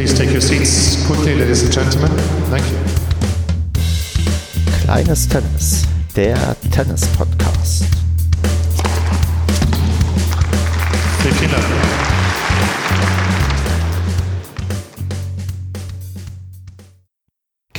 Please 0.00 0.16
take 0.18 0.30
your 0.30 0.40
seats 0.40 1.06
quickly, 1.06 1.34
ladies 1.34 1.62
and 1.62 1.70
gentlemen. 1.70 2.10
Thank 2.48 2.64
you. 2.70 2.78
Kleines 4.82 5.28
Tennis, 5.28 5.82
der 6.16 6.56
Tennis-Podcast. 6.70 7.84
Vielen 11.22 11.50
Dank. 11.50 11.99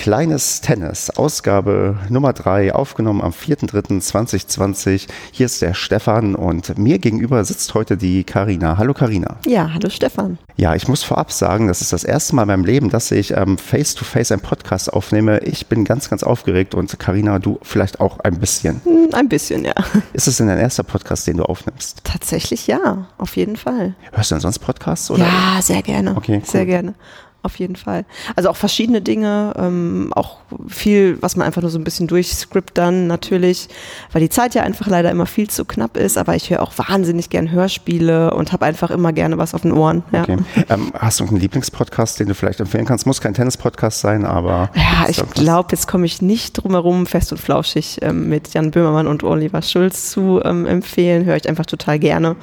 Kleines 0.02 0.62
Tennis, 0.62 1.12
Ausgabe 1.12 1.96
Nummer 2.10 2.34
3, 2.34 2.74
aufgenommen 2.74 3.22
am 3.22 3.34
4.3.2020. 3.34 5.08
Hier 5.32 5.46
ist 5.46 5.62
der 5.62 5.76
Stefan 5.76 6.34
und 6.34 6.76
mir 6.80 6.98
gegenüber 6.98 7.46
sitzt 7.46 7.76
heute 7.76 7.98
die 7.98 8.24
Karina. 8.24 8.80
Hallo 8.80 8.96
Karina. 8.96 9.38
Ja, 9.46 9.70
hallo 9.72 9.92
Stefan. 9.92 10.40
Ja, 10.58 10.74
ich 10.74 10.88
muss 10.88 11.04
vorab 11.04 11.32
sagen, 11.32 11.68
das 11.68 11.82
ist 11.82 11.94
das 11.94 12.04
erste 12.04 12.36
Mal 12.36 12.42
in 12.42 12.48
meinem 12.48 12.66
Leben, 12.66 12.90
dass 12.90 13.12
ich 13.12 13.38
ähm, 13.38 13.60
face-to-face 13.60 14.32
einen 14.32 14.42
Podcast 14.42 14.92
aufnehme. 14.92 15.38
Ich 15.42 15.68
bin 15.68 15.86
ganz, 15.86 16.10
ganz 16.10 16.24
aufgeregt 16.24 16.74
und 16.74 16.98
Karina, 16.98 17.38
du 17.38 17.60
vielleicht 17.62 18.00
auch 18.00 18.22
ein 18.22 18.40
bisschen. 18.40 18.82
Hm, 18.84 19.10
Ein 19.14 19.30
bisschen, 19.30 19.66
ja. 19.66 19.76
Ist 20.14 20.28
es 20.28 20.38
denn 20.38 20.48
dein 20.48 20.58
erster 20.58 20.82
Podcast, 20.82 21.28
den 21.28 21.38
du 21.38 21.44
aufnimmst? 21.44 22.00
Tatsächlich 22.04 22.66
ja, 22.66 23.06
auf 23.20 23.36
jeden 23.38 23.56
Fall. 23.56 23.94
Hörst 24.12 24.32
du 24.32 24.36
denn 24.36 24.42
sonst 24.42 24.58
Podcasts? 24.58 25.12
Oder? 25.12 25.26
Ja, 25.26 25.62
sehr 25.62 25.84
gerne. 25.84 26.18
Okay, 26.18 26.38
cool. 26.38 26.50
Sehr 26.50 26.66
gerne. 26.66 26.96
Auf 27.44 27.58
jeden 27.58 27.76
Fall. 27.76 28.06
Also 28.36 28.50
auch 28.50 28.56
verschiedene 28.56 29.02
Dinge, 29.02 29.54
ähm, 29.58 30.12
auch 30.16 30.38
viel, 30.68 31.22
was 31.22 31.36
man 31.36 31.48
einfach 31.48 31.62
nur 31.62 31.72
so 31.72 31.80
ein 31.80 31.84
bisschen 31.84 32.08
durchscript 32.08 32.78
dann 32.78 33.08
natürlich, 33.08 33.68
weil 34.12 34.22
die 34.22 34.30
Zeit 34.30 34.54
ja 34.54 34.64
einfach 34.64 34.88
leider 34.88 35.10
immer 35.12 35.26
viel 35.26 35.50
zu 35.50 35.66
knapp 35.66 35.98
ist, 35.98 36.18
aber 36.18 36.36
ich 36.36 36.50
höre 36.50 36.62
auch 36.62 36.74
wahnsinnig 36.78 37.30
gern 37.30 37.52
Hörspiele 37.52 38.34
und 38.34 38.52
habe 38.54 38.66
einfach 38.66 38.92
immer 38.92 39.12
gerne 39.14 39.38
was 39.38 39.54
auf 39.54 39.62
den 39.62 39.72
Ohren. 39.72 40.04
Ja, 40.12 40.22
Okay. 40.22 40.38
Ähm, 40.70 40.92
hast 40.98 41.20
du 41.20 41.26
einen 41.26 41.38
Lieblingspodcast, 41.38 42.20
den 42.20 42.28
du 42.28 42.36
vielleicht 42.36 42.60
empfehlen 42.60 42.86
kannst? 42.86 43.06
Muss 43.06 43.22
kein 43.22 43.34
Tennis-Podcast 43.34 44.02
sein, 44.02 44.26
aber. 44.26 44.70
ja 44.76 45.10
ich 45.10 45.18
glaube, 45.34 45.70
jetzt 45.72 45.88
komme 45.88 46.06
ich 46.06 46.22
nicht 46.22 46.54
drum 46.54 46.72
herum, 46.72 47.06
fest 47.06 47.32
und 47.32 47.40
flauschig 47.40 48.00
ähm, 48.02 48.30
mit 48.30 48.54
Jan 48.54 48.72
Böhmermann 48.72 49.08
und 49.08 49.24
Oliver 49.24 49.62
Schulz 49.62 50.12
zu 50.12 50.42
ähm, 50.44 50.66
empfehlen. 50.66 51.26
Höre 51.26 51.36
ich 51.36 51.50
einfach 51.50 51.66
total 51.66 52.00
gerne. 52.00 52.36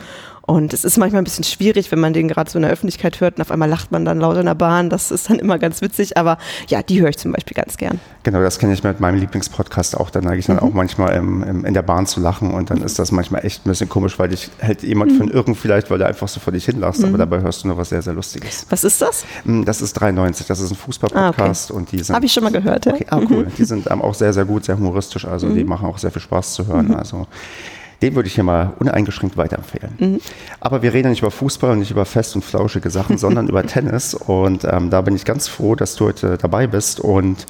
Und 0.48 0.72
es 0.72 0.82
ist 0.82 0.96
manchmal 0.96 1.20
ein 1.20 1.24
bisschen 1.24 1.44
schwierig, 1.44 1.92
wenn 1.92 2.00
man 2.00 2.14
den 2.14 2.26
gerade 2.26 2.50
so 2.50 2.56
in 2.58 2.62
der 2.62 2.70
Öffentlichkeit 2.70 3.20
hört 3.20 3.36
und 3.36 3.42
auf 3.42 3.50
einmal 3.50 3.68
lacht 3.68 3.92
man 3.92 4.06
dann 4.06 4.18
laut 4.18 4.38
in 4.38 4.46
der 4.46 4.54
Bahn. 4.54 4.88
Das 4.88 5.10
ist 5.10 5.28
dann 5.28 5.38
immer 5.38 5.58
ganz 5.58 5.82
witzig. 5.82 6.16
Aber 6.16 6.38
ja, 6.68 6.82
die 6.82 7.02
höre 7.02 7.10
ich 7.10 7.18
zum 7.18 7.32
Beispiel 7.32 7.54
ganz 7.54 7.76
gern. 7.76 8.00
Genau, 8.22 8.40
das 8.40 8.58
kenne 8.58 8.72
ich 8.72 8.82
mit 8.82 8.98
meinem 8.98 9.20
Lieblingspodcast 9.20 9.94
auch. 9.98 10.08
Da 10.08 10.22
neige 10.22 10.38
ich 10.38 10.46
dann 10.46 10.56
Mhm. 10.56 10.62
auch 10.62 10.72
manchmal 10.72 11.14
im, 11.16 11.42
im, 11.42 11.64
in 11.66 11.74
der 11.74 11.82
Bahn 11.82 12.06
zu 12.06 12.20
lachen 12.20 12.50
und 12.54 12.70
dann 12.70 12.78
ist 12.78 12.98
das 12.98 13.12
manchmal 13.12 13.44
echt 13.44 13.66
ein 13.66 13.68
bisschen 13.68 13.90
komisch, 13.90 14.18
weil 14.18 14.30
dich 14.30 14.48
hält 14.58 14.82
jemand 14.82 15.12
Mhm. 15.12 15.16
für 15.16 15.22
einen 15.24 15.32
Irren 15.32 15.54
vielleicht, 15.54 15.90
weil 15.90 15.98
du 15.98 16.06
einfach 16.06 16.28
so 16.28 16.40
vor 16.40 16.52
dich 16.54 16.64
hinlachst, 16.64 17.04
aber 17.04 17.18
dabei 17.18 17.40
hörst 17.42 17.62
du 17.64 17.68
nur 17.68 17.76
was 17.76 17.90
sehr, 17.90 18.00
sehr 18.00 18.14
Lustiges. 18.14 18.64
Was 18.70 18.84
ist 18.84 19.02
das? 19.02 19.26
Mm, 19.44 19.64
Das 19.64 19.82
ist 19.82 19.92
93, 19.92 20.46
das 20.46 20.60
ist 20.60 20.70
ein 20.70 20.76
Fußball-Podcast 20.76 21.70
und 21.72 21.92
die 21.92 22.02
sind. 22.02 22.14
Habe 22.16 22.24
ich 22.24 22.32
schon 22.32 22.42
mal 22.44 22.52
gehört, 22.52 22.86
ja. 22.86 22.94
Okay, 22.94 23.06
ah, 23.10 23.20
cool. 23.28 23.46
Die 23.58 23.64
sind 23.64 23.90
ähm, 23.90 24.00
auch 24.00 24.14
sehr, 24.14 24.32
sehr 24.32 24.46
gut, 24.46 24.64
sehr 24.64 24.78
humoristisch, 24.78 25.26
also 25.26 25.48
die 25.50 25.64
machen 25.64 25.86
auch 25.86 25.98
sehr 25.98 26.10
viel 26.10 26.22
Spaß 26.22 26.54
zu 26.54 26.66
hören. 26.66 26.94
Also 26.94 27.26
den 28.02 28.14
würde 28.14 28.28
ich 28.28 28.34
hier 28.36 28.44
mal 28.44 28.72
uneingeschränkt 28.78 29.36
weiterempfehlen. 29.36 30.20
Aber 30.60 30.82
wir 30.82 30.92
reden 30.92 31.06
ja 31.06 31.10
nicht 31.10 31.22
über 31.22 31.30
Fußball 31.30 31.72
und 31.72 31.80
nicht 31.80 31.90
über 31.90 32.04
fest 32.04 32.36
und 32.36 32.44
flauschige 32.44 32.90
Sachen, 32.90 33.18
sondern 33.18 33.48
über 33.48 33.64
Tennis. 33.66 34.14
Und 34.14 34.64
ähm, 34.64 34.90
da 34.90 35.00
bin 35.00 35.16
ich 35.16 35.24
ganz 35.24 35.48
froh, 35.48 35.74
dass 35.74 35.96
du 35.96 36.04
heute 36.06 36.38
dabei 36.38 36.66
bist. 36.66 37.00
Und 37.00 37.46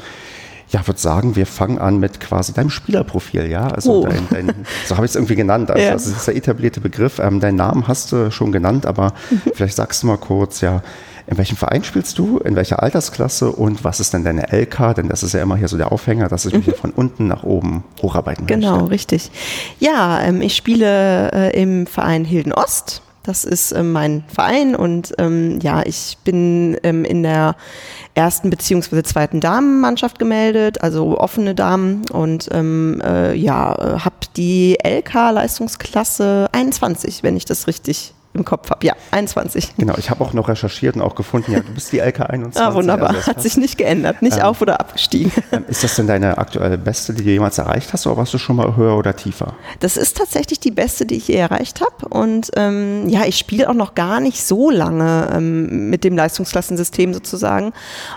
ja, 0.70 0.86
würde 0.86 1.00
sagen, 1.00 1.34
wir 1.36 1.46
fangen 1.46 1.78
an 1.78 1.98
mit 1.98 2.20
quasi 2.20 2.52
deinem 2.52 2.68
Spielerprofil, 2.70 3.46
ja. 3.50 3.68
Also 3.68 3.92
Oh. 4.02 4.06
dein, 4.06 4.26
dein, 4.30 4.66
so 4.86 4.96
habe 4.96 5.06
ich 5.06 5.12
es 5.12 5.16
irgendwie 5.16 5.34
genannt. 5.36 5.70
Also 5.70 5.82
Ja. 5.82 5.92
das 5.92 6.06
ist 6.06 6.26
der 6.26 6.36
etablierte 6.36 6.80
Begriff. 6.80 7.18
Ähm, 7.18 7.40
deinen 7.40 7.56
Namen 7.56 7.88
hast 7.88 8.12
du 8.12 8.30
schon 8.30 8.52
genannt, 8.52 8.84
aber 8.84 9.12
vielleicht 9.54 9.76
sagst 9.76 10.02
du 10.02 10.08
mal 10.08 10.18
kurz, 10.18 10.60
ja, 10.60 10.82
in 11.28 11.36
welchem 11.36 11.56
Verein 11.56 11.84
spielst 11.84 12.18
du, 12.18 12.38
in 12.38 12.56
welcher 12.56 12.82
Altersklasse 12.82 13.52
und 13.52 13.84
was 13.84 14.00
ist 14.00 14.14
denn 14.14 14.24
deine 14.24 14.50
LK? 14.50 14.94
Denn 14.96 15.08
das 15.08 15.22
ist 15.22 15.34
ja 15.34 15.42
immer 15.42 15.56
hier 15.56 15.68
so 15.68 15.76
der 15.76 15.92
Aufhänger, 15.92 16.28
dass 16.28 16.46
ich 16.46 16.54
mich 16.54 16.64
hier 16.64 16.74
von 16.74 16.90
unten 16.90 17.26
nach 17.26 17.42
oben 17.42 17.84
hocharbeiten 18.00 18.46
Genau, 18.46 18.76
möchte. 18.78 18.90
richtig. 18.90 19.30
Ja, 19.78 20.20
ähm, 20.22 20.40
ich 20.40 20.56
spiele 20.56 21.30
äh, 21.32 21.60
im 21.60 21.86
Verein 21.86 22.24
Hilden 22.24 22.52
Ost. 22.52 23.02
Das 23.24 23.44
ist 23.44 23.72
ähm, 23.72 23.92
mein 23.92 24.24
Verein 24.28 24.74
und 24.74 25.12
ähm, 25.18 25.58
ja, 25.60 25.82
ich 25.84 26.16
bin 26.24 26.78
ähm, 26.82 27.04
in 27.04 27.22
der 27.22 27.56
ersten 28.14 28.48
beziehungsweise 28.48 29.02
zweiten 29.02 29.40
Damenmannschaft 29.40 30.18
gemeldet, 30.18 30.80
also 30.80 31.18
offene 31.20 31.54
Damen 31.54 32.02
und 32.10 32.48
ähm, 32.52 33.02
äh, 33.04 33.34
ja, 33.34 33.98
habe 34.02 34.16
die 34.34 34.78
LK-Leistungsklasse 34.82 36.48
21, 36.52 37.22
wenn 37.22 37.36
ich 37.36 37.44
das 37.44 37.66
richtig 37.66 38.14
im 38.38 38.44
Kopf 38.44 38.70
habe. 38.70 38.86
Ja, 38.86 38.94
21. 39.10 39.74
Genau, 39.76 39.94
ich 39.98 40.10
habe 40.10 40.24
auch 40.24 40.32
noch 40.32 40.48
recherchiert 40.48 40.96
und 40.96 41.02
auch 41.02 41.14
gefunden, 41.14 41.52
ja, 41.52 41.60
du 41.60 41.72
bist 41.72 41.92
die 41.92 41.98
LK 41.98 42.30
21. 42.30 42.60
Ah, 42.62 42.74
wunderbar. 42.74 43.10
Also 43.10 43.26
Hat 43.26 43.42
sich 43.42 43.56
nicht 43.56 43.76
geändert, 43.76 44.22
nicht 44.22 44.42
auf 44.42 44.62
oder 44.62 44.80
abgestiegen. 44.80 45.32
Ähm, 45.50 45.64
Ist 45.68 45.82
das 45.82 45.96
denn 45.96 46.06
deine 46.06 46.36
aktuelle 46.36 46.76
beste, 46.76 47.14
die 47.14 47.24
du 47.24 47.30
jemals 47.30 47.56
erreicht 47.56 47.92
hast, 47.94 48.06
oder 48.06 48.18
warst 48.18 48.34
du 48.34 48.38
schon 48.38 48.56
mal 48.56 48.76
höher 48.76 48.98
oder 48.98 49.16
tiefer? 49.16 49.54
Das 49.80 49.96
ist 49.96 50.18
tatsächlich 50.18 50.60
die 50.60 50.70
beste, 50.70 51.06
die 51.06 51.16
ich 51.16 51.28
je 51.28 51.36
erreicht 51.36 51.80
habe. 51.80 52.08
Und 52.08 52.50
ähm, 52.56 53.08
ja, 53.08 53.24
ich 53.24 53.38
spiele 53.38 53.70
auch 53.70 53.74
noch 53.74 53.94
gar 53.94 54.20
nicht 54.20 54.44
so 54.44 54.70
lange 54.70 55.30
ähm, 55.34 55.88
mit 55.88 56.04
dem 56.04 56.16
Leistungsklassensystem 56.16 57.14
sozusagen 57.14 57.72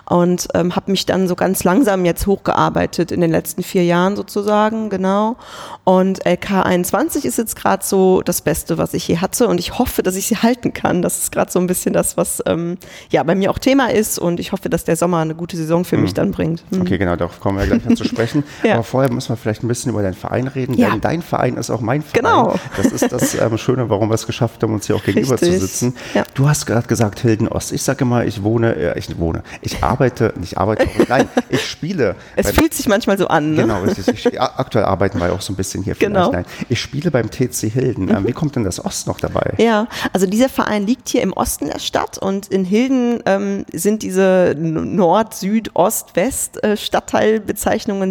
und 0.09 0.47
ähm, 0.53 0.75
habe 0.75 0.91
mich 0.91 1.05
dann 1.05 1.27
so 1.27 1.35
ganz 1.35 1.63
langsam 1.63 2.03
jetzt 2.05 2.27
hochgearbeitet 2.27 3.11
in 3.11 3.21
den 3.21 3.31
letzten 3.31 3.63
vier 3.63 3.85
Jahren 3.85 4.15
sozusagen, 4.15 4.89
genau. 4.89 5.37
Und 5.83 6.25
LK 6.25 6.65
21 6.65 7.25
ist 7.25 7.37
jetzt 7.37 7.55
gerade 7.55 7.83
so 7.85 8.21
das 8.21 8.41
Beste, 8.41 8.77
was 8.77 8.93
ich 8.93 9.07
je 9.07 9.17
hatte 9.17 9.47
und 9.47 9.59
ich 9.59 9.77
hoffe, 9.79 10.03
dass 10.03 10.10
ich 10.15 10.27
sie 10.27 10.37
halten 10.37 10.73
kann. 10.73 11.01
Das 11.01 11.17
ist 11.19 11.31
gerade 11.31 11.51
so 11.51 11.59
ein 11.59 11.67
bisschen 11.67 11.93
das, 11.93 12.17
was 12.17 12.41
ähm, 12.45 12.77
ja 13.09 13.23
bei 13.23 13.35
mir 13.35 13.51
auch 13.51 13.59
Thema 13.59 13.91
ist 13.91 14.19
und 14.19 14.39
ich 14.39 14.51
hoffe, 14.51 14.69
dass 14.69 14.83
der 14.83 14.95
Sommer 14.95 15.19
eine 15.19 15.35
gute 15.35 15.57
Saison 15.57 15.85
für 15.85 15.97
mich 15.97 16.13
dann 16.13 16.31
bringt. 16.31 16.63
Mhm. 16.71 16.81
Okay, 16.81 16.97
genau, 16.97 17.15
darauf 17.15 17.39
kommen 17.39 17.57
wir 17.59 17.65
gleich 17.67 17.85
noch 17.85 17.95
zu 17.95 18.03
sprechen. 18.05 18.43
Ja. 18.63 18.75
Aber 18.75 18.83
vorher 18.83 19.11
müssen 19.11 19.29
wir 19.29 19.37
vielleicht 19.37 19.63
ein 19.63 19.67
bisschen 19.67 19.91
über 19.91 20.01
deinen 20.03 20.13
Verein 20.13 20.47
reden, 20.47 20.75
Ja. 20.75 20.91
denn 20.91 21.01
dein 21.01 21.21
Verein 21.21 21.57
ist 21.57 21.69
auch 21.71 21.81
mein 21.81 22.01
Verein. 22.03 22.23
Genau. 22.23 22.55
Das 22.77 22.87
ist 22.87 23.11
das 23.11 23.33
ähm, 23.35 23.57
Schöne, 23.57 23.89
warum 23.89 24.09
wir 24.09 24.15
es 24.15 24.25
geschafft 24.27 24.61
haben, 24.61 24.73
uns 24.73 24.85
hier 24.87 24.95
auch 24.95 25.03
gegenüber 25.05 25.37
zu 25.37 25.45
Richtig. 25.45 25.61
sitzen. 25.61 25.95
Ja. 26.13 26.23
Du 26.35 26.47
hast 26.47 26.65
gerade 26.65 26.87
gesagt, 26.87 27.19
Hilden 27.19 27.47
Ost. 27.47 27.71
Ich 27.71 27.81
sage 27.83 28.03
immer, 28.03 28.25
ich 28.25 28.43
wohne, 28.43 28.75
äh, 28.75 28.99
ich 28.99 29.17
wohne, 29.19 29.41
ich 29.61 29.83
arbeite, 29.83 30.33
nicht 30.39 30.57
arbeite, 30.57 30.87
nein, 31.09 31.27
ich 31.49 31.65
spiele. 31.65 32.15
Es 32.35 32.47
beim- 32.47 32.55
fühlt 32.55 32.73
sich 32.73 32.87
manchmal 32.87 33.17
so 33.17 33.27
an, 33.27 33.55
ne? 33.55 33.61
Genau. 33.63 33.83
Ich, 33.85 34.23
ja, 34.25 34.51
aktuell 34.57 34.85
arbeiten 34.85 35.19
wir 35.19 35.33
auch 35.33 35.41
so 35.41 35.53
ein 35.53 35.55
bisschen 35.55 35.83
hier. 35.83 35.95
Genau. 35.95 36.31
Nein, 36.31 36.45
ich 36.69 36.79
spiele 36.79 37.09
beim 37.11 37.29
TC 37.31 37.69
Hilden. 37.71 38.09
Ähm, 38.09 38.27
wie 38.27 38.33
kommt 38.33 38.55
denn 38.55 38.63
das 38.63 38.83
Ost 38.83 39.07
noch 39.07 39.19
dabei? 39.19 39.53
Ja, 39.57 39.87
also 40.13 40.25
dieser 40.25 40.49
Verein 40.49 40.85
liegt 40.85 41.09
hier 41.09 41.21
im 41.21 41.33
Osten 41.33 41.67
der 41.67 41.79
Stadt 41.79 42.17
und 42.17 42.47
in 42.47 42.65
Hilden 42.65 43.21
ähm, 43.25 43.65
sind 43.71 44.03
diese 44.03 44.55
Nord, 44.57 45.33
Süd, 45.33 45.71
Ost, 45.73 46.15
West 46.15 46.63
äh, 46.63 46.75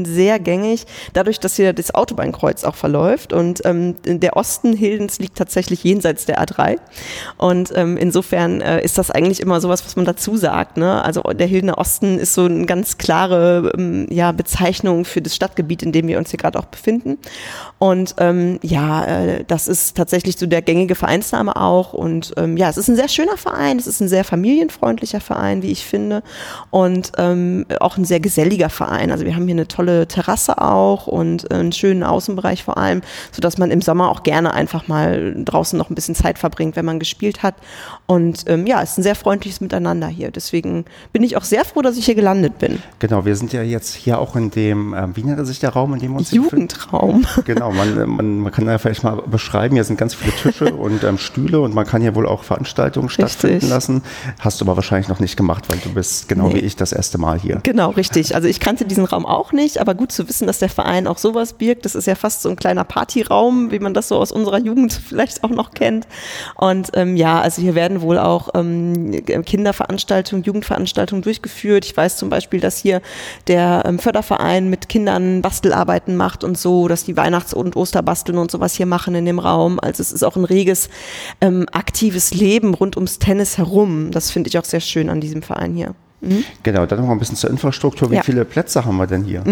sehr 0.04 0.38
gängig, 0.38 0.86
dadurch, 1.12 1.40
dass 1.40 1.56
hier 1.56 1.72
das 1.72 1.94
Autobahnkreuz 1.94 2.64
auch 2.64 2.74
verläuft 2.74 3.32
und 3.32 3.60
ähm, 3.64 3.96
der 4.04 4.36
Osten 4.36 4.72
Hildens 4.72 5.18
liegt 5.18 5.36
tatsächlich 5.36 5.84
jenseits 5.84 6.26
der 6.26 6.42
A3 6.42 6.78
und 7.36 7.72
ähm, 7.74 7.96
insofern 7.96 8.60
äh, 8.60 8.82
ist 8.82 8.98
das 8.98 9.10
eigentlich 9.10 9.40
immer 9.40 9.60
sowas, 9.60 9.84
was 9.84 9.96
man 9.96 10.04
dazu 10.04 10.36
sagt. 10.36 10.76
Ne? 10.76 11.02
Also 11.04 11.22
der 11.22 11.46
Hildener 11.46 11.78
Osten 11.78 12.18
ist 12.18 12.34
so 12.34 12.44
eine 12.44 12.66
ganz 12.66 12.98
klare 12.98 13.72
ähm, 13.76 14.06
ja, 14.10 14.32
Bezeichnung 14.32 15.04
für 15.04 15.22
das 15.22 15.34
Stadtgebiet, 15.34 15.82
in 15.82 15.92
dem 15.92 16.08
wir 16.08 16.18
uns 16.18 16.30
hier 16.30 16.38
gerade 16.38 16.58
auch 16.58 16.66
befinden 16.66 17.18
und 17.78 18.14
ähm, 18.18 18.58
ja, 18.62 19.04
äh, 19.04 19.44
das 19.44 19.68
ist 19.68 19.96
tatsächlich 19.96 20.38
so 20.38 20.46
der 20.46 20.62
gängige 20.62 20.94
Vereinsname 20.94 21.56
auch. 21.56 21.69
Und 21.70 22.32
ähm, 22.36 22.56
ja, 22.56 22.68
es 22.68 22.76
ist 22.76 22.88
ein 22.88 22.96
sehr 22.96 23.08
schöner 23.08 23.36
Verein, 23.36 23.78
es 23.78 23.86
ist 23.86 24.00
ein 24.00 24.08
sehr 24.08 24.24
familienfreundlicher 24.24 25.20
Verein, 25.20 25.62
wie 25.62 25.70
ich 25.70 25.84
finde. 25.84 26.22
Und 26.70 27.12
ähm, 27.18 27.66
auch 27.80 27.96
ein 27.96 28.04
sehr 28.04 28.20
geselliger 28.20 28.68
Verein. 28.68 29.10
Also 29.10 29.24
wir 29.24 29.34
haben 29.34 29.46
hier 29.46 29.54
eine 29.54 29.68
tolle 29.68 30.06
Terrasse 30.06 30.60
auch 30.60 31.06
und 31.06 31.50
einen 31.50 31.72
schönen 31.72 32.02
Außenbereich 32.02 32.64
vor 32.64 32.76
allem, 32.76 33.02
sodass 33.32 33.58
man 33.58 33.70
im 33.70 33.82
Sommer 33.82 34.10
auch 34.10 34.22
gerne 34.22 34.52
einfach 34.52 34.88
mal 34.88 35.34
draußen 35.44 35.78
noch 35.78 35.90
ein 35.90 35.94
bisschen 35.94 36.14
Zeit 36.14 36.38
verbringt, 36.38 36.76
wenn 36.76 36.84
man 36.84 36.98
gespielt 36.98 37.42
hat. 37.42 37.54
Und 38.10 38.42
ähm, 38.48 38.66
ja, 38.66 38.82
es 38.82 38.90
ist 38.90 38.98
ein 38.98 39.02
sehr 39.04 39.14
freundliches 39.14 39.60
Miteinander 39.60 40.08
hier. 40.08 40.32
Deswegen 40.32 40.84
bin 41.12 41.22
ich 41.22 41.36
auch 41.36 41.44
sehr 41.44 41.64
froh, 41.64 41.80
dass 41.80 41.96
ich 41.96 42.06
hier 42.06 42.16
gelandet 42.16 42.58
bin. 42.58 42.82
Genau, 42.98 43.24
wir 43.24 43.36
sind 43.36 43.52
ja 43.52 43.62
jetzt 43.62 43.94
hier 43.94 44.18
auch 44.18 44.34
in 44.34 44.50
dem, 44.50 44.94
ähm, 44.94 45.12
wie 45.14 45.22
nennt 45.22 45.46
sich 45.46 45.60
der 45.60 45.70
Raum, 45.70 45.94
in 45.94 46.00
dem 46.00 46.10
wir 46.14 46.18
uns? 46.18 46.32
Jugendraum. 46.32 47.24
Genau, 47.44 47.70
man, 47.70 48.08
man, 48.08 48.38
man 48.40 48.52
kann 48.52 48.66
ja 48.66 48.78
vielleicht 48.78 49.04
mal 49.04 49.22
beschreiben, 49.26 49.76
hier 49.76 49.84
sind 49.84 49.96
ganz 49.96 50.14
viele 50.14 50.32
Tische 50.32 50.74
und 50.74 51.04
ähm, 51.04 51.18
Stühle 51.18 51.60
und 51.60 51.72
man 51.72 51.86
kann 51.86 52.02
hier 52.02 52.16
wohl 52.16 52.26
auch 52.26 52.42
Veranstaltungen 52.42 53.08
stattfinden 53.08 53.54
Richtig. 53.54 53.70
lassen. 53.70 54.02
Hast 54.40 54.60
du 54.60 54.64
aber 54.64 54.74
wahrscheinlich 54.74 55.08
noch 55.08 55.20
nicht 55.20 55.36
gemacht, 55.36 55.68
weil 55.68 55.78
du 55.78 55.94
bist 55.94 56.28
genau 56.28 56.48
Nee. 56.48 56.56
wie 56.56 56.60
ich 56.60 56.74
das 56.74 56.92
erste 56.92 57.16
Mal 57.18 57.38
hier. 57.38 57.60
Genau, 57.62 57.90
richtig. 57.90 58.34
Also 58.34 58.48
ich 58.48 58.58
kannte 58.58 58.86
diesen 58.86 59.04
Raum 59.04 59.24
auch 59.24 59.52
nicht, 59.52 59.78
aber 59.78 59.94
gut 59.94 60.10
zu 60.10 60.28
wissen, 60.28 60.48
dass 60.48 60.58
der 60.58 60.68
Verein 60.68 61.06
auch 61.06 61.18
sowas 61.18 61.52
birgt. 61.52 61.84
Das 61.84 61.94
ist 61.94 62.06
ja 62.06 62.16
fast 62.16 62.42
so 62.42 62.48
ein 62.48 62.56
kleiner 62.56 62.82
Partyraum, 62.82 63.70
wie 63.70 63.78
man 63.78 63.94
das 63.94 64.08
so 64.08 64.16
aus 64.16 64.32
unserer 64.32 64.58
Jugend 64.58 64.92
vielleicht 65.08 65.44
auch 65.44 65.50
noch 65.50 65.70
kennt. 65.70 66.08
Und 66.56 66.90
ähm, 66.94 67.14
ja, 67.16 67.40
also 67.40 67.62
hier 67.62 67.76
werden 67.76 67.99
wohl 68.00 68.18
auch 68.18 68.50
ähm, 68.54 69.24
Kinderveranstaltungen, 69.44 70.44
Jugendveranstaltungen 70.44 71.22
durchgeführt. 71.22 71.84
Ich 71.84 71.96
weiß 71.96 72.16
zum 72.16 72.28
Beispiel, 72.28 72.60
dass 72.60 72.78
hier 72.78 73.00
der 73.46 73.82
ähm, 73.86 73.98
Förderverein 73.98 74.70
mit 74.70 74.88
Kindern 74.88 75.42
Bastelarbeiten 75.42 76.16
macht 76.16 76.44
und 76.44 76.58
so, 76.58 76.88
dass 76.88 77.04
die 77.04 77.16
Weihnachts- 77.16 77.54
und 77.54 77.76
Osterbasteln 77.76 78.38
und 78.38 78.50
sowas 78.50 78.74
hier 78.74 78.86
machen 78.86 79.14
in 79.14 79.24
dem 79.24 79.38
Raum. 79.38 79.78
Also 79.80 80.02
es 80.02 80.12
ist 80.12 80.22
auch 80.22 80.36
ein 80.36 80.44
reges 80.44 80.88
ähm, 81.40 81.66
aktives 81.72 82.34
Leben 82.34 82.74
rund 82.74 82.96
ums 82.96 83.18
Tennis 83.18 83.58
herum. 83.58 84.10
Das 84.10 84.30
finde 84.30 84.48
ich 84.48 84.58
auch 84.58 84.64
sehr 84.64 84.80
schön 84.80 85.08
an 85.08 85.20
diesem 85.20 85.42
Verein 85.42 85.74
hier. 85.74 85.94
Genau, 86.62 86.84
dann 86.86 86.98
noch 87.00 87.06
mal 87.06 87.12
ein 87.12 87.18
bisschen 87.18 87.36
zur 87.36 87.48
Infrastruktur. 87.50 88.10
Wie 88.10 88.16
Ja. 88.16 88.22
viele 88.22 88.44
Plätze 88.44 88.84
haben 88.84 88.96
wir 88.98 89.06
denn 89.06 89.24
hier? 89.24 89.42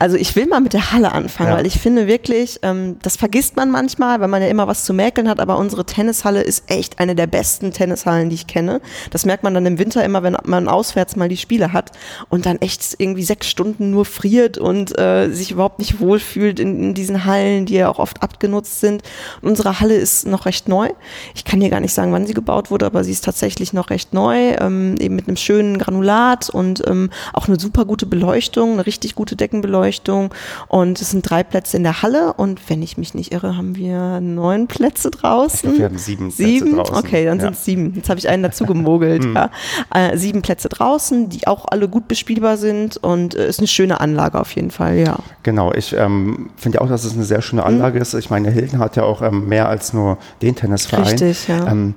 Also 0.00 0.16
ich 0.16 0.34
will 0.34 0.46
mal 0.46 0.60
mit 0.60 0.72
der 0.72 0.92
Halle 0.92 1.12
anfangen, 1.12 1.50
Ja. 1.50 1.56
weil 1.56 1.66
ich 1.66 1.78
finde 1.78 2.06
wirklich, 2.08 2.58
ähm, 2.62 2.96
das 3.02 3.16
vergisst 3.16 3.54
man 3.56 3.70
manchmal, 3.70 4.20
weil 4.20 4.26
man 4.28 4.42
ja 4.42 4.48
immer 4.48 4.66
was 4.66 4.84
zu 4.84 4.94
mäkeln 4.94 5.28
hat, 5.28 5.38
aber 5.38 5.58
unsere 5.58 5.84
Tennishalle 5.86 6.42
ist 6.42 6.64
echt 6.70 6.98
eine 6.98 7.14
der 7.14 7.28
besten 7.28 7.70
Tennishallen, 7.72 8.30
die 8.30 8.34
ich 8.34 8.46
kenne. 8.48 8.80
Das 9.10 9.24
merkt 9.24 9.44
man 9.44 9.54
dann 9.54 9.64
im 9.64 9.78
Winter 9.78 10.04
immer, 10.04 10.22
wenn 10.24 10.36
man 10.44 10.66
auswärts 10.68 11.14
mal 11.14 11.28
die 11.28 11.36
Spiele 11.36 11.72
hat 11.72 11.92
und 12.28 12.46
dann 12.46 12.60
echt 12.60 12.96
irgendwie 12.98 13.22
sechs 13.22 13.48
Stunden 13.48 13.90
nur 13.90 14.04
friert 14.04 14.58
und 14.58 14.98
äh, 14.98 15.30
sich 15.30 15.52
überhaupt 15.52 15.78
nicht 15.78 16.00
wohlfühlt 16.00 16.58
in, 16.58 16.82
in 16.82 16.94
diesen 16.94 17.24
Hallen, 17.26 17.64
die 17.66 17.74
ja 17.74 17.88
auch 17.88 17.98
oft 18.00 18.22
abgenutzt 18.22 18.80
sind. 18.80 19.02
Und 19.40 19.50
unsere 19.50 19.78
Halle 19.78 19.94
ist 19.94 20.26
noch 20.26 20.46
recht 20.46 20.68
neu. 20.68 20.88
Ich 21.36 21.44
kann 21.44 21.60
dir 21.60 21.70
gar 21.70 21.80
nicht 21.80 21.94
sagen, 21.94 22.12
wann 22.12 22.26
sie 22.26 22.34
gebaut 22.34 22.70
wurde, 22.72 22.86
aber 22.86 23.04
sie 23.04 23.12
ist 23.12 23.24
tatsächlich 23.24 23.72
noch 23.72 23.90
recht 23.90 24.12
neu, 24.14 24.54
ähm, 24.58 24.96
eben 24.98 25.14
mit 25.14 25.28
einem 25.28 25.36
schönen 25.36 25.78
Granulat 25.92 26.48
und 26.50 26.82
ähm, 26.86 27.10
auch 27.32 27.48
eine 27.48 27.58
super 27.60 27.84
gute 27.84 28.06
Beleuchtung, 28.06 28.72
eine 28.74 28.86
richtig 28.86 29.14
gute 29.14 29.36
Deckenbeleuchtung. 29.36 30.32
Und 30.68 31.00
es 31.00 31.10
sind 31.10 31.28
drei 31.28 31.42
Plätze 31.42 31.76
in 31.76 31.82
der 31.82 32.02
Halle 32.02 32.32
und 32.34 32.68
wenn 32.70 32.82
ich 32.82 32.96
mich 32.96 33.14
nicht 33.14 33.32
irre, 33.32 33.56
haben 33.56 33.76
wir 33.76 34.20
neun 34.20 34.66
Plätze 34.68 35.10
draußen. 35.10 35.76
Wir 35.78 35.84
haben 35.84 35.98
sieben 35.98 36.28
Plätze 36.32 36.42
Sieben? 36.42 36.76
draußen. 36.76 36.96
Okay, 36.96 37.24
dann 37.26 37.38
Ja. 37.38 37.44
sind 37.44 37.54
es 37.54 37.64
sieben. 37.64 37.92
Jetzt 37.94 38.08
habe 38.08 38.18
ich 38.18 38.28
einen 38.28 38.42
dazu 38.42 38.64
gemogelt. 38.64 39.24
ja. 39.34 39.50
äh, 39.94 40.16
sieben 40.16 40.42
Plätze 40.42 40.68
draußen, 40.68 41.28
die 41.28 41.46
auch 41.46 41.66
alle 41.68 41.88
gut 41.88 42.08
bespielbar 42.08 42.56
sind 42.56 42.96
und 42.96 43.34
äh, 43.34 43.48
ist 43.48 43.58
eine 43.58 43.68
schöne 43.68 44.00
Anlage 44.00 44.40
auf 44.40 44.52
jeden 44.54 44.70
Fall, 44.70 44.96
ja. 44.98 45.18
Genau, 45.42 45.72
ich 45.72 45.92
ähm, 45.92 46.50
finde 46.56 46.80
auch, 46.80 46.88
dass 46.88 47.04
es 47.04 47.12
eine 47.14 47.24
sehr 47.24 47.38
Mhm. 47.38 47.42
schöne 47.42 47.64
Anlage 47.64 47.98
ist. 47.98 48.14
Ich 48.14 48.30
meine, 48.30 48.50
Hilden 48.50 48.78
hat 48.78 48.96
ja 48.96 49.02
auch 49.02 49.20
ähm, 49.22 49.48
mehr 49.48 49.68
als 49.68 49.92
nur 49.92 50.18
den 50.40 50.54
Tennisverein. 50.54 51.04
Richtig, 51.04 51.48
ja. 51.48 51.66
Ähm, 51.70 51.94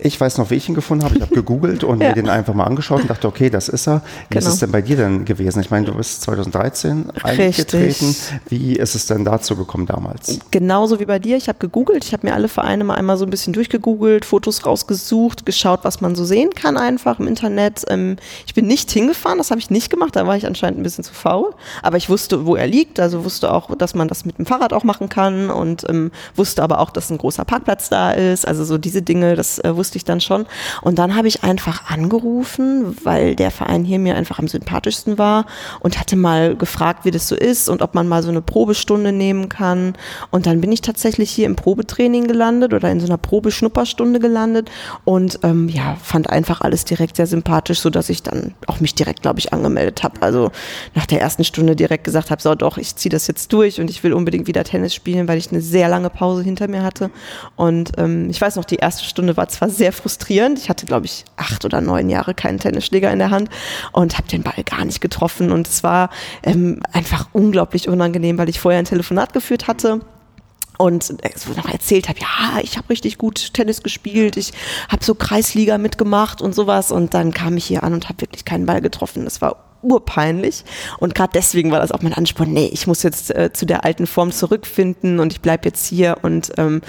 ich 0.00 0.20
weiß 0.20 0.38
noch, 0.38 0.50
wie 0.50 0.54
ich 0.54 0.68
ihn 0.68 0.74
gefunden 0.74 1.04
habe. 1.04 1.16
Ich 1.16 1.22
habe 1.22 1.34
gegoogelt 1.34 1.84
und 1.84 2.00
Ja. 2.02 2.08
mir 2.08 2.14
den 2.14 2.28
einfach 2.28 2.54
mal 2.54 2.64
angeschaut 2.64 3.00
und 3.02 3.10
dachte, 3.10 3.26
okay, 3.28 3.50
das 3.50 3.68
ist 3.68 3.88
er. 3.88 4.02
Wie 4.30 4.38
ist 4.38 4.44
Genau. 4.44 4.54
es 4.54 4.60
denn 4.60 4.70
bei 4.70 4.82
dir 4.82 4.96
denn 4.96 5.24
gewesen? 5.24 5.60
Ich 5.60 5.70
meine, 5.70 5.86
du 5.86 5.94
bist 5.94 6.22
2013 6.22 7.10
Richtig. 7.10 7.24
eingetreten. 7.24 8.14
Wie 8.48 8.74
ist 8.76 8.94
es 8.94 9.06
denn 9.06 9.24
dazu 9.24 9.56
gekommen 9.56 9.86
damals? 9.86 10.38
Genauso 10.50 11.00
wie 11.00 11.04
bei 11.04 11.18
dir. 11.18 11.36
Ich 11.36 11.48
habe 11.48 11.58
gegoogelt, 11.58 12.04
ich 12.04 12.12
habe 12.12 12.26
mir 12.26 12.34
alle 12.34 12.48
Vereine 12.48 12.84
mal 12.84 12.94
einmal 12.94 13.16
so 13.16 13.24
ein 13.24 13.30
bisschen 13.30 13.52
durchgegoogelt, 13.52 14.24
Fotos 14.24 14.64
rausgesucht, 14.64 15.44
geschaut, 15.46 15.80
was 15.82 16.00
man 16.00 16.14
so 16.14 16.24
sehen 16.24 16.50
kann 16.54 16.76
einfach 16.76 17.18
im 17.18 17.26
Internet. 17.26 17.84
Ähm, 17.88 18.16
ich 18.46 18.54
bin 18.54 18.66
nicht 18.66 18.90
hingefahren, 18.90 19.38
das 19.38 19.50
habe 19.50 19.60
ich 19.60 19.70
nicht 19.70 19.90
gemacht, 19.90 20.14
da 20.16 20.26
war 20.26 20.36
ich 20.36 20.46
anscheinend 20.46 20.78
ein 20.80 20.82
bisschen 20.82 21.04
zu 21.04 21.12
faul. 21.14 21.52
Aber 21.82 21.96
ich 21.96 22.08
wusste, 22.08 22.46
wo 22.46 22.56
er 22.56 22.66
liegt, 22.66 23.00
also 23.00 23.24
wusste 23.24 23.52
auch, 23.52 23.74
dass 23.76 23.94
man 23.94 24.08
das 24.08 24.24
mit 24.24 24.38
dem 24.38 24.46
Fahrrad 24.46 24.72
auch 24.72 24.84
machen 24.84 25.08
kann 25.08 25.50
und 25.50 25.84
ähm, 25.88 26.10
wusste 26.36 26.62
aber 26.62 26.78
auch, 26.80 26.90
dass 26.90 27.10
ein 27.10 27.18
großer 27.18 27.44
Parkplatz 27.44 27.88
da 27.88 28.12
ist. 28.12 28.46
Also 28.46 28.64
so 28.64 28.78
diese 28.78 29.02
Dinge, 29.02 29.34
das 29.34 29.58
äh, 29.58 29.76
wusste 29.88 29.96
ich 29.96 30.04
dann 30.04 30.20
schon. 30.20 30.44
Und 30.82 30.98
dann 30.98 31.16
habe 31.16 31.28
ich 31.28 31.44
einfach 31.44 31.90
angerufen, 31.90 32.94
weil 33.04 33.34
der 33.34 33.50
Verein 33.50 33.84
hier 33.84 33.98
mir 33.98 34.16
einfach 34.16 34.38
am 34.38 34.46
sympathischsten 34.46 35.16
war 35.16 35.46
und 35.80 35.98
hatte 35.98 36.14
mal 36.14 36.56
gefragt, 36.56 37.06
wie 37.06 37.10
das 37.10 37.26
so 37.26 37.34
ist 37.34 37.70
und 37.70 37.80
ob 37.80 37.94
man 37.94 38.06
mal 38.06 38.22
so 38.22 38.28
eine 38.28 38.42
Probestunde 38.42 39.12
nehmen 39.12 39.48
kann. 39.48 39.94
Und 40.30 40.44
dann 40.44 40.60
bin 40.60 40.70
ich 40.72 40.82
tatsächlich 40.82 41.30
hier 41.30 41.46
im 41.46 41.56
Probetraining 41.56 42.28
gelandet 42.28 42.74
oder 42.74 42.90
in 42.90 43.00
so 43.00 43.06
einer 43.06 43.16
Probeschnupperstunde 43.16 44.20
gelandet 44.20 44.70
und 45.06 45.40
ähm, 45.42 45.70
ja, 45.70 45.96
fand 46.02 46.28
einfach 46.28 46.60
alles 46.60 46.84
direkt 46.84 47.16
sehr 47.16 47.26
sympathisch, 47.26 47.80
so 47.80 47.88
dass 47.88 48.10
ich 48.10 48.22
dann 48.22 48.54
auch 48.66 48.80
mich 48.80 48.94
direkt, 48.94 49.22
glaube 49.22 49.38
ich, 49.38 49.54
angemeldet 49.54 50.02
habe. 50.02 50.20
Also 50.20 50.50
nach 50.94 51.06
der 51.06 51.22
ersten 51.22 51.44
Stunde 51.44 51.76
direkt 51.76 52.04
gesagt 52.04 52.30
habe, 52.30 52.42
so 52.42 52.54
doch, 52.54 52.76
ich 52.76 52.94
ziehe 52.94 53.10
das 53.10 53.26
jetzt 53.26 53.54
durch 53.54 53.80
und 53.80 53.88
ich 53.88 54.04
will 54.04 54.12
unbedingt 54.12 54.48
wieder 54.48 54.64
Tennis 54.64 54.94
spielen, 54.94 55.28
weil 55.28 55.38
ich 55.38 55.50
eine 55.50 55.62
sehr 55.62 55.88
lange 55.88 56.10
Pause 56.10 56.42
hinter 56.42 56.68
mir 56.68 56.82
hatte. 56.82 57.10
Und 57.56 57.92
ähm, 57.96 58.28
ich 58.28 58.38
weiß 58.38 58.56
noch, 58.56 58.66
die 58.66 58.76
erste 58.76 59.04
Stunde 59.04 59.38
war 59.38 59.48
zwar 59.48 59.70
sehr 59.78 59.92
frustrierend. 59.92 60.58
Ich 60.58 60.68
hatte, 60.68 60.84
glaube 60.84 61.06
ich, 61.06 61.24
acht 61.36 61.64
oder 61.64 61.80
neun 61.80 62.10
Jahre 62.10 62.34
keinen 62.34 62.58
Tennisschläger 62.58 63.10
in 63.10 63.18
der 63.18 63.30
Hand 63.30 63.48
und 63.92 64.18
habe 64.18 64.28
den 64.28 64.42
Ball 64.42 64.62
gar 64.64 64.84
nicht 64.84 65.00
getroffen. 65.00 65.50
Und 65.50 65.66
es 65.66 65.82
war 65.82 66.10
ähm, 66.42 66.80
einfach 66.92 67.28
unglaublich 67.32 67.88
unangenehm, 67.88 68.36
weil 68.36 68.48
ich 68.48 68.60
vorher 68.60 68.80
ein 68.80 68.84
Telefonat 68.84 69.32
geführt 69.32 69.66
hatte 69.66 70.00
und 70.78 71.02
so 71.02 71.52
noch 71.56 71.68
erzählt 71.68 72.08
habe, 72.08 72.20
ja, 72.20 72.60
ich 72.62 72.76
habe 72.76 72.88
richtig 72.88 73.18
gut 73.18 73.52
Tennis 73.52 73.82
gespielt, 73.82 74.36
ich 74.36 74.52
habe 74.88 75.04
so 75.04 75.14
Kreisliga 75.14 75.76
mitgemacht 75.76 76.40
und 76.40 76.54
sowas 76.54 76.92
und 76.92 77.14
dann 77.14 77.32
kam 77.32 77.56
ich 77.56 77.64
hier 77.64 77.82
an 77.82 77.94
und 77.94 78.08
habe 78.08 78.20
wirklich 78.20 78.44
keinen 78.44 78.64
Ball 78.64 78.80
getroffen. 78.80 79.24
Das 79.24 79.40
war 79.40 79.67
urpeinlich 79.82 80.64
und 80.98 81.14
gerade 81.14 81.32
deswegen 81.34 81.70
war 81.70 81.80
das 81.80 81.92
auch 81.92 82.02
mein 82.02 82.14
Ansporn, 82.14 82.52
nee, 82.52 82.70
ich 82.72 82.86
muss 82.86 83.02
jetzt 83.02 83.34
äh, 83.34 83.52
zu 83.52 83.66
der 83.66 83.84
alten 83.84 84.06
Form 84.06 84.32
zurückfinden 84.32 85.20
und 85.20 85.32
ich 85.32 85.40
bleib 85.40 85.64
jetzt 85.64 85.86
hier 85.86 86.16
und 86.22 86.52
ähm, 86.56 86.82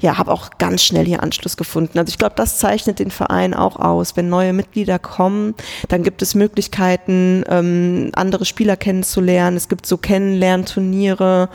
ja, 0.00 0.18
habe 0.18 0.32
auch 0.32 0.50
ganz 0.58 0.82
schnell 0.82 1.04
hier 1.04 1.22
Anschluss 1.22 1.56
gefunden. 1.56 1.98
Also 1.98 2.10
ich 2.10 2.18
glaube, 2.18 2.34
das 2.36 2.58
zeichnet 2.58 2.98
den 2.98 3.10
Verein 3.10 3.54
auch 3.54 3.76
aus. 3.76 4.16
Wenn 4.16 4.28
neue 4.28 4.52
Mitglieder 4.52 4.98
kommen, 4.98 5.54
dann 5.88 6.02
gibt 6.02 6.22
es 6.22 6.34
Möglichkeiten, 6.34 7.44
ähm, 7.48 8.10
andere 8.14 8.44
Spieler 8.44 8.76
kennenzulernen. 8.76 9.56
Es 9.56 9.68
gibt 9.68 9.86
so 9.86 9.96
Kennenlernturniere 9.96 11.48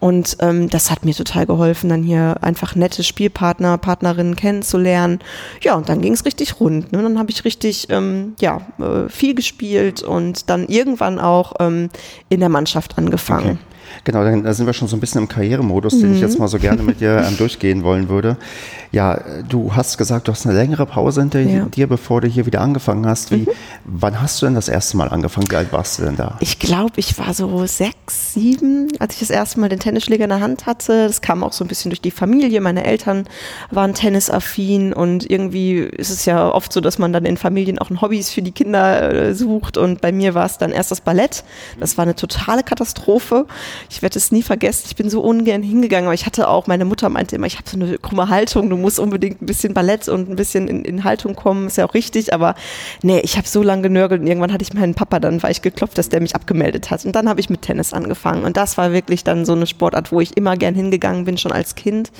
und 0.00 0.36
ähm, 0.40 0.68
das 0.68 0.90
hat 0.90 1.04
mir 1.04 1.14
total 1.14 1.46
geholfen, 1.46 1.90
dann 1.90 2.02
hier 2.02 2.36
einfach 2.40 2.74
nette 2.74 3.02
Spielpartner, 3.02 3.78
Partnerinnen 3.78 4.36
kennenzulernen. 4.36 5.20
Ja, 5.62 5.74
und 5.74 5.88
dann 5.88 6.00
ging 6.00 6.12
es 6.12 6.24
richtig 6.24 6.60
rund. 6.60 6.92
Ne? 6.92 7.02
Dann 7.02 7.18
habe 7.18 7.30
ich 7.30 7.44
richtig 7.44 7.88
ähm, 7.90 8.34
ja, 8.40 8.60
äh, 8.78 9.08
viel 9.08 9.34
gespielt 9.34 10.02
und 10.02 10.33
dann 10.46 10.66
irgendwann 10.66 11.18
auch 11.18 11.54
ähm, 11.60 11.90
in 12.28 12.40
der 12.40 12.48
Mannschaft 12.48 12.98
angefangen. 12.98 13.58
Okay. 13.62 13.73
Genau, 14.02 14.24
dann, 14.24 14.42
da 14.42 14.52
sind 14.52 14.66
wir 14.66 14.72
schon 14.72 14.88
so 14.88 14.96
ein 14.96 15.00
bisschen 15.00 15.20
im 15.22 15.28
Karrieremodus, 15.28 15.98
den 16.00 16.10
ich 16.12 16.16
Mhm. 16.18 16.22
jetzt 16.22 16.38
mal 16.38 16.48
so 16.48 16.58
gerne 16.58 16.82
mit 16.82 17.00
dir 17.00 17.24
ähm, 17.26 17.36
durchgehen 17.38 17.84
wollen 17.84 18.08
würde. 18.08 18.36
Ja, 18.92 19.20
du 19.48 19.74
hast 19.74 19.98
gesagt, 19.98 20.28
du 20.28 20.32
hast 20.32 20.46
eine 20.46 20.54
längere 20.56 20.86
Pause 20.86 21.20
hinter 21.20 21.40
Ja. 21.40 21.64
dir, 21.66 21.86
bevor 21.88 22.20
du 22.20 22.28
hier 22.28 22.46
wieder 22.46 22.60
angefangen 22.60 23.06
hast. 23.06 23.30
Wie, 23.30 23.46
Wann 23.84 24.20
hast 24.22 24.40
du 24.40 24.46
denn 24.46 24.54
das 24.54 24.68
erste 24.68 24.96
Mal 24.96 25.08
angefangen? 25.08 25.50
Wie 25.50 25.56
alt 25.56 25.72
warst 25.72 25.98
du 25.98 26.04
denn 26.04 26.16
da? 26.16 26.36
Ich 26.40 26.58
glaube, 26.58 26.92
ich 26.96 27.18
war 27.18 27.34
so 27.34 27.66
sechs, 27.66 28.32
sieben, 28.34 28.88
als 28.98 29.14
ich 29.14 29.20
das 29.20 29.30
erste 29.30 29.60
Mal 29.60 29.68
den 29.68 29.78
Tennisschläger 29.80 30.24
in 30.24 30.30
der 30.30 30.40
Hand 30.40 30.64
hatte. 30.66 31.06
Das 31.06 31.20
kam 31.20 31.42
auch 31.44 31.52
so 31.52 31.64
ein 31.64 31.68
bisschen 31.68 31.90
durch 31.90 32.00
die 32.00 32.10
Familie. 32.10 32.60
Meine 32.60 32.84
Eltern 32.84 33.26
waren 33.70 33.92
tennisaffin 33.94 34.92
und 34.92 35.28
irgendwie 35.30 35.78
ist 35.80 36.10
es 36.10 36.24
ja 36.24 36.48
oft 36.50 36.72
so, 36.72 36.80
dass 36.80 36.98
man 36.98 37.12
dann 37.12 37.24
in 37.24 37.36
Familien 37.36 37.78
auch 37.78 37.90
ein 37.90 38.00
Hobbys 38.00 38.30
für 38.30 38.42
die 38.42 38.52
Kinder 38.52 39.12
äh, 39.12 39.34
sucht. 39.34 39.76
Und 39.76 40.00
bei 40.00 40.12
mir 40.12 40.34
war 40.34 40.46
es 40.46 40.56
dann 40.58 40.70
erst 40.72 40.90
das 40.90 41.00
Ballett. 41.00 41.44
Das 41.78 41.98
war 41.98 42.02
eine 42.04 42.14
totale 42.14 42.62
Katastrophe. 42.62 43.46
Ich 43.90 44.02
werde 44.02 44.18
es 44.18 44.32
nie 44.32 44.42
vergessen. 44.42 44.84
Ich 44.86 44.96
bin 44.96 45.10
so 45.10 45.20
ungern 45.20 45.62
hingegangen, 45.62 46.06
aber 46.06 46.14
ich 46.14 46.26
hatte 46.26 46.48
auch, 46.48 46.66
meine 46.66 46.84
Mutter 46.84 47.08
meinte 47.08 47.36
immer, 47.36 47.46
ich 47.46 47.56
habe 47.56 47.68
so 47.68 47.76
eine 47.76 47.98
krumme 47.98 48.28
Haltung. 48.28 48.70
Du 48.70 48.76
musst 48.76 48.98
unbedingt 48.98 49.42
ein 49.42 49.46
bisschen 49.46 49.74
Ballett 49.74 50.08
und 50.08 50.30
ein 50.30 50.36
bisschen 50.36 50.68
in, 50.68 50.84
in 50.84 51.04
Haltung 51.04 51.34
kommen. 51.34 51.66
Ist 51.66 51.76
ja 51.76 51.86
auch 51.86 51.94
richtig, 51.94 52.32
aber 52.32 52.54
nee, 53.02 53.20
ich 53.20 53.36
habe 53.36 53.48
so 53.48 53.62
lange 53.62 53.82
genörgelt 53.82 54.20
und 54.20 54.26
irgendwann 54.26 54.52
hatte 54.52 54.62
ich 54.62 54.72
meinen 54.74 54.94
Papa 54.94 55.20
dann 55.20 55.42
weich 55.42 55.62
geklopft, 55.62 55.98
dass 55.98 56.08
der 56.08 56.20
mich 56.20 56.34
abgemeldet 56.34 56.90
hat. 56.90 57.04
Und 57.04 57.14
dann 57.14 57.28
habe 57.28 57.40
ich 57.40 57.50
mit 57.50 57.62
Tennis 57.62 57.92
angefangen. 57.92 58.44
Und 58.44 58.56
das 58.56 58.76
war 58.78 58.92
wirklich 58.92 59.24
dann 59.24 59.44
so 59.44 59.52
eine 59.52 59.66
Sportart, 59.66 60.12
wo 60.12 60.20
ich 60.20 60.36
immer 60.36 60.56
gern 60.56 60.74
hingegangen 60.74 61.24
bin, 61.24 61.38
schon 61.38 61.52
als 61.52 61.74
Kind. 61.74 62.12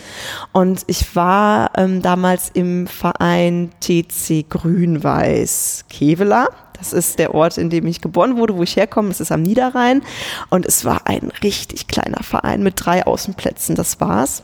Und 0.53 0.83
ich 0.87 1.17
war 1.17 1.71
ähm, 1.77 2.03
damals 2.03 2.51
im 2.55 2.87
Verein 2.87 3.71
TC 3.81 4.49
Grün-Weiß 4.49 5.85
Kevela. 5.89 6.49
Das 6.79 6.93
ist 6.93 7.19
der 7.19 7.35
Ort, 7.35 7.57
in 7.57 7.71
dem 7.71 7.87
ich 7.87 8.01
geboren 8.01 8.37
wurde, 8.37 8.57
wo 8.57 8.63
ich 8.63 8.77
herkomme. 8.77 9.09
Das 9.09 9.21
ist 9.21 9.33
am 9.33 9.43
Niederrhein. 9.43 10.03
Und 10.51 10.67
es 10.67 10.85
war 10.85 11.07
ein 11.07 11.33
richtig 11.43 11.87
kleiner 11.87 12.23
Verein 12.23 12.63
mit 12.63 12.75
drei 12.77 13.07
Außenplätzen. 13.07 13.75
Das 13.75 14.01
war's. 14.01 14.43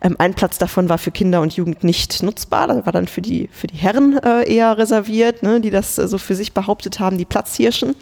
Ähm, 0.00 0.16
ein 0.18 0.34
Platz 0.34 0.58
davon 0.58 0.88
war 0.88 0.98
für 0.98 1.10
Kinder 1.10 1.40
und 1.40 1.54
Jugend 1.54 1.82
nicht 1.84 2.22
nutzbar. 2.22 2.66
Das 2.68 2.84
war 2.86 2.92
dann 2.92 3.08
für 3.08 3.22
die, 3.22 3.48
für 3.52 3.66
die 3.66 3.76
Herren 3.76 4.18
äh, 4.18 4.52
eher 4.52 4.76
reserviert, 4.78 5.42
ne, 5.42 5.60
die 5.60 5.70
das 5.70 5.98
äh, 5.98 6.06
so 6.06 6.18
für 6.18 6.34
sich 6.34 6.52
behauptet 6.52 7.00
haben, 7.00 7.18
die 7.18 7.24
Platzhirschen. 7.24 7.96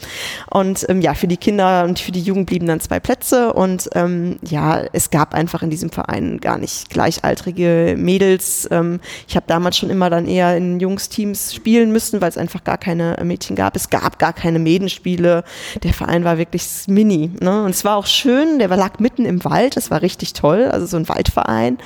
Und 0.51 0.85
ähm, 0.89 1.01
ja, 1.01 1.15
für 1.15 1.29
die 1.29 1.37
Kinder 1.37 1.85
und 1.85 1.99
für 1.99 2.13
die 2.13 2.23
Jugend 2.23 2.47
blieben 2.47 2.67
dann 2.67 2.81
zwei 2.81 3.01
Plätze. 3.01 3.53
Und 3.53 3.89
ähm, 3.95 4.39
ja, 4.43 4.83
es 4.93 5.11
gab 5.11 5.35
einfach 5.35 5.63
in 5.63 5.71
diesem 5.71 5.91
Verein 5.91 6.39
gar 6.41 6.59
nicht 6.59 6.91
gleichaltrige 6.91 7.95
Mädels. 7.97 8.69
Ähm, 8.71 9.01
ich 9.29 9.37
habe 9.37 9.47
damals 9.47 9.77
schon 9.77 9.91
immer 9.91 10.11
dann 10.11 10.27
eher 10.27 10.57
in 10.57 10.81
Jungsteams 10.81 11.55
spielen 11.55 11.93
müssen, 11.93 12.21
weil 12.21 12.29
es 12.29 12.39
einfach 12.39 12.65
gar 12.65 12.79
keine 12.79 13.19
äh, 13.19 13.25
Mädchen 13.25 13.57
gab. 13.57 13.68
Es 13.77 13.91
gab 13.91 14.19
gar 14.19 14.33
keine 14.33 14.59
Mädenspiele. 14.59 15.45
Der 15.83 15.93
Verein 15.93 16.25
war 16.25 16.39
wirklich 16.39 16.67
mini. 16.87 17.31
Ne? 17.41 17.65
Und 17.65 17.71
es 17.71 17.85
war 17.85 17.97
auch 17.97 18.07
schön, 18.07 18.59
der 18.59 18.69
lag 18.69 18.99
mitten 18.99 19.25
im 19.25 19.45
Wald. 19.45 19.77
Das 19.77 19.91
war 19.91 20.03
richtig 20.03 20.33
toll. 20.33 20.65
Also 20.65 20.87
so 20.87 20.97
ein 20.97 21.09
Waldverein. 21.09 21.79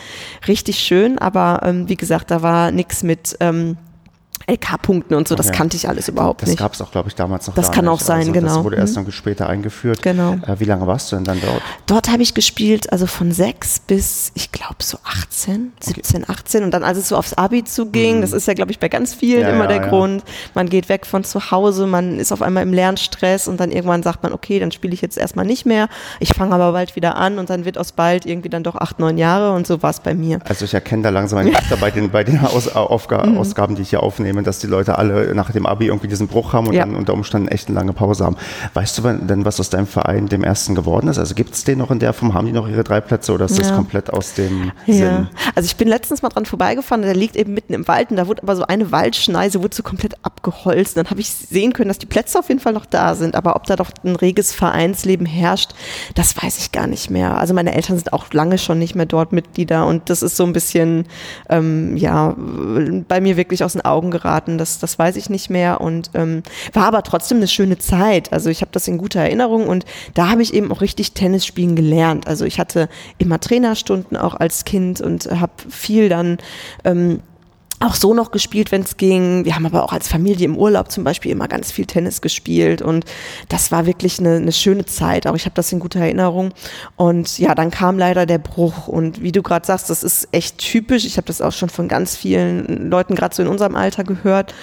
Richtig 0.47 0.79
schön. 0.79 1.19
Aber 1.19 1.61
ähm, 1.65 1.89
wie 1.89 1.97
gesagt, 1.97 2.31
da 2.31 2.43
war 2.43 2.71
nichts 2.71 3.03
mit. 3.03 3.37
Ähm, 3.41 3.77
LK-Punkten 4.47 5.15
und 5.15 5.29
so, 5.29 5.35
das 5.35 5.49
Okay. 5.49 5.57
kannte 5.57 5.77
ich 5.77 5.89
alles 5.89 6.09
überhaupt 6.09 6.43
Das 6.43 6.49
nicht. 6.49 6.59
gab 6.59 6.73
es 6.75 6.81
auch, 6.81 6.91
glaube 6.91 7.09
ich, 7.09 7.15
damals 7.15 7.47
noch 7.47 7.55
Das 7.55 7.71
kann 7.71 7.85
nicht. 7.85 7.95
auch 7.95 8.01
sein, 8.01 8.21
also, 8.21 8.33
genau. 8.33 8.55
Das 8.57 8.65
wurde 8.65 8.77
erst 8.77 8.97
Mhm. 8.97 9.05
dann 9.05 9.13
später 9.13 9.49
eingeführt. 9.49 10.03
Genau. 10.03 10.33
Äh, 10.47 10.59
wie 10.59 10.65
lange 10.65 10.87
warst 10.87 11.11
du 11.13 11.17
denn 11.17 11.25
dann 11.25 11.41
dort? 11.41 11.63
Dort 11.87 12.11
habe 12.11 12.23
ich 12.23 12.35
gespielt, 12.35 12.93
also 12.93 13.07
von 13.07 13.33
sechs 13.33 13.79
bis, 13.81 14.33
ich 14.35 14.53
glaube, 14.53 14.77
so 14.83 14.99
17, 15.13 15.73
17, 15.81 16.29
18 16.29 16.65
und 16.65 16.71
dann 16.73 16.85
als 16.85 16.99
es 16.99 17.09
so 17.09 17.17
aufs 17.17 17.35
Abi 17.35 17.65
zuging, 17.65 18.21
das 18.21 18.33
ist 18.33 18.47
ja 18.47 18.55
glaube 18.55 18.71
ich 18.71 18.79
bei 18.79 18.89
ganz 18.89 19.15
vielen 19.15 19.41
Mhm. 19.43 19.47
Ja, 19.49 19.51
immer 19.51 19.65
ja, 19.65 19.69
der 19.69 19.77
ja. 19.83 19.89
Grund, 19.89 20.23
man 20.55 20.69
geht 20.69 20.89
weg 20.89 21.07
von 21.07 21.25
zu 21.25 21.51
Hause, 21.51 21.87
man 21.87 22.19
ist 22.19 22.33
auf 22.33 22.43
einmal 22.43 22.63
im 22.63 22.73
Lernstress 22.73 23.49
und 23.49 23.61
dann 23.61 23.71
irgendwann 23.73 24.03
sagt 24.03 24.23
man, 24.23 24.33
okay, 24.33 24.59
dann 24.59 24.73
spiele 24.73 24.95
ich 24.95 25.01
jetzt 25.03 25.19
erstmal 25.19 25.45
nicht 25.45 25.67
mehr, 25.67 25.89
ich 26.21 26.35
fange 26.35 26.55
aber 26.55 26.73
bald 26.73 26.97
wieder 26.97 27.17
an 27.17 27.39
und 27.39 27.51
dann 27.51 27.65
wird 27.65 27.79
aus 27.79 27.93
bald 27.93 28.27
irgendwie 28.27 28.49
dann 28.49 28.63
doch 28.63 28.77
acht, 28.77 28.99
neun 28.99 29.19
Jahre 29.19 29.53
und 29.53 29.67
so 29.67 29.83
war 29.83 29.91
es 29.91 30.01
bei 30.01 30.15
mir. 30.15 30.39
Also 30.49 30.65
ich 30.65 30.75
erkenne 30.75 31.03
da 31.03 31.09
langsam 31.11 31.41
ein 31.41 31.47
Muster 31.49 31.77
bei 31.77 31.91
den, 31.91 32.11
bei 32.11 32.25
den 32.25 32.41
Aus, 32.41 32.69
Aufga 32.75 33.27
Mhm. 33.27 33.39
Ausgaben, 33.39 33.75
die 33.75 33.83
ich 33.83 33.91
hier 33.91 34.03
aufnehme, 34.03 34.32
dass 34.43 34.59
die 34.59 34.67
Leute 34.67 34.99
alle 34.99 35.35
nach 35.35 35.51
dem 35.53 35.67
Abi 35.67 35.87
irgendwie 35.87 36.09
diesen 36.09 36.27
Bruch 36.29 36.53
haben 36.53 36.67
und 36.69 36.75
Ja. 36.75 36.85
dann 36.85 36.97
unter 36.97 37.13
Umständen 37.15 37.49
echt 37.49 37.69
eine 37.69 37.77
lange 37.79 37.93
Pause 37.93 38.25
haben. 38.25 38.37
Weißt 38.75 38.99
du 38.99 39.03
denn, 39.03 39.45
was 39.45 39.61
aus 39.61 39.71
deinem 39.71 39.87
Verein 39.87 40.27
dem 40.29 40.43
ersten 40.45 40.75
geworden 40.75 41.09
ist? 41.09 41.19
Also 41.19 41.35
gibt 41.35 41.55
es 41.55 41.65
den 41.65 41.79
noch 41.79 41.91
in 41.91 41.99
der 41.99 42.13
Form? 42.13 42.35
Haben 42.35 42.47
die 42.47 42.53
noch 42.53 42.69
ihre 42.69 42.85
drei 42.85 43.01
Plätze 43.01 43.33
oder 43.33 43.45
ist 43.47 43.59
das 43.59 43.69
Ja. 43.71 43.77
komplett 43.77 44.13
aus 44.13 44.35
dem 44.35 44.73
Ja, 44.87 44.95
Sinn? 44.95 45.29
also 45.55 45.67
ich 45.67 45.77
bin 45.77 45.89
letztens 45.89 46.23
mal 46.23 46.29
dran 46.31 46.47
vorbeigefahren, 46.47 47.03
der 47.03 47.15
liegt 47.15 47.37
eben 47.37 47.55
mitten 47.55 47.75
im 47.75 47.87
Wald 47.89 48.11
und 48.11 48.17
da 48.17 48.27
wurde 48.27 48.43
aber 48.43 48.57
so 48.57 48.63
eine 48.65 48.91
Waldschneise 48.93 49.63
wurde 49.63 49.75
so 49.77 49.83
komplett 49.83 50.15
abgeholzt. 50.25 50.97
Dann 50.97 51.11
habe 51.11 51.21
ich 51.21 51.31
sehen 51.31 51.73
können, 51.73 51.89
dass 51.89 51.99
die 51.99 52.07
Plätze 52.07 52.39
auf 52.39 52.49
jeden 52.49 52.61
Fall 52.61 52.73
noch 52.73 52.87
da 52.87 53.15
sind, 53.15 53.35
aber 53.35 53.57
ob 53.57 53.65
da 53.67 53.77
doch 53.77 53.91
ein 54.05 54.17
reges 54.17 54.53
Vereinsleben 54.53 55.27
herrscht, 55.27 55.73
das 56.15 56.41
weiß 56.43 56.59
ich 56.59 56.73
gar 56.73 56.87
nicht 56.87 57.11
mehr. 57.11 57.39
Also 57.39 57.55
meine 57.55 57.75
Eltern 57.75 57.97
sind 57.97 58.13
auch 58.13 58.33
lange 58.33 58.59
schon 58.59 58.79
nicht 58.79 58.95
mehr 58.95 59.07
dort 59.07 59.33
Mitglieder 59.33 59.87
und 59.87 60.09
das 60.11 60.23
ist 60.23 60.37
so 60.37 60.45
ein 60.45 60.53
bisschen, 60.53 61.07
ähm, 61.49 61.97
ja, 61.97 62.35
bei 63.09 63.21
mir 63.21 63.37
wirklich 63.37 63.65
aus 63.65 63.73
den 63.73 63.85
Augen 63.85 64.11
geraten. 64.11 64.22
Das, 64.59 64.79
das 64.79 64.99
weiß 64.99 65.17
ich 65.17 65.31
nicht 65.31 65.51
mehr 65.51 65.81
und 65.81 66.11
ähm, 66.15 66.43
war 66.73 66.87
aber 66.87 67.03
trotzdem 67.03 67.39
eine 67.39 67.49
schöne 67.49 67.79
Zeit. 67.79 68.33
Also 68.33 68.51
ich 68.51 68.61
habe 68.61 68.73
das 68.73 68.89
in 68.89 68.99
guter 68.99 69.21
Erinnerung 69.21 69.67
und 69.67 69.85
da 70.15 70.29
habe 70.31 70.43
ich 70.43 70.55
eben 70.55 70.73
auch 70.73 70.81
richtig 70.81 71.13
Tennis 71.13 71.47
spielen 71.47 71.77
gelernt. 71.77 72.27
Also 72.27 72.45
ich 72.45 72.59
hatte 72.59 72.89
immer 73.19 73.41
Trainerstunden 73.41 74.17
auch 74.17 74.35
als 74.35 74.65
Kind 74.65 75.01
und 75.01 75.31
habe 75.31 75.53
viel 75.69 76.09
dann 76.09 76.39
ähm, 76.85 77.21
auch 77.83 77.95
so 77.95 78.15
noch 78.15 78.31
gespielt, 78.31 78.73
wenn 78.73 78.83
es 78.83 78.97
ging. 78.97 79.45
Wir 79.45 79.55
haben 79.55 79.67
aber 79.67 79.83
auch 79.85 79.93
als 79.93 80.09
Familie 80.09 80.47
im 80.47 80.57
Urlaub 80.57 80.91
zum 80.91 81.05
Beispiel 81.05 81.31
immer 81.31 81.49
ganz 81.49 81.73
viel 81.73 81.87
Tennis 81.87 82.21
gespielt 82.21 82.83
und 82.83 83.05
das 83.49 83.73
war 83.73 83.87
wirklich 83.87 84.19
eine, 84.19 84.37
eine 84.37 84.53
schöne 84.53 84.87
Zeit. 84.87 85.27
Auch 85.27 85.35
ich 85.35 85.45
habe 85.45 85.55
das 85.55 85.73
in 85.73 85.81
guter 85.81 86.01
Erinnerung. 86.01 86.53
Und 86.97 87.39
ja, 87.39 87.55
dann 87.55 87.71
kam 87.71 87.99
leider 87.99 88.27
der 88.27 88.39
Bruch 88.39 88.89
und 88.89 89.23
wie 89.23 89.33
du 89.33 89.43
gerade 89.43 89.67
sagst, 89.67 89.91
das 89.91 90.03
ist 90.03 90.29
echt 90.33 90.59
typisch. 90.59 91.05
Ich 91.05 91.17
habe 91.17 91.27
das 91.27 91.41
auch 91.41 91.53
schon 91.53 91.69
von 91.69 91.89
ganz 91.89 92.17
vielen 92.17 92.91
Leuten 92.91 93.15
gerade 93.15 93.35
so 93.35 93.43
in 93.43 93.49
unserem 93.49 93.77
Alter 93.77 94.05
gehört. 94.05 94.55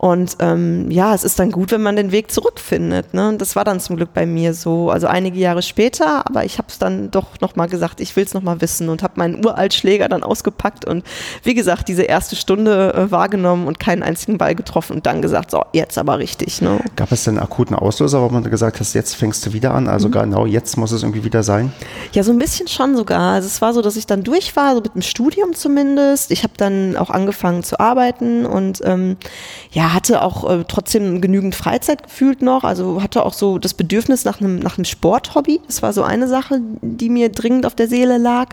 Und 0.00 0.38
ähm, 0.38 0.90
ja, 0.90 1.14
es 1.14 1.24
ist 1.24 1.38
dann 1.38 1.50
gut, 1.50 1.72
wenn 1.72 1.82
man 1.82 1.94
den 1.94 2.10
Weg 2.10 2.30
zurückfindet. 2.30 3.12
Ne? 3.12 3.28
Und 3.28 3.38
das 3.38 3.54
war 3.54 3.64
dann 3.64 3.80
zum 3.80 3.96
Glück 3.96 4.14
bei 4.14 4.24
mir 4.24 4.54
so. 4.54 4.88
Also 4.88 5.06
einige 5.06 5.38
Jahre 5.38 5.60
später, 5.60 6.26
aber 6.26 6.46
ich 6.46 6.56
habe 6.56 6.68
es 6.70 6.78
dann 6.78 7.10
doch 7.10 7.38
nochmal 7.42 7.68
gesagt, 7.68 8.00
ich 8.00 8.16
will 8.16 8.24
es 8.24 8.32
nochmal 8.32 8.62
wissen 8.62 8.88
und 8.88 9.02
habe 9.02 9.12
meinen 9.16 9.44
Uraltschläger 9.44 10.08
dann 10.08 10.22
ausgepackt 10.22 10.86
und 10.86 11.04
wie 11.42 11.52
gesagt, 11.52 11.88
diese 11.88 12.04
erste 12.04 12.34
Stunde 12.34 12.94
äh, 12.94 13.10
wahrgenommen 13.10 13.66
und 13.66 13.78
keinen 13.78 14.02
einzigen 14.02 14.38
Ball 14.38 14.54
getroffen 14.54 14.96
und 14.96 15.04
dann 15.04 15.20
gesagt, 15.20 15.50
so, 15.50 15.64
jetzt 15.74 15.98
aber 15.98 16.18
richtig. 16.18 16.62
Ne? 16.62 16.80
Gab 16.96 17.12
es 17.12 17.24
denn 17.24 17.36
einen 17.36 17.44
akuten 17.44 17.76
Auslöser, 17.76 18.22
wo 18.22 18.30
man 18.30 18.42
gesagt 18.44 18.80
hast, 18.80 18.94
jetzt 18.94 19.16
fängst 19.16 19.44
du 19.44 19.52
wieder 19.52 19.74
an? 19.74 19.86
Also 19.86 20.08
Mhm. 20.08 20.12
genau 20.12 20.46
jetzt 20.46 20.78
muss 20.78 20.92
es 20.92 21.02
irgendwie 21.02 21.24
wieder 21.24 21.42
sein? 21.42 21.74
Ja, 22.12 22.22
so 22.22 22.32
ein 22.32 22.38
bisschen 22.38 22.68
schon 22.68 22.96
sogar. 22.96 23.34
Also 23.34 23.48
es 23.48 23.60
war 23.60 23.74
so, 23.74 23.82
dass 23.82 23.96
ich 23.96 24.06
dann 24.06 24.22
durch 24.22 24.56
war, 24.56 24.74
so 24.74 24.80
mit 24.80 24.94
dem 24.94 25.02
Studium 25.02 25.52
zumindest. 25.52 26.30
Ich 26.30 26.42
habe 26.42 26.54
dann 26.56 26.96
auch 26.96 27.10
angefangen 27.10 27.62
zu 27.62 27.78
arbeiten 27.78 28.46
und 28.46 28.80
ähm, 28.82 29.18
ja, 29.72 29.89
hatte 29.92 30.22
auch 30.22 30.48
äh, 30.48 30.64
trotzdem 30.66 31.20
genügend 31.20 31.54
Freizeit 31.54 32.02
gefühlt 32.04 32.42
noch. 32.42 32.64
Also 32.64 33.02
hatte 33.02 33.24
auch 33.24 33.32
so 33.32 33.58
das 33.58 33.74
Bedürfnis 33.74 34.24
nach 34.24 34.40
einem 34.40 34.58
nach 34.58 34.78
Sporthobby. 34.84 35.60
Das 35.66 35.82
war 35.82 35.92
so 35.92 36.02
eine 36.02 36.28
Sache, 36.28 36.60
die 36.80 37.08
mir 37.08 37.30
dringend 37.30 37.66
auf 37.66 37.74
der 37.74 37.88
Seele 37.88 38.18
lag. 38.18 38.48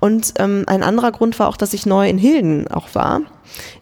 Und 0.00 0.34
ähm, 0.38 0.64
ein 0.66 0.82
anderer 0.82 1.12
Grund 1.12 1.38
war 1.38 1.48
auch, 1.48 1.56
dass 1.56 1.74
ich 1.74 1.86
neu 1.86 2.08
in 2.08 2.18
Hilden 2.18 2.68
auch 2.68 2.94
war. 2.94 3.22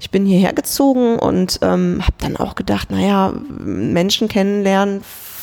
Ich 0.01 0.11
bin 0.11 0.27
hierher 0.27 0.53
gezogen 0.53 1.19
und 1.19 1.61
ähm, 1.63 2.01
habe 2.03 2.17
dann 2.19 2.37
auch 2.37 2.55
gedacht, 2.55 2.91
naja, 2.91 3.33
Menschen 3.59 4.29
kennenlernen 4.29 5.03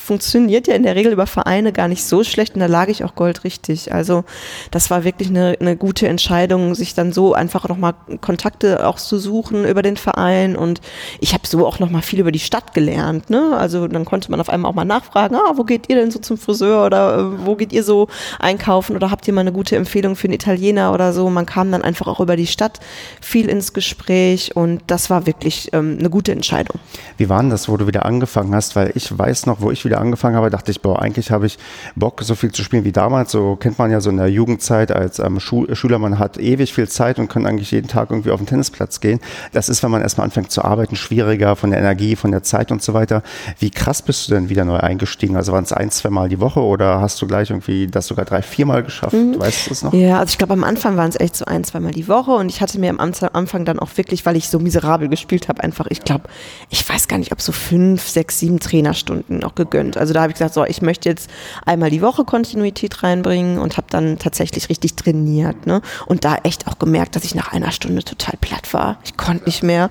funktioniert 0.10 0.68
ja 0.68 0.74
in 0.74 0.82
der 0.82 0.96
Regel 0.96 1.14
über 1.14 1.28
Vereine 1.28 1.72
gar 1.72 1.88
nicht 1.88 2.04
so 2.04 2.24
schlecht 2.24 2.56
und 2.56 2.62
da 2.62 2.66
lag 2.66 2.88
ich 2.88 3.04
auch 3.04 3.14
goldrichtig. 3.14 3.94
Also 3.94 4.24
das 4.72 4.90
war 4.90 5.04
wirklich 5.04 5.30
eine, 5.30 5.56
eine 5.60 5.78
gute 5.78 6.08
Entscheidung, 6.08 6.74
sich 6.74 6.96
dann 6.96 7.14
so 7.14 7.36
einfach 7.36 7.70
nochmal 7.70 7.94
Kontakte 8.20 8.88
auch 8.88 8.96
zu 8.96 9.20
suchen 9.20 9.66
über 9.66 9.84
den 9.84 9.98
Verein 9.98 10.56
und 10.56 10.82
ich 11.20 11.36
habe 11.36 11.46
so 11.46 11.68
auch 11.68 11.78
nochmal 11.78 12.02
viel 12.02 12.20
über 12.20 12.32
die 12.32 12.40
Stadt 12.40 12.74
gelernt. 12.74 13.30
Ne? 13.30 13.56
Also 13.56 13.88
dann 13.88 14.04
konnte 14.04 14.32
man 14.32 14.42
auf 14.42 14.50
einmal 14.50 14.72
auch 14.72 14.74
mal 14.74 14.84
nachfragen, 14.84 15.36
ah, 15.36 15.52
wo 15.58 15.64
geht 15.64 15.90
ihr 15.90 15.96
denn 15.98 16.10
so 16.10 16.18
zum 16.18 16.40
Friseur 16.40 16.88
oder 16.88 17.20
äh, 17.20 17.46
wo 17.46 17.56
geht 17.56 17.72
ihr 17.72 17.84
so 17.84 18.08
einkaufen 18.40 18.96
oder 18.96 19.12
habt 19.12 19.28
ihr 19.28 19.34
mal 19.36 19.42
eine 19.42 19.52
gute 19.52 19.76
Empfehlung 19.76 20.16
für 20.16 20.26
einen 20.26 20.34
Italiener 20.34 20.92
oder 20.92 21.14
so. 21.14 21.30
Man 21.30 21.46
kam 21.46 21.72
dann 21.72 21.84
einfach 21.84 22.08
auch 22.08 22.20
über 22.20 22.36
die 22.36 22.48
Stadt 22.48 22.80
viel 23.22 23.48
ins 23.48 23.74
Gespräch 23.74 24.56
und 24.56 24.82
das 24.88 25.12
war 25.12 25.28
wirklich 25.28 25.70
ähm, 25.74 25.98
eine 26.00 26.10
gute 26.10 26.32
Entscheidung. 26.32 26.80
Wie 27.18 27.30
war 27.30 27.42
denn 27.42 27.52
das, 27.52 27.70
wo 27.70 27.78
du 27.78 27.86
wieder 27.86 28.08
angefangen 28.08 28.56
hast? 28.56 28.76
Weil 28.76 28.92
ich 28.96 29.16
weiß 29.16 29.46
noch, 29.46 29.62
wo 29.62 29.70
ich 29.70 29.86
wieder 29.86 29.99
angefangen 30.00 30.36
habe, 30.36 30.50
dachte 30.50 30.72
ich, 30.72 30.82
boah, 30.82 31.02
eigentlich 31.02 31.32
habe 31.32 31.46
ich 31.46 31.58
Bock, 31.96 32.22
so 32.24 32.36
viel 32.36 32.52
zu 32.52 32.64
spielen 32.64 32.84
wie 32.84 32.92
damals. 32.92 33.32
So 33.32 33.56
kennt 33.56 33.78
man 33.78 33.92
ja 33.92 34.02
so 34.02 34.10
in 34.10 34.18
der 34.18 34.30
Jugendzeit 34.30 34.92
als 34.92 35.20
ähm, 35.20 35.40
Schu 35.40 35.66
Schüler, 35.74 36.00
man 36.00 36.20
hat 36.20 36.38
ewig 36.38 36.74
viel 36.74 36.88
Zeit 36.88 37.20
und 37.20 37.30
kann 37.30 37.46
eigentlich 37.46 37.72
jeden 37.72 37.88
Tag 37.88 38.10
irgendwie 38.12 38.32
auf 38.32 38.40
den 38.40 38.48
Tennisplatz 38.48 39.00
gehen. 39.00 39.20
Das 39.52 39.70
ist, 39.70 39.84
wenn 39.84 39.92
man 39.92 40.02
erstmal 40.02 40.26
anfängt 40.26 40.52
zu 40.52 40.64
arbeiten, 40.64 40.96
schwieriger 40.96 41.56
von 41.56 41.72
der 41.72 41.80
Energie, 41.80 42.16
von 42.16 42.32
der 42.32 42.44
Zeit 42.44 42.72
und 42.72 42.82
so 42.82 42.94
weiter. 42.94 43.24
Wie 43.60 43.70
krass 43.70 44.02
bist 44.02 44.28
du 44.28 44.34
denn 44.34 44.50
wieder 44.50 44.66
neu 44.66 44.78
eingestiegen? 44.78 45.36
Also 45.36 45.52
waren 45.52 45.64
es 45.64 45.74
ein, 45.74 45.92
zwei 45.92 46.10
Mal 46.10 46.30
die 46.30 46.40
Woche 46.40 46.62
oder 46.62 47.02
hast 47.02 47.22
du 47.22 47.28
gleich 47.28 47.50
irgendwie 47.50 47.88
das 47.88 48.08
sogar 48.08 48.26
drei, 48.26 48.42
vier 48.42 48.66
Mal 48.66 48.84
geschafft? 48.84 49.14
Weißt 49.14 49.68
du 49.68 49.72
es 49.72 49.84
noch? 49.84 49.94
Ja, 49.94 50.20
also 50.20 50.32
ich 50.32 50.38
glaube, 50.38 50.54
am 50.54 50.64
Anfang 50.64 50.98
waren 50.98 51.10
es 51.10 51.20
echt 51.20 51.36
so 51.36 51.46
ein, 51.46 51.64
zweimal 51.64 51.92
die 51.92 52.08
Woche 52.08 52.32
und 52.32 52.50
ich 52.50 52.62
hatte 52.62 52.80
mir 52.80 52.90
am 52.90 53.00
Anfang 53.00 53.66
dann 53.66 53.80
auch 53.80 53.90
wirklich, 53.96 54.26
weil 54.26 54.36
ich 54.36 54.50
so 54.50 54.60
miserabel 54.60 55.10
gespielt 55.10 55.48
habe, 55.48 55.64
einfach, 55.64 55.88
ich 55.90 56.02
glaube, 56.02 56.24
ich 56.70 56.88
weiß 56.88 57.08
gar 57.08 57.18
nicht, 57.18 57.32
ob 57.32 57.42
so 57.42 57.52
fünf, 57.52 58.08
sechs, 58.08 58.40
sieben 58.40 58.60
Trainerstunden 58.60 59.44
auch 59.44 59.56
gegönnt. 59.56 59.89
Also 59.98 60.14
da 60.14 60.22
habe 60.22 60.32
ich 60.32 60.36
gesagt, 60.36 60.54
so, 60.54 60.66
ich 60.66 60.82
möchte 60.82 61.10
jetzt 61.10 61.30
einmal 61.66 61.90
die 61.90 62.02
Woche 62.02 62.26
Kontinuität 62.26 63.04
reinbringen 63.04 63.60
und 63.60 63.78
habe 63.78 63.88
dann 63.90 64.18
tatsächlich 64.20 64.70
richtig 64.70 64.96
trainiert. 64.96 65.66
Ne? 65.66 65.82
Und 66.06 66.26
da 66.26 66.36
echt 66.44 66.68
auch 66.68 66.80
gemerkt, 66.80 67.16
dass 67.16 67.24
ich 67.24 67.36
nach 67.36 67.52
einer 67.52 67.72
Stunde 67.72 68.04
total 68.04 68.36
platt 68.40 68.74
war. 68.74 68.98
Ich 69.04 69.18
konnte 69.18 69.46
nicht 69.46 69.64
mehr. 69.64 69.90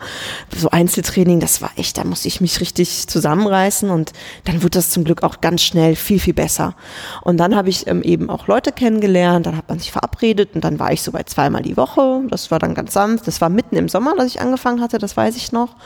So 0.57 0.71
Einzeltraining, 0.71 1.41
das 1.41 1.63
war 1.63 1.71
echt, 1.77 1.99
da 1.99 2.05
musste 2.05 2.29
ich 2.29 2.41
mich 2.41 2.61
richtig 2.61 3.07
zusammenreißen 3.09 3.91
und 3.91 4.13
dann 4.45 4.63
wurde 4.63 4.79
das 4.79 4.91
zum 4.91 5.05
Glück 5.05 5.23
auch 5.23 5.41
ganz 5.41 5.63
schnell 5.63 5.97
viel, 5.97 6.19
viel 6.19 6.35
besser. 6.35 6.75
Und 7.23 7.39
dann 7.39 7.57
habe 7.57 7.69
ich 7.69 7.87
ähm, 7.87 8.03
eben 8.03 8.31
auch 8.31 8.47
Leute 8.47 8.73
kennengelernt, 8.73 9.47
dann 9.47 9.57
hat 9.57 9.69
man 9.69 9.79
sich 9.79 9.93
verabredet 9.93 10.51
und 10.55 10.65
dann 10.65 10.79
war 10.79 10.93
ich 10.93 11.03
so 11.03 11.13
bei 11.13 11.23
zweimal 11.23 11.63
die 11.63 11.77
Woche. 11.77 12.23
Das 12.29 12.51
war 12.51 12.59
dann 12.59 12.75
ganz 12.75 12.93
sanft. 12.93 13.27
Das 13.27 13.41
war 13.41 13.49
mitten 13.49 13.77
im 13.77 13.89
Sommer, 13.89 14.15
dass 14.17 14.27
ich 14.27 14.41
angefangen 14.41 14.81
hatte, 14.81 14.99
das 14.99 15.17
weiß 15.17 15.37
ich 15.37 15.53
noch. 15.53 15.77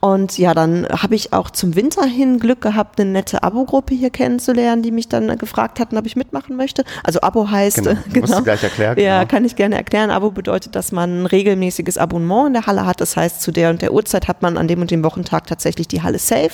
Und 0.00 0.38
ja, 0.38 0.54
dann 0.54 0.86
habe 0.88 1.14
ich 1.14 1.32
auch 1.32 1.50
zum 1.50 1.74
Winter 1.74 2.04
hin 2.04 2.38
Glück 2.38 2.60
gehabt, 2.60 3.00
eine 3.00 3.10
nette 3.10 3.42
Abo-Gruppe 3.56 3.94
hier 3.94 4.10
kennenzulernen, 4.10 4.82
die 4.82 4.90
mich 4.90 5.08
dann 5.08 5.36
gefragt 5.38 5.80
hatten, 5.80 5.96
ob 5.96 6.04
ich 6.06 6.14
mitmachen 6.16 6.56
möchte. 6.56 6.84
Also 7.02 7.20
Abo 7.22 7.50
heißt, 7.50 7.76
Genau. 7.78 7.90
äh, 8.14 8.20
Musst 8.20 8.34
du 8.38 8.42
gleich 8.42 8.62
erklären, 8.62 8.98
Ja, 8.98 9.20
genau. 9.20 9.30
kann 9.30 9.44
ich 9.44 9.56
gerne 9.56 9.76
erklären. 9.76 10.10
Abo 10.10 10.30
bedeutet, 10.30 10.74
dass 10.76 10.92
man 10.92 11.22
ein 11.22 11.26
regelmäßiges 11.26 11.96
Abonnement 11.98 12.48
in 12.48 12.52
der 12.54 12.66
Halle 12.66 12.84
hat. 12.86 13.00
Das 13.00 13.16
heißt, 13.16 13.40
zu 13.40 13.52
der 13.52 13.70
und 13.70 13.80
der 13.82 13.92
Uhrzeit 13.92 14.28
hat 14.28 14.42
man 14.42 14.58
an 14.58 14.68
dem 14.68 14.80
und 14.82 14.90
dem 14.90 15.02
Wochentag 15.04 15.46
tatsächlich 15.46 15.88
die 15.88 16.02
Halle 16.02 16.18
safe. 16.18 16.50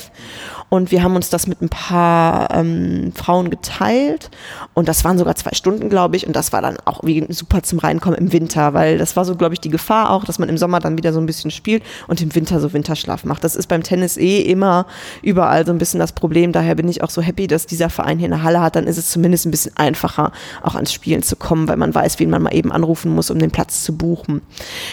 Und 0.73 0.91
wir 0.91 1.03
haben 1.03 1.17
uns 1.17 1.29
das 1.29 1.47
mit 1.47 1.61
ein 1.61 1.69
paar 1.69 2.49
ähm, 2.51 3.13
Frauen 3.15 3.51
geteilt. 3.51 4.31
Und 4.73 4.89
das 4.89 5.05
waren 5.05 5.19
sogar 5.19 5.35
zwei 5.35 5.53
Stunden, 5.53 5.91
glaube 5.91 6.17
ich. 6.17 6.27
Und 6.27 6.35
das 6.35 6.51
war 6.55 6.63
dann 6.63 6.79
auch 6.87 7.05
wie 7.05 7.27
super 7.29 7.63
zum 7.63 7.79
Reinkommen 7.79 8.19
im 8.19 8.33
Winter, 8.33 8.73
weil 8.73 8.97
das 8.97 9.15
war 9.15 9.27
so, 9.27 9.37
glaube 9.37 9.53
ich, 9.53 9.61
die 9.61 9.69
Gefahr 9.69 10.09
auch, 10.09 10.25
dass 10.25 10.39
man 10.39 10.49
im 10.49 10.57
Sommer 10.57 10.81
dann 10.81 10.97
wieder 10.97 11.13
so 11.13 11.21
ein 11.21 11.27
bisschen 11.27 11.51
spielt 11.51 11.83
und 12.09 12.23
im 12.23 12.35
Winter 12.35 12.59
so 12.59 12.73
Winterschlaf 12.73 13.25
macht. 13.25 13.45
Das 13.45 13.55
ist 13.55 13.67
beim 13.67 13.83
Tennis 13.83 14.17
eh 14.17 14.41
immer 14.41 14.87
überall 15.21 15.67
so 15.67 15.73
ein 15.73 15.79
bisschen 15.79 16.01
das 16.01 16.13
Problem. 16.13 16.53
Daher 16.53 16.75
bin 16.75 16.89
ich 16.89 17.03
auch 17.03 17.11
so 17.11 17.21
happy, 17.21 17.49
dass 17.49 17.67
dieser 17.67 17.91
Verein 17.91 18.19
hier 18.19 18.29
eine 18.29 18.43
Halle 18.43 18.63
hat. 18.63 18.75
Dann 18.75 18.87
ist 18.87 18.97
es 18.97 19.11
zumindest 19.11 19.45
ein 19.45 19.51
bisschen 19.51 19.77
einfacher, 19.77 20.33
auch 20.63 20.75
ans 20.75 20.95
Spielen 20.95 21.23
zu 21.23 21.37
kommen, 21.37 21.69
weil 21.69 21.77
man 21.77 21.95
weiß, 21.95 22.19
wen 22.19 22.31
man 22.31 22.41
mal 22.41 22.55
eben 22.55 22.73
anrufen 22.73 23.15
muss, 23.15 23.31
um 23.31 23.39
den 23.39 23.51
Platz 23.51 23.85
zu 23.85 23.95
buchen. 23.95 24.41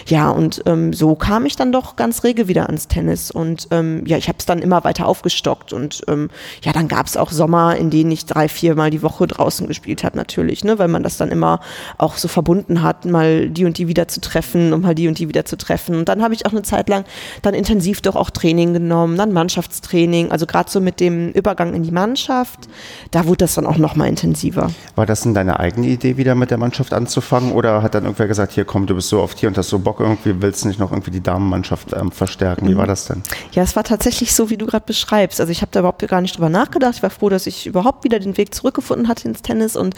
Ja, 0.08 0.30
und 0.30 0.62
ähm, 0.66 0.92
so 0.92 1.16
kam 1.16 1.46
ich 1.46 1.56
dann 1.56 1.72
doch 1.72 1.96
ganz 1.96 2.26
rege 2.26 2.50
wieder 2.50 2.66
ans 2.66 2.90
Tennis. 2.90 3.32
Und 3.32 3.70
ähm, 3.72 4.06
ja, 4.06 4.18
ich 4.18 4.28
habe 4.28 4.40
es 4.40 4.46
dann 4.46 4.60
immer 4.60 4.84
weiter 4.84 5.08
aufgestockt. 5.08 5.69
Und 5.74 6.02
ähm, 6.08 6.30
ja, 6.64 6.72
dann 6.74 6.88
gab 6.88 7.06
es 7.08 7.18
auch 7.18 7.32
Sommer, 7.32 7.76
in 7.76 7.90
denen 7.90 8.12
ich 8.12 8.26
drei, 8.26 8.48
viermal 8.50 8.90
die 8.90 9.02
Woche 9.02 9.28
draußen 9.28 9.68
gespielt 9.68 10.04
habe, 10.04 10.18
natürlich, 10.18 10.64
ne? 10.64 10.80
weil 10.80 10.88
man 10.88 11.04
das 11.04 11.18
dann 11.18 11.30
immer 11.30 11.60
auch 11.98 12.18
so 12.18 12.28
verbunden 12.28 12.82
hat, 12.82 13.06
mal 13.06 13.50
die 13.50 13.66
und 13.66 13.78
die 13.78 13.88
wieder 13.88 14.08
zu 14.08 14.22
treffen 14.22 14.74
und 14.74 14.82
mal 14.84 14.96
die 14.96 15.08
und 15.08 15.20
die 15.20 15.28
wieder 15.28 15.46
zu 15.46 15.58
treffen. 15.58 15.96
Und 15.96 16.10
dann 16.10 16.22
habe 16.22 16.34
ich 16.34 16.46
auch 16.46 16.52
eine 16.52 16.62
Zeit 16.64 16.90
lang 16.90 17.06
dann 17.42 17.54
intensiv 17.54 18.02
doch 18.02 18.16
auch 18.16 18.30
Training 18.30 18.74
genommen, 18.74 19.18
dann 19.18 19.32
Mannschaftstraining, 19.34 20.32
also 20.32 20.46
gerade 20.46 20.70
so 20.70 20.80
mit 20.82 21.00
dem 21.00 21.30
Übergang 21.32 21.74
in 21.74 21.84
die 21.84 21.92
Mannschaft. 21.92 22.68
Da 23.12 23.26
wurde 23.26 23.38
das 23.38 23.56
dann 23.56 23.66
auch 23.66 23.78
nochmal 23.78 24.08
intensiver. 24.08 24.72
War 24.96 25.06
das 25.06 25.22
denn 25.22 25.34
deine 25.34 25.60
eigene 25.60 25.88
Idee, 25.88 26.18
wieder 26.18 26.36
mit 26.36 26.52
der 26.52 26.58
Mannschaft 26.58 26.94
anzufangen? 26.94 27.52
Oder 27.52 27.82
hat 27.84 27.96
dann 27.96 28.04
irgendwer 28.04 28.28
gesagt, 28.28 28.54
hier 28.54 28.66
komm, 28.66 28.86
du 28.88 28.96
bist 28.96 29.10
so 29.10 29.22
oft 29.22 29.40
hier 29.40 29.50
und 29.50 29.58
hast 29.58 29.70
so 29.70 29.80
Bock 29.80 30.00
irgendwie, 30.00 30.42
willst 30.42 30.64
du 30.64 30.68
nicht 30.68 30.80
noch 30.80 30.92
irgendwie 30.92 31.12
die 31.12 31.22
Damenmannschaft 31.22 31.94
ähm, 31.94 32.12
verstärken? 32.12 32.68
Wie 32.68 32.74
Mhm. 32.74 32.78
war 32.78 32.88
das 32.88 33.06
denn? 33.06 33.22
Ja, 33.52 33.64
es 33.64 33.76
war 33.76 33.84
tatsächlich 33.84 34.34
so, 34.34 34.50
wie 34.50 34.58
du 34.58 34.66
gerade 34.66 34.86
beschreibst. 34.86 35.40
Also 35.40 35.52
ich 35.52 35.59
habe 35.62 35.72
da 35.72 35.80
überhaupt 35.80 36.06
gar 36.08 36.22
nicht 36.22 36.36
drüber 36.36 36.50
nachgedacht. 36.50 36.96
Ich 36.96 37.04
war 37.04 37.10
froh, 37.10 37.30
dass 37.30 37.48
ich 37.48 37.68
überhaupt 37.68 38.04
wieder 38.04 38.20
den 38.20 38.38
Weg 38.38 38.54
zurückgefunden 38.54 39.08
hatte 39.08 39.28
ins 39.28 39.42
Tennis. 39.42 39.76
Und 39.76 39.96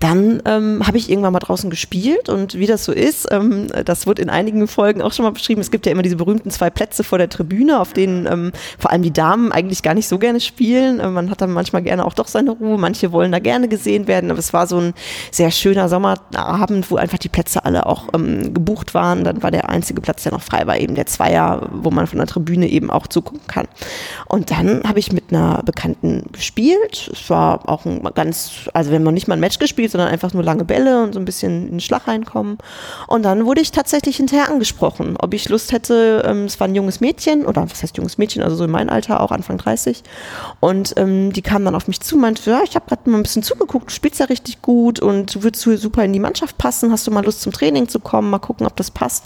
dann 0.00 0.42
ähm, 0.44 0.86
habe 0.86 0.98
ich 0.98 1.10
irgendwann 1.10 1.32
mal 1.32 1.38
draußen 1.38 1.70
gespielt. 1.70 2.28
Und 2.28 2.58
wie 2.58 2.66
das 2.66 2.84
so 2.84 2.92
ist, 2.92 3.28
ähm, 3.30 3.68
das 3.84 4.06
wird 4.06 4.18
in 4.18 4.30
einigen 4.30 4.66
Folgen 4.68 5.02
auch 5.02 5.12
schon 5.12 5.24
mal 5.24 5.32
beschrieben. 5.32 5.60
Es 5.60 5.70
gibt 5.70 5.86
ja 5.86 5.92
immer 5.92 6.02
diese 6.02 6.16
berühmten 6.16 6.50
zwei 6.50 6.70
Plätze 6.70 7.04
vor 7.04 7.18
der 7.18 7.28
Tribüne, 7.28 7.80
auf 7.80 7.92
denen 7.92 8.26
ähm, 8.26 8.52
vor 8.78 8.90
allem 8.90 9.02
die 9.02 9.12
Damen 9.12 9.52
eigentlich 9.52 9.82
gar 9.82 9.94
nicht 9.94 10.08
so 10.08 10.18
gerne 10.18 10.40
spielen. 10.40 11.00
Äh, 11.00 11.08
man 11.08 11.30
hat 11.30 11.40
dann 11.40 11.52
manchmal 11.52 11.82
gerne 11.82 12.04
auch 12.04 12.14
doch 12.14 12.28
seine 12.28 12.50
Ruhe. 12.50 12.78
Manche 12.78 13.12
wollen 13.12 13.32
da 13.32 13.38
gerne 13.38 13.68
gesehen 13.68 14.06
werden. 14.06 14.30
Aber 14.30 14.38
es 14.38 14.52
war 14.52 14.66
so 14.66 14.78
ein 14.78 14.94
sehr 15.30 15.50
schöner 15.50 15.88
Sommerabend, 15.88 16.90
wo 16.90 16.96
einfach 16.96 17.18
die 17.18 17.28
Plätze 17.28 17.64
alle 17.64 17.86
auch 17.86 18.08
ähm, 18.14 18.54
gebucht 18.54 18.94
waren. 18.94 19.24
Dann 19.24 19.42
war 19.42 19.50
der 19.50 19.68
einzige 19.68 20.00
Platz, 20.00 20.22
der 20.22 20.32
noch 20.32 20.42
frei 20.42 20.66
war, 20.66 20.78
eben 20.78 20.94
der 20.94 21.06
Zweier, 21.06 21.68
wo 21.72 21.90
man 21.90 22.06
von 22.06 22.18
der 22.18 22.26
Tribüne 22.26 22.68
eben 22.68 22.90
auch 22.90 23.06
zugucken 23.06 23.46
kann. 23.46 23.66
Und 24.26 24.50
dann 24.50 24.82
habe 24.84 24.91
ich 24.98 25.12
mit 25.12 25.24
einer 25.30 25.62
Bekannten 25.64 26.24
gespielt. 26.32 27.10
Es 27.12 27.28
war 27.30 27.68
auch 27.68 27.84
ein 27.84 28.02
ganz, 28.14 28.68
also 28.72 28.90
wenn 28.90 29.02
man 29.02 29.14
nicht 29.14 29.28
mal 29.28 29.34
ein 29.34 29.40
Match 29.40 29.58
gespielt, 29.58 29.90
sondern 29.90 30.08
einfach 30.08 30.32
nur 30.32 30.42
lange 30.42 30.64
Bälle 30.64 31.02
und 31.02 31.12
so 31.14 31.18
ein 31.18 31.24
bisschen 31.24 31.64
in 31.64 31.70
den 31.72 31.80
Schlag 31.80 32.08
reinkommen. 32.08 32.58
Und 33.06 33.22
dann 33.24 33.44
wurde 33.46 33.60
ich 33.60 33.72
tatsächlich 33.72 34.16
hinterher 34.16 34.48
angesprochen, 34.48 35.16
ob 35.18 35.34
ich 35.34 35.48
Lust 35.48 35.72
hätte, 35.72 36.22
ähm, 36.26 36.44
es 36.44 36.58
war 36.60 36.68
ein 36.68 36.74
junges 36.74 37.00
Mädchen, 37.00 37.46
oder 37.46 37.68
was 37.70 37.82
heißt 37.82 37.96
junges 37.96 38.18
Mädchen, 38.18 38.42
also 38.42 38.56
so 38.56 38.64
in 38.64 38.70
meinem 38.70 38.90
Alter, 38.90 39.20
auch 39.20 39.30
Anfang 39.30 39.58
30. 39.58 40.02
Und 40.60 40.94
ähm, 40.96 41.32
die 41.32 41.42
kam 41.42 41.64
dann 41.64 41.74
auf 41.74 41.88
mich 41.88 42.00
zu, 42.00 42.16
meinte, 42.16 42.50
ja, 42.50 42.62
ich 42.64 42.74
habe 42.74 42.86
gerade 42.86 43.08
mal 43.10 43.18
ein 43.18 43.22
bisschen 43.22 43.42
zugeguckt, 43.42 43.90
du 43.90 43.94
spielst 43.94 44.20
ja 44.20 44.26
richtig 44.26 44.62
gut 44.62 45.00
und 45.00 45.34
du 45.34 45.42
würdest 45.42 45.62
super 45.62 46.04
in 46.04 46.12
die 46.12 46.20
Mannschaft 46.20 46.58
passen, 46.58 46.92
hast 46.92 47.06
du 47.06 47.10
mal 47.10 47.24
Lust 47.24 47.42
zum 47.42 47.52
Training 47.52 47.88
zu 47.88 48.00
kommen, 48.00 48.30
mal 48.30 48.38
gucken, 48.38 48.66
ob 48.66 48.76
das 48.76 48.90
passt. 48.90 49.24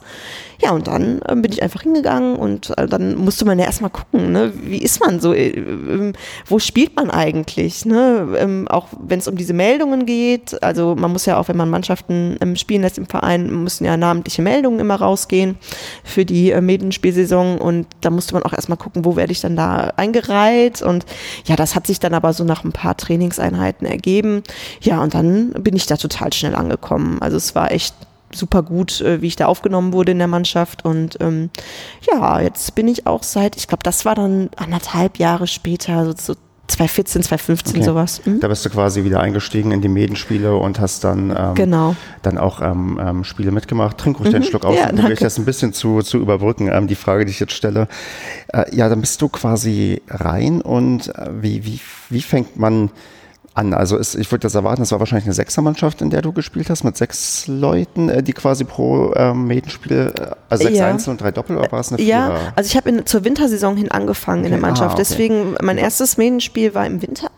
Ja, 0.62 0.70
und 0.70 0.86
dann 0.86 1.20
ähm, 1.28 1.42
bin 1.42 1.52
ich 1.52 1.62
einfach 1.62 1.82
hingegangen 1.82 2.36
und 2.36 2.76
äh, 2.78 2.86
dann 2.86 3.16
musste 3.16 3.44
man 3.44 3.58
ja 3.58 3.66
erstmal 3.66 3.90
gucken, 3.90 4.32
ne, 4.32 4.52
wie 4.54 4.78
ist 4.78 5.00
man 5.00 5.20
so, 5.20 5.32
äh, 5.32 5.48
ähm, 5.50 6.12
wo 6.46 6.58
spielt 6.58 6.96
man 6.96 7.10
eigentlich, 7.10 7.84
ne? 7.84 8.26
Ähm, 8.38 8.66
auch 8.68 8.88
wenn 8.98 9.18
es 9.18 9.28
um 9.28 9.36
diese 9.36 9.52
Meldungen 9.52 10.06
geht, 10.06 10.62
also 10.62 10.94
man 10.96 11.12
muss 11.12 11.26
ja 11.26 11.38
auch, 11.38 11.48
wenn 11.48 11.56
man 11.56 11.68
Mannschaften 11.68 12.36
ähm, 12.40 12.56
spielen 12.56 12.82
lässt 12.82 12.98
im 12.98 13.06
Verein, 13.06 13.64
müssen 13.64 13.84
ja 13.84 13.96
namentliche 13.96 14.42
Meldungen 14.42 14.80
immer 14.80 14.96
rausgehen 14.96 15.56
für 16.04 16.24
die 16.24 16.50
äh, 16.52 16.60
Medienspielsaison 16.60 17.58
und 17.58 17.86
da 18.00 18.10
musste 18.10 18.34
man 18.34 18.42
auch 18.42 18.52
erstmal 18.52 18.78
gucken, 18.78 19.04
wo 19.04 19.16
werde 19.16 19.32
ich 19.32 19.40
dann 19.40 19.56
da 19.56 19.92
eingereiht 19.96 20.80
und 20.82 21.04
ja, 21.44 21.56
das 21.56 21.74
hat 21.74 21.86
sich 21.86 22.00
dann 22.00 22.14
aber 22.14 22.32
so 22.32 22.44
nach 22.44 22.64
ein 22.64 22.72
paar 22.72 22.96
Trainingseinheiten 22.96 23.86
ergeben. 23.86 24.42
Ja, 24.80 25.02
und 25.02 25.14
dann 25.14 25.50
bin 25.52 25.76
ich 25.76 25.86
da 25.86 25.96
total 25.96 26.32
schnell 26.32 26.54
angekommen. 26.54 27.18
Also 27.20 27.36
es 27.36 27.54
war 27.54 27.72
echt 27.72 27.94
super 28.32 28.62
gut, 28.62 29.00
äh, 29.00 29.20
wie 29.22 29.26
ich 29.28 29.36
da 29.36 29.46
aufgenommen 29.46 29.92
wurde 29.92 30.12
in 30.12 30.18
der 30.18 30.26
Mannschaft. 30.28 30.84
Und 30.84 31.16
ähm, 31.20 31.50
ja, 32.10 32.40
jetzt 32.40 32.74
bin 32.74 32.88
ich 32.88 33.06
auch 33.06 33.22
seit, 33.22 33.56
ich 33.56 33.68
glaube, 33.68 33.82
das 33.82 34.04
war 34.04 34.14
dann 34.14 34.50
anderthalb 34.56 35.18
Jahre 35.18 35.46
später, 35.46 36.04
so, 36.06 36.14
so 36.34 36.34
2014, 36.68 37.22
2015 37.22 37.76
Okay. 37.76 37.84
sowas. 37.84 38.20
Mhm. 38.24 38.40
Da 38.40 38.48
bist 38.48 38.64
du 38.66 38.70
quasi 38.70 39.04
wieder 39.04 39.20
eingestiegen 39.20 39.70
in 39.70 39.82
die 39.82 39.88
Medienspiele 39.88 40.56
und 40.56 40.80
hast 40.80 41.04
dann, 41.04 41.30
ähm, 41.30 41.54
Genau. 41.54 41.94
dann 42.22 42.38
auch 42.38 42.60
ähm, 42.60 42.98
ähm, 43.00 43.22
Spiele 43.24 43.52
mitgemacht. 43.52 43.98
Trink 43.98 44.18
ruhig 44.18 44.30
den 44.30 44.42
Schluck 44.42 44.64
aus, 44.64 44.76
Ja, 44.76 44.90
danke. 44.90 45.14
das 45.14 45.38
ein 45.38 45.44
bisschen 45.44 45.72
zu, 45.72 46.02
zu 46.02 46.18
überbrücken, 46.18 46.68
ähm, 46.72 46.88
die 46.88 46.96
Frage, 46.96 47.24
die 47.24 47.30
ich 47.30 47.38
jetzt 47.38 47.52
stelle. 47.52 47.86
Äh, 48.48 48.74
ja, 48.74 48.88
dann 48.88 49.00
bist 49.00 49.22
du 49.22 49.28
quasi 49.28 50.02
rein 50.08 50.60
und 50.60 51.14
äh, 51.16 51.30
wie, 51.40 51.64
wie, 51.64 51.80
wie 52.10 52.22
fängt 52.22 52.56
man 52.58 52.90
an? 53.56 53.74
Also 53.74 53.96
ist, 53.96 54.14
ich 54.14 54.30
würde 54.30 54.42
das 54.42 54.54
erwarten, 54.54 54.82
das 54.82 54.92
war 54.92 55.00
wahrscheinlich 55.00 55.26
eine 55.26 55.34
Sechsermannschaft, 55.34 56.02
in 56.02 56.10
der 56.10 56.22
du 56.22 56.32
gespielt 56.32 56.70
hast, 56.70 56.84
mit 56.84 56.96
sechs 56.96 57.46
Leuten, 57.46 58.08
äh, 58.08 58.22
die 58.22 58.32
quasi 58.32 58.64
pro 58.64 59.12
ähm, 59.16 59.50
äh, 59.50 59.62
also 60.48 60.64
sechs 60.64 60.78
Ja. 60.78 60.86
Einzel 60.86 61.10
und 61.10 61.20
drei 61.20 61.32
Doppel, 61.32 61.56
oder 61.56 61.70
war 61.72 61.80
es 61.80 61.92
eine 61.92 62.00
Ja, 62.02 62.26
Vierer? 62.26 62.52
also 62.56 62.68
ich 62.68 62.76
habe 62.76 63.04
zur 63.04 63.24
Wintersaison 63.24 63.76
hin 63.76 63.90
angefangen 63.90 64.44
in 64.44 64.50
der 64.50 64.58
Okay, 64.58 64.64
ah, 64.64 64.68
Mannschaft. 64.68 64.94
okay. 64.94 65.04
Deswegen, 65.08 65.54
mein 65.62 65.78
erstes 65.78 66.16
Medienspiel 66.16 66.74
war 66.74 66.86
im 66.86 67.02
Winter. 67.02 67.28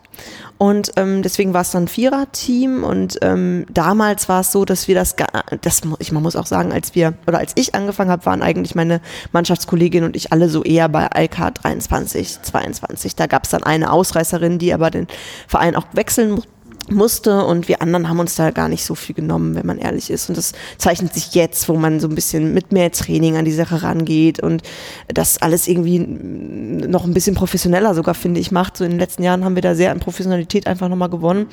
Und 0.58 0.92
ähm, 0.96 1.22
deswegen 1.22 1.54
war 1.54 1.60
es 1.60 1.70
dann 1.70 1.86
Vierer-Team 1.86 2.82
und 2.82 3.18
ähm, 3.22 3.64
damals 3.70 4.28
war 4.28 4.40
es 4.40 4.50
so, 4.50 4.64
dass 4.64 4.88
wir 4.88 4.94
das, 4.96 5.14
das 5.60 5.82
ich, 6.00 6.10
man 6.10 6.22
muss 6.22 6.34
auch 6.34 6.46
sagen, 6.46 6.72
als 6.72 6.94
wir 6.96 7.14
oder 7.28 7.38
als 7.38 7.52
ich 7.54 7.74
angefangen 7.76 8.10
habe, 8.10 8.26
waren 8.26 8.42
eigentlich 8.42 8.74
meine 8.74 9.00
Mannschaftskollegin 9.32 10.02
und 10.02 10.16
ich 10.16 10.32
alle 10.32 10.48
so 10.48 10.64
eher 10.64 10.88
bei 10.88 11.08
IK 11.14 11.54
23, 11.54 12.42
22. 12.42 13.14
Da 13.14 13.26
gab 13.26 13.44
es 13.44 13.50
dann 13.50 13.62
eine 13.62 13.92
Ausreißerin, 13.92 14.58
die 14.58 14.74
aber 14.74 14.90
den 14.90 15.06
Verein 15.46 15.76
auch 15.76 15.86
wechseln 15.92 16.32
mu- 16.32 16.42
musste 16.90 17.44
und 17.44 17.68
wir 17.68 17.82
anderen 17.82 18.08
haben 18.08 18.18
uns 18.18 18.34
da 18.34 18.50
gar 18.50 18.68
nicht 18.68 18.84
so 18.84 18.94
viel 18.94 19.14
genommen, 19.14 19.54
wenn 19.54 19.66
man 19.66 19.78
ehrlich 19.78 20.10
ist. 20.10 20.28
Und 20.28 20.36
das 20.36 20.52
zeichnet 20.78 21.14
sich 21.14 21.34
jetzt, 21.34 21.68
wo 21.68 21.74
man 21.74 22.00
so 22.00 22.08
ein 22.08 22.14
bisschen 22.14 22.54
mit 22.54 22.72
mehr 22.72 22.90
Training 22.90 23.36
an 23.36 23.44
die 23.44 23.52
Sache 23.52 23.82
rangeht 23.82 24.40
und 24.42 24.62
das 25.08 25.40
alles 25.40 25.68
irgendwie 25.68 25.98
noch 25.98 27.04
ein 27.04 27.14
bisschen 27.14 27.34
professioneller 27.34 27.94
sogar, 27.94 28.14
finde 28.14 28.40
ich, 28.40 28.50
macht. 28.50 28.76
So 28.76 28.84
in 28.84 28.90
den 28.90 28.98
letzten 28.98 29.22
Jahren 29.22 29.44
haben 29.44 29.54
wir 29.54 29.62
da 29.62 29.74
sehr 29.74 29.90
an 29.90 30.00
Professionalität 30.00 30.66
einfach 30.66 30.88
nochmal 30.88 31.10
gewonnen. 31.10 31.46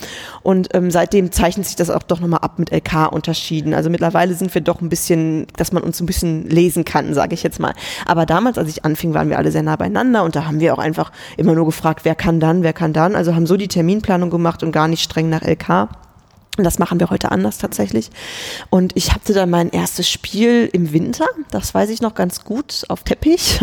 Und 0.44 0.70
ähm, 0.74 0.92
seitdem 0.92 1.32
zeichnet 1.32 1.66
sich 1.66 1.76
das 1.76 1.90
auch 1.90 2.04
doch 2.04 2.20
nochmal 2.20 2.40
ab 2.42 2.60
mit 2.60 2.72
LK-Unterschieden. 2.72 3.74
Also 3.74 3.90
mittlerweile 3.90 4.34
sind 4.34 4.54
wir 4.54 4.62
doch 4.62 4.82
ein 4.82 4.90
bisschen, 4.90 5.48
dass 5.58 5.72
man 5.72 5.84
uns 5.84 6.00
ein 6.00 6.06
bisschen 6.06 6.50
lesen 6.50 6.86
kann, 6.86 7.14
sage 7.14 7.34
ich 7.34 7.44
jetzt 7.44 7.60
mal. 7.60 7.74
Aber 8.06 8.26
damals, 8.26 8.58
als 8.58 8.70
ich 8.70 8.86
anfing, 8.86 9.14
waren 9.14 9.30
wir 9.30 9.38
alle 9.38 9.52
sehr 9.52 9.64
nah 9.64 9.76
beieinander 9.76 10.24
und 10.24 10.36
da 10.36 10.46
haben 10.46 10.60
wir 10.60 10.74
auch 10.74 10.80
einfach 10.80 11.12
immer 11.38 11.54
nur 11.54 11.66
gefragt, 11.66 12.02
wer 12.04 12.16
kann 12.16 12.40
dann, 12.40 12.64
wer 12.64 12.74
kann 12.74 12.94
dann. 12.94 13.16
Also 13.16 13.36
haben 13.36 13.46
so 13.46 13.58
die 13.58 13.68
Terminplanung 13.68 14.30
gemacht 14.30 14.64
und 14.64 14.72
gar 14.72 14.88
nicht 14.88 15.04
streng 15.04 15.25
nach 15.30 15.44
LK. 15.44 16.05
Und 16.58 16.64
Das 16.64 16.80
machen 16.80 17.00
wir 17.00 17.10
heute 17.10 17.32
anders 17.32 17.58
tatsächlich. 17.58 18.10
Und 18.70 18.94
ich 18.96 19.14
hatte 19.14 19.34
dann 19.34 19.50
mein 19.50 19.70
erstes 19.72 20.10
Spiel 20.10 20.70
im 20.72 20.94
Winter, 20.94 21.26
das 21.52 21.74
weiß 21.74 21.90
ich 21.90 22.02
noch 22.02 22.16
ganz 22.16 22.44
gut, 22.44 22.84
auf 22.90 23.04
Teppich. 23.04 23.60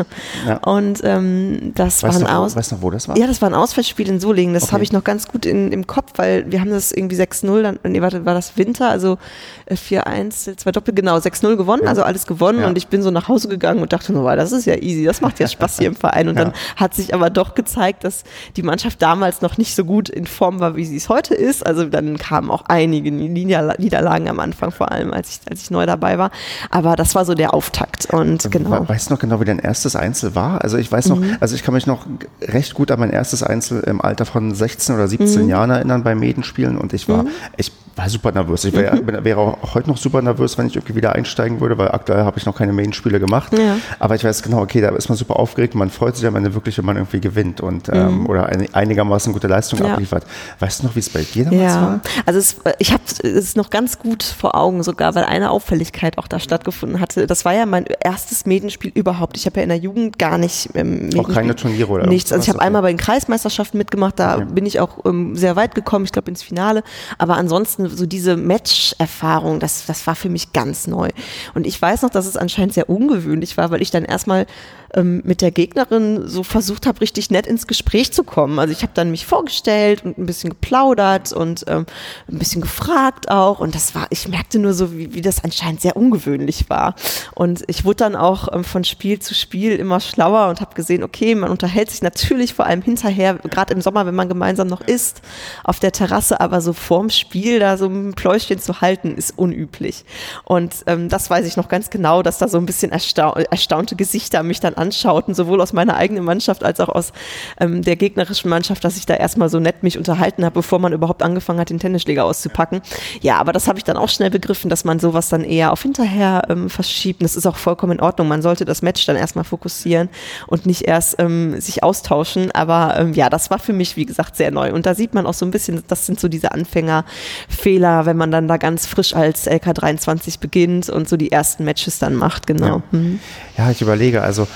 Ja. 0.47 0.57
Und 0.59 1.01
ähm, 1.05 1.73
das 1.75 2.03
Weißt 2.03 2.21
war 2.23 2.29
ein 2.29 2.37
Aus. 2.37 2.57
weißt 2.57 2.73
du 2.73 2.77
noch, 2.77 2.83
wo 2.83 2.91
das 2.91 3.09
war? 3.09 3.17
Ja, 3.17 3.27
das 3.27 3.41
war 3.41 3.49
ein 3.51 3.55
Auswärtsspiel 3.55 4.09
in 4.09 4.21
Solingen. 4.21 4.55
Das 4.55 4.65
Okay. 4.65 4.73
habe 4.73 4.85
ich 4.85 4.93
noch 4.93 5.05
ganz 5.05 5.27
gut 5.29 5.47
in, 5.47 5.73
im 5.73 5.87
Kopf, 5.87 6.13
weil 6.17 6.51
wir 6.51 6.61
haben 6.61 6.71
das 6.71 6.93
irgendwie 6.93 7.17
6-0, 7.17 7.63
dann, 7.63 7.79
nee, 7.85 8.01
warte, 8.03 8.25
war 8.25 8.35
das 8.35 8.57
Winter, 8.57 8.89
also 8.91 9.19
äh, 9.67 9.75
4-1, 9.75 10.57
zwei 10.57 10.73
Doppel, 10.73 10.95
genau, 10.95 11.17
6-0 11.17 11.57
gewonnen, 11.57 11.83
Ja. 11.85 11.89
also 11.91 12.03
alles 12.03 12.27
gewonnen 12.27 12.61
Ja. 12.61 12.67
und 12.69 12.77
ich 12.79 12.89
bin 12.89 13.03
so 13.03 13.11
nach 13.11 13.29
Hause 13.29 13.49
gegangen 13.49 13.81
und 13.83 13.93
dachte 13.93 14.13
nur, 14.13 14.35
das 14.37 14.53
ist 14.53 14.67
ja 14.67 14.77
easy, 14.77 15.05
das 15.05 15.21
macht 15.21 15.39
ja 15.41 15.49
Spaß 15.49 15.79
hier 15.79 15.89
im 15.89 15.95
Verein. 15.97 16.29
Und 16.29 16.37
dann 16.39 16.53
hat 16.77 16.95
sich 16.95 17.15
aber 17.15 17.31
doch 17.31 17.55
gezeigt, 17.55 18.05
dass 18.05 18.25
die 18.57 18.63
Mannschaft 18.63 19.01
damals 19.03 19.41
noch 19.43 19.59
nicht 19.59 19.75
so 19.75 19.85
gut 19.85 20.09
in 20.09 20.27
Form 20.27 20.61
war, 20.61 20.77
wie 20.77 20.85
sie 20.85 20.97
es 20.97 21.09
heute 21.09 21.35
ist. 21.35 21.65
Also 21.67 21.85
dann 21.87 22.19
kamen 22.19 22.51
auch 22.51 22.65
einige 22.83 23.11
Niederla- 23.11 23.81
Niederlagen 23.81 24.29
am 24.29 24.41
Anfang, 24.41 24.71
vor 24.71 24.91
allem 24.93 25.13
als 25.13 25.31
ich, 25.31 25.51
als 25.51 25.63
ich 25.63 25.71
neu 25.71 25.87
dabei 25.87 26.19
war. 26.19 26.31
Aber 26.71 26.97
das 26.97 27.15
war 27.15 27.25
so 27.25 27.35
der 27.35 27.55
Auftakt 27.55 28.07
und 28.13 28.51
genau. 28.51 28.69
Mhm. 28.71 28.73
We- 28.85 28.89
Weißt 28.89 29.09
du 29.11 29.15
noch 29.15 29.21
genau, 29.21 29.41
wie 29.41 29.45
dein 29.45 29.59
erstes 29.59 29.97
Einzel 29.97 30.35
war? 30.35 30.63
Also 30.63 30.77
ich 30.79 30.91
weiß 30.91 31.09
noch, 31.09 31.19
also 31.41 31.55
ich 31.55 31.63
kann 31.63 31.75
mich 31.75 31.87
noch 31.87 32.07
recht 32.43 32.75
gut 32.75 32.91
an 32.91 33.01
mein 33.01 33.11
erstes 33.11 33.43
Einzel 33.43 33.81
im 33.83 34.01
Alter 34.01 34.25
von 34.27 34.55
16 34.55 34.95
oder 34.95 35.05
Mhm. 35.05 35.09
17 35.09 35.49
Jahren 35.49 35.71
erinnern 35.71 36.03
bei 36.03 36.15
Medenspielen 36.15 36.77
und 36.79 36.93
ich 36.93 37.09
war, 37.09 37.25
ich 37.57 37.73
war 37.97 38.09
super 38.09 38.33
nervös. 38.33 38.65
Ich 38.65 38.73
wär, 38.75 38.95
Mhm. 39.03 39.25
wäre 39.25 39.39
auch 39.41 39.75
heute 39.75 39.89
noch 39.89 39.97
super 39.97 40.23
nervös, 40.23 40.57
wenn 40.59 40.67
ich 40.67 40.77
irgendwie 40.77 40.97
wieder 40.97 41.13
einsteigen 41.15 41.61
würde, 41.61 41.77
weil 41.79 41.89
aktuell 41.91 42.25
habe 42.25 42.39
ich 42.39 42.47
noch 42.47 42.57
keine 42.57 42.73
Medenspiele 42.73 43.21
gemacht. 43.21 43.53
Ja. 43.57 43.77
Aber 43.99 44.15
ich 44.15 44.25
weiß 44.25 44.43
genau, 44.43 44.61
okay, 44.63 44.81
da 44.81 44.89
ist 44.91 45.09
man 45.09 45.17
super 45.19 45.37
aufgeregt 45.39 45.75
und 45.75 45.79
man 45.81 45.91
freut 45.91 46.17
sich 46.17 46.27
am 46.27 46.37
Ende 46.37 46.55
wirklich, 46.55 46.79
wenn 46.79 46.85
man 46.85 46.97
irgendwie 46.97 47.21
gewinnt 47.21 47.61
und 47.61 47.89
ähm, 47.93 48.27
oder 48.29 48.47
eine, 48.47 48.67
einigermaßen 48.73 49.33
gute 49.33 49.47
Leistung 49.47 49.79
Mhm. 49.81 49.87
Ja. 49.87 49.93
abliefert. 49.95 50.25
Weißt 50.61 50.83
du 50.83 50.87
noch, 50.87 50.95
wie 50.95 51.01
es 51.01 51.09
bei 51.11 51.23
dir 51.23 51.45
damals 51.45 51.61
Ja, 51.75 51.83
war? 51.83 52.01
also 52.27 52.39
es, 52.39 52.57
ich 52.79 52.93
habe 52.93 53.03
es 53.23 53.57
noch 53.57 53.71
ganz 53.71 53.99
gut 53.99 54.23
vor 54.23 54.55
Augen 54.55 54.83
sogar, 54.83 55.15
weil 55.15 55.25
eine 55.25 55.51
Auffälligkeit 55.51 56.19
auch 56.19 56.29
da 56.29 56.39
stattgefunden 56.39 57.01
hatte. 57.01 57.27
Das 57.27 57.45
war 57.45 57.53
ja 57.55 57.67
mein 57.67 57.85
erstes 58.01 58.47
Medenspiel 58.47 58.91
überhaupt. 58.95 59.37
Ich 59.37 59.47
habe 59.47 59.57
ja 59.59 59.63
in 59.63 59.69
der 59.69 59.79
Jugend 59.79 60.19
gar 60.19 60.39
nicht 60.39 60.71
ähm, 60.75 61.11
Auch 61.19 61.29
keine 61.29 61.55
Turniere 61.57 61.91
oder 61.91 62.07
Nichts. 62.07 62.33
Also 62.33 62.43
ich 62.43 62.49
habe 62.49 62.59
Okay. 62.59 62.67
einmal 62.67 62.83
bei 62.83 62.89
den 62.93 62.99
Kreismeisterschaften 62.99 63.79
mitgemacht, 63.79 64.19
da 64.19 64.37
bin 64.39 64.67
ich 64.67 64.79
auch 64.81 65.05
ähm, 65.05 65.37
sehr 65.37 65.57
weit 65.57 65.75
gekommen, 65.75 66.05
ich 66.05 66.13
glaube 66.13 66.29
ins 66.31 66.43
Finale. 66.43 66.83
Aber 67.19 67.37
ansonsten 67.37 67.82
so 67.89 68.07
diese 68.07 68.37
Match-Erfahrung, 68.37 69.61
das, 69.61 69.87
das 69.87 70.07
war 70.07 70.15
für 70.15 70.29
mich 70.29 70.53
ganz 70.53 70.87
neu. 70.87 71.09
Und 71.55 71.67
ich 71.67 71.81
weiß 71.81 72.03
noch, 72.03 72.11
dass 72.11 72.27
es 72.27 72.37
anscheinend 72.37 72.75
sehr 72.75 72.89
ungewöhnlich 72.89 73.57
war, 73.57 73.71
weil 73.71 73.83
ich 73.83 73.91
dann 73.91 74.05
erstmal 74.05 74.47
ähm, 74.95 75.23
mit 75.25 75.41
der 75.41 75.51
Gegnerin 75.51 76.29
so 76.29 76.43
versucht 76.43 76.87
habe, 76.87 77.01
richtig 77.01 77.31
nett 77.31 77.47
ins 77.47 77.67
Gespräch 77.67 78.13
zu 78.13 78.25
kommen. 78.25 78.59
Also 78.59 78.73
ich 78.73 78.83
habe 78.83 78.93
dann 78.95 79.11
mich 79.11 79.27
vorgestellt 79.27 80.05
und 80.05 80.19
ein 80.19 80.27
bisschen 80.27 80.51
geplaudert 80.51 81.33
und 81.33 81.65
ähm, 81.69 81.87
ein 82.29 82.39
bisschen 82.39 82.61
gefragt 82.61 83.31
auch. 83.31 83.61
Und 83.61 83.75
das 83.75 83.95
war, 83.95 84.07
ich 84.11 84.29
merkte 84.29 84.59
nur 84.59 84.75
so, 84.75 84.93
wie, 84.93 85.15
wie 85.15 85.21
das 85.21 85.43
anscheinend 85.45 85.81
sehr 85.81 85.97
ungewöhnlich 85.97 86.69
war. 86.69 86.95
Und 87.35 87.65
ich 87.67 87.85
wurde 87.85 87.97
dann 87.97 88.17
auch 88.17 88.53
ähm, 88.53 88.65
von 88.65 88.85
Spiel 88.85 89.19
zu 89.19 89.35
Spiel 89.35 89.77
immer 89.77 90.01
schlauer 90.01 90.49
und 90.49 90.61
habe 90.61 90.75
gesehen, 90.75 91.03
okay, 91.03 91.35
man 91.35 91.51
unterhält 91.51 91.91
sich 91.91 92.03
natürlich 92.03 92.55
vor 92.55 92.67
allem 92.67 92.83
hinterher, 92.83 93.35
gerade 93.35 93.75
im 93.75 93.81
Sommer, 93.81 94.07
wenn 94.07 94.15
man 94.15 94.29
gemeinsam 94.29 94.69
noch 94.69 94.81
isst, 94.81 95.23
auf 95.65 95.81
der 95.81 95.93
Terrasse, 95.93 96.41
aber 96.41 96.61
so 96.61 96.73
vorm 96.73 97.11
Spiel 97.11 97.59
da 97.59 97.77
so 97.77 97.87
ein 97.87 98.15
Pläuschchen 98.15 98.59
zu 98.59 98.81
halten, 98.81 99.15
ist 99.15 99.39
unüblich. 99.39 100.05
Und 100.45 100.75
ähm, 100.87 101.09
das 101.09 101.31
weiß 101.31 101.47
ich 101.47 101.57
noch 101.57 101.69
ganz 101.69 101.91
genau, 101.91 102.23
dass 102.23 102.39
da 102.39 102.49
so 102.49 102.59
ein 102.59 102.67
bisschen 102.67 102.93
erstau 102.93 103.33
erstaunte 103.33 103.97
Gesichter 103.97 104.43
mich 104.43 104.61
dann 104.61 104.75
anschauten, 104.83 105.35
sowohl 105.35 105.61
aus 105.61 105.73
meiner 105.73 105.97
eigenen 105.97 106.25
Mannschaft 106.25 106.65
als 106.65 106.81
auch 106.81 106.89
aus 106.89 107.13
ähm, 107.61 107.83
der 107.83 107.97
gegnerischen 107.97 108.51
Mannschaft, 108.51 108.85
dass 108.85 108.97
ich 108.97 109.07
da 109.07 109.15
erstmal 109.15 109.49
so 109.49 109.61
nett 109.61 109.83
mich 109.83 109.97
unterhalten 109.97 110.45
habe, 110.45 110.55
bevor 110.55 110.79
man 110.79 110.93
überhaupt 110.93 111.23
angefangen 111.23 111.61
hat, 111.61 111.71
den 111.71 111.79
Tennisschläger 111.79 112.25
auszupacken. 112.25 112.83
Ja, 113.21 113.39
aber 113.39 113.53
das 113.53 113.69
habe 113.69 113.79
ich 113.79 113.85
dann 113.85 113.97
auch 113.97 114.09
schnell 114.09 114.31
begriffen, 114.31 114.69
dass 114.69 114.85
man 114.85 114.99
sowas 114.99 115.29
dann 115.29 115.45
eher 115.45 115.73
auf 115.73 115.83
hinterher 115.83 116.43
ähm, 116.49 116.69
verschiebt. 116.69 117.21
Und 117.21 117.25
das 117.25 117.37
ist 117.37 117.47
auch 117.47 117.57
vollkommen 117.57 117.93
in 117.93 118.01
Ordnung. 118.01 118.29
Man 118.29 118.43
sollte 118.43 118.65
das 118.65 118.83
Match 118.83 119.07
dann 119.07 119.17
erstmal 119.17 119.45
fokussieren 119.45 120.09
und 120.47 120.67
nicht 120.67 120.83
erst 120.83 121.17
ähm, 121.19 121.61
sich 121.61 121.83
austauschen. 121.83 122.51
Aber 122.53 122.97
ähm, 122.99 123.15
ja, 123.15 123.31
das 123.31 123.51
war 123.51 123.59
für 123.59 123.73
mich, 123.73 123.97
wie 123.97 124.07
gesagt, 124.07 124.37
sehr 124.37 124.51
neu. 124.51 124.73
Und 124.73 124.87
da 124.87 124.95
sieht 124.95 125.15
man 125.15 125.27
auch 125.27 125.35
so 125.35 125.47
ein 125.47 125.51
bisschen, 125.51 125.83
das 125.89 126.07
sind 126.07 126.21
so 126.21 126.29
diese 126.29 126.53
Anfängerfehler, 126.53 128.07
wenn 128.07 128.17
man 128.17 128.31
dann 128.31 128.49
da 128.49 128.57
ganz 128.57 128.87
frisch 128.87 129.15
als 129.15 129.49
LK23 129.49 130.41
beginnt 130.41 130.89
und 130.89 131.09
so 131.09 131.17
die 131.17 131.33
ersten 131.33 131.65
Matches 131.65 131.99
dann 131.99 132.15
macht, 132.15 132.47
genau. 132.47 132.67
Ja, 132.67 132.83
mhm. 132.93 133.21
ja 133.57 133.71
ich 133.71 133.83
überlege, 133.83 134.23
also 134.23 134.47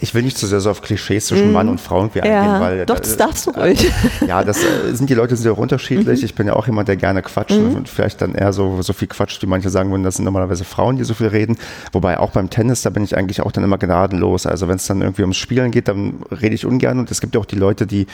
ich 0.00 0.14
will 0.14 0.22
nicht 0.22 0.38
zu 0.38 0.46
sehr 0.46 0.60
so 0.60 0.70
auf 0.70 0.82
Klischees 0.82 1.26
zwischen 1.26 1.48
mhm. 1.48 1.52
Mann 1.52 1.68
und 1.68 1.80
Frau 1.80 1.98
irgendwie 1.98 2.20
ja, 2.20 2.42
eingehen, 2.42 2.60
weil. 2.60 2.86
Doch, 2.86 2.98
das 2.98 3.14
äh, 3.14 3.16
darfst 3.16 3.46
du 3.46 3.50
ruhig. 3.50 3.90
Ja, 4.26 4.42
das 4.42 4.62
äh, 4.62 4.94
sind 4.94 5.10
die 5.10 5.14
Leute 5.14 5.36
sehr 5.36 5.56
unterschiedlich. 5.56 6.20
Mhm. 6.20 6.24
Ich 6.24 6.34
bin 6.34 6.46
ja 6.46 6.54
auch 6.54 6.66
jemand, 6.66 6.88
der 6.88 6.96
gerne 6.96 7.22
quatscht 7.22 7.58
mhm. 7.58 7.74
und 7.74 7.88
vielleicht 7.88 8.22
dann 8.22 8.34
eher 8.34 8.52
so, 8.52 8.82
so 8.82 8.92
viel 8.92 9.08
quatscht, 9.08 9.42
wie 9.42 9.46
manche 9.46 9.70
sagen 9.70 9.90
würden, 9.90 10.02
das 10.02 10.16
sind 10.16 10.24
normalerweise 10.24 10.64
Frauen, 10.64 10.96
die 10.96 11.04
so 11.04 11.14
viel 11.14 11.28
reden. 11.28 11.56
Wobei 11.92 12.18
auch 12.18 12.30
beim 12.30 12.50
Tennis, 12.50 12.82
da 12.82 12.90
bin 12.90 13.04
ich 13.04 13.16
eigentlich 13.16 13.40
auch 13.40 13.52
dann 13.52 13.64
immer 13.64 13.78
gnadenlos. 13.78 14.46
Also 14.46 14.68
wenn 14.68 14.76
es 14.76 14.86
dann 14.86 15.02
irgendwie 15.02 15.22
ums 15.22 15.36
Spielen 15.36 15.70
geht, 15.70 15.88
dann 15.88 16.14
rede 16.30 16.54
ich 16.54 16.64
ungern 16.64 16.98
und 16.98 17.10
es 17.10 17.20
gibt 17.20 17.34
ja 17.34 17.40
auch 17.40 17.46
die 17.46 17.56
Leute, 17.56 17.86
die 17.86 18.06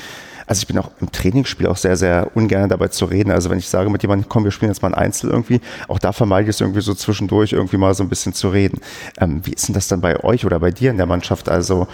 also 0.47 0.61
ich 0.61 0.67
bin 0.67 0.79
auch 0.79 0.91
im 1.01 1.11
Trainingsspiel 1.11 1.67
auch 1.67 1.77
sehr, 1.77 1.97
sehr 1.97 2.31
ungern 2.35 2.69
dabei 2.69 2.89
zu 2.89 3.05
reden. 3.05 3.31
Also 3.31 3.51
wenn 3.51 3.59
ich 3.59 3.69
sage 3.69 3.91
mit 3.91 4.03
jemandem, 4.03 4.29
komm, 4.29 4.45
wir 4.45 4.51
spielen 4.51 4.71
jetzt 4.71 4.83
mal 4.83 4.89
ein 4.89 4.95
Einzel 4.95 5.31
irgendwie, 5.31 5.61
auch 5.89 5.99
da 5.99 6.13
vermeide 6.13 6.45
ich 6.45 6.57
es 6.57 6.61
irgendwie 6.61 6.81
so 6.81 6.95
zwischendurch 6.95 7.53
irgendwie 7.53 7.77
mal 7.77 7.95
so 7.95 8.03
ein 8.03 8.09
bisschen 8.09 8.33
zu 8.33 8.49
reden. 8.49 8.81
Ähm, 9.21 9.41
wie 9.45 9.53
ist 9.53 9.69
denn 9.69 9.75
das 9.75 9.89
dann 9.89 10.01
bei 10.01 10.23
euch 10.25 10.45
oder 10.45 10.59
bei 10.59 10.71
dir 10.71 10.91
in 10.91 10.97
der 10.97 11.07
Mannschaft? 11.07 11.49
Also 11.49 11.87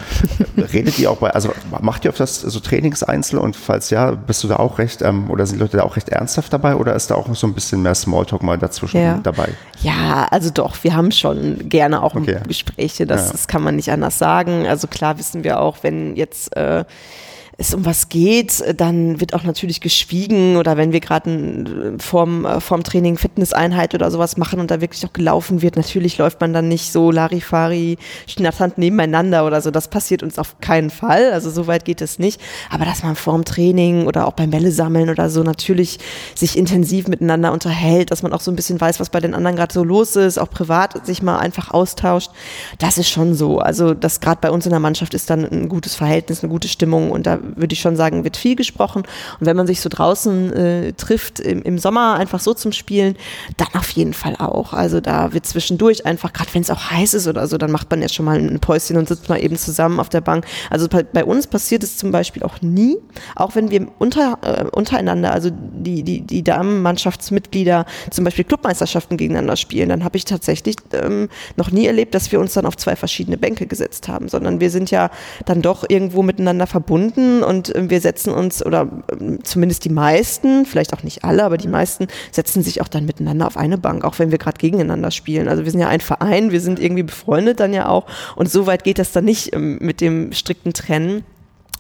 redet 0.72 0.98
ihr 0.98 1.10
auch 1.10 1.18
bei, 1.18 1.30
also 1.30 1.52
macht 1.80 2.04
ihr 2.04 2.10
auf 2.10 2.16
das 2.16 2.40
so 2.40 2.60
Trainingseinzel 2.60 3.38
und 3.38 3.56
falls 3.56 3.90
ja, 3.90 4.12
bist 4.12 4.42
du 4.44 4.48
da 4.48 4.56
auch 4.56 4.78
recht, 4.78 5.02
ähm, 5.02 5.30
oder 5.30 5.46
sind 5.46 5.58
Leute 5.58 5.76
da 5.76 5.82
auch 5.82 5.96
recht 5.96 6.08
ernsthaft 6.08 6.52
dabei 6.52 6.76
oder 6.76 6.94
ist 6.94 7.10
da 7.10 7.14
auch 7.14 7.34
so 7.34 7.46
ein 7.46 7.54
bisschen 7.54 7.82
mehr 7.82 7.94
Smalltalk 7.94 8.42
mal 8.42 8.58
dazwischen 8.58 9.00
ja. 9.00 9.20
dabei? 9.22 9.48
Ja, 9.82 10.26
also 10.30 10.50
doch, 10.50 10.76
wir 10.82 10.96
haben 10.96 11.12
schon 11.12 11.68
gerne 11.68 12.02
auch 12.02 12.14
okay. 12.14 12.40
Gespräche, 12.46 13.06
das, 13.06 13.26
ja. 13.26 13.32
das 13.32 13.48
kann 13.48 13.62
man 13.62 13.76
nicht 13.76 13.90
anders 13.90 14.18
sagen. 14.18 14.66
Also 14.66 14.86
klar 14.86 15.18
wissen 15.18 15.44
wir 15.44 15.60
auch, 15.60 15.78
wenn 15.82 16.16
jetzt 16.16 16.56
äh, 16.56 16.84
es 17.60 17.74
um 17.74 17.84
was 17.84 18.08
geht, 18.08 18.62
dann 18.80 19.18
wird 19.20 19.34
auch 19.34 19.42
natürlich 19.42 19.80
geschwiegen 19.80 20.56
oder 20.56 20.76
wenn 20.76 20.92
wir 20.92 21.00
gerade 21.00 21.96
vorm, 21.98 22.44
äh, 22.44 22.60
vorm 22.60 22.84
Training 22.84 23.18
Fitnesseinheit 23.18 23.96
oder 23.96 24.12
sowas 24.12 24.36
machen 24.36 24.60
und 24.60 24.70
da 24.70 24.80
wirklich 24.80 25.04
auch 25.04 25.12
gelaufen 25.12 25.60
wird, 25.60 25.74
natürlich 25.74 26.18
läuft 26.18 26.40
man 26.40 26.52
dann 26.52 26.68
nicht 26.68 26.92
so 26.92 27.10
Larifari 27.10 27.98
schnatternd 28.28 28.78
nebeneinander 28.78 29.44
oder 29.44 29.60
so. 29.60 29.72
Das 29.72 29.88
passiert 29.88 30.22
uns 30.22 30.38
auf 30.38 30.60
keinen 30.60 30.88
Fall. 30.88 31.32
Also 31.32 31.50
so 31.50 31.66
weit 31.66 31.84
geht 31.84 32.00
es 32.00 32.20
nicht. 32.20 32.40
Aber 32.70 32.84
dass 32.84 33.02
man 33.02 33.16
vorm 33.16 33.44
Training 33.44 34.06
oder 34.06 34.28
auch 34.28 34.34
beim 34.34 34.50
Bälle 34.50 34.70
sammeln 34.70 35.10
oder 35.10 35.28
so 35.28 35.42
natürlich 35.42 35.98
sich 36.36 36.56
intensiv 36.56 37.08
miteinander 37.08 37.52
unterhält, 37.52 38.12
dass 38.12 38.22
man 38.22 38.32
auch 38.32 38.40
so 38.40 38.52
ein 38.52 38.56
bisschen 38.56 38.80
weiß, 38.80 39.00
was 39.00 39.10
bei 39.10 39.18
den 39.18 39.34
anderen 39.34 39.56
gerade 39.56 39.74
so 39.74 39.82
los 39.82 40.14
ist, 40.14 40.38
auch 40.38 40.50
privat 40.50 41.04
sich 41.04 41.22
mal 41.22 41.38
einfach 41.38 41.72
austauscht, 41.72 42.30
das 42.78 42.98
ist 42.98 43.08
schon 43.08 43.34
so. 43.34 43.58
Also 43.58 43.94
das 43.94 44.20
gerade 44.20 44.38
bei 44.40 44.52
uns 44.52 44.64
in 44.64 44.70
der 44.70 44.78
Mannschaft 44.78 45.12
ist 45.12 45.28
dann 45.28 45.44
ein 45.44 45.68
gutes 45.68 45.96
Verhältnis, 45.96 46.44
eine 46.44 46.52
gute 46.52 46.68
Stimmung 46.68 47.10
und 47.10 47.26
da 47.26 47.40
würde 47.56 47.72
ich 47.72 47.80
schon 47.80 47.96
sagen, 47.96 48.24
wird 48.24 48.36
viel 48.36 48.56
gesprochen. 48.56 49.02
Und 49.40 49.46
wenn 49.46 49.56
man 49.56 49.66
sich 49.66 49.80
so 49.80 49.88
draußen 49.88 50.52
äh, 50.52 50.92
trifft, 50.94 51.40
im, 51.40 51.62
im 51.62 51.78
Sommer 51.78 52.14
einfach 52.14 52.40
so 52.40 52.54
zum 52.54 52.72
Spielen, 52.72 53.16
dann 53.56 53.68
auf 53.74 53.90
jeden 53.90 54.14
Fall 54.14 54.36
auch. 54.36 54.72
Also 54.72 55.00
da 55.00 55.32
wird 55.32 55.46
zwischendurch 55.46 56.06
einfach, 56.06 56.32
gerade 56.32 56.52
wenn 56.54 56.62
es 56.62 56.70
auch 56.70 56.90
heiß 56.90 57.14
ist 57.14 57.26
oder 57.26 57.46
so, 57.46 57.58
dann 57.58 57.70
macht 57.70 57.90
man 57.90 58.02
ja 58.02 58.08
schon 58.08 58.24
mal 58.24 58.38
ein 58.38 58.60
Päuschen 58.60 58.96
und 58.96 59.08
sitzt 59.08 59.28
mal 59.28 59.42
eben 59.42 59.56
zusammen 59.56 60.00
auf 60.00 60.08
der 60.08 60.20
Bank. 60.20 60.46
Also 60.70 60.88
bei, 60.88 61.24
uns 61.24 61.46
passiert 61.46 61.82
es 61.82 61.96
zum 61.96 62.10
Beispiel 62.10 62.42
auch 62.42 62.62
nie, 62.62 62.96
auch 63.36 63.54
wenn 63.54 63.70
wir 63.70 63.88
unter, 63.98 64.38
äh, 64.42 64.64
untereinander, 64.70 65.32
also 65.32 65.50
die, 65.52 66.02
die, 66.02 66.22
die 66.22 66.42
Damenmannschaftsmitglieder 66.42 67.84
zum 68.10 68.24
Beispiel 68.24 68.44
Clubmeisterschaften 68.44 69.16
gegeneinander 69.16 69.56
spielen, 69.56 69.88
dann 69.88 70.04
habe 70.04 70.16
ich 70.16 70.24
tatsächlich 70.24 70.76
ähm, 70.92 71.28
noch 71.56 71.70
nie 71.70 71.86
erlebt, 71.86 72.14
dass 72.14 72.32
wir 72.32 72.40
uns 72.40 72.54
dann 72.54 72.66
auf 72.66 72.76
zwei 72.76 72.96
verschiedene 72.96 73.36
Bänke 73.36 73.66
gesetzt 73.66 74.08
haben, 74.08 74.28
sondern 74.28 74.60
wir 74.60 74.70
sind 74.70 74.90
ja 74.90 75.10
dann 75.44 75.62
doch 75.62 75.84
irgendwo 75.88 76.22
miteinander 76.22 76.66
verbunden 76.66 77.37
und 77.42 77.74
äh, 77.74 77.90
wir 77.90 78.00
setzen 78.00 78.32
uns, 78.32 78.64
oder 78.64 78.88
ähm, 79.10 79.44
zumindest 79.44 79.84
die 79.84 79.90
meisten, 79.90 80.66
vielleicht 80.66 80.94
auch 80.94 81.02
nicht 81.02 81.24
alle, 81.24 81.44
aber 81.44 81.56
die 81.56 81.68
meisten 81.68 82.08
setzen 82.32 82.62
sich 82.62 82.80
auch 82.80 82.88
dann 82.88 83.04
miteinander 83.04 83.46
auf 83.46 83.56
eine 83.56 83.78
Bank, 83.78 84.04
auch 84.04 84.18
wenn 84.18 84.30
wir 84.30 84.38
gerade 84.38 84.58
gegeneinander 84.58 85.10
spielen. 85.10 85.48
Also 85.48 85.64
wir 85.64 85.70
sind 85.70 85.80
ja 85.80 85.88
ein 85.88 86.00
Verein, 86.00 86.50
wir 86.52 86.60
sind 86.60 86.80
irgendwie 86.80 87.02
befreundet 87.02 87.60
dann 87.60 87.72
ja 87.72 87.88
auch 87.88 88.06
und 88.36 88.50
so 88.50 88.66
weit 88.66 88.84
geht 88.84 88.98
das 88.98 89.12
dann 89.12 89.24
nicht 89.24 89.54
ähm, 89.54 89.78
mit 89.80 90.00
dem 90.00 90.32
strikten 90.32 90.72
Trennen. 90.72 91.24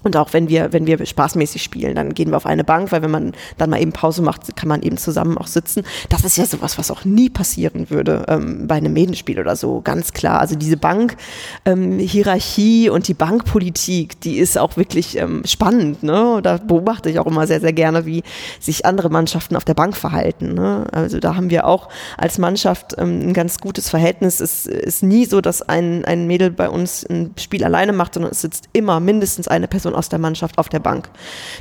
Und 0.08 0.16
auch 0.16 0.32
wenn 0.32 0.48
wir, 0.48 0.72
wenn 0.72 0.86
wir 0.86 1.04
spaßmäßig 1.04 1.62
spielen, 1.62 1.94
dann 1.94 2.14
gehen 2.14 2.30
wir 2.30 2.38
auf 2.38 2.46
eine 2.46 2.64
Bank, 2.64 2.92
weil 2.92 3.02
wenn 3.02 3.10
man 3.10 3.32
dann 3.58 3.68
mal 3.68 3.78
eben 3.78 3.92
Pause 3.92 4.22
macht, 4.22 4.56
kann 4.56 4.66
man 4.66 4.80
eben 4.80 4.96
zusammen 4.96 5.36
auch 5.36 5.46
sitzen. 5.46 5.82
Das 6.08 6.24
ist 6.24 6.38
ja 6.38 6.46
sowas, 6.46 6.78
was 6.78 6.90
auch 6.90 7.04
nie 7.04 7.28
passieren 7.28 7.90
würde 7.90 8.24
ähm, 8.26 8.66
bei 8.66 8.76
einem 8.76 8.94
Medenspiel 8.94 9.38
oder 9.38 9.54
so, 9.54 9.82
ganz 9.82 10.14
klar. 10.14 10.40
Also 10.40 10.56
diese 10.56 10.78
Bankhierarchie 10.78 12.86
ähm, 12.86 12.92
und 12.94 13.06
die 13.06 13.12
Bankpolitik, 13.12 14.18
die 14.22 14.38
ist 14.38 14.56
auch 14.56 14.78
wirklich 14.78 15.18
ähm, 15.18 15.42
spannend. 15.44 16.02
Ne? 16.02 16.40
Da 16.42 16.56
beobachte 16.56 17.10
ich 17.10 17.18
auch 17.18 17.26
immer 17.26 17.46
sehr, 17.46 17.60
sehr 17.60 17.74
gerne, 17.74 18.06
wie 18.06 18.22
sich 18.60 18.86
andere 18.86 19.10
Mannschaften 19.10 19.56
auf 19.56 19.66
der 19.66 19.74
Bank 19.74 19.94
verhalten. 19.94 20.54
Ne? 20.54 20.86
Also 20.90 21.20
da 21.20 21.36
haben 21.36 21.50
wir 21.50 21.66
auch 21.66 21.90
als 22.16 22.38
Mannschaft 22.38 22.94
ähm, 22.96 23.28
ein 23.28 23.34
ganz 23.34 23.58
gutes 23.58 23.90
Verhältnis. 23.90 24.40
Es 24.40 24.64
ist 24.64 25.02
nie 25.02 25.26
so, 25.26 25.42
dass 25.42 25.60
ein, 25.60 26.06
ein 26.06 26.26
Mädel 26.26 26.50
bei 26.50 26.70
uns 26.70 27.04
ein 27.04 27.34
Spiel 27.38 27.62
alleine 27.62 27.92
macht, 27.92 28.14
sondern 28.14 28.32
es 28.32 28.40
sitzt 28.40 28.70
immer 28.72 29.00
mindestens 29.00 29.48
eine 29.48 29.68
Person 29.68 29.88
Person 29.88 29.97
aus 29.98 30.08
der 30.08 30.18
Mannschaft 30.18 30.58
auf 30.58 30.68
der 30.68 30.78
Bank. 30.78 31.08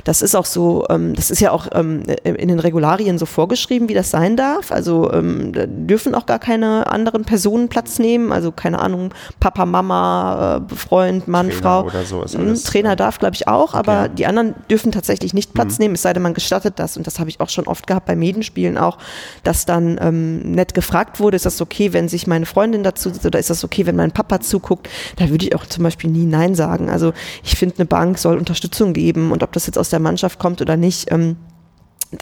Das 0.04 0.22
ist 0.22 0.34
auch 0.34 0.46
so, 0.46 0.86
ähm, 0.88 1.14
das 1.14 1.30
ist 1.30 1.40
ja 1.40 1.50
auch 1.50 1.66
ähm, 1.72 2.02
in 2.24 2.48
den 2.48 2.58
Regularien 2.60 3.18
so 3.18 3.26
vorgeschrieben, 3.26 3.88
wie 3.88 3.94
das 3.94 4.10
sein 4.10 4.36
darf. 4.36 4.72
Also 4.72 5.12
ähm, 5.12 5.52
da 5.52 5.66
dürfen 5.66 6.14
auch 6.14 6.26
gar 6.26 6.38
keine 6.38 6.86
anderen 6.90 7.24
Personen 7.24 7.68
Platz 7.68 7.98
nehmen. 7.98 8.32
Also 8.32 8.52
keine 8.52 8.78
Ahnung, 8.78 9.12
Papa, 9.40 9.66
Mama, 9.66 10.62
äh, 10.70 10.74
Freund, 10.74 11.28
Mann, 11.28 11.48
Trainer 11.48 11.60
Frau. 11.62 11.82
Oder 11.84 12.04
so 12.04 12.22
ist 12.22 12.34
hm, 12.34 12.40
alles, 12.42 12.62
Trainer 12.64 12.96
darf, 12.96 13.18
glaube 13.18 13.34
ich, 13.34 13.48
auch, 13.48 13.74
aber 13.74 13.98
Okay. 14.04 14.10
die 14.18 14.26
anderen 14.26 14.54
dürfen 14.70 14.92
tatsächlich 14.92 15.34
nicht 15.34 15.54
Platz 15.54 15.78
Mhm. 15.78 15.84
nehmen, 15.84 15.94
es 15.94 16.02
sei 16.02 16.12
denn, 16.12 16.22
man 16.22 16.34
gestattet 16.34 16.74
das. 16.78 16.96
Und 16.96 17.06
das 17.06 17.18
habe 17.18 17.30
ich 17.30 17.40
auch 17.40 17.48
schon 17.48 17.66
oft 17.66 17.86
gehabt 17.86 18.06
bei 18.06 18.14
Medenspielen 18.16 18.78
auch, 18.78 18.98
dass 19.42 19.66
dann 19.66 19.98
ähm, 20.00 20.52
nett 20.52 20.74
gefragt 20.74 21.20
wurde, 21.20 21.36
ist 21.36 21.46
das 21.46 21.60
okay, 21.60 21.92
wenn 21.92 22.08
sich 22.08 22.26
meine 22.26 22.46
Freundin 22.46 22.82
dazu 22.82 23.10
sitzt 23.10 23.26
oder 23.26 23.38
ist 23.38 23.50
das 23.50 23.64
okay, 23.64 23.86
wenn 23.86 23.96
mein 23.96 24.12
Papa 24.12 24.40
zuguckt? 24.40 24.88
Da 25.16 25.28
würde 25.30 25.44
ich 25.46 25.54
auch 25.54 25.66
zum 25.66 25.84
Beispiel 25.84 26.10
nie 26.10 26.24
Nein 26.26 26.54
sagen. 26.54 26.90
Also 26.90 27.12
ich 27.42 27.56
finde, 27.56 27.76
eine 27.78 27.86
Bank 27.86 28.17
soll 28.20 28.38
Unterstützung 28.38 28.92
geben 28.92 29.32
und 29.32 29.42
ob 29.42 29.52
das 29.52 29.66
jetzt 29.66 29.78
aus 29.78 29.90
der 29.90 30.00
Mannschaft 30.00 30.38
kommt 30.38 30.60
oder 30.60 30.76
nicht, 30.76 31.10
ähm, 31.10 31.36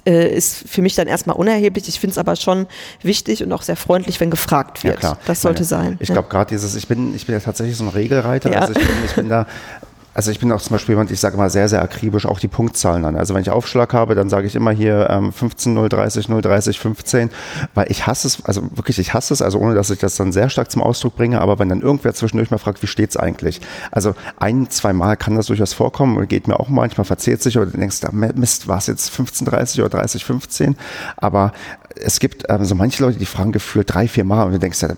äh, 0.05 0.35
ist 0.35 0.69
für 0.69 0.83
mich 0.83 0.95
dann 0.97 1.07
erstmal 1.07 1.37
unerheblich. 1.37 1.89
Ich 1.89 2.01
finde 2.01 2.13
es 2.13 2.19
aber 2.19 2.35
schon 2.35 2.67
wichtig 3.03 3.43
und 3.45 3.53
auch 3.53 3.63
sehr 3.63 3.77
freundlich, 3.77 4.19
wenn 4.21 4.31
gefragt 4.31 4.83
Ja, 4.83 4.91
wird. 4.91 5.01
klar. 5.01 5.19
Das 5.27 5.43
sollte 5.43 5.61
Meine, 5.63 5.67
sein. 5.67 5.97
Ich 6.01 6.09
ja. 6.09 6.15
glaube 6.15 6.29
gerade 6.29 6.49
dieses, 6.49 6.75
ich 6.75 6.89
bin, 6.89 7.15
ich 7.15 7.27
bin 7.27 7.35
ja 7.35 7.41
tatsächlich 7.41 7.77
so 7.77 7.85
ein 7.85 7.91
Regelreiter. 7.91 8.51
Ja. 8.53 8.61
Also 8.61 8.73
ich 8.73 8.85
bin, 8.85 8.97
ich 9.05 9.15
bin 9.15 9.29
da, 9.29 9.47
also 10.17 10.31
ich 10.31 10.39
bin 10.39 10.51
auch 10.51 10.63
zum 10.63 10.73
Beispiel 10.73 10.95
jemand, 10.95 11.11
ich 11.11 11.21
sage 11.21 11.37
mal 11.37 11.51
sehr, 11.51 11.69
sehr 11.69 11.83
akribisch 11.83 12.25
auch 12.25 12.41
die 12.41 12.49
Punktzahlen 12.49 13.05
an. 13.05 13.17
Also 13.17 13.35
wenn 13.35 13.43
ich 13.43 13.51
Aufschlag 13.51 13.93
habe, 13.93 14.15
dann 14.15 14.31
sage 14.31 14.47
ich 14.47 14.55
immer 14.55 14.71
hier 14.71 15.11
ähm, 15.11 15.31
15, 15.31 15.75
030, 15.77 16.29
030, 16.29 16.81
15, 16.81 17.31
weil 17.75 17.91
ich 17.91 18.07
hasse 18.07 18.27
es, 18.27 18.43
also 18.47 18.63
wirklich, 18.75 18.99
ich 18.99 19.13
hasse 19.13 19.35
es, 19.35 19.43
also 19.43 19.59
ohne, 19.59 19.75
dass 19.75 19.91
ich 19.91 19.99
das 19.99 20.17
dann 20.17 20.33
sehr 20.33 20.49
stark 20.49 20.71
zum 20.71 20.81
Ausdruck 20.83 21.17
bringe, 21.17 21.43
aber 21.43 21.59
wenn 21.59 21.69
dann 21.69 21.83
irgendwer 21.83 22.15
zwischendurch 22.15 22.51
mal 22.51 22.57
fragt, 22.57 22.83
wie 22.83 22.87
steht's 22.87 23.19
eigentlich? 23.19 23.61
Also 23.91 24.15
ein, 24.39 24.71
zwei 24.71 24.95
Mal 24.95 25.19
kann 25.19 25.37
das 25.37 25.49
durchaus 25.49 25.75
vorkommen 25.75 26.17
und 26.17 26.31
geht 26.31 26.49
mir 26.49 26.59
auch 26.59 26.71
manchmal, 26.71 27.05
verzählt 27.05 27.43
sich 27.43 27.59
oder 27.59 27.67
denkst, 27.67 28.01
da, 28.01 28.09
Mist, 28.11 28.69
war 28.69 28.79
es 28.79 28.87
jetzt 28.87 29.11
15, 29.11 29.47
30 29.47 29.81
oder 29.81 29.91
30, 29.91 30.25
15? 30.25 30.77
Aber 31.19 31.53
es 31.95 32.21
gibt 32.21 32.45
ähm, 32.49 32.65
so 32.65 32.75
manche 32.75 33.03
Leute, 33.03 33.19
die 33.19 33.27
fragen 33.27 33.53
gefühlt 33.53 33.93
drei, 33.93 34.09
vier 34.09 34.25
Mal 34.25 34.45
und 34.45 34.53
du 34.53 34.59
denkst, 34.59 34.81
ja, 34.81 34.89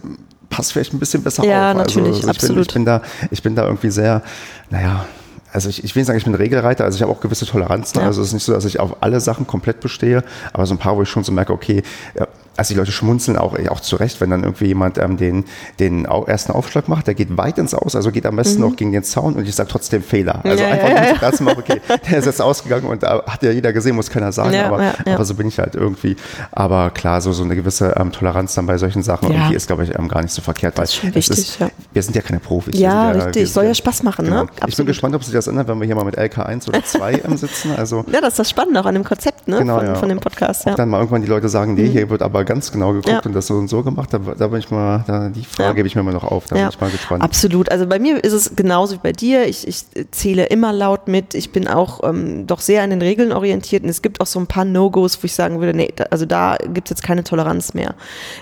passt 0.51 0.73
vielleicht 0.73 0.93
ein 0.93 0.99
bisschen 0.99 1.23
besser 1.23 1.45
Ja, 1.45 1.71
auf. 1.73 1.77
natürlich, 1.79 2.09
also 2.09 2.19
ich 2.19 2.23
Bin, 2.23 2.31
absolut. 2.31 2.67
ich 2.67 2.75
bin 2.75 2.85
da, 2.85 3.03
ich 3.31 3.43
bin 3.43 3.55
da 3.55 3.65
irgendwie 3.67 3.91
sehr, 3.91 4.23
naja, 4.71 5.07
also 5.53 5.69
ich, 5.69 5.83
ich 5.83 5.95
will 5.95 6.01
nicht 6.01 6.07
sagen, 6.09 6.19
ich 6.19 6.25
bin 6.25 6.35
Regelreiter, 6.35 6.85
also 6.85 6.97
ich 6.97 7.03
habe 7.03 7.11
auch 7.11 7.21
gewisse 7.21 7.47
Toleranzen. 7.47 8.01
Ja. 8.01 8.07
Also 8.07 8.21
es 8.21 8.29
ist 8.29 8.35
nicht 8.35 8.45
so, 8.45 8.53
dass 8.53 8.65
ich 8.65 8.81
auf 8.81 9.03
alle 9.03 9.19
Sachen 9.21 9.47
komplett 9.47 9.81
bestehe, 9.81 10.23
aber 10.53 10.67
so 10.67 10.75
ein 10.75 10.79
paar, 10.79 10.97
wo 10.97 11.03
ich 11.03 11.09
schon 11.09 11.25
so 11.25 11.33
merke, 11.33 11.53
okay, 11.53 11.83
ja, 12.19 12.27
also 12.59 12.75
die 12.75 12.79
Leute 12.79 12.93
schmunzeln 12.93 13.39
auch, 13.39 13.57
auch 13.69 13.81
zu 13.81 13.97
Recht, 13.97 14.21
wenn 14.21 14.31
dann 14.31 14.43
irgendwie 14.43 14.67
jemand 14.67 14.99
ähm, 14.99 15.17
den, 15.17 15.45
den 15.79 16.05
ersten 16.05 16.53
Aufschlag 16.53 16.89
macht, 16.89 17.07
der 17.07 17.15
geht 17.15 17.37
weit 17.37 17.59
ins 17.59 17.73
Aus, 17.75 17.97
also 17.97 18.11
geht 18.11 18.27
am 18.27 18.37
besten 18.37 18.61
noch 18.61 18.77
gegen 18.77 18.93
den 18.93 19.05
Zaun 19.05 19.35
und 19.35 19.47
ich 19.47 19.55
sage 19.55 19.69
trotzdem 19.71 20.03
Fehler. 20.03 20.41
Also 20.45 20.59
Mhm. 20.59 20.69
Ja, 20.69 20.75
einfach 20.75 20.89
ja, 20.89 21.31
nur 21.31 21.39
ja. 21.39 21.43
Mal, 21.45 21.57
okay, 21.59 21.81
der 22.11 22.19
ist 22.19 22.25
jetzt 22.25 22.43
ausgegangen 22.43 22.87
und 22.87 23.03
da 23.03 23.23
hat 23.27 23.43
ja 23.43 23.53
jeder 23.53 23.73
gesehen, 23.73 23.95
muss 23.95 24.11
keiner 24.11 24.33
sagen, 24.33 24.53
Ja, 24.53 24.67
aber, 24.67 24.83
ja, 24.83 24.95
aber 25.07 25.25
so 25.25 25.35
bin 25.35 25.47
ich 25.47 25.59
halt 25.59 25.75
irgendwie. 25.75 26.17
Aber 26.51 26.91
klar, 26.91 27.21
so, 27.21 27.33
so 27.33 27.45
eine 27.45 27.55
gewisse 27.55 27.95
ähm, 27.97 28.13
Toleranz 28.13 28.55
dann 28.55 28.67
bei 28.67 28.77
solchen 28.79 29.03
Sachen 29.03 29.29
und 29.29 29.51
die 29.51 29.55
ist, 29.55 29.67
glaube 29.67 29.85
ich, 29.85 29.97
ähm, 29.97 30.09
gar 30.09 30.23
nicht 30.23 30.33
so 30.33 30.43
verkehrt, 30.43 30.77
weil 30.77 30.85
ist 30.85 30.97
schon 30.97 31.15
wichtig, 31.15 31.39
ist, 31.39 31.61
ja. 31.61 31.69
wir 31.93 32.03
sind 32.03 32.17
ja 32.17 32.23
keine 32.23 32.41
Profis. 32.41 32.79
Ja, 32.79 33.11
richtig. 33.11 33.35
wir 33.37 33.47
Soll 33.47 33.67
ja 33.67 33.75
Spaß 33.75 34.03
machen, 34.03 34.25
ne? 34.25 34.31
Genau. 34.31 34.67
Ich 34.67 34.77
bin 34.77 34.87
gespannt, 34.87 35.15
ob 35.15 35.23
sich 35.23 35.33
das 35.33 35.47
ändert, 35.47 35.69
wenn 35.69 35.79
wir 35.79 35.87
hier 35.87 35.95
mal 35.95 36.05
mit 36.05 36.19
LK1 36.19 36.69
oder 36.69 36.85
2 36.85 37.23
ähm, 37.25 37.37
sitzen. 37.37 37.73
Also 37.77 38.05
Ja, 38.13 38.21
das 38.21 38.31
ist 38.31 38.39
das 38.41 38.51
Spannende 38.51 38.81
auch 38.81 38.87
an 38.87 38.95
dem 38.95 39.05
Konzept 39.05 39.47
ne? 39.49 39.59
Genau, 39.59 39.79
von, 39.79 39.97
von 39.97 40.09
dem 40.09 40.19
Podcast. 40.21 40.63
ob 40.63 40.67
Ja. 40.67 40.75
dann 40.75 40.89
mal 40.89 40.99
irgendwann 40.99 41.23
die 41.23 41.29
Leute 41.29 41.49
sagen, 41.49 41.75
nee, 41.75 41.89
hier 41.89 42.11
wird 42.11 42.23
aber 42.23 42.45
ganz 42.49 42.73
genau 42.73 42.89
geguckt 42.93 43.07
Ja. 43.09 43.21
und 43.25 43.33
das 43.35 43.47
so 43.47 43.55
und 43.55 43.69
so 43.69 43.83
gemacht. 43.85 44.13
Da, 44.13 44.19
da 44.19 44.49
bin 44.49 44.59
ich 44.59 44.71
mal, 44.71 45.05
da, 45.07 45.29
die 45.29 45.45
Frage 45.45 45.69
Ja. 45.69 45.73
gebe 45.75 45.87
ich 45.87 45.95
mir 45.95 46.03
mal 46.03 46.13
noch 46.13 46.25
auf. 46.25 46.47
Da 46.47 46.57
bin 46.57 46.69
ich 46.69 46.81
mal 46.81 46.91
gespannt. 46.91 47.23
Absolut. 47.23 47.71
Also 47.71 47.87
bei 47.87 47.99
mir 48.01 48.25
ist 48.25 48.33
es 48.33 48.57
genauso 48.57 48.95
wie 48.97 49.01
bei 49.03 49.13
dir. 49.13 49.47
Ich, 49.47 49.69
ich 49.69 49.85
zähle 50.11 50.47
immer 50.47 50.73
laut 50.73 51.07
mit. 51.07 51.35
Ich 51.35 51.53
bin 51.53 51.69
auch 51.69 52.03
ähm, 52.03 52.47
doch 52.47 52.61
sehr 52.61 52.83
an 52.83 52.91
den 52.91 53.03
Regeln 53.03 53.31
orientiert 53.33 53.85
und 53.85 53.89
es 53.91 54.03
gibt 54.03 54.21
auch 54.21 54.27
so 54.27 54.41
ein 54.41 54.47
paar 54.49 54.65
No-Gos, 54.65 55.23
wo 55.23 55.27
ich 55.27 55.35
sagen 55.35 55.61
würde, 55.61 55.77
nee, 55.77 55.93
also 56.11 56.27
da 56.27 56.57
gibt 56.73 56.89
es 56.89 56.91
jetzt 56.91 57.03
keine 57.03 57.23
Toleranz 57.23 57.75
mehr. 57.75 57.95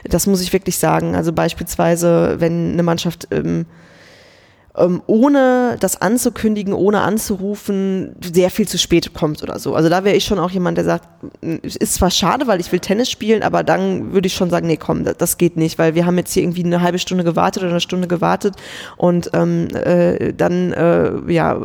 Das 0.05 0.27
muss 0.27 0.40
ich 0.40 0.53
wirklich 0.53 0.79
sagen. 0.79 1.14
Also 1.16 1.33
beispielsweise, 1.33 2.37
wenn 2.38 2.73
eine 2.73 2.83
Mannschaft 2.83 3.29
ähm, 3.33 3.66
ähm, 4.77 5.03
ohne 5.07 5.77
das 5.81 6.01
anzukündigen, 6.01 6.75
ohne 6.75 7.01
anzurufen, 7.01 8.15
sehr 8.23 8.51
viel 8.51 8.69
zu 8.69 8.79
spät 8.79 9.15
kommt 9.15 9.43
oder 9.43 9.59
so. 9.59 9.75
Also 9.75 9.89
da 9.89 10.05
wäre 10.05 10.17
ich 10.17 10.25
schon 10.25 10.39
auch 10.39 10.51
jemand, 10.51 10.79
der 10.79 10.85
sagt, 10.85 11.09
"M, 11.43 11.61
es 11.62 11.77
ist 11.77 11.95
zwar 11.95 12.11
schade, 12.11 12.47
weil 12.47 12.61
ich 12.61 12.71
will 12.73 12.81
Tennis 12.81 13.11
spielen, 13.11 13.43
aber 13.43 13.65
dann 13.65 14.12
würde 14.12 14.27
ich 14.27 14.35
schon 14.35 14.51
sagen, 14.51 14.67
nee, 14.67 14.77
komm, 14.77 15.05
das, 15.05 15.17
das 15.17 15.39
geht 15.39 15.57
nicht, 15.57 15.79
weil 15.79 15.95
wir 15.95 16.07
haben 16.07 16.19
jetzt 16.19 16.33
hier 16.33 16.43
irgendwie 16.43 16.65
eine 16.65 16.83
halbe 16.83 16.99
Stunde 16.99 17.25
gewartet 17.25 17.62
oder 17.62 17.71
eine 17.71 17.81
Stunde 17.81 18.09
gewartet 18.09 18.55
und 18.97 19.31
ähm, 19.33 19.69
äh, 19.75 20.33
dann, 20.35 20.73
äh, 20.73 21.33
ja, 21.33 21.59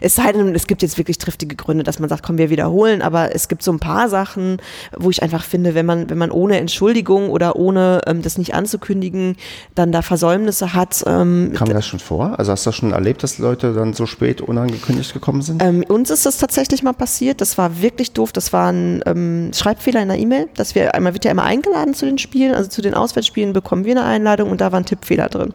es 0.00 0.16
sei 0.16 0.32
denn, 0.32 0.54
es 0.54 0.66
gibt 0.66 0.82
jetzt 0.82 0.98
wirklich 0.98 1.18
triftige 1.18 1.54
Gründe, 1.54 1.84
dass 1.84 1.98
man 1.98 2.08
sagt, 2.08 2.24
komm, 2.24 2.38
wir 2.38 2.50
wiederholen, 2.50 3.02
aber 3.02 3.34
es 3.34 3.48
gibt 3.48 3.62
so 3.62 3.72
ein 3.72 3.78
paar 3.78 4.08
Sachen, 4.08 4.58
wo 4.96 5.10
ich 5.10 5.22
einfach 5.22 5.44
finde, 5.44 5.74
wenn 5.74 5.86
man, 5.86 6.10
wenn 6.10 6.18
man 6.18 6.30
ohne 6.30 6.58
Entschuldigung 6.58 7.30
oder 7.30 7.56
ohne 7.56 8.00
ähm, 8.06 8.22
das 8.22 8.38
nicht 8.38 8.54
anzukündigen, 8.54 9.36
dann 9.74 9.92
da 9.92 10.02
Versäumnisse 10.02 10.74
hat, 10.74 11.04
ähm, 11.06 11.52
Kam 11.54 11.68
das 11.68 11.86
schon 11.86 12.00
vor? 12.00 12.39
Also 12.40 12.52
hast 12.52 12.64
du 12.64 12.70
das 12.70 12.76
schon 12.76 12.92
erlebt, 12.92 13.22
dass 13.22 13.36
Leute 13.36 13.74
dann 13.74 13.92
so 13.92 14.06
spät 14.06 14.40
unangekündigt 14.40 15.12
gekommen 15.12 15.42
sind? 15.42 15.62
Ähm, 15.62 15.84
uns 15.86 16.08
ist 16.08 16.24
das 16.24 16.38
tatsächlich 16.38 16.82
mal 16.82 16.94
passiert. 16.94 17.42
Das 17.42 17.58
war 17.58 17.82
wirklich 17.82 18.12
doof. 18.12 18.32
Das 18.32 18.54
war 18.54 18.72
ein 18.72 19.02
ähm, 19.04 19.50
Schreibfehler 19.54 20.00
in 20.00 20.08
der 20.08 20.18
E-Mail. 20.18 20.48
Dass 20.54 20.74
wir 20.74 20.94
einmal 20.94 21.12
wird 21.12 21.26
ja 21.26 21.32
immer 21.32 21.42
eingeladen 21.42 21.92
zu 21.92 22.06
den 22.06 22.16
Spielen, 22.16 22.54
also 22.54 22.70
zu 22.70 22.80
den 22.80 22.94
Auswärtsspielen 22.94 23.52
bekommen 23.52 23.84
wir 23.84 23.92
eine 23.92 24.04
Einladung 24.04 24.50
und 24.50 24.62
da 24.62 24.72
war 24.72 24.80
ein 24.80 24.86
Tippfehler 24.86 25.28
drin. 25.28 25.52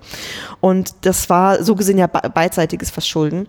Und 0.62 0.94
das 1.02 1.28
war 1.28 1.64
so 1.64 1.74
gesehen 1.74 1.98
ja 1.98 2.06
be 2.06 2.30
beidseitiges 2.30 2.92
Verschulden. 2.92 3.48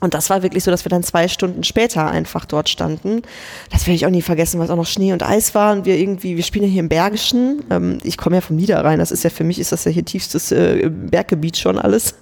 Und 0.00 0.14
das 0.14 0.30
war 0.30 0.42
wirklich 0.42 0.64
so, 0.64 0.70
dass 0.70 0.84
wir 0.84 0.88
dann 0.88 1.02
zwei 1.02 1.28
Stunden 1.28 1.62
später 1.62 2.10
einfach 2.10 2.46
dort 2.46 2.68
standen. 2.68 3.22
Das 3.70 3.86
werde 3.86 3.96
ich 3.96 4.06
auch 4.06 4.10
nie 4.10 4.22
vergessen, 4.22 4.58
weil 4.58 4.64
es 4.64 4.70
auch 4.70 4.76
noch 4.76 4.86
Schnee 4.86 5.12
und 5.12 5.22
Eis 5.22 5.54
war 5.54 5.72
und 5.72 5.84
wir 5.84 5.96
irgendwie, 5.96 6.36
wir 6.36 6.42
spielen 6.42 6.64
ja 6.64 6.70
hier 6.70 6.80
im 6.80 6.88
Bergischen. 6.88 7.62
Ähm, 7.70 7.98
ich 8.02 8.16
komme 8.16 8.36
ja 8.36 8.40
vom 8.40 8.56
Niederrhein, 8.56 8.98
das 8.98 9.10
ist 9.10 9.24
ja 9.24 9.30
für 9.30 9.44
mich 9.44 9.60
ist 9.60 9.72
das 9.72 9.84
ja 9.84 9.90
hier 9.90 10.04
tiefstes 10.04 10.52
äh, 10.52 10.90
Berggebiet 10.90 11.58
schon 11.58 11.78
alles. 11.78 12.14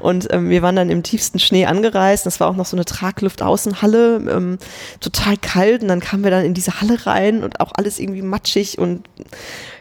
Und 0.00 0.32
ähm, 0.32 0.48
wir 0.48 0.62
waren 0.62 0.76
dann 0.76 0.90
im 0.90 1.02
tiefsten 1.02 1.40
Schnee 1.40 1.66
angereist. 1.66 2.24
Das 2.24 2.38
war 2.38 2.48
auch 2.48 2.56
noch 2.56 2.66
so 2.66 2.76
eine 2.76 2.84
Tragluft-Außenhalle, 2.84 4.16
ähm, 4.30 4.58
total 5.00 5.36
kalt. 5.36 5.82
Und 5.82 5.88
dann 5.88 6.00
kamen 6.00 6.22
wir 6.22 6.30
dann 6.30 6.44
in 6.44 6.54
diese 6.54 6.80
Halle 6.80 7.04
rein 7.04 7.42
und 7.42 7.60
auch 7.60 7.72
alles 7.74 7.98
irgendwie 7.98 8.22
matschig 8.22 8.78
und 8.78 9.02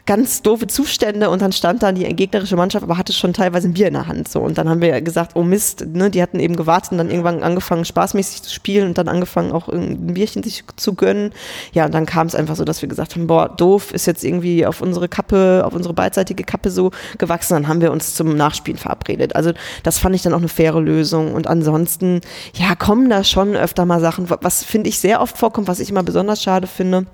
ganz 0.06 0.42
doofe 0.42 0.68
Zustände 0.68 1.30
und 1.30 1.42
dann 1.42 1.54
stand 1.54 1.82
dann 1.82 1.96
die 1.96 2.04
gegnerische 2.04 2.58
Mannschaft, 2.58 2.84
aber 2.84 2.98
hatte 2.98 3.14
schon 3.14 3.32
teilweise 3.32 3.70
ein 3.70 3.74
Bier 3.74 3.88
in 3.88 3.94
der 3.94 4.08
Hand 4.08 4.28
so 4.28 4.42
und 4.42 4.58
dann 4.58 4.68
haben 4.68 4.82
wir 4.82 5.02
gesagt, 5.02 5.36
oh 5.36 5.44
Mist, 5.44 5.86
ne, 5.94 6.10
die 6.10 6.22
hatten 6.22 6.42
eben 6.42 6.58
gewartet 6.58 6.92
und 6.92 6.98
dann 6.98 7.10
irgendwann 7.10 7.42
angefangen 7.42 7.86
spaßmäßig 7.86 8.44
zu 8.44 8.54
spielen 8.54 8.90
und 8.90 8.98
dann 8.98 9.08
angefangen 9.08 9.54
auch 9.54 9.70
ein 9.70 10.14
Bierchen 10.14 10.44
sich 10.44 10.66
zu 10.76 10.94
gönnen. 10.94 11.32
Ja, 11.72 11.86
und 11.86 11.94
dann 11.94 12.06
kam 12.06 12.28
es 12.28 12.36
einfach 12.36 12.58
so, 12.58 12.66
dass 12.66 12.82
wir 12.82 12.90
gesagt 12.90 13.16
haben, 13.16 13.28
boah, 13.28 13.48
doof, 13.48 13.94
ist 13.94 14.06
jetzt 14.06 14.26
irgendwie 14.26 14.66
auf 14.66 14.82
unsere 14.82 15.08
Kappe, 15.08 15.64
auf 15.66 15.74
unsere 15.74 15.94
beidseitige 15.94 16.44
Kappe 16.44 16.70
so 16.70 16.92
gewachsen, 17.18 17.54
dann 17.54 17.68
haben 17.70 17.80
wir 17.80 17.92
uns 17.92 18.14
zum 18.14 18.36
Nachspielen 18.36 18.78
verabredet. 18.78 19.38
Also 19.38 19.54
das 19.84 20.00
fand 20.00 20.16
ich 20.16 20.22
dann 20.22 20.34
auch 20.34 20.40
eine 20.40 20.50
faire 20.50 20.82
Lösung 20.82 21.34
und 21.34 21.48
ansonsten, 21.48 22.20
ja, 22.56 22.76
kommen 22.76 23.10
da 23.10 23.24
schon 23.24 23.56
öfter 23.56 23.86
mal 23.86 24.02
Sachen, 24.02 24.30
was 24.30 24.66
finde 24.66 24.90
ich 24.90 25.00
sehr 25.00 25.22
oft 25.22 25.38
vorkommt, 25.38 25.70
was 25.70 25.80
ich 25.80 25.90
immer 25.90 26.04
besonders 26.04 26.44
schade 26.44 26.68
finde, 26.68 27.06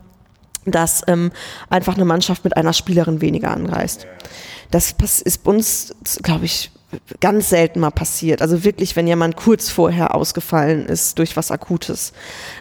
dass 0.66 1.04
ähm, 1.08 1.32
einfach 1.70 1.96
eine 1.96 2.06
Mannschaft 2.06 2.44
mit 2.44 2.56
einer 2.58 2.74
Spielerin 2.74 3.22
weniger 3.22 3.52
anreist. 3.52 4.08
Das 4.72 4.94
ist 5.22 5.46
uns, 5.46 5.96
glaube 6.22 6.46
ich, 6.46 6.72
ganz 7.20 7.50
selten 7.50 7.80
mal 7.80 7.92
passiert. 7.92 8.42
Also 8.42 8.64
wirklich, 8.64 8.96
wenn 8.96 9.06
jemand 9.06 9.36
kurz 9.36 9.70
vorher 9.70 10.16
ausgefallen 10.16 10.88
ist 10.88 11.20
durch 11.20 11.38
was 11.38 11.52
Akutes. 11.52 12.14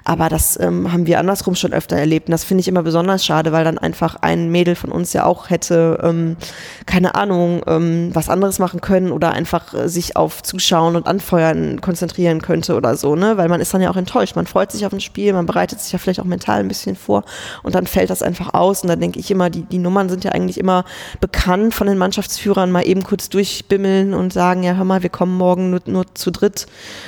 Aber 0.05 0.29
das 0.29 0.59
ähm, 0.61 0.93
haben 0.93 1.07
wir 1.07 1.19
andersrum 1.19 1.55
schon 1.55 1.73
öfter 1.73 1.97
erlebt. 1.97 2.29
Und 2.29 2.33
das 2.33 2.45
finde 2.45 2.61
ich 2.61 2.69
immer 2.69 2.83
besonders 2.83 3.25
schade, 3.25 3.53
weil 3.53 3.65
dann 3.65 3.79
einfach 3.79 4.17
ein 4.21 4.51
Mädel 4.51 4.75
von 4.75 4.93
uns 4.93 5.15
ja 5.15 5.25
auch 5.25 5.49
hätte, 5.49 5.99
ähm, 6.03 6.37
keine 6.85 7.15
Ahnung, 7.15 7.63
ähm, 7.67 8.11
was 8.13 8.29
anderes 8.29 8.59
machen 8.59 8.83
können 8.83 9.13
oder 9.13 9.33
einfach 9.33 9.73
äh, 9.73 9.89
sich 9.89 10.17
auf 10.17 10.43
Zuschauen 10.43 10.97
und 10.97 11.07
Anfeuern 11.07 11.81
konzentrieren 11.81 12.43
könnte 12.43 12.75
oder 12.75 12.97
so, 12.97 13.17
ne? 13.17 13.39
Weil 13.39 13.49
man 13.49 13.61
ist 13.61 13.73
dann 13.73 13.81
ja 13.81 13.91
auch 13.91 13.97
enttäuscht. 13.97 14.37
Man 14.37 14.47
freut 14.47 14.73
sich 14.73 14.85
auf 14.85 14.93
ein 14.93 15.01
Spiel, 15.01 15.33
man 15.33 15.47
bereitet 15.47 15.81
sich 15.81 15.93
ja 15.93 15.99
vielleicht 15.99 16.21
auch 16.21 16.25
mental 16.25 16.61
ein 16.61 16.69
bisschen 16.69 16.97
vor 16.97 17.25
und 17.63 17.75
dann 17.75 17.87
fällt 17.87 18.11
das 18.11 18.23
einfach 18.23 18.53
aus. 18.53 18.83
Und 18.83 18.89
dann 18.89 19.01
denke 19.01 19.19
ich 19.19 19.31
immer, 19.31 19.49
die, 19.49 19.63
die 19.63 19.79
Nummern 19.79 20.11
sind 20.11 20.25
ja 20.25 20.33
eigentlich 20.33 20.59
immer 20.59 20.85
bekannt 21.21 21.73
von 21.75 21.87
den 21.87 21.97
Mannschaftsführern, 21.97 22.71
mal 22.71 22.87
eben 22.87 23.03
kurz 23.03 23.31
durchbimmeln 23.31 24.18
und 24.19 24.33
sagen, 24.33 24.63
ja, 24.63 24.75
hör 24.75 24.85
mal, 24.85 25.03
wir 25.03 25.11
kommen 25.11 25.37
morgen 25.37 25.71
nur, 25.71 25.81
nur 25.87 26.05
zu 26.15 26.31
dritt 26.31 26.67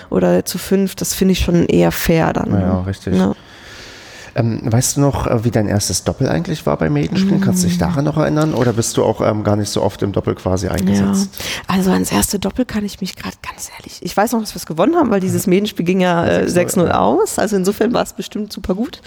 oder 0.08 0.44
zu 0.44 0.58
fünf. 0.58 0.94
Das 0.94 1.14
finde 1.14 1.32
ich 1.32 1.40
schon 1.40 1.66
eher 1.66 1.92
fair 1.92 2.32
dann. 2.32 2.50
Ja, 2.52 2.80
ne? 2.80 2.86
richtig. 2.86 3.14
Ja. 3.14 3.34
Ähm, 4.34 4.60
weißt 4.62 4.96
du 4.96 5.00
noch, 5.00 5.26
äh, 5.26 5.44
wie 5.44 5.50
dein 5.50 5.66
erstes 5.66 6.04
Doppel 6.04 6.28
eigentlich 6.28 6.64
war 6.66 6.76
beim 6.76 6.92
Medenspielen? 6.92 7.40
Kannst 7.40 7.64
du 7.64 7.68
dich 7.68 7.78
daran 7.78 8.04
noch 8.04 8.16
erinnern? 8.16 8.54
Oder 8.54 8.72
bist 8.72 8.96
du 8.96 9.04
auch 9.04 9.20
ähm, 9.20 9.42
gar 9.42 9.56
nicht 9.56 9.70
so 9.70 9.82
oft 9.82 10.02
im 10.02 10.12
Doppel 10.12 10.34
quasi 10.34 10.66
Ja, 10.66 10.72
eingesetzt? 10.72 11.30
also 11.66 11.90
ans 11.90 12.12
erste 12.12 12.38
Doppel 12.38 12.64
kann 12.64 12.84
ich 12.84 13.00
mich 13.00 13.16
gerade 13.16 13.36
ganz 13.42 13.70
ehrlich. 13.76 13.98
Ich 14.02 14.16
weiß 14.16 14.32
noch, 14.32 14.40
dass 14.40 14.54
wir 14.54 14.58
es 14.58 14.66
gewonnen 14.66 14.94
haben, 14.94 15.10
weil 15.10 15.20
dieses 15.20 15.46
Medenspiel 15.46 15.84
ging 15.84 16.00
ja 16.00 16.26
äh, 16.26 16.44
6-0 16.46 16.90
aus. 16.90 17.38
Also 17.38 17.56
insofern 17.56 17.92
war 17.92 18.02
es 18.02 18.12
bestimmt 18.12 18.52
super 18.52 18.74
gut. 18.74 19.02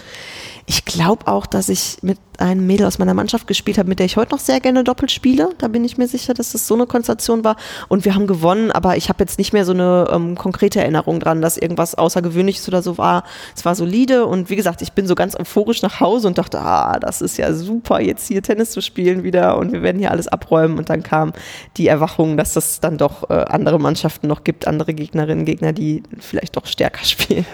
Ich 0.66 0.84
glaube 0.84 1.26
auch, 1.26 1.46
dass 1.46 1.68
ich 1.68 1.98
mit 2.02 2.18
einem 2.38 2.66
Mädel 2.66 2.86
aus 2.86 2.98
meiner 2.98 3.14
Mannschaft 3.14 3.46
gespielt 3.46 3.78
habe, 3.78 3.88
mit 3.88 3.98
der 3.98 4.06
ich 4.06 4.16
heute 4.16 4.32
noch 4.32 4.40
sehr 4.40 4.60
gerne 4.60 4.84
Doppel 4.84 5.08
spiele. 5.08 5.50
Da 5.58 5.68
bin 5.68 5.84
ich 5.84 5.98
mir 5.98 6.08
sicher, 6.08 6.34
dass 6.34 6.52
das 6.52 6.66
so 6.66 6.74
eine 6.74 6.86
Konstellation 6.86 7.44
war. 7.44 7.56
Und 7.88 8.04
wir 8.04 8.14
haben 8.14 8.26
gewonnen, 8.26 8.70
aber 8.70 8.96
ich 8.96 9.08
habe 9.08 9.22
jetzt 9.22 9.38
nicht 9.38 9.52
mehr 9.52 9.64
so 9.64 9.72
eine 9.72 10.08
ähm, 10.10 10.36
konkrete 10.36 10.80
Erinnerung 10.80 11.20
dran, 11.20 11.42
dass 11.42 11.56
irgendwas 11.56 11.94
Außergewöhnliches 11.94 12.66
oder 12.68 12.82
so 12.82 12.98
war. 12.98 13.24
Es 13.54 13.64
war 13.64 13.74
solide 13.74 14.26
und 14.26 14.50
wie 14.50 14.56
gesagt, 14.56 14.82
ich 14.82 14.92
bin 14.92 15.06
so 15.06 15.14
ganz 15.14 15.38
euphorisch 15.38 15.82
nach 15.82 16.00
Hause 16.00 16.28
und 16.28 16.38
dachte, 16.38 16.60
ah, 16.60 16.98
das 16.98 17.20
ist 17.20 17.36
ja 17.36 17.52
super, 17.52 18.00
jetzt 18.00 18.26
hier 18.28 18.42
Tennis 18.42 18.70
zu 18.70 18.80
spielen 18.80 19.22
wieder 19.22 19.58
und 19.58 19.72
wir 19.72 19.82
werden 19.82 19.98
hier 19.98 20.10
alles 20.10 20.28
abräumen. 20.28 20.78
Und 20.78 20.90
dann 20.90 21.02
kam 21.02 21.32
die 21.76 21.86
Erwachung, 21.86 22.36
dass 22.36 22.56
es 22.56 22.80
dann 22.80 22.98
doch 22.98 23.30
äh, 23.30 23.34
andere 23.34 23.78
Mannschaften 23.78 24.28
noch 24.28 24.44
gibt, 24.44 24.66
andere 24.66 24.94
Gegnerinnen, 24.94 25.44
Gegner, 25.44 25.72
die 25.72 26.02
vielleicht 26.18 26.56
doch 26.56 26.66
stärker 26.66 27.04
spielen. 27.04 27.46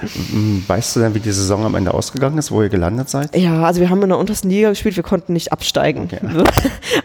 Weißt 0.66 0.96
du 0.96 1.00
denn, 1.00 1.14
wie 1.14 1.20
die 1.20 1.32
Saison 1.32 1.64
am 1.64 1.74
Ende 1.74 1.92
ausgegangen 1.92 2.38
ist, 2.38 2.50
wo 2.50 2.62
ihr 2.62 2.68
gelandet 2.68 2.99
seid? 3.08 3.34
Ja, 3.36 3.62
also 3.64 3.80
wir 3.80 3.90
haben 3.90 4.02
in 4.02 4.08
der 4.10 4.18
untersten 4.18 4.50
Liga 4.50 4.68
gespielt, 4.70 4.96
wir 4.96 5.02
konnten 5.02 5.32
nicht 5.32 5.52
absteigen. 5.52 6.08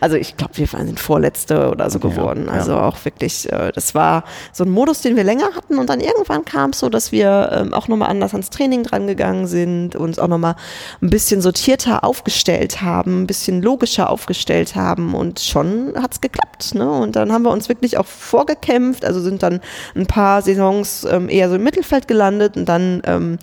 Also 0.02 0.18
ich 0.18 0.36
glaube, 0.36 0.58
wir 0.58 0.72
waren 0.74 0.98
Vorletzte 0.98 1.70
oder 1.70 1.90
so 1.90 2.00
Okay, 2.00 2.10
geworden. 2.10 2.46
ja. 2.48 2.54
Also 2.54 2.76
auch 2.76 2.98
wirklich, 3.06 3.52
äh, 3.52 3.72
das 3.74 3.96
war 3.96 4.24
so 4.52 4.64
ein 4.64 4.70
Modus, 4.70 5.02
den 5.02 5.16
wir 5.16 5.24
länger 5.24 5.56
hatten 5.56 5.78
und 5.78 5.90
dann 5.90 6.00
irgendwann 6.00 6.44
kam 6.44 6.72
es 6.72 6.80
so, 6.80 6.90
dass 6.90 7.12
wir 7.12 7.50
ähm, 7.54 7.74
auch 7.74 7.88
nochmal 7.88 8.10
anders 8.10 8.34
ans 8.34 8.50
Training 8.50 8.84
dran 8.84 9.08
gegangen 9.08 9.48
sind, 9.48 9.96
uns 9.96 10.20
auch 10.20 10.28
nochmal 10.28 10.56
ein 11.02 11.10
bisschen 11.10 11.42
sortierter 11.42 12.04
aufgestellt 12.04 12.82
haben, 12.82 13.24
ein 13.24 13.28
bisschen 13.28 13.62
logischer 13.62 14.10
aufgestellt 14.10 14.76
haben 14.76 15.14
und 15.16 15.40
schon 15.40 15.94
hat's 16.02 16.20
geklappt. 16.22 16.76
Ne? 16.76 16.90
Und 16.90 17.16
dann 17.16 17.32
haben 17.32 17.44
wir 17.44 17.52
uns 17.52 17.70
wirklich 17.70 17.98
auch 17.98 18.06
vorgekämpft, 18.08 19.06
also 19.06 19.22
sind 19.22 19.44
dann 19.44 19.62
ein 19.96 20.08
paar 20.08 20.42
Saisons 20.42 21.06
ähm, 21.10 21.30
eher 21.30 21.50
so 21.50 21.56
im 21.56 21.64
Mittelfeld 21.64 22.08
gelandet 22.08 22.58
und 22.58 22.66
dann 22.66 23.02
ähm, 23.06 23.38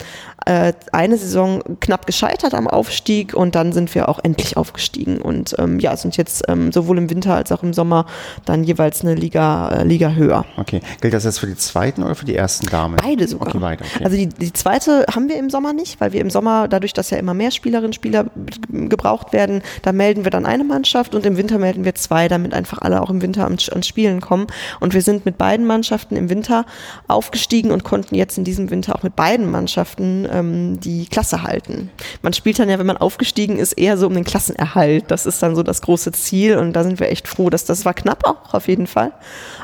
äh, 0.46 0.72
eine 0.92 1.16
Saison 1.16 1.62
knapp 1.80 2.06
gescheitert 2.06 2.41
am 2.50 2.66
Aufstieg 2.66 3.35
und 3.35 3.55
dann 3.55 3.72
sind 3.72 3.94
wir 3.94 4.09
auch 4.09 4.18
endlich 4.22 4.57
aufgestiegen 4.57 5.20
und 5.20 5.55
ähm, 5.59 5.78
ja, 5.78 5.96
sind 5.96 6.16
jetzt 6.16 6.44
ähm, 6.48 6.72
sowohl 6.72 6.98
im 6.98 7.09
Winter 7.09 7.35
als 7.35 7.52
auch 7.52 7.62
im 7.62 7.72
Sommer 7.72 8.07
dann 8.44 8.64
jeweils 8.64 9.02
eine 9.02 9.14
Liga, 9.14 9.68
äh, 9.68 9.85
Liga 9.85 10.11
höher. 10.11 10.44
Okay. 10.57 10.81
Gilt 11.00 11.14
das 11.14 11.24
jetzt 11.24 11.38
für 11.38 11.46
die 11.46 11.57
zweiten 11.57 12.02
oder 12.02 12.14
für 12.14 12.24
die 12.24 12.35
ersten 12.35 12.66
Damen? 12.66 12.96
Beide 12.96 13.26
sogar. 13.28 13.48
Okay, 13.48 13.59
beide. 13.61 13.85
Okay. 13.85 14.05
Also 14.05 14.16
die, 14.16 14.28
die 14.28 14.52
zweite 14.52 15.07
haben 15.14 15.28
wir 15.28 15.38
im 15.38 15.50
Sommer 15.50 15.72
nicht, 15.72 16.00
weil 16.00 16.12
wir 16.12 16.20
im 16.20 16.31
Sommer, 16.31 16.68
dadurch, 16.68 16.92
dass 16.92 17.11
ja 17.11 17.18
immer 17.18 17.35
mehr 17.35 17.50
Spielerinnen 17.50 17.88
und 17.88 17.94
Spieler 17.94 18.26
gebraucht 18.70 19.33
werden, 19.33 19.62
da 19.83 19.92
melden 19.92 20.24
wir 20.24 20.31
dann 20.31 20.46
eine 20.46 20.64
Mannschaft 20.64 21.14
und 21.14 21.24
im 21.26 21.37
Winter 21.37 21.59
melden 21.59 21.85
wir 21.85 21.94
zwei, 21.94 22.28
damit 22.28 22.55
einfach 22.55 22.78
alle 22.83 23.00
auch 23.00 23.11
im 23.11 23.22
Winter 23.22 23.44
ans, 23.44 23.68
ans 23.68 23.87
Spielen 23.87 24.20
kommen. 24.20 24.46
Und 24.81 24.94
wir 24.94 25.02
sind 25.02 25.24
mit 25.24 25.38
beiden 25.38 25.66
Mannschaften 25.66 26.16
im 26.16 26.28
Winter 26.28 26.64
aufgestiegen 27.09 27.70
und 27.70 27.85
konnten 27.85 28.14
jetzt 28.14 28.38
in 28.38 28.44
diesem 28.44 28.70
Winter 28.70 28.96
auch 28.96 29.02
mit 29.02 29.16
beiden 29.16 29.50
Mannschaften 29.50 30.26
ähm, 30.31 30.81
die 30.81 31.07
Klasse 31.07 31.42
halten. 31.42 31.90
Man 32.22 32.31
spielt 32.34 32.58
dann 32.58 32.68
ja, 32.68 32.78
wenn 32.78 32.86
man 32.86 32.96
aufgestiegen 32.96 33.58
ist, 33.58 33.72
eher 33.72 33.96
so 33.96 34.06
um 34.06 34.14
den 34.14 34.24
Klassenerhalt. 34.24 35.04
Das 35.08 35.26
ist 35.26 35.42
dann 35.42 35.54
so 35.56 35.62
das 35.62 35.82
große 35.82 36.12
Ziel 36.12 36.56
und 36.58 36.72
da 36.74 36.82
sind 36.84 37.00
wir 37.00 37.10
echt 37.10 37.28
froh, 37.28 37.50
dass 37.50 37.64
das 37.64 37.84
war 37.84 37.94
knapp 37.94 38.24
auch 38.26 38.54
auf 38.54 38.68
jeden 38.68 38.86
Fall. 38.86 39.12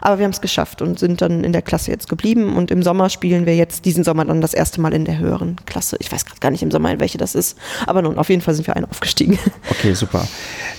Aber 0.00 0.18
wir 0.18 0.24
haben 0.24 0.33
es 0.33 0.40
geschafft 0.40 0.83
und 0.83 0.98
sind 0.98 1.20
dann 1.20 1.44
in 1.44 1.52
der 1.52 1.62
Klasse 1.62 1.90
jetzt 1.90 2.09
geblieben 2.09 2.57
und 2.57 2.70
im 2.70 2.83
Sommer 2.83 3.11
spielen 3.11 3.46
wir 3.46 3.54
jetzt 3.57 3.85
diesen 3.85 4.04
Sommer 4.04 4.24
dann 4.24 4.40
das 4.40 4.54
erste 4.54 4.81
Mal 4.81 4.92
in 4.94 5.04
der 5.04 5.18
höheren 5.18 5.57
Klasse. 5.66 5.96
Ich 6.00 6.11
weiß 6.11 6.24
gerade 6.24 6.40
gar 6.40 6.50
nicht 6.50 6.62
im 6.62 6.70
Sommer, 6.70 6.90
in 6.92 7.00
welche 7.00 7.18
das 7.18 7.35
ist, 7.35 7.57
aber 7.87 8.02
nun, 8.02 8.18
auf 8.18 8.28
jeden 8.28 8.42
Fall 8.42 8.54
sind 8.54 8.66
wir 8.66 8.76
eine 8.76 8.88
aufgestiegen. 8.90 9.38
Okay, 9.70 9.94
super. 9.94 10.26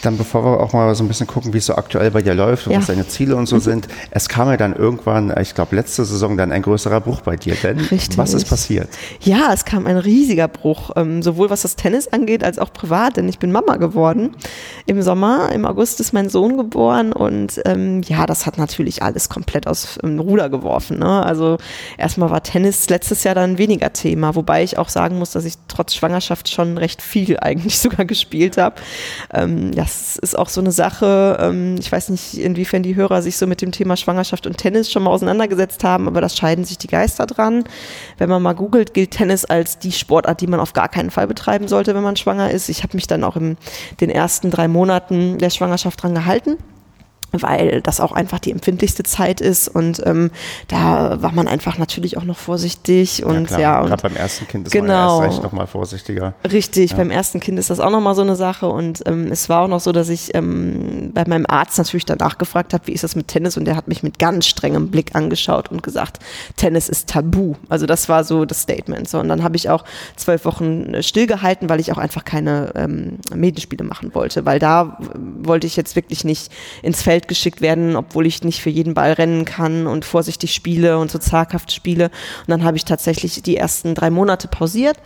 Dann 0.02 0.18
bevor 0.18 0.44
wir 0.44 0.60
auch 0.60 0.74
mal 0.74 0.94
so 0.96 1.04
ein 1.04 1.08
bisschen 1.08 1.28
gucken, 1.28 1.54
wie 1.54 1.58
es 1.60 1.66
so 1.68 1.76
aktuell 1.76 2.12
bei 2.12 2.22
dir 2.22 2.34
läuft 2.34 2.68
und 2.68 2.74
Ja. 2.74 2.80
was 2.80 2.88
deine 2.88 3.08
Ziele 3.08 3.36
und 3.36 3.46
so 3.46 3.60
sind. 3.60 3.88
Es 4.12 4.28
kam 4.28 4.50
ja 4.50 4.58
dann 4.58 4.76
irgendwann, 4.76 5.34
ich 5.40 5.56
glaube 5.56 5.76
letzte 5.76 6.04
Saison, 6.06 6.36
dann 6.38 6.52
ein 6.52 6.62
größerer 6.62 7.00
Bruch 7.02 7.22
bei 7.22 7.36
dir. 7.38 7.56
Denn 7.56 7.80
Richtig. 7.80 8.18
was 8.18 8.34
ist 8.34 8.50
passiert? 8.50 8.90
Ja, 9.22 9.52
es 9.54 9.64
kam 9.66 9.86
ein 9.88 9.98
riesiger 9.98 10.48
Bruch, 10.48 10.92
ähm, 10.96 11.22
sowohl 11.22 11.50
was 11.50 11.62
das 11.62 11.76
Tennis 11.80 12.10
angeht, 12.10 12.44
als 12.44 12.60
auch 12.60 12.74
privat, 12.74 13.16
denn 13.16 13.30
ich 13.30 13.40
bin 13.40 13.54
Mama 13.54 13.78
geworden 13.78 14.36
im 14.86 15.02
Sommer. 15.02 15.50
Im 15.54 15.66
August 15.66 16.02
ist 16.02 16.12
mein 16.12 16.28
Sohn 16.28 16.58
geboren 16.58 17.14
und 17.14 17.62
ähm, 17.64 18.02
ja, 18.02 18.26
das 18.26 18.46
hat 18.46 18.58
natürlich 18.58 19.02
alles 19.02 19.30
komplett 19.30 19.66
aus 19.66 19.98
dem 20.04 20.20
Ruder 20.20 20.50
geworfen. 20.50 21.00
Ne? 21.00 21.26
Also 21.26 21.58
erstmal 21.98 22.32
war 22.32 22.44
Tennis 22.44 22.90
letztes 22.90 23.24
Jahr 23.24 23.34
dann 23.34 23.58
weniger 23.58 23.94
Thema, 23.94 24.36
wobei 24.36 24.62
ich 24.62 24.78
auch 24.78 24.90
sagen 24.90 25.18
muss, 25.18 25.32
dass 25.32 25.46
ich 25.46 25.54
trotz 25.70 25.96
Schwangerschaft 25.96 26.50
schon 26.50 26.78
recht 26.78 27.02
viel 27.02 27.38
eigentlich 27.42 27.80
sogar 27.80 28.06
gespielt 28.06 28.58
habe. 28.58 28.76
Ähm, 29.34 29.72
das 29.72 30.18
ist 30.18 30.38
auch 30.38 30.50
so 30.50 30.60
eine 30.60 30.74
Sache, 30.74 31.38
ähm, 31.40 31.76
ich 31.80 31.90
weiß 31.90 32.10
nicht, 32.10 32.34
inwiefern 32.34 32.84
die 32.84 32.98
Hörer 32.98 33.22
sich 33.22 33.38
so 33.38 33.48
mit 33.48 33.62
dem 33.62 33.72
Thema 33.72 33.96
Schwangerschaft 33.96 34.46
und 34.48 34.58
Tennis 34.58 34.92
schon 34.92 35.04
mal 35.04 35.12
auseinandergesetzt 35.12 35.86
haben, 35.86 36.08
aber 36.08 36.20
das 36.20 36.36
scheiden 36.36 36.66
sich 36.66 36.78
die 36.78 36.88
Geister 36.88 37.26
dran. 37.26 37.64
Wenn 38.18 38.28
man 38.28 38.42
mal 38.42 38.54
googelt, 38.54 38.94
gilt 38.94 39.12
Tennis 39.12 39.46
als 39.46 39.80
die 39.80 39.94
Sportart, 39.94 40.42
die 40.42 40.48
man 40.48 40.60
auf 40.60 40.74
gar 40.74 40.90
keinen 40.90 41.10
Fall 41.10 41.28
betreiben 41.28 41.69
sollte, 41.70 41.96
wenn 41.96 42.04
man 42.04 42.18
schwanger 42.18 42.52
ist. 42.52 42.70
Ich 42.70 42.84
habe 42.84 42.98
mich 42.98 43.08
dann 43.08 43.24
auch 43.24 43.36
in 43.36 43.58
den 44.02 44.10
ersten 44.10 44.52
drei 44.52 44.68
Monaten 44.68 45.38
der 45.38 45.50
Schwangerschaft 45.50 46.04
dran 46.04 46.16
gehalten 46.16 46.58
weil 47.32 47.82
das 47.82 48.00
auch 48.00 48.12
einfach 48.12 48.40
die 48.40 48.52
empfindlichste 48.52 49.04
Zeit 49.04 49.42
ist 49.42 49.68
und 49.68 50.02
ähm, 50.06 50.32
da 50.68 51.22
war 51.22 51.32
man 51.32 51.48
einfach 51.48 51.78
natürlich 51.78 52.18
auch 52.18 52.24
noch 52.24 52.38
vorsichtig 52.38 53.24
und 53.24 53.50
ja, 53.52 53.60
ja 53.60 53.82
gerade 53.84 54.02
beim 54.02 54.16
ersten 54.16 54.48
Kind 54.48 54.68
ist 54.68 54.74
genau, 54.74 55.20
man 55.20 55.26
erst 55.26 55.36
recht 55.36 55.44
noch 55.44 55.52
mal 55.52 55.68
vorsichtiger. 55.68 56.34
Richtig, 56.50 56.92
ja. 56.92 56.98
beim 56.98 57.12
ersten 57.12 57.40
Kind 57.40 57.60
ist 57.60 57.70
das 57.70 57.80
auch 57.80 57.92
noch 57.92 58.02
mal 58.02 58.16
so 58.16 58.22
eine 58.22 58.36
Sache 58.36 58.68
und 58.68 59.04
ähm, 59.06 59.32
es 59.32 59.50
war 59.50 59.64
auch 59.64 59.68
noch 59.68 59.80
so, 59.80 59.92
dass 59.92 60.10
ich 60.10 60.34
ähm, 60.36 61.12
bei 61.14 61.26
meinem 61.28 61.46
Arzt 61.48 61.78
natürlich 61.78 62.06
danach 62.06 62.38
gefragt 62.38 62.74
habe, 62.74 62.88
wie 62.88 62.94
ist 62.94 63.04
das 63.04 63.16
mit 63.16 63.28
Tennis 63.28 63.58
und 63.58 63.66
der 63.66 63.76
hat 63.76 63.88
mich 63.88 64.04
mit 64.04 64.20
ganz 64.20 64.48
strengem 64.48 64.90
Blick 64.90 65.16
angeschaut 65.16 65.70
und 65.72 65.84
gesagt, 65.84 66.20
Tennis 66.56 66.90
ist 66.90 67.10
tabu. 67.10 67.56
Also 67.70 67.86
das 67.86 68.10
war 68.10 68.24
so 68.24 68.46
das 68.46 68.62
Statement. 68.62 69.10
So 69.10 69.20
und 69.20 69.30
dann 69.30 69.44
habe 69.44 69.56
ich 69.56 69.70
auch 69.70 69.84
zwölf 70.16 70.46
Wochen 70.46 71.02
stillgehalten, 71.02 71.70
weil 71.70 71.80
ich 71.80 71.92
auch 71.92 71.98
einfach 71.98 72.26
keine 72.26 72.72
ähm, 72.76 73.20
Medienspiele 73.34 73.84
machen 73.84 74.14
wollte, 74.16 74.46
weil 74.46 74.60
da 74.60 74.98
wollte 75.42 75.68
ich 75.68 75.76
jetzt 75.76 75.96
wirklich 75.96 76.24
nicht 76.24 76.52
ins 76.82 77.02
Feld 77.02 77.19
Feld 77.20 77.28
geschickt 77.28 77.60
werden, 77.60 77.98
obwohl 77.98 78.26
ich 78.26 78.44
nicht 78.44 78.62
für 78.62 78.70
jeden 78.70 78.94
Ball 78.94 79.12
rennen 79.12 79.44
kann 79.44 79.88
und 79.88 80.06
vorsichtig 80.06 80.54
spiele 80.54 80.98
und 80.98 81.12
so 81.12 81.18
zaghaft 81.18 81.72
spiele. 81.72 82.06
Und 82.06 82.50
dann 82.50 82.64
habe 82.64 82.78
ich 82.78 82.86
tatsächlich 82.86 83.42
die 83.44 83.58
ersten 83.58 83.94
drei 83.94 84.10
Monate 84.10 84.48
pausiert 84.48 84.98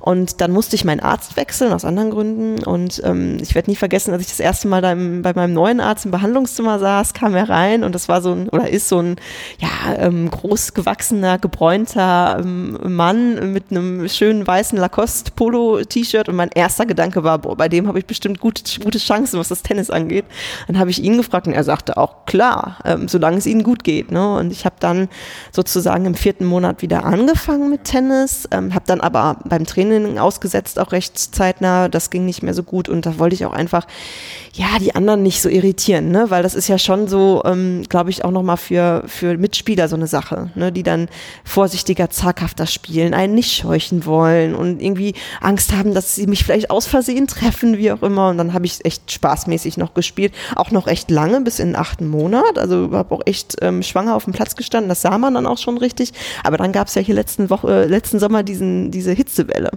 und 0.00 0.40
dann 0.40 0.50
musste 0.50 0.74
ich 0.74 0.84
meinen 0.84 1.00
Arzt 1.00 1.36
wechseln 1.36 1.72
aus 1.72 1.84
anderen 1.84 2.10
Gründen. 2.10 2.64
Und 2.64 3.00
ähm, 3.04 3.38
ich 3.40 3.54
werde 3.54 3.70
nie 3.70 3.76
vergessen, 3.76 4.12
als 4.12 4.22
ich 4.22 4.28
das 4.28 4.40
erste 4.40 4.66
Mal 4.66 4.82
da 4.82 4.92
im, 4.92 5.22
bei 5.22 5.32
meinem 5.32 5.54
neuen 5.54 5.80
Arzt 5.80 6.06
im 6.06 6.10
Behandlungszimmer 6.10 6.80
saß, 6.80 7.14
kam 7.14 7.34
er 7.36 7.48
rein 7.48 7.84
und 7.84 7.94
das 7.94 8.08
war 8.08 8.20
so 8.20 8.32
ein 8.32 8.48
oder 8.48 8.68
ist 8.68 8.88
so 8.88 8.98
ein 8.98 9.16
ja 9.58 9.94
ähm, 9.96 10.28
groß 10.28 10.74
gewachsener, 10.74 11.38
gebräunter 11.38 12.38
ähm, 12.40 12.78
Mann 12.82 13.52
mit 13.52 13.70
einem 13.70 14.08
schönen 14.08 14.44
weißen 14.44 14.76
Lacoste 14.76 15.30
Polo 15.36 15.84
T-Shirt 15.84 16.28
und 16.28 16.34
mein 16.34 16.50
erster 16.52 16.86
Gedanke 16.86 17.22
war, 17.22 17.38
boah, 17.38 17.56
bei 17.56 17.68
dem 17.68 17.86
habe 17.86 18.00
ich 18.00 18.06
bestimmt 18.06 18.40
gute, 18.40 18.62
gute 18.80 18.98
Chancen, 18.98 19.38
was 19.38 19.48
das 19.48 19.62
Tennis 19.62 19.90
angeht. 19.90 20.24
Dann 20.66 20.78
habe 20.78 20.90
ich 20.90 21.02
ihn 21.02 21.16
gefragt 21.16 21.46
und 21.46 21.52
er 21.60 21.64
sagte 21.64 21.98
auch, 21.98 22.24
klar, 22.24 22.78
ähm, 22.84 23.06
solange 23.06 23.36
es 23.36 23.46
ihnen 23.46 23.62
gut 23.62 23.84
geht. 23.84 24.10
Ne? 24.10 24.36
Und 24.36 24.50
ich 24.50 24.64
habe 24.64 24.76
dann 24.80 25.08
sozusagen 25.52 26.06
im 26.06 26.14
vierten 26.14 26.46
Monat 26.46 26.80
wieder 26.80 27.04
angefangen 27.04 27.68
mit 27.68 27.84
Tennis, 27.84 28.48
ähm, 28.50 28.74
habe 28.74 28.84
dann 28.86 29.00
aber 29.00 29.38
beim 29.44 29.66
Training 29.66 30.18
ausgesetzt, 30.18 30.78
auch 30.78 30.92
recht 30.92 31.18
zeitnah. 31.18 31.88
Das 31.88 32.10
ging 32.10 32.24
nicht 32.24 32.42
mehr 32.42 32.54
so 32.54 32.62
gut 32.62 32.88
und 32.88 33.04
da 33.04 33.18
wollte 33.18 33.34
ich 33.34 33.44
auch 33.44 33.52
einfach, 33.52 33.86
ja, 34.54 34.78
die 34.80 34.94
anderen 34.94 35.22
nicht 35.22 35.42
so 35.42 35.48
irritieren, 35.48 36.10
ne? 36.10 36.30
weil 36.30 36.42
das 36.42 36.54
ist 36.54 36.68
ja 36.68 36.78
schon 36.78 37.08
so, 37.08 37.42
ähm, 37.44 37.82
glaube 37.88 38.10
ich, 38.10 38.24
auch 38.24 38.30
nochmal 38.30 38.56
für, 38.56 39.04
für 39.06 39.36
Mitspieler 39.36 39.88
so 39.88 39.96
eine 39.96 40.06
Sache, 40.06 40.50
ne? 40.54 40.72
die 40.72 40.82
dann 40.82 41.08
vorsichtiger, 41.44 42.10
zaghafter 42.10 42.66
spielen, 42.66 43.14
einen 43.14 43.34
nicht 43.34 43.52
scheuchen 43.52 44.06
wollen 44.06 44.54
und 44.54 44.80
irgendwie 44.82 45.14
Angst 45.40 45.72
haben, 45.72 45.94
dass 45.94 46.14
sie 46.14 46.26
mich 46.26 46.44
vielleicht 46.44 46.70
aus 46.70 46.86
Versehen 46.86 47.26
treffen, 47.26 47.76
wie 47.76 47.92
auch 47.92 48.02
immer. 48.02 48.30
Und 48.30 48.38
dann 48.38 48.52
habe 48.52 48.66
ich 48.66 48.84
echt 48.84 49.12
spaßmäßig 49.12 49.76
noch 49.76 49.94
gespielt, 49.94 50.32
auch 50.56 50.70
noch 50.70 50.86
recht 50.86 51.10
lange, 51.10 51.42
bis 51.50 51.58
in 51.58 51.70
den 51.70 51.76
achten 51.76 52.06
Monat. 52.06 52.60
Also 52.60 52.90
habe 52.92 53.12
auch 53.12 53.22
echt 53.26 53.56
ähm, 53.60 53.82
schwanger 53.82 54.14
auf 54.14 54.22
dem 54.22 54.32
Platz 54.32 54.54
gestanden. 54.54 54.88
Das 54.88 55.02
sah 55.02 55.18
man 55.18 55.34
dann 55.34 55.48
auch 55.48 55.58
schon 55.58 55.78
richtig. 55.78 56.12
Aber 56.44 56.56
dann 56.56 56.70
gab 56.70 56.86
es 56.86 56.94
ja 56.94 57.02
hier 57.02 57.16
letzten 57.16 57.50
Woche, 57.50 57.86
äh, 57.86 57.86
letzten 57.86 58.20
Sommer 58.20 58.44
diesen, 58.44 58.92
diese 58.92 59.10
Hitzewelle. 59.10 59.72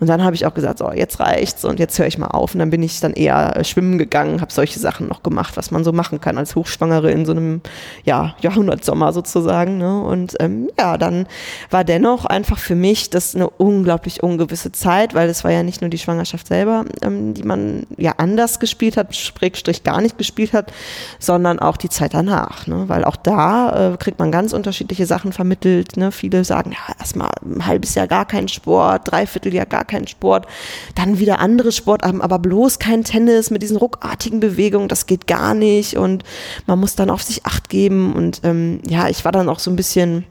Und 0.00 0.08
dann 0.08 0.24
habe 0.24 0.34
ich 0.34 0.46
auch 0.46 0.54
gesagt, 0.54 0.78
so 0.80 0.90
jetzt 0.90 1.20
reicht's 1.20 1.64
und 1.64 1.78
jetzt 1.78 1.96
höre 1.96 2.08
ich 2.08 2.18
mal 2.18 2.26
auf. 2.26 2.54
Und 2.54 2.58
dann 2.58 2.70
bin 2.70 2.82
ich 2.82 2.98
dann 2.98 3.12
eher 3.12 3.56
äh, 3.56 3.62
schwimmen 3.62 3.98
gegangen, 3.98 4.40
habe 4.40 4.52
solche 4.52 4.80
Sachen 4.80 5.06
noch 5.06 5.22
gemacht, 5.22 5.56
was 5.56 5.70
man 5.70 5.84
so 5.84 5.92
machen 5.92 6.20
kann 6.20 6.38
als 6.38 6.56
Hochschwangere 6.56 7.12
in 7.12 7.24
so 7.24 7.30
einem 7.30 7.60
ja, 8.02 8.34
Jahrhundertsommer 8.40 9.12
sozusagen. 9.12 9.78
Ne? 9.78 10.02
Und 10.02 10.34
ähm, 10.40 10.70
ja, 10.76 10.98
dann 10.98 11.28
war 11.70 11.84
dennoch 11.84 12.24
einfach 12.24 12.58
für 12.58 12.74
mich 12.74 13.10
das 13.10 13.36
eine 13.36 13.48
unglaublich 13.48 14.24
ungewisse 14.24 14.72
Zeit, 14.72 15.14
weil 15.14 15.28
es 15.28 15.44
war 15.44 15.52
ja 15.52 15.62
nicht 15.62 15.82
nur 15.82 15.90
die 15.90 15.98
Schwangerschaft 15.98 16.48
selber, 16.48 16.84
ähm, 17.00 17.34
die 17.34 17.44
man 17.44 17.86
ja 17.96 18.14
anders 18.16 18.58
gespielt 18.58 18.96
hat, 18.96 19.14
Schrägstrich 19.14 19.84
gar 19.84 20.00
nicht 20.00 20.18
gespielt 20.18 20.52
hat, 20.52 20.72
sondern 21.18 21.58
auch 21.58 21.76
die 21.76 21.88
Zeit 21.88 22.14
danach. 22.14 22.66
Ne? 22.66 22.88
Weil 22.88 23.04
auch 23.04 23.16
da 23.16 23.92
äh, 23.92 23.96
kriegt 23.96 24.18
man 24.18 24.32
ganz 24.32 24.52
unterschiedliche 24.52 25.06
Sachen 25.06 25.32
vermittelt. 25.32 25.96
Ne? 25.96 26.12
Viele 26.12 26.44
sagen, 26.44 26.72
ja, 26.72 26.94
erstmal 26.98 27.30
ein 27.44 27.66
halbes 27.66 27.94
Jahr 27.94 28.06
gar 28.06 28.26
kein 28.26 28.48
Sport, 28.48 29.10
dreiviertel 29.10 29.54
Jahr 29.54 29.66
gar 29.66 29.84
kein 29.84 30.06
Sport, 30.06 30.46
dann 30.94 31.18
wieder 31.18 31.40
andere 31.40 31.72
Sportarten, 31.72 32.20
aber 32.20 32.38
bloß 32.38 32.78
kein 32.78 33.04
Tennis 33.04 33.50
mit 33.50 33.62
diesen 33.62 33.76
ruckartigen 33.76 34.40
Bewegungen, 34.40 34.88
das 34.88 35.06
geht 35.06 35.26
gar 35.26 35.54
nicht 35.54 35.96
und 35.96 36.24
man 36.66 36.78
muss 36.78 36.94
dann 36.94 37.10
auf 37.10 37.22
sich 37.22 37.44
acht 37.46 37.68
geben. 37.68 38.12
Und 38.14 38.40
ähm, 38.44 38.80
ja, 38.86 39.08
ich 39.08 39.24
war 39.24 39.32
dann 39.32 39.48
auch 39.48 39.58
so 39.58 39.70
ein 39.70 39.76
bisschen 39.76 40.24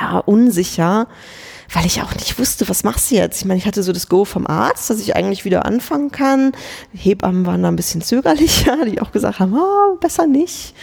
ja, 0.00 0.18
unsicher 0.18 1.08
weil 1.72 1.86
ich 1.86 2.02
auch 2.02 2.14
nicht 2.14 2.38
wusste, 2.38 2.68
was 2.68 2.84
machst 2.84 3.10
du 3.10 3.14
jetzt? 3.14 3.40
Ich 3.40 3.44
meine, 3.46 3.58
ich 3.58 3.66
hatte 3.66 3.82
so 3.82 3.92
das 3.92 4.08
Go 4.08 4.24
vom 4.24 4.46
Arzt, 4.46 4.90
dass 4.90 5.00
ich 5.00 5.16
eigentlich 5.16 5.44
wieder 5.44 5.64
anfangen 5.64 6.10
kann. 6.10 6.52
Hebammen 6.92 7.46
waren 7.46 7.62
da 7.62 7.68
ein 7.68 7.76
bisschen 7.76 8.02
zögerlicher, 8.02 8.84
die 8.84 9.00
auch 9.00 9.10
gesagt 9.10 9.40
haben, 9.40 9.54
oh, 9.54 9.96
besser 9.96 10.26
nicht. 10.26 10.74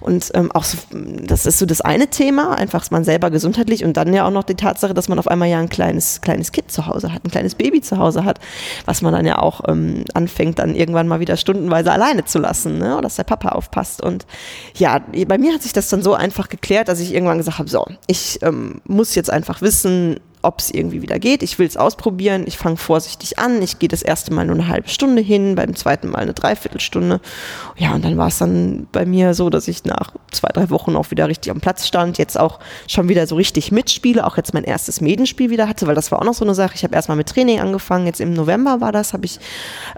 Und 0.00 0.30
ähm, 0.34 0.50
auch 0.52 0.64
so, 0.64 0.78
das 0.90 1.44
ist 1.44 1.58
so 1.58 1.66
das 1.66 1.80
eine 1.80 2.08
Thema, 2.08 2.56
einfach 2.56 2.88
man 2.90 3.04
selber 3.04 3.30
gesundheitlich 3.30 3.84
und 3.84 3.96
dann 3.96 4.14
ja 4.14 4.26
auch 4.26 4.30
noch 4.30 4.44
die 4.44 4.54
Tatsache, 4.54 4.94
dass 4.94 5.08
man 5.08 5.18
auf 5.18 5.28
einmal 5.28 5.48
ja 5.48 5.58
ein 5.58 5.68
kleines, 5.68 6.20
kleines 6.22 6.52
Kind 6.52 6.70
zu 6.72 6.86
Hause 6.86 7.12
hat, 7.12 7.24
ein 7.24 7.30
kleines 7.30 7.54
Baby 7.54 7.82
zu 7.82 7.98
Hause 7.98 8.24
hat, 8.24 8.38
was 8.86 9.02
man 9.02 9.12
dann 9.12 9.26
ja 9.26 9.38
auch 9.38 9.62
ähm, 9.68 10.04
anfängt, 10.14 10.58
dann 10.58 10.74
irgendwann 10.74 11.08
mal 11.08 11.20
wieder 11.20 11.36
stundenweise 11.36 11.92
alleine 11.92 12.24
zu 12.24 12.38
lassen, 12.38 12.78
ne? 12.78 12.98
dass 13.02 13.16
der 13.16 13.24
Papa 13.24 13.50
aufpasst. 13.50 14.02
Und 14.02 14.26
ja, 14.74 15.00
bei 15.26 15.36
mir 15.36 15.52
hat 15.52 15.62
sich 15.62 15.74
das 15.74 15.88
dann 15.88 16.02
so 16.02 16.14
einfach 16.14 16.48
geklärt, 16.48 16.88
dass 16.88 17.00
ich 17.00 17.12
irgendwann 17.12 17.38
gesagt 17.38 17.58
habe, 17.58 17.68
so, 17.68 17.86
ich 18.06 18.38
ähm, 18.42 18.80
muss 18.86 19.14
jetzt 19.14 19.30
einfach 19.30 19.60
wissen, 19.60 20.20
ob 20.42 20.60
es 20.60 20.70
irgendwie 20.70 21.02
wieder 21.02 21.18
geht. 21.18 21.42
Ich 21.42 21.58
will 21.58 21.66
es 21.66 21.76
ausprobieren. 21.76 22.44
Ich 22.46 22.58
fange 22.58 22.76
vorsichtig 22.76 23.38
an. 23.38 23.60
Ich 23.62 23.78
gehe 23.78 23.88
das 23.88 24.02
erste 24.02 24.32
Mal 24.32 24.46
nur 24.46 24.54
eine 24.54 24.68
halbe 24.68 24.88
Stunde 24.88 25.22
hin, 25.22 25.54
beim 25.54 25.74
zweiten 25.74 26.08
Mal 26.10 26.18
eine 26.18 26.34
Dreiviertelstunde. 26.34 27.20
Ja, 27.76 27.94
und 27.94 28.04
dann 28.04 28.16
war 28.16 28.28
es 28.28 28.38
dann 28.38 28.86
bei 28.92 29.04
mir 29.04 29.34
so, 29.34 29.50
dass 29.50 29.68
ich 29.68 29.84
nach 29.84 30.12
zwei, 30.30 30.48
drei 30.48 30.70
Wochen 30.70 30.96
auch 30.96 31.10
wieder 31.10 31.28
richtig 31.28 31.50
am 31.50 31.60
Platz 31.60 31.86
stand. 31.86 32.18
Jetzt 32.18 32.38
auch 32.38 32.60
schon 32.86 33.08
wieder 33.08 33.26
so 33.26 33.36
richtig 33.36 33.72
mitspiele. 33.72 34.26
Auch 34.26 34.36
jetzt 34.36 34.54
mein 34.54 34.64
erstes 34.64 35.00
Medenspiel 35.00 35.50
wieder 35.50 35.68
hatte, 35.68 35.86
weil 35.86 35.94
das 35.94 36.12
war 36.12 36.20
auch 36.20 36.24
noch 36.24 36.34
so 36.34 36.44
eine 36.44 36.54
Sache. 36.54 36.72
Ich 36.74 36.84
habe 36.84 36.94
erstmal 36.94 37.16
mit 37.16 37.28
Training 37.28 37.60
angefangen. 37.60 38.06
Jetzt 38.06 38.20
im 38.20 38.32
November 38.32 38.80
war 38.80 38.92
das, 38.92 39.12
habe 39.12 39.24
ich 39.24 39.40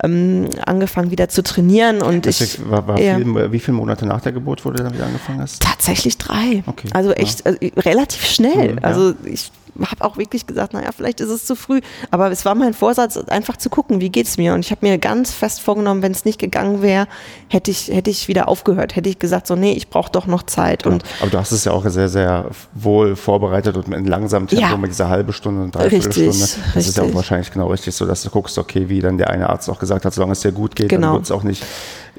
ähm, 0.03 0.49
angefangen 0.65 1.11
wieder 1.11 1.29
zu 1.29 1.43
trainieren. 1.43 2.03
Und 2.03 2.27
das 2.27 2.41
ich, 2.41 2.71
war, 2.71 2.87
war 2.87 3.01
ja, 3.01 3.17
viel, 3.17 3.53
wie 3.53 3.61
viele 3.61 3.77
Monate 3.77 4.07
nach 4.07 4.21
der 4.21 4.33
Geburt 4.33 4.65
wurde 4.65 4.83
dann 4.83 4.95
wieder 4.95 5.07
angefangen 5.07 5.41
hast? 5.41 5.63
Tatsächlich 5.63 6.19
drei. 6.19 6.63
Okay, 6.67 6.89
also 6.93 7.13
echt 7.13 7.45
ja. 7.45 7.53
äh, 7.53 7.73
relativ 7.79 8.25
schnell. 8.27 8.73
Mhm, 8.73 8.79
ja. 8.79 8.85
Also 8.85 9.15
ich 9.25 9.51
habe 9.81 10.05
auch 10.05 10.17
wirklich 10.17 10.47
gesagt, 10.47 10.73
naja, 10.73 10.91
vielleicht 10.97 11.21
ist 11.21 11.29
es 11.31 11.45
zu 11.45 11.55
früh. 11.57 11.81
Aber 12.11 12.31
es 12.31 12.45
war 12.45 12.55
mein 12.55 12.75
Vorsatz, 12.75 13.17
einfach 13.17 13.57
zu 13.57 13.71
gucken, 13.71 14.01
wie 14.01 14.11
geht 14.11 14.27
es 14.27 14.37
mir. 14.39 14.55
Und 14.55 14.61
ich 14.65 14.71
habe 14.71 14.87
mir 14.87 14.99
ganz 14.99 15.31
fest 15.33 15.61
vorgenommen, 15.61 16.03
wenn 16.03 16.13
es 16.13 16.25
nicht 16.25 16.39
gegangen 16.39 16.83
wäre, 16.83 17.07
hätte 17.49 17.71
ich, 17.71 17.89
hätte 17.89 18.11
ich 18.11 18.29
wieder 18.29 18.49
aufgehört. 18.49 18.97
Hätte 18.97 19.09
ich 19.09 19.19
gesagt, 19.19 19.47
so, 19.47 19.57
nee, 19.57 19.73
ich 19.73 19.89
brauche 19.89 20.11
doch 20.13 20.27
noch 20.27 20.43
Zeit. 20.45 20.83
Genau. 20.83 20.95
Und 20.97 21.05
Aber 21.21 21.31
du 21.31 21.39
hast 21.39 21.53
es 21.53 21.65
ja 21.65 21.73
auch 21.73 21.85
sehr, 21.89 22.09
sehr 22.09 22.51
wohl 22.75 23.17
vorbereitet 23.17 23.77
und 23.77 23.93
in 23.95 24.05
langsamem 24.07 24.49
Tempo 24.49 24.65
Ja. 24.65 24.77
mit 24.77 24.91
dieser 24.91 25.09
halbe 25.09 25.33
Stunde 25.33 25.63
und 25.63 25.75
Dreiviertelstunde. 25.75 26.31
Richtig, 26.31 26.57
Das 26.75 26.87
ist 26.87 26.97
ja 26.97 27.03
auch 27.03 27.07
richtig. 27.07 27.17
wahrscheinlich 27.17 27.51
genau 27.51 27.69
richtig 27.69 27.95
so, 27.95 28.07
dass 28.07 28.23
du 28.23 28.31
guckst, 28.31 28.57
okay, 28.59 28.89
wie 28.89 29.01
dann 29.01 29.19
der 29.19 29.31
eine 29.31 29.49
Arzt 29.51 29.69
auch 29.71 29.79
gesagt 29.79 30.05
hat, 30.05 30.15
solange 30.15 30.33
es 30.33 30.41
dir 30.41 30.53
gut 30.53 30.77
geht, 30.77 30.93
dann 30.93 31.01
Genau. 31.01 31.13
wird 31.15 31.25
es 31.25 31.31
auch 31.31 31.43
nicht 31.43 31.65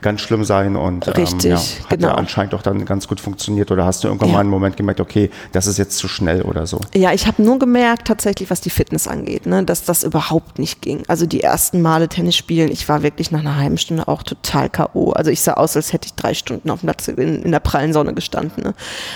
ganz 0.01 0.21
schlimm 0.21 0.43
sein 0.43 0.75
und 0.75 1.07
Richtig, 1.17 1.45
ähm, 1.45 1.51
ja, 1.51 1.57
hat 1.57 1.89
genau. 1.99 2.07
ja 2.09 2.15
anscheinend 2.15 2.53
auch 2.53 2.61
dann 2.61 2.85
ganz 2.85 3.07
gut 3.07 3.19
funktioniert 3.19 3.71
oder 3.71 3.85
hast 3.85 4.03
du 4.03 4.07
irgendwann 4.07 4.29
Ja. 4.29 4.33
mal 4.35 4.39
einen 4.41 4.49
Moment 4.49 4.77
gemerkt, 4.77 4.99
okay, 4.99 5.29
das 5.51 5.67
ist 5.67 5.77
jetzt 5.77 5.97
zu 5.97 6.07
schnell 6.07 6.41
oder 6.43 6.65
so? 6.65 6.79
Ja, 6.95 7.11
ich 7.13 7.27
habe 7.27 7.41
nur 7.43 7.59
gemerkt, 7.59 8.07
tatsächlich, 8.07 8.49
was 8.49 8.61
die 8.61 8.69
Fitness 8.69 9.07
angeht, 9.07 9.45
ne, 9.45 9.63
dass 9.63 9.83
das 9.83 10.03
überhaupt 10.03 10.59
nicht 10.59 10.81
ging. 10.81 11.03
Also 11.07 11.25
die 11.25 11.41
ersten 11.41 11.81
Male 11.81 12.07
Tennis 12.07 12.35
spielen, 12.35 12.71
ich 12.71 12.87
war 12.89 13.03
wirklich 13.03 13.31
nach 13.31 13.39
einer 13.41 13.57
halben 13.57 13.77
Stunde 13.77 14.07
auch 14.07 14.23
total 14.23 14.69
K.O. 14.69 15.11
Also 15.11 15.29
ich 15.31 15.41
sah 15.41 15.53
aus, 15.53 15.75
als 15.75 15.93
hätte 15.93 16.07
ich 16.07 16.13
drei 16.13 16.33
Stunden 16.33 16.69
auf 16.69 16.79
dem 16.81 16.87
Platz 16.87 17.07
in, 17.07 17.43
in 17.43 17.51
der 17.51 17.59
prallen 17.59 17.93
Sonne 17.93 18.13
gestanden. 18.13 18.63
Ne. 18.63 18.73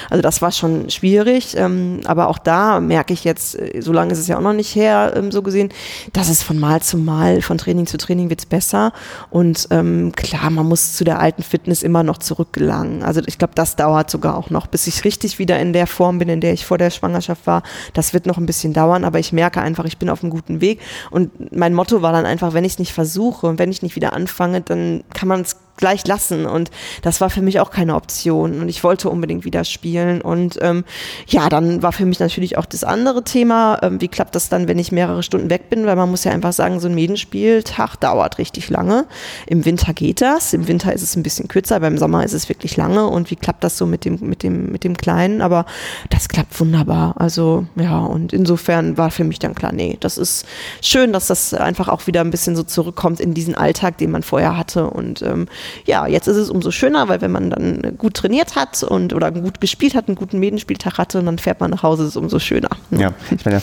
Also 0.10 0.22
das 0.22 0.42
war 0.42 0.52
schon 0.52 0.90
schwierig. 0.90 1.56
Ähm, 1.58 2.02
aber 2.06 2.28
auch 2.28 2.38
da 2.38 2.80
merke 2.80 3.14
ich 3.14 3.24
jetzt, 3.24 3.58
äh, 3.60 3.82
so 3.82 3.92
lange 3.92 4.12
ist 4.14 4.20
es 4.20 4.28
ja 4.28 4.38
auch 4.38 4.42
noch 4.42 4.54
nicht 4.54 4.76
her, 4.76 5.14
ähm, 5.16 5.32
so 5.32 5.42
gesehen, 5.42 5.70
dass 6.14 6.30
es 6.30 6.44
von 6.44 6.60
Mal 6.60 6.82
zu 6.82 6.98
Mal, 6.98 7.42
von 7.42 7.58
Training 7.58 7.88
zu 7.88 7.98
Training 7.98 8.30
wird's 8.30 8.46
besser. 8.46 8.92
Und 9.30 9.68
ähm, 9.72 10.12
klar, 10.16 10.50
man 10.50 10.66
muss 10.68 10.75
muss 10.76 10.92
zu 10.92 11.06
der 11.06 11.22
alten 11.22 11.42
Fitness 11.42 11.84
immer 11.84 12.04
noch 12.04 12.18
zurückgelangen. 12.18 13.02
Also 13.02 13.22
ich 13.26 13.38
glaube, 13.38 13.54
das 13.56 13.78
dauert 13.78 14.12
sogar 14.12 14.36
auch 14.36 14.50
noch, 14.50 14.68
bis 14.68 14.88
ich 14.88 15.06
richtig 15.06 15.40
wieder 15.40 15.58
in 15.58 15.72
der 15.72 15.88
Form 15.88 16.20
bin, 16.20 16.28
in 16.28 16.42
der 16.42 16.52
ich 16.52 16.66
vor 16.66 16.78
der 16.78 16.90
Schwangerschaft 16.90 17.48
war. 17.48 17.64
Das 17.94 18.14
wird 18.14 18.26
noch 18.26 18.38
ein 18.38 18.46
bisschen 18.46 18.74
dauern, 18.74 19.06
aber 19.06 19.18
ich 19.18 19.32
merke 19.32 19.62
einfach, 19.62 19.86
ich 19.86 19.98
bin 19.98 20.10
auf 20.10 20.22
einem 20.22 20.32
guten 20.32 20.60
Weg. 20.60 20.82
Und 21.12 21.56
mein 21.56 21.74
Motto 21.74 22.02
war 22.02 22.12
dann 22.12 22.26
einfach, 22.26 22.54
wenn 22.54 22.66
ich 22.66 22.74
es 22.74 22.80
nicht 22.80 22.92
versuche 22.92 23.48
und 23.48 23.58
wenn 23.58 23.72
ich 23.72 23.84
nicht 23.84 23.96
wieder 23.96 24.12
anfange, 24.12 24.60
dann 24.60 25.06
kann 25.14 25.30
man 25.30 25.40
es 25.40 25.56
gleich 25.78 26.06
lassen. 26.08 26.46
Und 26.46 26.72
das 27.02 27.22
war 27.22 27.30
für 27.30 27.42
mich 27.42 27.60
auch 27.60 27.72
keine 27.72 27.96
Option. 27.96 28.62
Und 28.62 28.70
ich 28.70 28.84
wollte 28.84 29.10
unbedingt 29.10 29.46
wieder 29.46 29.64
spielen. 29.64 30.22
Und 30.22 30.58
ähm, 30.62 30.84
ja, 31.28 31.50
dann 31.50 31.84
war 31.84 31.92
für 31.92 32.06
mich 32.06 32.20
natürlich 32.20 32.58
auch 32.58 32.66
das 32.66 32.84
andere 32.84 33.24
Thema, 33.24 33.80
ähm, 33.82 34.02
wie 34.02 34.08
klappt 34.08 34.36
das 34.36 34.50
dann, 34.50 34.68
wenn 34.68 34.80
ich 34.80 34.92
mehrere 34.92 35.24
Stunden 35.24 35.50
weg 35.50 35.70
bin? 35.70 35.86
Weil 35.86 35.96
man 35.96 36.10
muss 36.10 36.24
ja 36.24 36.32
einfach 36.32 36.54
sagen, 36.54 36.80
so 36.80 36.88
ein 36.88 36.96
Medenspieltag 36.96 37.98
dauert 37.98 38.38
richtig 38.38 38.70
lange. 38.70 39.06
Im 39.48 39.66
Winter 39.66 39.94
geht 39.94 40.22
das. 40.22 40.54
Im 40.54 40.68
Winter 40.68 40.94
ist 40.94 41.02
es 41.02 41.16
ein 41.16 41.24
bisschen 41.24 41.48
kürzer, 41.48 41.80
beim 41.80 41.98
Sommer 41.98 42.24
ist 42.24 42.34
es 42.34 42.50
wirklich 42.50 42.78
lange. 42.78 43.08
Und 43.08 43.32
wie 43.32 43.36
klappt 43.36 43.64
das 43.64 43.78
so 43.78 43.86
mit 43.86 44.06
dem, 44.06 44.20
mit 44.22 44.44
dem, 44.44 44.72
mit 44.72 44.84
dem 44.84 44.98
Kleinen? 44.98 45.42
Aber 45.42 45.66
das 46.10 46.30
klappt 46.30 46.60
wunderbar. 46.60 47.16
Also 47.18 47.66
ja, 47.76 48.00
und 48.00 48.34
insofern 48.34 48.98
war 48.98 49.12
für 49.12 49.24
mich 49.24 49.40
dann 49.40 49.56
klar, 49.56 49.72
nee, 49.72 49.98
das 50.00 50.18
ist 50.18 50.46
schön, 50.82 51.14
dass 51.14 51.28
das 51.28 51.54
einfach 51.54 51.90
auch 51.90 52.08
wieder 52.08 52.22
ein 52.22 52.32
bisschen 52.32 52.56
so 52.56 52.64
zurückkommt 52.64 53.20
in 53.20 53.34
diesen 53.34 53.56
Alltag, 53.56 53.98
den 53.98 54.12
man 54.12 54.24
vorher 54.24 54.58
hatte. 54.58 54.90
Und 54.90 55.22
ähm, 55.22 55.48
ja, 55.86 56.08
jetzt 56.08 56.28
ist 56.28 56.38
es 56.38 56.50
umso 56.50 56.72
schöner, 56.72 57.08
weil 57.08 57.22
wenn 57.22 57.32
man 57.32 57.50
dann 57.50 57.96
gut 57.98 58.16
trainiert 58.16 58.56
hat 58.56 58.84
und 58.84 59.14
oder 59.14 59.32
gut 59.32 59.62
gespielt 59.62 59.96
hat, 59.96 60.08
einen 60.08 60.16
guten 60.16 60.40
Medenspieltag 60.40 60.98
hatte 60.98 61.20
und 61.20 61.26
dann 61.26 61.38
fährt 61.38 61.60
man 61.60 61.72
nach 61.72 61.84
Hause, 61.84 62.04
ist 62.04 62.10
es 62.10 62.18
umso 62.18 62.40
schöner. 62.40 62.70
Ja, 62.92 63.14
ich 63.32 63.46
meine, 63.46 63.62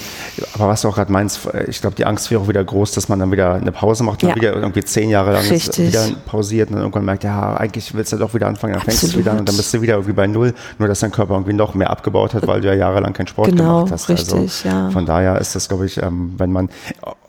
aber 0.54 0.68
was 0.68 0.82
du 0.82 0.88
auch 0.88 0.94
gerade 0.94 1.12
meinst, 1.12 1.40
ich 1.68 1.80
glaube, 1.80 1.96
die 1.96 2.04
Angst 2.04 2.30
wäre 2.30 2.40
auch 2.40 2.48
wieder 2.48 2.62
groß, 2.62 2.92
dass 2.92 3.08
man 3.08 3.18
dann 3.18 3.30
wieder 3.32 3.54
eine 3.54 3.72
Pause 3.72 4.04
macht 4.04 4.22
und 4.22 4.30
ja. 4.30 4.36
wieder 4.36 4.54
irgendwie 4.54 4.82
zehn 4.84 5.10
Jahre 5.10 5.32
lang 5.32 5.44
wieder 5.44 6.06
pausiert 6.26 6.68
und 6.68 6.76
dann 6.76 6.82
irgendwann 6.82 7.04
merkt, 7.04 7.24
ja, 7.24 7.54
eigentlich 7.56 7.94
willst 7.94 8.12
du 8.12 8.16
doch 8.16 8.34
wieder 8.34 8.46
anfangen, 8.46 8.74
dann 8.74 8.82
fängst 8.82 9.14
du 9.14 9.18
wieder 9.18 9.32
an 9.32 9.40
und 9.40 9.48
dann 9.48 9.56
bist 9.56 9.72
du 9.72 9.80
wieder 9.82 9.94
irgendwie 9.94 10.12
bei 10.12 10.26
Null, 10.26 10.54
nur 10.78 10.88
dass 10.88 11.00
dein 11.00 11.12
Körper 11.12 11.34
irgendwie 11.34 11.52
noch 11.52 11.74
mehr 11.74 11.90
abgebaut 11.90 12.34
hat, 12.34 12.46
weil 12.46 12.60
du 12.60 12.68
ja 12.68 12.74
jahrelang 12.74 13.12
keinen 13.12 13.26
Sport 13.26 13.50
genau, 13.50 13.84
gemacht 13.84 13.92
hast. 13.92 14.10
Also 14.10 14.36
richtig, 14.36 14.66
also 14.66 14.68
ja. 14.68 14.90
von 14.90 15.06
daher 15.06 15.40
ist 15.40 15.54
das, 15.54 15.68
glaube 15.68 15.86
ich, 15.86 16.02
ähm, 16.02 16.34
wenn 16.36 16.52
man 16.52 16.68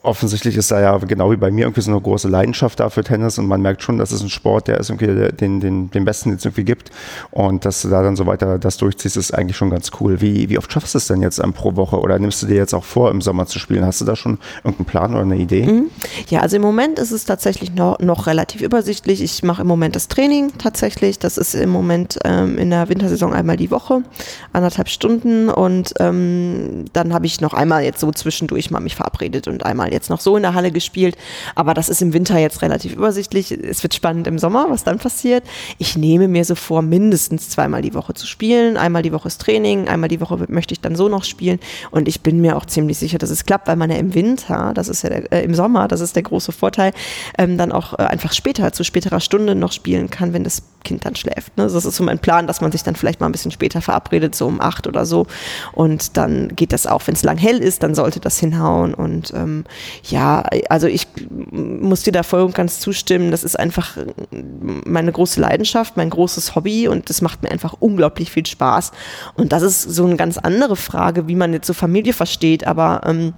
offensichtlich 0.03 0.57
ist 0.57 0.69
da 0.69 0.81
ja 0.81 0.97
genau 0.97 1.31
wie 1.31 1.37
bei 1.37 1.49
mir 1.49 1.65
irgendwie 1.65 1.81
so 1.81 1.91
eine 1.91 1.99
große 1.99 2.27
Leidenschaft 2.27 2.79
da 2.79 2.89
für 2.89 3.03
Tennis 3.03 3.39
und 3.39 3.47
man 3.47 3.61
merkt 3.61 3.81
schon, 3.81 3.97
dass 3.97 4.11
es 4.11 4.21
ein 4.21 4.29
Sport, 4.29 4.62
der 4.67 4.79
ist 4.79 4.89
irgendwie 4.89 5.31
den, 5.35 5.59
den, 5.59 5.91
den 5.91 6.05
Besten, 6.05 6.31
es 6.33 6.45
irgendwie 6.45 6.63
gibt 6.63 6.91
und 7.31 7.65
dass 7.65 7.81
du 7.81 7.89
da 7.89 8.01
dann 8.01 8.15
so 8.15 8.25
weiter 8.25 8.59
das 8.59 8.77
durchziehst, 8.77 9.17
ist 9.17 9.33
eigentlich 9.33 9.57
schon 9.57 9.69
ganz 9.69 9.91
cool. 9.99 10.21
Wie, 10.21 10.49
wie 10.49 10.57
oft 10.57 10.71
schaffst 10.71 10.93
du 10.93 10.97
es 10.97 11.07
denn 11.07 11.21
jetzt 11.21 11.41
pro 11.53 11.75
Woche 11.75 11.99
oder 11.99 12.19
nimmst 12.19 12.41
du 12.41 12.47
dir 12.47 12.55
jetzt 12.55 12.73
auch 12.73 12.83
vor, 12.83 13.11
im 13.11 13.21
Sommer 13.21 13.45
zu 13.45 13.59
spielen? 13.59 13.85
Hast 13.85 14.01
du 14.01 14.05
da 14.05 14.15
schon 14.15 14.39
irgendeinen 14.63 14.85
Plan 14.85 15.11
oder 15.13 15.21
eine 15.21 15.37
Idee? 15.37 15.65
Mhm. 15.65 15.85
Ja, 16.29 16.41
also 16.41 16.55
im 16.55 16.61
Moment 16.61 16.99
ist 16.99 17.11
es 17.11 17.25
tatsächlich 17.25 17.73
noch, 17.73 17.99
noch 17.99 18.27
relativ 18.27 18.61
übersichtlich. 18.61 19.21
Ich 19.21 19.43
mache 19.43 19.61
im 19.61 19.67
Moment 19.67 19.95
das 19.95 20.07
Training 20.07 20.53
tatsächlich. 20.57 21.19
Das 21.19 21.37
ist 21.37 21.53
im 21.53 21.69
Moment 21.69 22.19
ähm, 22.23 22.57
in 22.57 22.69
der 22.69 22.89
Wintersaison 22.89 23.33
einmal 23.33 23.57
die 23.57 23.71
Woche, 23.71 24.03
anderthalb 24.51 24.89
Stunden 24.89 25.49
und 25.49 25.93
ähm, 25.99 26.85
dann 26.93 27.13
habe 27.13 27.25
ich 27.25 27.41
noch 27.41 27.53
einmal 27.53 27.83
jetzt 27.83 27.99
so 27.99 28.11
zwischendurch 28.11 28.71
mal 28.71 28.79
mich 28.79 28.95
verabredet 28.95 29.47
und 29.47 29.65
einmal 29.65 29.91
jetzt 29.91 30.09
noch 30.09 30.19
so 30.19 30.35
in 30.37 30.43
der 30.43 30.53
Halle 30.53 30.71
gespielt. 30.71 31.17
Aber 31.55 31.73
das 31.73 31.89
ist 31.89 32.01
im 32.01 32.13
Winter 32.13 32.37
jetzt 32.37 32.61
relativ 32.61 32.93
übersichtlich. 32.93 33.51
Es 33.51 33.83
wird 33.83 33.93
spannend 33.93 34.27
im 34.27 34.39
Sommer, 34.39 34.52
was 34.53 34.83
dann 34.83 34.99
passiert. 34.99 35.43
Ich 35.77 35.97
nehme 35.97 36.27
mir 36.27 36.45
so 36.45 36.55
vor, 36.55 36.81
mindestens 36.81 37.49
zweimal 37.49 37.81
die 37.81 37.93
Woche 37.93 38.13
zu 38.13 38.27
spielen. 38.27 38.77
Einmal 38.77 39.01
die 39.01 39.11
Woche 39.11 39.27
ist 39.27 39.41
Training, 39.41 39.87
einmal 39.87 40.09
die 40.09 40.21
Woche 40.21 40.45
möchte 40.47 40.73
ich 40.73 40.81
dann 40.81 40.95
so 40.95 41.09
noch 41.09 41.23
spielen. 41.23 41.59
Und 41.91 42.07
ich 42.07 42.21
bin 42.21 42.41
mir 42.41 42.57
auch 42.57 42.65
ziemlich 42.65 42.97
sicher, 42.97 43.17
dass 43.17 43.29
es 43.29 43.45
klappt, 43.45 43.67
weil 43.67 43.75
man 43.75 43.89
ja 43.89 43.97
im 43.97 44.13
Winter, 44.13 44.71
das 44.73 44.87
ist 44.87 45.03
ja 45.03 45.09
der, 45.09 45.31
äh, 45.31 45.43
im 45.43 45.55
Sommer, 45.55 45.87
das 45.87 46.01
ist 46.01 46.15
der 46.15 46.23
große 46.23 46.51
Vorteil, 46.51 46.93
ähm, 47.37 47.57
dann 47.57 47.71
auch 47.71 47.93
äh, 47.93 48.03
einfach 48.03 48.33
später, 48.33 48.71
zu 48.71 48.83
späterer 48.83 49.19
Stunde 49.19 49.55
noch 49.55 49.71
spielen 49.71 50.09
kann, 50.09 50.33
wenn 50.33 50.43
das 50.43 50.61
Kind 50.83 51.05
dann 51.05 51.15
schläft. 51.15 51.57
Ne? 51.57 51.63
Das 51.63 51.73
ist 51.73 51.95
so 51.95 52.03
mein 52.03 52.19
Plan, 52.19 52.47
dass 52.47 52.61
man 52.61 52.71
sich 52.71 52.83
dann 52.83 52.95
vielleicht 52.95 53.19
mal 53.19 53.27
ein 53.27 53.31
bisschen 53.31 53.51
später 53.51 53.81
verabredet, 53.81 54.35
so 54.35 54.47
um 54.47 54.61
acht 54.61 54.87
oder 54.87 55.05
so. 55.05 55.27
Und 55.71 56.17
dann 56.17 56.49
geht 56.55 56.73
das 56.73 56.87
auch, 56.87 57.05
wenn 57.07 57.15
es 57.15 57.23
lang 57.23 57.37
hell 57.37 57.57
ist, 57.57 57.83
dann 57.83 57.95
sollte 57.95 58.19
das 58.19 58.39
hinhauen. 58.39 58.93
Und 58.93 59.33
ähm, 59.33 59.65
ja, 60.03 60.43
also 60.69 60.87
ich 60.87 61.07
muss 61.51 62.03
dir 62.03 62.11
da 62.11 62.23
voll 62.23 62.41
und 62.41 62.55
ganz 62.55 62.79
zustimmen. 62.79 63.31
Das 63.31 63.43
ist 63.43 63.59
einfach 63.59 63.97
meine 64.31 65.11
große 65.11 65.39
Leidenschaft, 65.39 65.97
mein 65.97 66.09
großes 66.09 66.55
Hobby 66.55 66.87
und 66.87 67.09
das 67.09 67.21
macht 67.21 67.43
mir 67.43 67.51
einfach 67.51 67.75
unglaublich 67.79 68.31
viel 68.31 68.45
Spaß. 68.45 68.91
Und 69.35 69.51
das 69.51 69.63
ist 69.63 69.81
so 69.81 70.05
eine 70.05 70.15
ganz 70.15 70.37
andere 70.37 70.75
Frage, 70.75 71.27
wie 71.27 71.35
man 71.35 71.53
jetzt 71.53 71.67
so 71.67 71.73
Familie 71.73 72.13
versteht, 72.13 72.65
aber 72.65 73.01
ähm, 73.05 73.33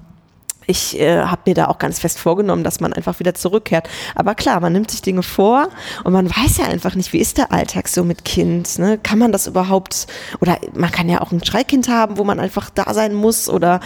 ich 0.68 1.00
äh, 1.00 1.24
habe 1.24 1.42
mir 1.46 1.54
da 1.54 1.68
auch 1.68 1.78
ganz 1.78 2.00
fest 2.00 2.20
vorgenommen, 2.20 2.64
dass 2.64 2.80
man 2.80 2.94
einfach 2.94 3.20
wieder 3.20 3.34
zurückkehrt. 3.34 3.90
Aber 4.16 4.36
klar, 4.36 4.60
man 4.60 4.74
nimmt 4.74 4.92
sich 4.92 5.02
Dinge 5.02 5.24
vor 5.24 5.70
und 6.04 6.14
man 6.14 6.30
weiß 6.30 6.58
ja 6.58 6.66
einfach 6.66 6.96
nicht, 6.96 7.14
wie 7.14 7.20
ist 7.20 7.38
der 7.38 7.52
Alltag 7.52 7.88
so 7.88 8.04
mit 8.04 8.26
Kind. 8.26 8.80
Ne? 8.80 8.98
Kann 9.02 9.20
man 9.20 9.32
das 9.32 9.48
überhaupt, 9.48 10.08
oder 10.42 10.58
man 10.74 10.92
kann 10.92 11.10
ja 11.10 11.22
auch 11.22 11.32
ein 11.32 11.44
Schreikind 11.44 11.90
haben, 11.90 12.18
wo 12.18 12.24
man 12.24 12.40
einfach 12.40 12.70
da 12.70 12.94
sein 12.94 13.14
muss 13.14 13.50
oder 13.50 13.80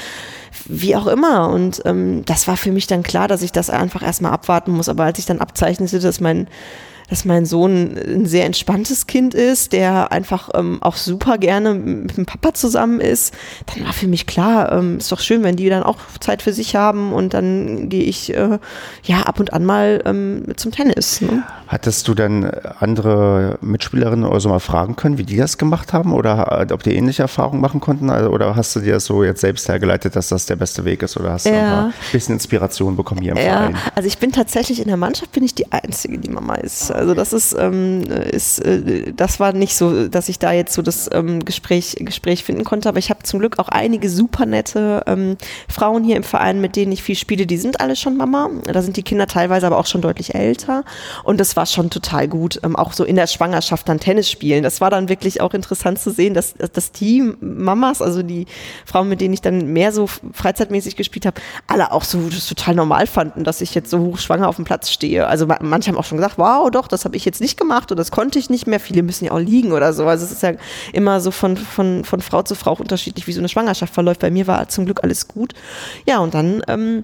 wie 0.65 0.95
auch 0.95 1.07
immer. 1.07 1.49
Und 1.49 1.82
ähm, 1.86 2.23
das 2.25 2.47
war 2.47 2.57
für 2.57 2.71
mich 2.71 2.88
dann 2.88 3.03
klar, 3.03 3.27
dass 3.27 3.41
ich 3.41 3.51
das 3.51 3.69
einfach 3.69 4.03
erstmal 4.03 4.32
abwarten 4.32 4.71
muss. 4.71 4.89
Aber 4.89 5.03
als 5.03 5.19
ich 5.19 5.25
dann 5.25 5.39
abzeichnete, 5.39 5.99
dass 5.99 6.19
mein 6.19 6.47
dass 7.10 7.26
mein 7.26 7.45
Sohn 7.45 7.97
ein 7.97 8.26
sehr 8.26 8.45
entspanntes 8.45 9.07
Kind 9.07 9.34
ist, 9.34 9.74
der 9.74 10.12
einfach 10.12 10.49
ähm, 10.53 10.78
auch 10.82 10.95
super 10.95 11.38
gerne 11.38 11.74
mit 11.74 12.18
dem 12.18 12.26
Papa 12.26 12.53
zusammen 12.53 12.99
ist, 12.99 13.34
dann 13.74 13.86
war 13.86 13.93
für 13.93 14.07
mich 14.07 14.28
klar, 14.28 14.72
ähm, 14.72 14.97
ist 14.97 15.12
doch 15.12 15.20
schön, 15.20 15.43
wenn 15.43 15.55
die 15.55 15.70
dann 15.70 15.84
auch 15.84 15.97
Zeit 16.20 16.41
für 16.41 16.53
sich 16.53 16.76
haben 16.76 17.14
und 17.14 17.34
dann 17.34 17.89
gehe 17.89 18.03
ich 18.03 18.34
äh, 18.36 18.60
ja 19.03 19.22
ab 19.22 19.39
und 19.39 19.53
an 19.53 19.66
mal 19.66 20.01
ähm, 20.05 20.43
zum 20.55 20.72
Tennis. 20.72 21.22
Ne? 21.22 21.43
Hattest 21.68 22.07
du 22.07 22.14
denn 22.14 22.49
andere 22.80 23.57
Mitspielerinnen 23.62 24.26
oder 24.26 24.39
so 24.39 24.49
mal 24.49 24.60
fragen 24.60 24.95
können, 24.95 25.18
wie 25.18 25.24
die 25.24 25.38
das 25.38 25.57
gemacht 25.57 25.93
haben 25.93 26.14
oder 26.14 26.68
ob 26.72 26.84
die 26.84 26.95
ähnliche 26.95 27.24
Erfahrungen 27.24 27.62
machen 27.62 27.80
konnten? 27.80 28.10
Also, 28.10 28.30
oder 28.30 28.55
hast 28.55 28.76
du 28.76 28.80
dir 28.80 28.93
das 28.93 29.05
so 29.05 29.24
jetzt 29.24 29.41
selbst 29.41 29.68
hergeleitet, 29.68 30.16
dass 30.16 30.30
das 30.30 30.45
der 30.45 30.55
beste 30.55 30.86
Weg 30.86 31.03
ist 31.03 31.18
oder 31.18 31.34
hast 31.34 31.45
du 31.45 31.51
ja. 31.51 31.86
ein 31.86 31.93
bisschen 32.12 32.34
Inspiration 32.36 32.95
bekommen 32.95 33.22
hier 33.22 33.32
im 33.32 33.38
ja. 33.38 33.43
Verein? 33.43 33.78
Also 33.95 34.07
ich 34.07 34.18
bin 34.18 34.32
tatsächlich 34.32 34.80
in 34.80 34.88
der 34.88 34.97
Mannschaft 34.97 35.32
bin 35.32 35.43
ich 35.43 35.55
die 35.55 35.72
Einzige, 35.72 36.18
die 36.18 36.30
Mama 36.30 36.55
ist. 36.55 36.91
Also 37.00 37.14
das 37.14 37.32
ist, 37.32 37.56
ähm, 37.58 38.02
ist 38.04 38.60
äh, 38.60 39.14
das 39.14 39.39
war 39.39 39.54
nicht 39.54 39.76
so, 39.76 40.10
dass 40.10 40.28
ich 40.28 40.38
da 40.38 40.52
jetzt 40.52 40.74
so 40.74 40.82
das 40.82 41.10
ähm, 41.14 41.45
Gespräch, 41.45 41.95
Gespräch 42.00 42.43
finden 42.43 42.66
konnte, 42.66 42.89
aber 42.89 43.00
ich 43.00 43.10
habe 43.10 43.24
zum 43.24 43.39
Glück 43.39 43.58
auch 43.58 43.70
einige 43.70 44.10
super 44.10 44.45
nette 44.45 45.04
ähm, 45.08 45.38
Frauen 45.70 46.04
hier 46.04 46.18
im 46.18 46.24
Verein, 46.24 46.60
mit 46.60 46.76
denen 46.76 46.91
ich 46.91 47.02
viel 47.02 47.16
spiele, 47.16 47.45
die 47.45 47.58
sind 47.58 47.80
alle 47.80 47.95
schon 47.95 48.18
Mama. 48.18 48.50
Da 48.66 48.82
sind 48.82 48.97
die 48.97 49.04
Kinder 49.04 49.28
teilweise 49.28 49.66
aber 49.66 49.78
auch 49.78 49.86
schon 49.86 50.02
deutlich 50.02 50.36
älter 50.36 50.84
und 51.24 51.39
das 51.39 51.56
war 51.56 51.66
schon 51.66 51.89
total 51.89 52.28
gut, 52.28 52.60
ähm, 52.64 52.76
auch 52.76 52.91
so 52.91 53.06
in 53.06 53.16
der 53.16 53.28
Schwangerschaft 53.28 53.88
dann 53.88 54.02
Tennis 54.02 54.30
spielen. 54.30 54.62
Das 54.62 54.82
war 54.82 54.89
dann 54.89 55.08
wirklich 55.08 55.39
auch 55.39 55.54
interessant 55.54 56.00
zu 56.00 56.12
sehen, 56.12 56.34
dass, 56.34 56.54
dass 56.54 56.91
die 56.91 57.34
Mamas, 57.39 58.02
also 58.02 58.24
die 58.24 58.45
Frauen, 58.86 59.08
mit 59.08 59.22
denen 59.22 59.34
ich 59.34 59.41
dann 59.41 59.72
mehr 59.72 59.93
so 59.93 60.08
freizeitmäßig 60.08 60.97
gespielt 60.97 61.26
habe, 61.26 61.39
alle 61.68 61.93
auch 61.93 62.04
so 62.04 62.28
das 62.28 62.47
total 62.47 62.76
normal 62.76 63.08
fanden, 63.08 63.45
dass 63.45 63.62
ich 63.62 63.74
jetzt 63.74 63.89
so 63.89 64.00
hochschwanger 64.00 64.50
auf 64.50 64.58
dem 64.58 64.66
Platz 64.66 64.91
stehe. 64.91 65.28
Also 65.28 65.47
manche 65.62 65.89
haben 65.89 65.97
auch 65.97 66.04
schon 66.04 66.18
gesagt, 66.18 66.38
wow, 66.38 66.70
doch, 66.70 66.89
das 66.92 67.06
habe 67.06 67.16
ich 67.16 67.26
jetzt 67.26 67.42
nicht 67.42 67.58
gemacht 67.58 67.92
oder 67.92 68.00
das 68.00 68.12
konnte 68.12 68.40
ich 68.40 68.50
nicht 68.50 68.68
mehr. 68.68 68.80
Viele 68.80 69.04
müssen 69.04 69.26
ja 69.26 69.32
auch 69.32 69.40
liegen 69.40 69.72
oder 69.72 69.94
so. 69.94 70.06
Also 70.06 70.26
es 70.26 70.32
ist 70.32 70.44
ja 70.44 70.54
immer 70.94 71.20
so 71.22 71.32
von, 71.32 71.58
von, 71.58 72.04
von 72.04 72.22
Frau 72.22 72.44
zu 72.44 72.56
Frau 72.56 72.74
unterschiedlich, 72.74 73.28
wie 73.28 73.34
so 73.34 73.40
eine 73.40 73.50
Schwangerschaft 73.50 73.94
verläuft. 73.94 74.20
Bei 74.20 74.32
mir 74.32 74.48
war 74.48 74.68
zum 74.70 74.86
Glück 74.86 75.04
alles 75.04 75.28
gut. 75.28 75.54
Ja, 76.06 76.20
und 76.20 76.34
dann 76.34 76.62
ähm, 76.68 77.04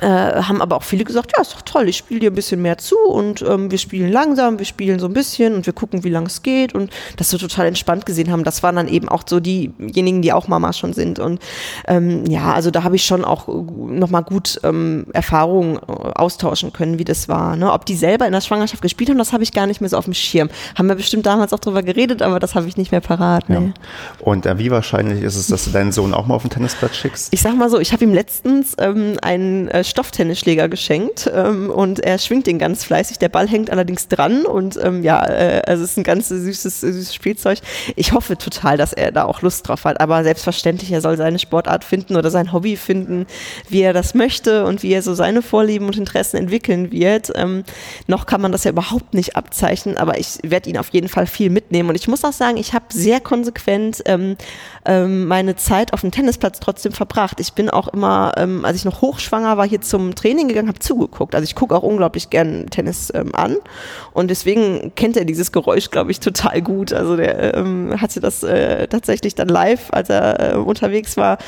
äh, 0.00 0.06
haben 0.06 0.60
aber 0.60 0.76
auch 0.76 0.82
viele 0.82 1.04
gesagt, 1.04 1.32
ja, 1.36 1.42
ist 1.42 1.54
doch 1.54 1.62
toll, 1.62 1.88
ich 1.88 1.96
spiele 1.96 2.20
dir 2.20 2.30
ein 2.30 2.34
bisschen 2.34 2.60
mehr 2.60 2.78
zu 2.78 2.96
und 2.98 3.42
ähm, 3.42 3.70
wir 3.70 3.78
spielen 3.78 4.10
langsam, 4.10 4.58
wir 4.58 4.66
spielen 4.66 4.98
so 4.98 5.06
ein 5.06 5.12
bisschen 5.12 5.54
und 5.54 5.66
wir 5.66 5.72
gucken, 5.72 6.02
wie 6.02 6.10
lang 6.10 6.26
es 6.26 6.42
geht 6.42 6.74
und 6.74 6.90
dass 7.16 7.30
wir 7.32 7.38
total 7.38 7.66
entspannt 7.66 8.04
gesehen 8.04 8.30
haben. 8.30 8.44
Das 8.44 8.62
waren 8.62 8.76
dann 8.76 8.88
eben 8.88 9.08
auch 9.08 9.22
so 9.26 9.38
diejenigen, 9.38 10.20
die 10.20 10.32
auch 10.32 10.48
Mama 10.48 10.72
schon 10.72 10.94
sind 10.94 11.18
und 11.18 11.40
ähm, 11.86 12.26
ja, 12.26 12.52
also 12.52 12.70
da 12.70 12.82
habe 12.82 12.96
ich 12.96 13.04
schon 13.04 13.24
auch 13.24 13.46
nochmal 13.48 14.24
gut 14.24 14.58
ähm, 14.64 15.06
Erfahrungen 15.12 15.76
äh, 15.76 15.80
austauschen 16.14 16.72
können, 16.72 16.98
wie 16.98 17.04
das 17.04 17.28
war. 17.28 17.56
Ne? 17.56 17.72
Ob 17.72 17.86
die 17.86 17.94
selber 17.94 18.26
in 18.26 18.32
der 18.32 18.40
Schwangerschaft 18.40 18.82
gespielt 18.82 19.10
haben, 19.10 19.18
das 19.18 19.32
habe 19.32 19.44
ich 19.44 19.52
gar 19.52 19.66
nicht 19.66 19.80
mehr 19.80 19.90
so 19.90 19.96
auf 19.96 20.06
dem 20.06 20.14
Schirm. 20.14 20.48
Haben 20.76 20.88
wir 20.88 20.96
bestimmt 20.96 21.26
damals 21.26 21.52
auch 21.52 21.60
drüber 21.60 21.82
geredet, 21.82 22.20
aber 22.20 22.40
das 22.40 22.54
habe 22.54 22.66
ich 22.66 22.76
nicht 22.76 22.90
mehr 22.90 23.00
parat. 23.00 23.48
Ne? 23.48 23.72
Ja. 23.76 24.24
Und 24.24 24.46
äh, 24.46 24.58
wie 24.58 24.70
wahrscheinlich 24.70 25.22
ist 25.22 25.36
es, 25.36 25.46
dass 25.46 25.64
du 25.64 25.70
deinen 25.70 25.92
Sohn 25.92 26.14
auch 26.14 26.26
mal 26.26 26.34
auf 26.34 26.42
den 26.42 26.50
Tennisplatz 26.50 26.96
schickst? 26.96 27.32
Ich 27.32 27.40
sag 27.40 27.56
mal 27.56 27.70
so, 27.70 27.78
ich 27.78 27.92
habe 27.92 28.02
ihm 28.02 28.12
letztens 28.12 28.74
ähm, 28.78 29.16
einen 29.22 29.68
äh, 29.68 29.83
Stofftennisschläger 29.84 30.68
geschenkt 30.68 31.30
ähm, 31.32 31.70
und 31.70 32.00
er 32.00 32.18
schwingt 32.18 32.46
den 32.46 32.58
ganz 32.58 32.84
fleißig. 32.84 33.18
Der 33.18 33.28
Ball 33.28 33.48
hängt 33.48 33.70
allerdings 33.70 34.08
dran 34.08 34.46
und 34.46 34.78
ähm, 34.82 35.02
ja, 35.02 35.24
äh, 35.26 35.62
also 35.66 35.84
es 35.84 35.92
ist 35.92 35.96
ein 35.96 36.04
ganz 36.04 36.28
süßes, 36.28 36.80
süßes 36.80 37.14
Spielzeug. 37.14 37.58
Ich 37.96 38.12
hoffe 38.12 38.36
total, 38.36 38.76
dass 38.76 38.92
er 38.92 39.12
da 39.12 39.24
auch 39.24 39.42
Lust 39.42 39.68
drauf 39.68 39.84
hat, 39.84 40.00
aber 40.00 40.24
selbstverständlich, 40.24 40.90
er 40.92 41.00
soll 41.00 41.16
seine 41.16 41.38
Sportart 41.38 41.84
finden 41.84 42.16
oder 42.16 42.30
sein 42.30 42.52
Hobby 42.52 42.76
finden, 42.76 43.26
wie 43.68 43.82
er 43.82 43.92
das 43.92 44.14
möchte 44.14 44.64
und 44.64 44.82
wie 44.82 44.92
er 44.92 45.02
so 45.02 45.14
seine 45.14 45.42
Vorlieben 45.42 45.86
und 45.86 45.96
Interessen 45.96 46.36
entwickeln 46.36 46.90
wird. 46.90 47.32
Ähm, 47.34 47.64
noch 48.06 48.26
kann 48.26 48.40
man 48.40 48.52
das 48.52 48.64
ja 48.64 48.70
überhaupt 48.70 49.14
nicht 49.14 49.36
abzeichnen, 49.36 49.96
aber 49.96 50.18
ich 50.18 50.38
werde 50.42 50.70
ihn 50.70 50.78
auf 50.78 50.88
jeden 50.90 51.08
Fall 51.08 51.26
viel 51.26 51.50
mitnehmen 51.50 51.90
und 51.90 51.96
ich 51.96 52.08
muss 52.08 52.24
auch 52.24 52.32
sagen, 52.32 52.56
ich 52.56 52.72
habe 52.72 52.86
sehr 52.90 53.20
konsequent 53.20 54.02
ähm, 54.06 54.36
ähm, 54.84 55.26
meine 55.26 55.56
Zeit 55.56 55.92
auf 55.92 56.02
dem 56.02 56.10
Tennisplatz 56.10 56.60
trotzdem 56.60 56.92
verbracht. 56.92 57.40
Ich 57.40 57.54
bin 57.54 57.70
auch 57.70 57.88
immer, 57.88 58.32
ähm, 58.36 58.64
als 58.64 58.76
ich 58.76 58.84
noch 58.84 59.00
hochschwanger 59.00 59.56
war, 59.56 59.66
hier 59.66 59.80
zum 59.80 60.14
Training 60.14 60.48
gegangen, 60.48 60.68
habe 60.68 60.78
zugeguckt. 60.78 61.34
Also 61.34 61.44
ich 61.44 61.54
gucke 61.54 61.74
auch 61.74 61.82
unglaublich 61.82 62.30
gern 62.30 62.68
Tennis 62.70 63.10
ähm, 63.14 63.34
an 63.34 63.56
und 64.12 64.28
deswegen 64.30 64.92
kennt 64.94 65.16
er 65.16 65.24
dieses 65.24 65.52
Geräusch, 65.52 65.90
glaube 65.90 66.10
ich, 66.10 66.20
total 66.20 66.60
gut. 66.62 66.92
Also 66.92 67.16
der 67.16 67.54
ähm, 67.54 68.00
hatte 68.00 68.20
das 68.20 68.42
äh, 68.42 68.86
tatsächlich 68.88 69.34
dann 69.34 69.48
live, 69.48 69.88
als 69.90 70.10
er 70.10 70.54
äh, 70.54 70.56
unterwegs 70.56 71.16
war 71.16 71.38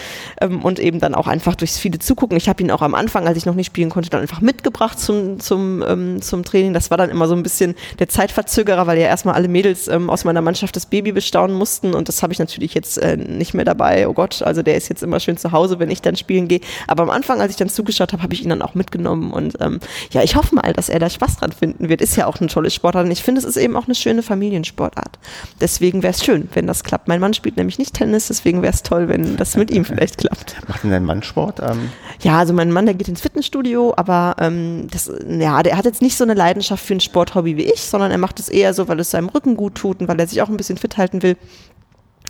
ähm, 0.40 0.62
und 0.62 0.78
eben 0.78 1.00
dann 1.00 1.14
auch 1.14 1.26
einfach 1.26 1.56
durchs 1.56 1.78
viele 1.78 1.98
Zugucken. 1.98 2.36
Ich 2.36 2.48
habe 2.48 2.62
ihn 2.62 2.70
auch 2.70 2.82
am 2.82 2.94
Anfang, 2.94 3.26
als 3.26 3.36
ich 3.36 3.46
noch 3.46 3.54
nicht 3.54 3.66
spielen 3.66 3.90
konnte, 3.90 4.08
dann 4.08 4.22
einfach 4.22 4.40
mitgebracht 4.40 4.98
zum, 4.98 5.40
zum, 5.40 5.84
ähm, 5.86 6.22
zum 6.22 6.44
Training. 6.44 6.72
Das 6.72 6.90
war 6.90 6.96
dann 6.96 7.10
immer 7.10 7.28
so 7.28 7.34
ein 7.34 7.42
bisschen 7.42 7.74
der 7.98 8.08
Zeitverzögerer, 8.08 8.86
weil 8.86 8.98
ja 8.98 9.06
erstmal 9.06 9.34
alle 9.34 9.48
Mädels 9.48 9.88
ähm, 9.88 10.08
aus 10.08 10.24
meiner 10.24 10.40
Mannschaft 10.40 10.74
das 10.76 10.86
Baby 10.86 11.12
bestaunen 11.12 11.56
mussten 11.56 11.94
und 11.94 12.08
das 12.08 12.22
habe 12.22 12.32
ich 12.32 12.38
natürlich 12.38 12.72
jetzt 12.74 12.98
äh, 12.98 13.25
nicht 13.26 13.54
mehr 13.54 13.64
dabei. 13.64 14.08
Oh 14.08 14.12
Gott, 14.12 14.42
also 14.42 14.62
der 14.62 14.76
ist 14.76 14.88
jetzt 14.88 15.02
immer 15.02 15.20
schön 15.20 15.36
zu 15.36 15.52
Hause, 15.52 15.78
wenn 15.78 15.90
ich 15.90 16.02
dann 16.02 16.16
spielen 16.16 16.48
gehe. 16.48 16.60
Aber 16.86 17.02
am 17.02 17.10
Anfang, 17.10 17.40
als 17.40 17.50
ich 17.50 17.56
dann 17.56 17.68
zugeschaut 17.68 18.12
habe, 18.12 18.22
habe 18.22 18.34
ich 18.34 18.42
ihn 18.42 18.48
dann 18.48 18.62
auch 18.62 18.74
mitgenommen 18.74 19.32
und 19.32 19.56
ähm, 19.60 19.80
ja, 20.10 20.22
ich 20.22 20.36
hoffe 20.36 20.54
mal, 20.54 20.72
dass 20.72 20.88
er 20.88 20.98
da 20.98 21.10
Spaß 21.10 21.38
dran 21.38 21.52
finden 21.52 21.88
wird. 21.88 22.00
Ist 22.00 22.16
ja 22.16 22.26
auch 22.26 22.40
eine 22.40 22.48
tolle 22.48 22.70
Sportart 22.70 23.06
und 23.06 23.10
ich 23.10 23.22
finde, 23.22 23.40
es 23.40 23.44
ist 23.44 23.56
eben 23.56 23.76
auch 23.76 23.86
eine 23.86 23.94
schöne 23.94 24.22
Familiensportart. 24.22 25.18
Deswegen 25.60 26.02
wäre 26.02 26.12
es 26.12 26.24
schön, 26.24 26.48
wenn 26.54 26.66
das 26.66 26.84
klappt. 26.84 27.08
Mein 27.08 27.20
Mann 27.20 27.34
spielt 27.34 27.56
nämlich 27.56 27.78
nicht 27.78 27.94
Tennis, 27.94 28.28
deswegen 28.28 28.62
wäre 28.62 28.72
es 28.72 28.82
toll, 28.82 29.08
wenn 29.08 29.36
das 29.36 29.56
mit 29.56 29.70
ihm 29.70 29.84
vielleicht 29.84 30.18
klappt. 30.18 30.56
Macht 30.68 30.84
denn 30.84 30.90
dein 30.90 31.04
Mann 31.04 31.22
Sport? 31.22 31.60
Ähm 31.60 31.90
ja, 32.20 32.38
also 32.38 32.52
mein 32.52 32.72
Mann, 32.72 32.86
der 32.86 32.94
geht 32.94 33.08
ins 33.08 33.20
Fitnessstudio, 33.20 33.94
aber 33.96 34.36
ähm, 34.38 34.88
das, 34.90 35.10
ja, 35.28 35.62
der 35.62 35.76
hat 35.76 35.84
jetzt 35.84 36.02
nicht 36.02 36.16
so 36.16 36.24
eine 36.24 36.34
Leidenschaft 36.34 36.84
für 36.84 36.94
ein 36.94 37.00
Sporthobby 37.00 37.56
wie 37.56 37.64
ich, 37.64 37.82
sondern 37.82 38.10
er 38.10 38.18
macht 38.18 38.40
es 38.40 38.48
eher 38.48 38.74
so, 38.74 38.88
weil 38.88 39.00
es 39.00 39.10
seinem 39.10 39.28
Rücken 39.28 39.56
gut 39.56 39.74
tut 39.74 40.00
und 40.00 40.08
weil 40.08 40.18
er 40.18 40.26
sich 40.26 40.42
auch 40.42 40.48
ein 40.48 40.56
bisschen 40.56 40.78
fit 40.78 40.96
halten 40.96 41.22
will. 41.22 41.36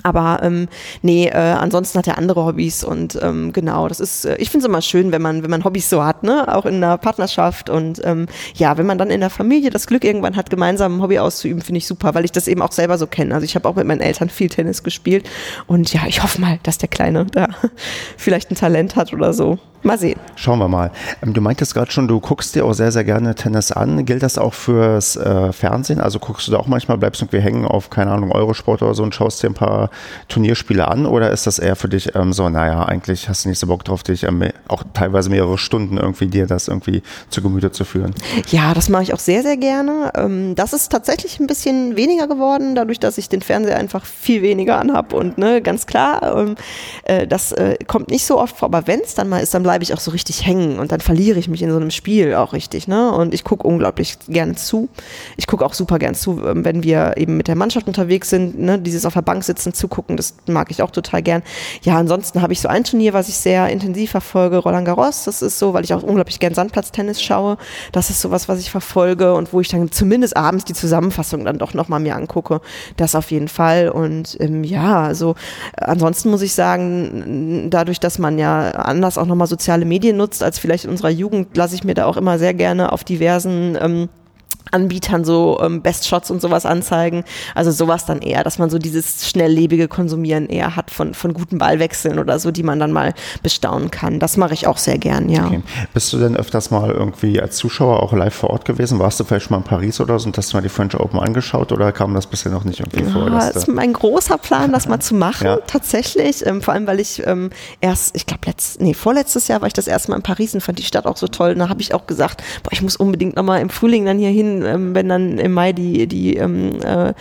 Aber 0.06 0.38
ähm, 0.44 0.68
nee, 1.02 1.26
äh, 1.26 1.32
ansonsten 1.32 1.98
hat 1.98 2.06
er 2.06 2.16
andere 2.16 2.44
Hobbys 2.44 2.84
und 2.84 3.18
ähm, 3.20 3.52
genau, 3.52 3.88
das 3.88 3.98
ist, 3.98 4.24
äh, 4.24 4.36
ich 4.36 4.50
finde 4.50 4.64
es 4.64 4.68
immer 4.68 4.80
schön, 4.80 5.10
wenn 5.10 5.20
man, 5.20 5.42
wenn 5.42 5.50
man 5.50 5.64
Hobbys 5.64 5.90
so 5.90 6.04
hat, 6.04 6.22
ne? 6.22 6.46
Auch 6.54 6.64
in 6.64 6.76
einer 6.76 6.96
Partnerschaft 6.96 7.70
und 7.70 8.00
ähm, 8.04 8.26
ja, 8.54 8.78
wenn 8.78 8.86
man 8.86 8.98
dann 8.98 9.10
in 9.10 9.18
der 9.18 9.30
Familie 9.30 9.70
das 9.70 9.88
Glück 9.88 10.04
irgendwann 10.04 10.36
hat, 10.36 10.48
gemeinsam 10.48 10.98
ein 10.98 11.02
Hobby 11.02 11.18
auszuüben, 11.18 11.60
finde 11.60 11.78
ich 11.78 11.88
super, 11.88 12.14
weil 12.14 12.24
ich 12.24 12.30
das 12.30 12.46
eben 12.46 12.62
auch 12.62 12.70
selber 12.70 12.98
so 12.98 13.08
kenne. 13.08 13.34
Also 13.34 13.44
ich 13.46 13.56
habe 13.56 13.68
auch 13.68 13.74
mit 13.74 13.84
meinen 13.84 14.00
Eltern 14.00 14.30
viel 14.30 14.48
Tennis 14.48 14.84
gespielt 14.84 15.28
und 15.66 15.92
ja, 15.92 16.02
ich 16.06 16.22
hoffe 16.22 16.40
mal, 16.40 16.60
dass 16.62 16.78
der 16.78 16.88
Kleine 16.88 17.26
da 17.26 17.48
vielleicht 18.16 18.52
ein 18.52 18.54
Talent 18.54 18.94
hat 18.94 19.12
oder 19.12 19.32
so. 19.32 19.58
Mal 19.86 19.98
sehen. 19.98 20.18
Schauen 20.34 20.58
wir 20.58 20.66
mal. 20.66 20.90
Ähm, 21.22 21.32
du 21.32 21.40
meintest 21.40 21.72
gerade 21.72 21.92
schon, 21.92 22.08
du 22.08 22.18
guckst 22.18 22.56
dir 22.56 22.64
auch 22.64 22.72
sehr, 22.72 22.90
sehr 22.90 23.04
gerne 23.04 23.36
Tennis 23.36 23.70
an. 23.70 24.04
Gilt 24.04 24.24
das 24.24 24.36
auch 24.36 24.52
fürs 24.52 25.14
äh, 25.14 25.52
Fernsehen? 25.52 26.00
Also 26.00 26.18
guckst 26.18 26.48
du 26.48 26.52
da 26.52 26.58
auch 26.58 26.66
manchmal, 26.66 26.98
bleibst 26.98 27.22
irgendwie 27.22 27.40
hängen 27.40 27.64
auf, 27.64 27.88
keine 27.88 28.10
Ahnung, 28.10 28.32
Eurosport 28.32 28.82
oder 28.82 28.94
so 28.94 29.04
und 29.04 29.14
schaust 29.14 29.44
dir 29.44 29.46
ein 29.48 29.54
paar 29.54 29.90
Turnierspiele 30.28 30.88
an? 30.88 31.06
Oder 31.06 31.30
ist 31.30 31.46
das 31.46 31.60
eher 31.60 31.76
für 31.76 31.88
dich 31.88 32.16
ähm, 32.16 32.32
so, 32.32 32.48
naja, 32.48 32.84
eigentlich 32.84 33.28
hast 33.28 33.44
du 33.44 33.48
nicht 33.48 33.60
so 33.60 33.68
Bock 33.68 33.84
drauf, 33.84 34.02
dich 34.02 34.24
ähm, 34.24 34.50
auch 34.66 34.82
teilweise 34.92 35.30
mehrere 35.30 35.56
Stunden 35.56 35.98
irgendwie 35.98 36.26
dir 36.26 36.46
das 36.48 36.66
irgendwie 36.66 37.04
zu 37.30 37.40
Gemüte 37.40 37.70
zu 37.70 37.84
führen? 37.84 38.12
Ja, 38.48 38.74
das 38.74 38.88
mache 38.88 39.04
ich 39.04 39.14
auch 39.14 39.20
sehr, 39.20 39.42
sehr 39.42 39.56
gerne. 39.56 40.10
Ähm, 40.16 40.56
das 40.56 40.72
ist 40.72 40.90
tatsächlich 40.90 41.38
ein 41.38 41.46
bisschen 41.46 41.96
weniger 41.96 42.26
geworden, 42.26 42.74
dadurch, 42.74 42.98
dass 42.98 43.18
ich 43.18 43.28
den 43.28 43.40
Fernseher 43.40 43.78
einfach 43.78 44.04
viel 44.04 44.42
weniger 44.42 44.80
anhab 44.80 45.12
und 45.12 45.38
ne, 45.38 45.62
ganz 45.62 45.86
klar, 45.86 46.36
ähm, 46.36 46.56
äh, 47.04 47.28
das 47.28 47.52
äh, 47.52 47.76
kommt 47.86 48.10
nicht 48.10 48.26
so 48.26 48.40
oft 48.40 48.56
vor, 48.56 48.66
aber 48.66 48.88
wenn 48.88 49.00
es 49.00 49.14
dann 49.14 49.28
mal 49.28 49.38
ist, 49.38 49.54
dann 49.54 49.62
bleibe 49.62 49.75
bleibe 49.76 49.84
ich 49.84 49.92
auch 49.92 50.00
so 50.00 50.10
richtig 50.10 50.46
hängen 50.46 50.78
und 50.78 50.90
dann 50.90 51.00
verliere 51.00 51.38
ich 51.38 51.48
mich 51.48 51.60
in 51.60 51.68
so 51.68 51.76
einem 51.76 51.90
Spiel 51.90 52.34
auch 52.34 52.54
richtig. 52.54 52.88
Ne? 52.88 53.12
Und 53.12 53.34
ich 53.34 53.44
gucke 53.44 53.68
unglaublich 53.68 54.16
gerne 54.26 54.54
zu. 54.54 54.88
Ich 55.36 55.46
gucke 55.46 55.66
auch 55.66 55.74
super 55.74 55.98
gern 55.98 56.14
zu, 56.14 56.42
ähm, 56.46 56.64
wenn 56.64 56.82
wir 56.82 57.18
eben 57.18 57.36
mit 57.36 57.46
der 57.46 57.56
Mannschaft 57.56 57.86
unterwegs 57.86 58.30
sind. 58.30 58.58
Ne? 58.58 58.78
Dieses 58.78 59.04
auf 59.04 59.12
der 59.12 59.20
Bank 59.20 59.44
sitzen, 59.44 59.74
zugucken, 59.74 60.16
das 60.16 60.32
mag 60.46 60.70
ich 60.70 60.80
auch 60.80 60.90
total 60.90 61.20
gern. 61.20 61.42
Ja, 61.82 61.98
ansonsten 61.98 62.40
habe 62.40 62.54
ich 62.54 62.62
so 62.62 62.68
ein 62.68 62.84
Turnier, 62.84 63.12
was 63.12 63.28
ich 63.28 63.36
sehr 63.36 63.68
intensiv 63.68 64.12
verfolge, 64.12 64.56
Roland 64.56 64.86
Garros. 64.86 65.24
Das 65.24 65.42
ist 65.42 65.58
so, 65.58 65.74
weil 65.74 65.84
ich 65.84 65.92
auch 65.92 66.02
unglaublich 66.02 66.40
gern 66.40 66.54
Sandplatztennis 66.54 67.20
schaue. 67.20 67.58
Das 67.92 68.08
ist 68.08 68.22
sowas, 68.22 68.48
was 68.48 68.60
ich 68.60 68.70
verfolge 68.70 69.34
und 69.34 69.52
wo 69.52 69.60
ich 69.60 69.68
dann 69.68 69.92
zumindest 69.92 70.38
abends 70.38 70.64
die 70.64 70.72
Zusammenfassung 70.72 71.44
dann 71.44 71.58
doch 71.58 71.74
nochmal 71.74 72.00
mir 72.00 72.16
angucke. 72.16 72.62
Das 72.96 73.14
auf 73.14 73.30
jeden 73.30 73.48
Fall. 73.48 73.90
Und 73.90 74.38
ähm, 74.40 74.64
ja, 74.64 75.02
also 75.02 75.34
ansonsten 75.76 76.30
muss 76.30 76.40
ich 76.40 76.54
sagen, 76.54 77.66
dadurch, 77.68 78.00
dass 78.00 78.18
man 78.18 78.38
ja 78.38 78.70
anders 78.70 79.18
auch 79.18 79.26
nochmal 79.26 79.46
soziale 79.66 79.84
Medien 79.84 80.16
nutzt 80.16 80.44
als 80.44 80.60
vielleicht 80.60 80.84
in 80.84 80.90
unserer 80.90 81.10
Jugend, 81.10 81.56
lasse 81.56 81.74
ich 81.74 81.82
mir 81.82 81.94
da 81.94 82.06
auch 82.06 82.16
immer 82.16 82.38
sehr 82.38 82.54
gerne 82.54 82.92
auf 82.92 83.02
diversen 83.02 83.76
ähm, 83.80 84.08
Anbietern 84.72 85.24
so 85.24 85.60
ähm, 85.62 85.82
Best 85.82 86.06
Shots 86.06 86.30
und 86.30 86.40
sowas 86.40 86.66
anzeigen. 86.66 87.24
Also 87.54 87.70
sowas 87.70 88.06
dann 88.06 88.20
eher, 88.20 88.44
dass 88.44 88.58
man 88.58 88.70
so 88.70 88.78
dieses 88.78 89.28
schnelllebige 89.28 89.88
Konsumieren 89.88 90.48
eher 90.48 90.76
hat 90.76 90.90
von, 90.90 91.14
von 91.14 91.34
guten 91.34 91.58
Ballwechseln 91.58 92.18
oder 92.18 92.38
so, 92.38 92.50
die 92.50 92.62
man 92.62 92.78
dann 92.78 92.92
mal 92.92 93.14
bestaunen 93.42 93.90
kann. 93.90 94.18
Das 94.18 94.36
mache 94.36 94.54
ich 94.54 94.66
auch 94.66 94.78
sehr 94.78 94.98
gern, 94.98 95.28
ja. 95.28 95.46
Okay. 95.46 95.62
Bist 95.94 96.12
du 96.12 96.18
denn 96.18 96.36
öfters 96.36 96.70
mal 96.70 96.90
irgendwie 96.90 97.40
als 97.40 97.56
Zuschauer 97.56 98.02
auch 98.02 98.12
live 98.12 98.34
vor 98.34 98.50
Ort 98.50 98.64
gewesen? 98.64 98.98
Warst 98.98 99.20
du 99.20 99.24
vielleicht 99.24 99.46
schon 99.46 99.54
mal 99.54 99.58
in 99.58 99.64
Paris 99.64 100.00
oder 100.00 100.18
so 100.18 100.26
und 100.26 100.36
hast 100.36 100.52
du 100.52 100.56
mal 100.56 100.62
die 100.62 100.68
French 100.68 100.98
Open 100.98 101.20
angeschaut 101.20 101.72
oder 101.72 101.92
kam 101.92 102.14
das 102.14 102.26
bisher 102.26 102.52
noch 102.52 102.64
nicht 102.64 102.80
irgendwie 102.80 103.04
vor? 103.04 103.28
Ja, 103.28 103.38
das 103.38 103.56
ist 103.56 103.68
mein 103.68 103.92
großer 103.92 104.38
Plan, 104.38 104.72
das 104.72 104.88
mal 104.88 105.00
zu 105.00 105.14
machen, 105.14 105.46
ja. 105.46 105.56
tatsächlich. 105.66 106.44
Ähm, 106.46 106.62
vor 106.62 106.74
allem, 106.74 106.86
weil 106.86 107.00
ich 107.00 107.24
ähm, 107.26 107.50
erst, 107.80 108.16
ich 108.16 108.26
glaube, 108.26 108.42
letzt, 108.46 108.80
nee, 108.80 108.94
vorletztes 108.94 109.48
Jahr 109.48 109.60
war 109.60 109.68
ich 109.68 109.74
das 109.74 109.86
erste 109.86 110.10
Mal 110.10 110.16
in 110.16 110.22
Paris 110.22 110.54
und 110.54 110.60
fand 110.60 110.78
die 110.78 110.84
Stadt 110.84 111.06
auch 111.06 111.16
so 111.16 111.28
toll. 111.28 111.52
Und 111.52 111.58
da 111.60 111.68
habe 111.68 111.80
ich 111.80 111.94
auch 111.94 112.06
gesagt, 112.06 112.42
boah, 112.62 112.72
ich 112.72 112.82
muss 112.82 112.96
unbedingt 112.96 113.36
nochmal 113.36 113.60
im 113.60 113.70
Frühling 113.70 114.04
dann 114.04 114.18
hier 114.18 114.30
hin 114.30 114.55
ähm, 114.62 114.94
wenn 114.94 115.08
dann 115.08 115.38
im 115.38 115.52
Mai 115.52 115.72
die, 115.72 116.06
die 116.06 116.36
ähm, 116.36 116.80
äh, 116.82 117.12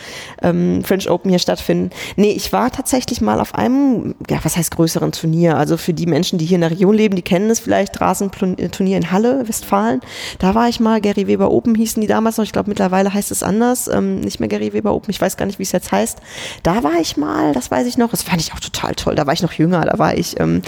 ähm, 0.42 0.84
French 0.84 1.10
Open 1.10 1.30
hier 1.30 1.40
stattfinden. 1.40 1.90
Nee, 2.16 2.32
ich 2.32 2.52
war 2.54 2.72
tatsächlich 2.72 3.22
mal 3.22 3.40
auf 3.40 3.56
einem, 3.56 4.16
ja, 4.30 4.40
was 4.44 4.58
heißt 4.58 4.76
größeren 4.76 5.12
Turnier? 5.12 5.58
Also 5.58 5.78
für 5.78 5.94
die 5.94 6.06
Menschen, 6.06 6.40
die 6.40 6.46
hier 6.46 6.56
in 6.56 6.62
der 6.62 6.72
Region 6.72 6.96
leben, 6.96 7.16
die 7.16 7.22
kennen 7.22 7.50
es 7.50 7.60
vielleicht, 7.60 8.00
Rasenturnier 8.02 8.98
in 8.98 9.12
Halle, 9.12 9.48
Westfalen. 9.48 10.02
Da 10.40 10.56
war 10.56 10.70
ich 10.70 10.80
mal, 10.80 11.02
Gary 11.02 11.28
Weber 11.28 11.52
Open 11.52 11.76
hießen 11.76 12.02
die 12.02 12.08
damals 12.08 12.38
noch. 12.38 12.46
Ich 12.46 12.52
glaube, 12.52 12.70
mittlerweile 12.70 13.14
heißt 13.14 13.32
es 13.32 13.44
anders. 13.44 13.88
Ähm, 13.88 14.22
nicht 14.22 14.40
mehr 14.40 14.50
Gary 14.50 14.74
Weber 14.74 14.94
Open, 14.94 15.12
ich 15.12 15.22
weiß 15.22 15.38
gar 15.38 15.46
nicht, 15.46 15.60
wie 15.60 15.64
es 15.64 15.72
jetzt 15.72 15.92
heißt. 15.92 16.20
Da 16.64 16.84
war 16.84 17.00
ich 17.00 17.18
mal, 17.18 17.54
das 17.54 17.72
weiß 17.72 17.88
ich 17.88 17.98
noch. 17.98 18.12
Das 18.12 18.24
fand 18.24 18.42
ich 18.42 18.54
auch 18.54 18.60
total 18.60 18.96
toll. 18.96 19.16
Da 19.16 19.26
war 19.26 19.34
ich 19.34 19.42
noch 19.42 19.54
jünger, 19.54 19.86
da 19.86 19.98
war 19.98 20.18
ich 20.18 20.40
ähm, 20.40 20.62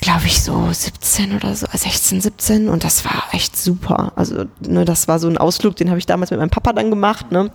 glaube 0.00 0.26
ich, 0.26 0.42
so 0.42 0.68
17 0.72 1.36
oder 1.36 1.54
so, 1.54 1.66
16, 1.72 2.20
17 2.20 2.68
und 2.68 2.84
das 2.84 3.04
war 3.04 3.24
echt 3.32 3.56
super. 3.56 4.12
Also, 4.16 4.44
ne, 4.60 4.84
das 4.84 5.08
war 5.08 5.18
so 5.18 5.28
ein 5.28 5.38
Ausflug, 5.38 5.76
den 5.76 5.90
habe 5.90 5.98
ich 5.98 6.06
damals 6.06 6.30
mit 6.30 6.40
meinem 6.40 6.50
Papa 6.50 6.72
dann 6.72 6.90
gemacht, 6.90 7.30
ne? 7.30 7.50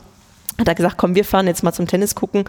Hat 0.59 0.67
er 0.67 0.75
gesagt, 0.75 0.97
komm, 0.97 1.15
wir 1.15 1.25
fahren 1.25 1.47
jetzt 1.47 1.63
mal 1.63 1.73
zum 1.73 1.87
Tennis 1.87 2.15
gucken. 2.15 2.45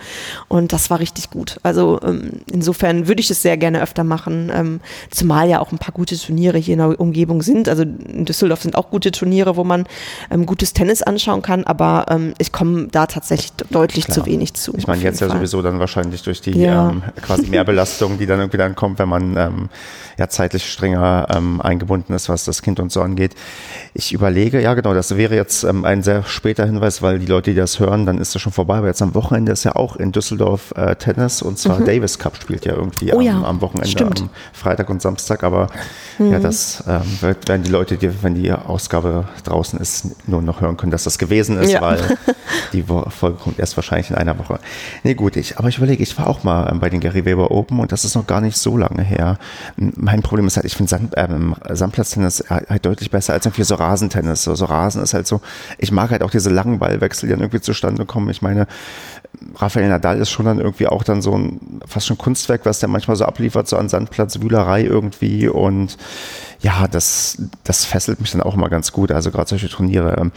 Und 0.48 0.72
das 0.72 0.90
war 0.90 1.00
richtig 1.00 1.30
gut. 1.30 1.58
Also 1.62 2.00
ähm, 2.02 2.40
insofern 2.50 3.08
würde 3.08 3.20
ich 3.20 3.30
es 3.30 3.42
sehr 3.42 3.56
gerne 3.56 3.82
öfter 3.82 4.04
machen, 4.04 4.50
ähm, 4.54 4.80
zumal 5.10 5.48
ja 5.48 5.60
auch 5.60 5.72
ein 5.72 5.78
paar 5.78 5.92
gute 5.92 6.18
Turniere 6.18 6.58
hier 6.58 6.74
in 6.74 6.78
der 6.78 7.00
Umgebung 7.00 7.42
sind. 7.42 7.68
Also 7.68 7.82
in 7.82 8.24
Düsseldorf 8.24 8.62
sind 8.62 8.76
auch 8.76 8.90
gute 8.90 9.10
Turniere, 9.10 9.56
wo 9.56 9.64
man 9.64 9.86
ähm, 10.30 10.46
gutes 10.46 10.72
Tennis 10.72 11.02
anschauen 11.02 11.42
kann, 11.42 11.64
aber 11.64 12.06
ähm, 12.10 12.34
ich 12.38 12.52
komme 12.52 12.88
da 12.88 13.06
tatsächlich 13.06 13.52
deutlich 13.70 14.06
Klar. 14.06 14.18
zu 14.18 14.26
wenig 14.26 14.54
zu. 14.54 14.74
Ich 14.76 14.86
meine, 14.86 15.02
jetzt 15.02 15.20
ja 15.20 15.28
sowieso 15.28 15.62
dann 15.62 15.78
wahrscheinlich 15.78 16.22
durch 16.22 16.40
die 16.40 16.58
ja. 16.58 16.90
ähm, 16.90 17.02
quasi 17.22 17.46
Mehrbelastung, 17.46 18.18
die 18.18 18.26
dann 18.26 18.40
irgendwie 18.40 18.58
dann 18.58 18.74
kommt, 18.74 18.98
wenn 18.98 19.08
man 19.08 19.36
ähm, 19.36 19.68
ja 20.18 20.28
zeitlich 20.28 20.70
strenger 20.70 21.28
eingebunden 21.62 22.12
ist, 22.12 22.28
was 22.28 22.44
das 22.44 22.62
Kind 22.62 22.80
und 22.80 22.90
so 22.90 23.02
angeht. 23.02 23.34
Ich 23.94 24.12
überlege, 24.12 24.60
ja 24.60 24.74
genau, 24.74 24.94
das 24.94 25.16
wäre 25.16 25.34
jetzt 25.34 25.64
ein 25.64 26.02
sehr 26.02 26.24
später 26.24 26.64
Hinweis, 26.64 27.02
weil 27.02 27.18
die 27.18 27.26
Leute, 27.26 27.50
die 27.50 27.56
das 27.56 27.78
hören, 27.78 27.97
dann 28.06 28.18
ist 28.18 28.34
das 28.34 28.42
schon 28.42 28.52
vorbei. 28.52 28.78
Aber 28.78 28.86
jetzt 28.86 29.02
am 29.02 29.14
Wochenende 29.14 29.52
ist 29.52 29.64
ja 29.64 29.76
auch 29.76 29.96
in 29.96 30.12
Düsseldorf 30.12 30.72
äh, 30.76 30.96
Tennis 30.96 31.42
und 31.42 31.58
zwar 31.58 31.80
mhm. 31.80 31.84
Davis 31.84 32.18
Cup 32.18 32.36
spielt 32.36 32.64
ja 32.64 32.74
irgendwie 32.74 33.12
oh, 33.12 33.18
am, 33.18 33.22
ja. 33.22 33.42
am, 33.42 33.60
Wochenende, 33.60 33.88
Stimmt. 33.88 34.20
am 34.20 34.30
Freitag 34.52 34.90
und 34.90 35.02
Samstag. 35.02 35.44
Aber 35.44 35.68
mhm. 36.18 36.32
ja, 36.32 36.38
das 36.38 36.84
ähm, 36.86 37.02
werden 37.46 37.62
die 37.62 37.70
Leute, 37.70 37.96
die, 37.96 38.22
wenn 38.22 38.34
die 38.34 38.52
Ausgabe 38.52 39.28
draußen 39.44 39.78
ist, 39.78 40.28
nur 40.28 40.42
noch 40.42 40.60
hören 40.60 40.76
können, 40.76 40.92
dass 40.92 41.04
das 41.04 41.18
gewesen 41.18 41.58
ist, 41.58 41.72
ja. 41.72 41.80
weil 41.80 41.98
die 42.72 42.82
Folge 42.82 43.38
kommt 43.38 43.58
erst 43.58 43.76
wahrscheinlich 43.76 44.10
in 44.10 44.16
einer 44.16 44.38
Woche. 44.38 44.58
Nee, 45.02 45.14
gut, 45.14 45.36
ich, 45.36 45.58
aber 45.58 45.68
ich 45.68 45.78
überlege, 45.78 46.02
ich 46.02 46.16
war 46.18 46.26
auch 46.26 46.44
mal 46.44 46.70
ähm, 46.70 46.80
bei 46.80 46.90
den 46.90 47.00
Gary 47.00 47.24
Weber 47.24 47.50
Open 47.50 47.80
und 47.80 47.92
das 47.92 48.04
ist 48.04 48.14
noch 48.14 48.26
gar 48.26 48.40
nicht 48.40 48.56
so 48.56 48.76
lange 48.76 49.02
her 49.02 49.38
mein 49.76 50.22
Problem 50.22 50.46
ist 50.46 50.56
halt, 50.56 50.66
ich 50.66 50.74
finde 50.74 50.90
Sand, 50.90 51.14
ähm, 51.16 51.54
Sandplatztennis 51.68 52.44
halt 52.48 52.84
deutlich 52.84 53.10
besser 53.10 53.32
als 53.32 53.46
irgendwie 53.46 53.64
so 53.64 53.74
Rasentennis. 53.74 54.42
So, 54.42 54.54
so 54.54 54.64
Rasen 54.64 55.02
ist 55.02 55.14
halt 55.14 55.26
so, 55.26 55.40
ich 55.78 55.92
mag 55.92 56.10
halt 56.10 56.22
auch 56.22 56.30
diese 56.30 56.50
langen 56.50 56.78
Ballwechsel, 56.78 57.28
die 57.28 57.32
dann 57.32 57.40
irgendwie 57.40 57.60
zustande 57.60 57.87
kommen. 58.06 58.28
Ich 58.30 58.42
meine, 58.42 58.66
Rafael 59.56 59.88
Nadal 59.88 60.18
ist 60.18 60.30
schon 60.30 60.46
dann 60.46 60.58
irgendwie 60.58 60.86
auch 60.86 61.02
dann 61.02 61.22
so 61.22 61.36
ein 61.36 61.80
fast 61.86 62.06
schon 62.06 62.18
Kunstwerk, 62.18 62.64
was 62.64 62.80
der 62.80 62.88
manchmal 62.88 63.16
so 63.16 63.24
abliefert, 63.24 63.68
so 63.68 63.76
an 63.76 63.88
Sandplatzwühlerei 63.88 64.82
irgendwie 64.82 65.48
und 65.48 65.96
ja, 66.60 66.88
das, 66.88 67.38
das 67.62 67.84
fesselt 67.84 68.20
mich 68.20 68.32
dann 68.32 68.42
auch 68.42 68.54
immer 68.54 68.68
ganz 68.68 68.92
gut. 68.92 69.12
Also 69.12 69.30
gerade 69.30 69.48
solche 69.48 69.68
Turniere. 69.68 70.16
Ähm, 70.18 70.32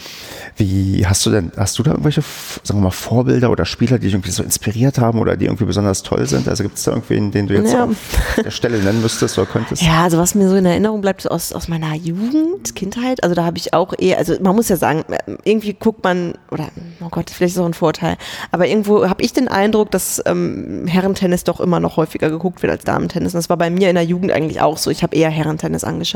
wie 0.55 1.05
hast 1.05 1.26
du 1.26 1.32
denn, 1.32 1.51
hast 1.57 1.80
du 1.80 1.84
da 1.84 1.91
irgendwelche, 1.91 2.22
sagen 2.63 2.80
wir 2.80 2.84
mal, 2.84 2.91
Vorbilder 2.91 3.49
oder 3.49 3.65
Spieler, 3.65 3.97
die 3.97 4.05
dich 4.05 4.13
irgendwie 4.13 4.30
so 4.32 4.43
inspiriert 4.43 4.99
haben 4.99 5.19
oder 5.19 5.36
die 5.36 5.45
irgendwie 5.45 5.65
besonders 5.65 6.03
toll 6.03 6.28
sind? 6.28 6.47
Also 6.47 6.63
gibt 6.63 6.78
es 6.78 6.84
da 6.84 6.91
irgendwen, 6.91 7.32
den 7.32 7.47
du 7.47 7.55
jetzt 7.55 7.74
ja. 7.74 7.86
auf 7.86 7.95
der 8.38 8.51
Stelle 8.51 8.78
nennen 8.78 9.01
müsstest 9.01 9.38
oder 9.39 9.47
könntest? 9.47 9.82
Ja, 9.82 10.03
also 10.03 10.19
was 10.19 10.36
mir 10.36 10.47
so 10.47 10.55
in 10.55 10.65
Erinnerung 10.65 11.01
bleibt 11.01 11.30
aus, 11.30 11.53
aus 11.53 11.67
meiner 11.67 11.95
Jugend, 11.95 12.76
Kindheit, 12.76 13.24
also 13.24 13.36
da 13.36 13.43
habe 13.43 13.57
ich 13.57 13.74
auch 13.74 13.93
eher, 13.97 14.19
also 14.19 14.36
man 14.41 14.55
muss 14.55 14.69
ja 14.69 14.76
sagen, 14.76 15.03
irgendwie 15.43 15.74
guckt 15.74 16.03
man, 16.03 16.36
oder 16.51 16.67
oh 17.01 17.09
Gott, 17.09 17.32
vielleicht 17.32 17.55
ist 17.55 17.59
auch 17.59 17.65
ein 17.65 17.74
Vorteil, 17.74 18.17
aber 18.51 18.67
irgendwo 18.67 19.09
habe 19.09 19.24
ich 19.24 19.34
den 19.34 19.47
Eindruck, 19.47 19.89
dass 19.89 20.22
ähm, 20.26 20.86
Herrentennis 20.88 21.43
doch 21.43 21.59
immer 21.59 21.80
noch 21.80 21.97
häufiger 21.97 22.30
geguckt 22.30 22.61
wird 22.61 22.72
als 22.72 22.84
Damentennis. 22.84 23.34
Und 23.34 23.39
das 23.39 23.49
war 23.49 23.57
bei 23.57 23.69
mir 23.72 23.89
in 23.89 23.95
der 23.95 24.05
Jugend 24.05 24.32
eigentlich 24.32 24.61
auch 24.61 24.78
so. 24.78 24.91
Ich 24.91 25.01
habe 25.01 25.15
eher 25.15 25.30
Herrentennis 25.30 25.84
angeschaut. 25.84 26.11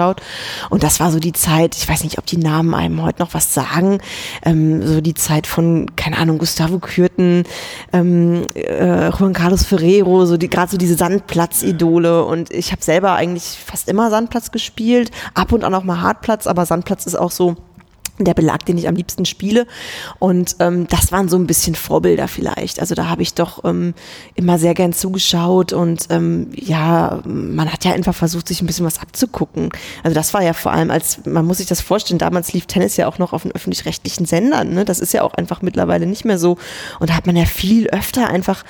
Und 0.70 0.84
das 0.84 1.00
war 1.00 1.12
so 1.12 1.20
die 1.20 1.34
Zeit, 1.34 1.76
ich 1.76 1.88
weiß 1.88 2.04
nicht, 2.04 2.18
ob 2.18 2.26
die 2.26 2.38
Namen 2.38 2.74
einem 2.74 3.02
heute 3.02 3.22
noch 3.22 3.34
was 3.34 3.54
sagen, 3.54 4.00
ähm, 4.44 4.86
so 4.86 5.02
die 5.02 5.14
Zeit 5.14 5.48
von, 5.48 5.96
keine 5.96 6.18
Ahnung, 6.18 6.38
Gustavo 6.38 6.80
Kürten, 6.80 7.44
ähm, 7.94 8.46
äh, 8.54 9.10
Juan 9.10 9.34
Carlos 9.34 9.66
Ferrero, 9.66 10.26
so 10.26 10.38
die 10.38 10.50
gerade 10.50 10.72
so 10.72 10.78
diese 10.78 10.96
Sandplatz-Idole. 10.96 12.26
Und 12.26 12.52
ich 12.52 12.72
habe 12.72 12.84
selber 12.84 13.14
eigentlich 13.14 13.44
fast 13.44 13.90
immer 13.90 14.10
Sandplatz 14.10 14.52
gespielt, 14.52 15.12
ab 15.34 15.52
und 15.52 15.64
an 15.64 15.74
auch 15.74 15.84
mal 15.84 16.02
Hartplatz, 16.02 16.48
aber 16.48 16.66
Sandplatz 16.66 17.06
ist 17.06 17.16
auch 17.16 17.32
so 17.32 17.56
der 18.20 18.34
Belag, 18.34 18.66
den 18.66 18.78
ich 18.78 18.88
am 18.88 18.96
liebsten 18.96 19.26
spiele. 19.26 19.68
Und 20.20 20.56
ähm, 20.60 20.88
das 20.88 21.12
waren 21.12 21.28
so 21.30 21.38
ein 21.38 21.48
bisschen 21.48 21.76
Vorbilder 21.76 22.28
vielleicht. 22.28 22.80
Also 22.80 22.96
da 22.96 23.08
habe 23.08 23.22
ich 23.22 23.34
doch 23.34 23.64
ähm, 23.66 23.94
immer 24.36 24.58
sehr 24.58 24.74
gern 24.74 24.94
zugeschaut 24.94 25.74
und 25.74 26.08
ähm, 26.10 26.50
ja, 26.56 27.22
man 27.26 27.72
hat 27.72 27.84
ja 27.84 27.92
einfach 27.92 28.16
versucht, 28.16 28.48
sich 28.48 28.62
ein 28.62 28.68
bisschen 28.68 28.86
was 28.86 29.00
abzugucken. 29.02 29.70
Also 30.04 30.16
das 30.16 30.34
war 30.34 30.44
ja 30.44 30.54
vor 30.54 30.72
allem, 30.72 30.92
als 30.92 31.26
man 31.26 31.46
muss 31.46 31.58
sich 31.58 31.68
das 31.68 31.82
vorstellen, 31.82 32.20
damals 32.20 32.54
lief 32.54 32.66
Tennis 32.66 32.98
ja 32.98 33.08
auch 33.08 33.20
noch 33.20 33.34
auf 33.34 33.44
den 33.44 33.52
öffentlich-rechtlichen 33.52 34.26
Sendern. 34.26 34.74
Ne? 34.74 34.86
Das 34.86 35.00
ist 35.00 35.14
ja 35.14 35.24
auch 35.24 35.34
einfach 35.34 35.62
mittlerweile 35.62 36.06
nicht 36.06 36.26
mehr 36.26 36.38
so. 36.38 36.58
Und 37.00 37.10
da 37.10 37.16
hat 37.16 37.26
man 37.26 37.36
ja 37.36 37.46
viel 37.46 37.88
öfter 37.90 38.30
einfach 38.30 38.64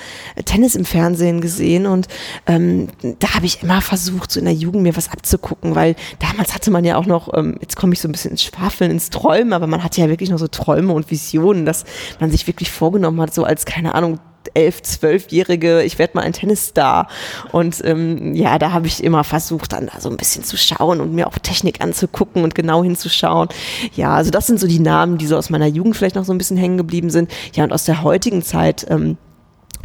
Tennis 0.45 0.75
im 0.75 0.85
Fernsehen 0.85 1.41
gesehen. 1.41 1.85
Und 1.85 2.07
ähm, 2.47 2.87
da 3.19 3.35
habe 3.35 3.45
ich 3.45 3.61
immer 3.61 3.81
versucht, 3.81 4.31
so 4.31 4.39
in 4.39 4.45
der 4.45 4.53
Jugend 4.53 4.83
mir 4.83 4.95
was 4.95 5.11
abzugucken, 5.11 5.75
weil 5.75 5.95
damals 6.19 6.53
hatte 6.53 6.71
man 6.71 6.83
ja 6.83 6.97
auch 6.97 7.05
noch, 7.05 7.33
ähm, 7.35 7.57
jetzt 7.61 7.75
komme 7.75 7.93
ich 7.93 8.01
so 8.01 8.07
ein 8.07 8.11
bisschen 8.11 8.31
ins 8.31 8.43
Schwafeln, 8.43 8.91
ins 8.91 9.09
Träumen, 9.09 9.34
Träume, 9.35 9.55
aber 9.55 9.67
man 9.67 9.83
hatte 9.83 10.01
ja 10.01 10.09
wirklich 10.09 10.29
noch 10.29 10.39
so 10.39 10.47
Träume 10.47 10.93
und 10.93 11.11
Visionen, 11.11 11.65
dass 11.65 11.83
man 12.19 12.31
sich 12.31 12.47
wirklich 12.47 12.71
vorgenommen 12.71 13.19
hat, 13.21 13.33
so 13.33 13.43
als, 13.43 13.65
keine 13.65 13.95
Ahnung, 13.95 14.19
elf, 14.53 14.81
zwölfjährige, 14.83 15.83
ich 15.83 15.97
werde 15.97 16.15
mal 16.15 16.21
ein 16.21 16.31
Tennisstar. 16.31 17.09
Und 17.51 17.83
ähm, 17.83 18.35
ja, 18.35 18.57
da 18.59 18.71
habe 18.71 18.87
ich 18.87 19.03
immer 19.03 19.23
versucht, 19.23 19.73
dann 19.73 19.87
da 19.87 19.99
so 19.99 20.09
ein 20.09 20.17
bisschen 20.17 20.43
zu 20.43 20.55
schauen 20.55 21.01
und 21.01 21.13
mir 21.13 21.27
auch 21.27 21.37
Technik 21.39 21.81
anzugucken 21.81 22.43
und 22.43 22.55
genau 22.55 22.83
hinzuschauen. 22.83 23.49
Ja, 23.95 24.13
also 24.13 24.31
das 24.31 24.47
sind 24.47 24.59
so 24.59 24.67
die 24.67 24.79
Namen, 24.79 25.17
die 25.17 25.25
so 25.25 25.35
aus 25.35 25.49
meiner 25.49 25.67
Jugend 25.67 25.97
vielleicht 25.97 26.15
noch 26.15 26.25
so 26.25 26.31
ein 26.31 26.37
bisschen 26.37 26.57
hängen 26.57 26.77
geblieben 26.77 27.09
sind. 27.09 27.31
Ja, 27.53 27.63
und 27.63 27.73
aus 27.73 27.85
der 27.85 28.03
heutigen 28.03 28.43
Zeit. 28.43 28.85
Ähm, 28.89 29.17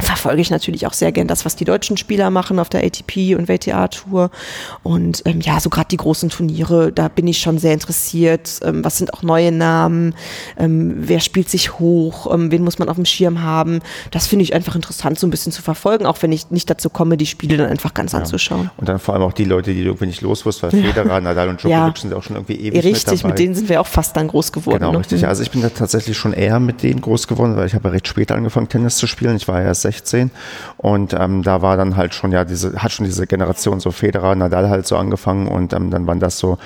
verfolge 0.01 0.41
ich 0.41 0.49
natürlich 0.49 0.87
auch 0.87 0.93
sehr 0.93 1.11
gern 1.11 1.27
das, 1.27 1.45
was 1.45 1.55
die 1.55 1.65
deutschen 1.65 1.97
Spieler 1.97 2.29
machen 2.29 2.59
auf 2.59 2.69
der 2.69 2.83
ATP 2.83 3.35
und 3.35 3.47
WTA-Tour. 3.47 4.31
Und 4.83 5.21
ähm, 5.25 5.41
ja, 5.41 5.59
so 5.59 5.69
gerade 5.69 5.87
die 5.89 5.97
großen 5.97 6.29
Turniere, 6.29 6.91
da 6.91 7.07
bin 7.07 7.27
ich 7.27 7.39
schon 7.39 7.57
sehr 7.57 7.73
interessiert. 7.73 8.59
Ähm, 8.63 8.83
was 8.83 8.97
sind 8.97 9.13
auch 9.13 9.23
neue 9.23 9.51
Namen? 9.51 10.15
Ähm, 10.57 10.93
wer 10.97 11.19
spielt 11.19 11.49
sich 11.49 11.79
hoch? 11.79 12.33
Ähm, 12.33 12.51
wen 12.51 12.63
muss 12.63 12.79
man 12.79 12.89
auf 12.89 12.95
dem 12.95 13.05
Schirm 13.05 13.41
haben? 13.41 13.79
Das 14.11 14.27
finde 14.27 14.43
ich 14.43 14.53
einfach 14.53 14.75
interessant, 14.75 15.19
so 15.19 15.27
ein 15.27 15.29
bisschen 15.29 15.51
zu 15.51 15.61
verfolgen, 15.61 16.05
auch 16.05 16.21
wenn 16.21 16.31
ich 16.31 16.51
nicht 16.51 16.69
dazu 16.69 16.89
komme, 16.89 17.17
die 17.17 17.25
Spiele 17.25 17.57
dann 17.57 17.69
einfach 17.69 17.93
ganz 17.93 18.13
ja. 18.13 18.19
anzuschauen. 18.19 18.69
Und 18.77 18.89
dann 18.89 18.99
vor 18.99 19.13
allem 19.13 19.23
auch 19.23 19.33
die 19.33 19.45
Leute, 19.45 19.73
die 19.73 19.83
du 19.83 19.89
irgendwie 19.89 20.07
nicht 20.07 20.21
los 20.21 20.45
weil. 20.45 20.71
Federer, 20.71 21.21
Nadal 21.21 21.49
und 21.49 21.61
Djokovic 21.61 21.95
ja. 21.95 22.01
sind 22.01 22.13
auch 22.13 22.23
schon 22.23 22.35
irgendwie 22.35 22.55
ewig 22.55 22.83
Richtig, 22.83 23.11
mit, 23.11 23.23
dabei. 23.23 23.29
mit 23.29 23.39
denen 23.39 23.55
sind 23.55 23.69
wir 23.69 23.81
auch 23.81 23.87
fast 23.87 24.15
dann 24.15 24.27
groß 24.27 24.51
geworden. 24.51 24.79
Genau, 24.79 24.91
ne? 24.91 24.99
richtig. 24.99 25.27
Also 25.27 25.43
ich 25.43 25.51
bin 25.51 25.61
da 25.61 25.69
tatsächlich 25.69 26.17
schon 26.17 26.33
eher 26.33 26.59
mit 26.59 26.83
denen 26.83 27.01
groß 27.01 27.27
geworden, 27.27 27.55
weil 27.55 27.67
ich 27.67 27.73
habe 27.73 27.89
ja 27.89 27.91
recht 27.91 28.07
spät 28.07 28.31
angefangen, 28.31 28.69
Tennis 28.69 28.97
zu 28.97 29.07
spielen. 29.07 29.35
Ich 29.35 29.47
war 29.47 29.61
ja 29.61 29.73
16 29.73 29.90
2016. 29.97 30.31
Und 30.77 31.13
ähm, 31.13 31.43
da 31.43 31.61
war 31.61 31.77
dann 31.77 31.95
halt 31.97 32.13
schon, 32.13 32.31
ja, 32.31 32.45
diese, 32.45 32.81
hat 32.81 32.91
schon 32.91 33.05
diese 33.05 33.27
Generation 33.27 33.79
so 33.79 33.91
Federer, 33.91 34.35
Nadal 34.35 34.69
halt 34.69 34.87
so 34.87 34.97
angefangen 34.97 35.47
und 35.47 35.73
ähm, 35.73 35.91
dann 35.91 36.07
waren 36.07 36.19
das 36.19 36.37
so 36.37 36.57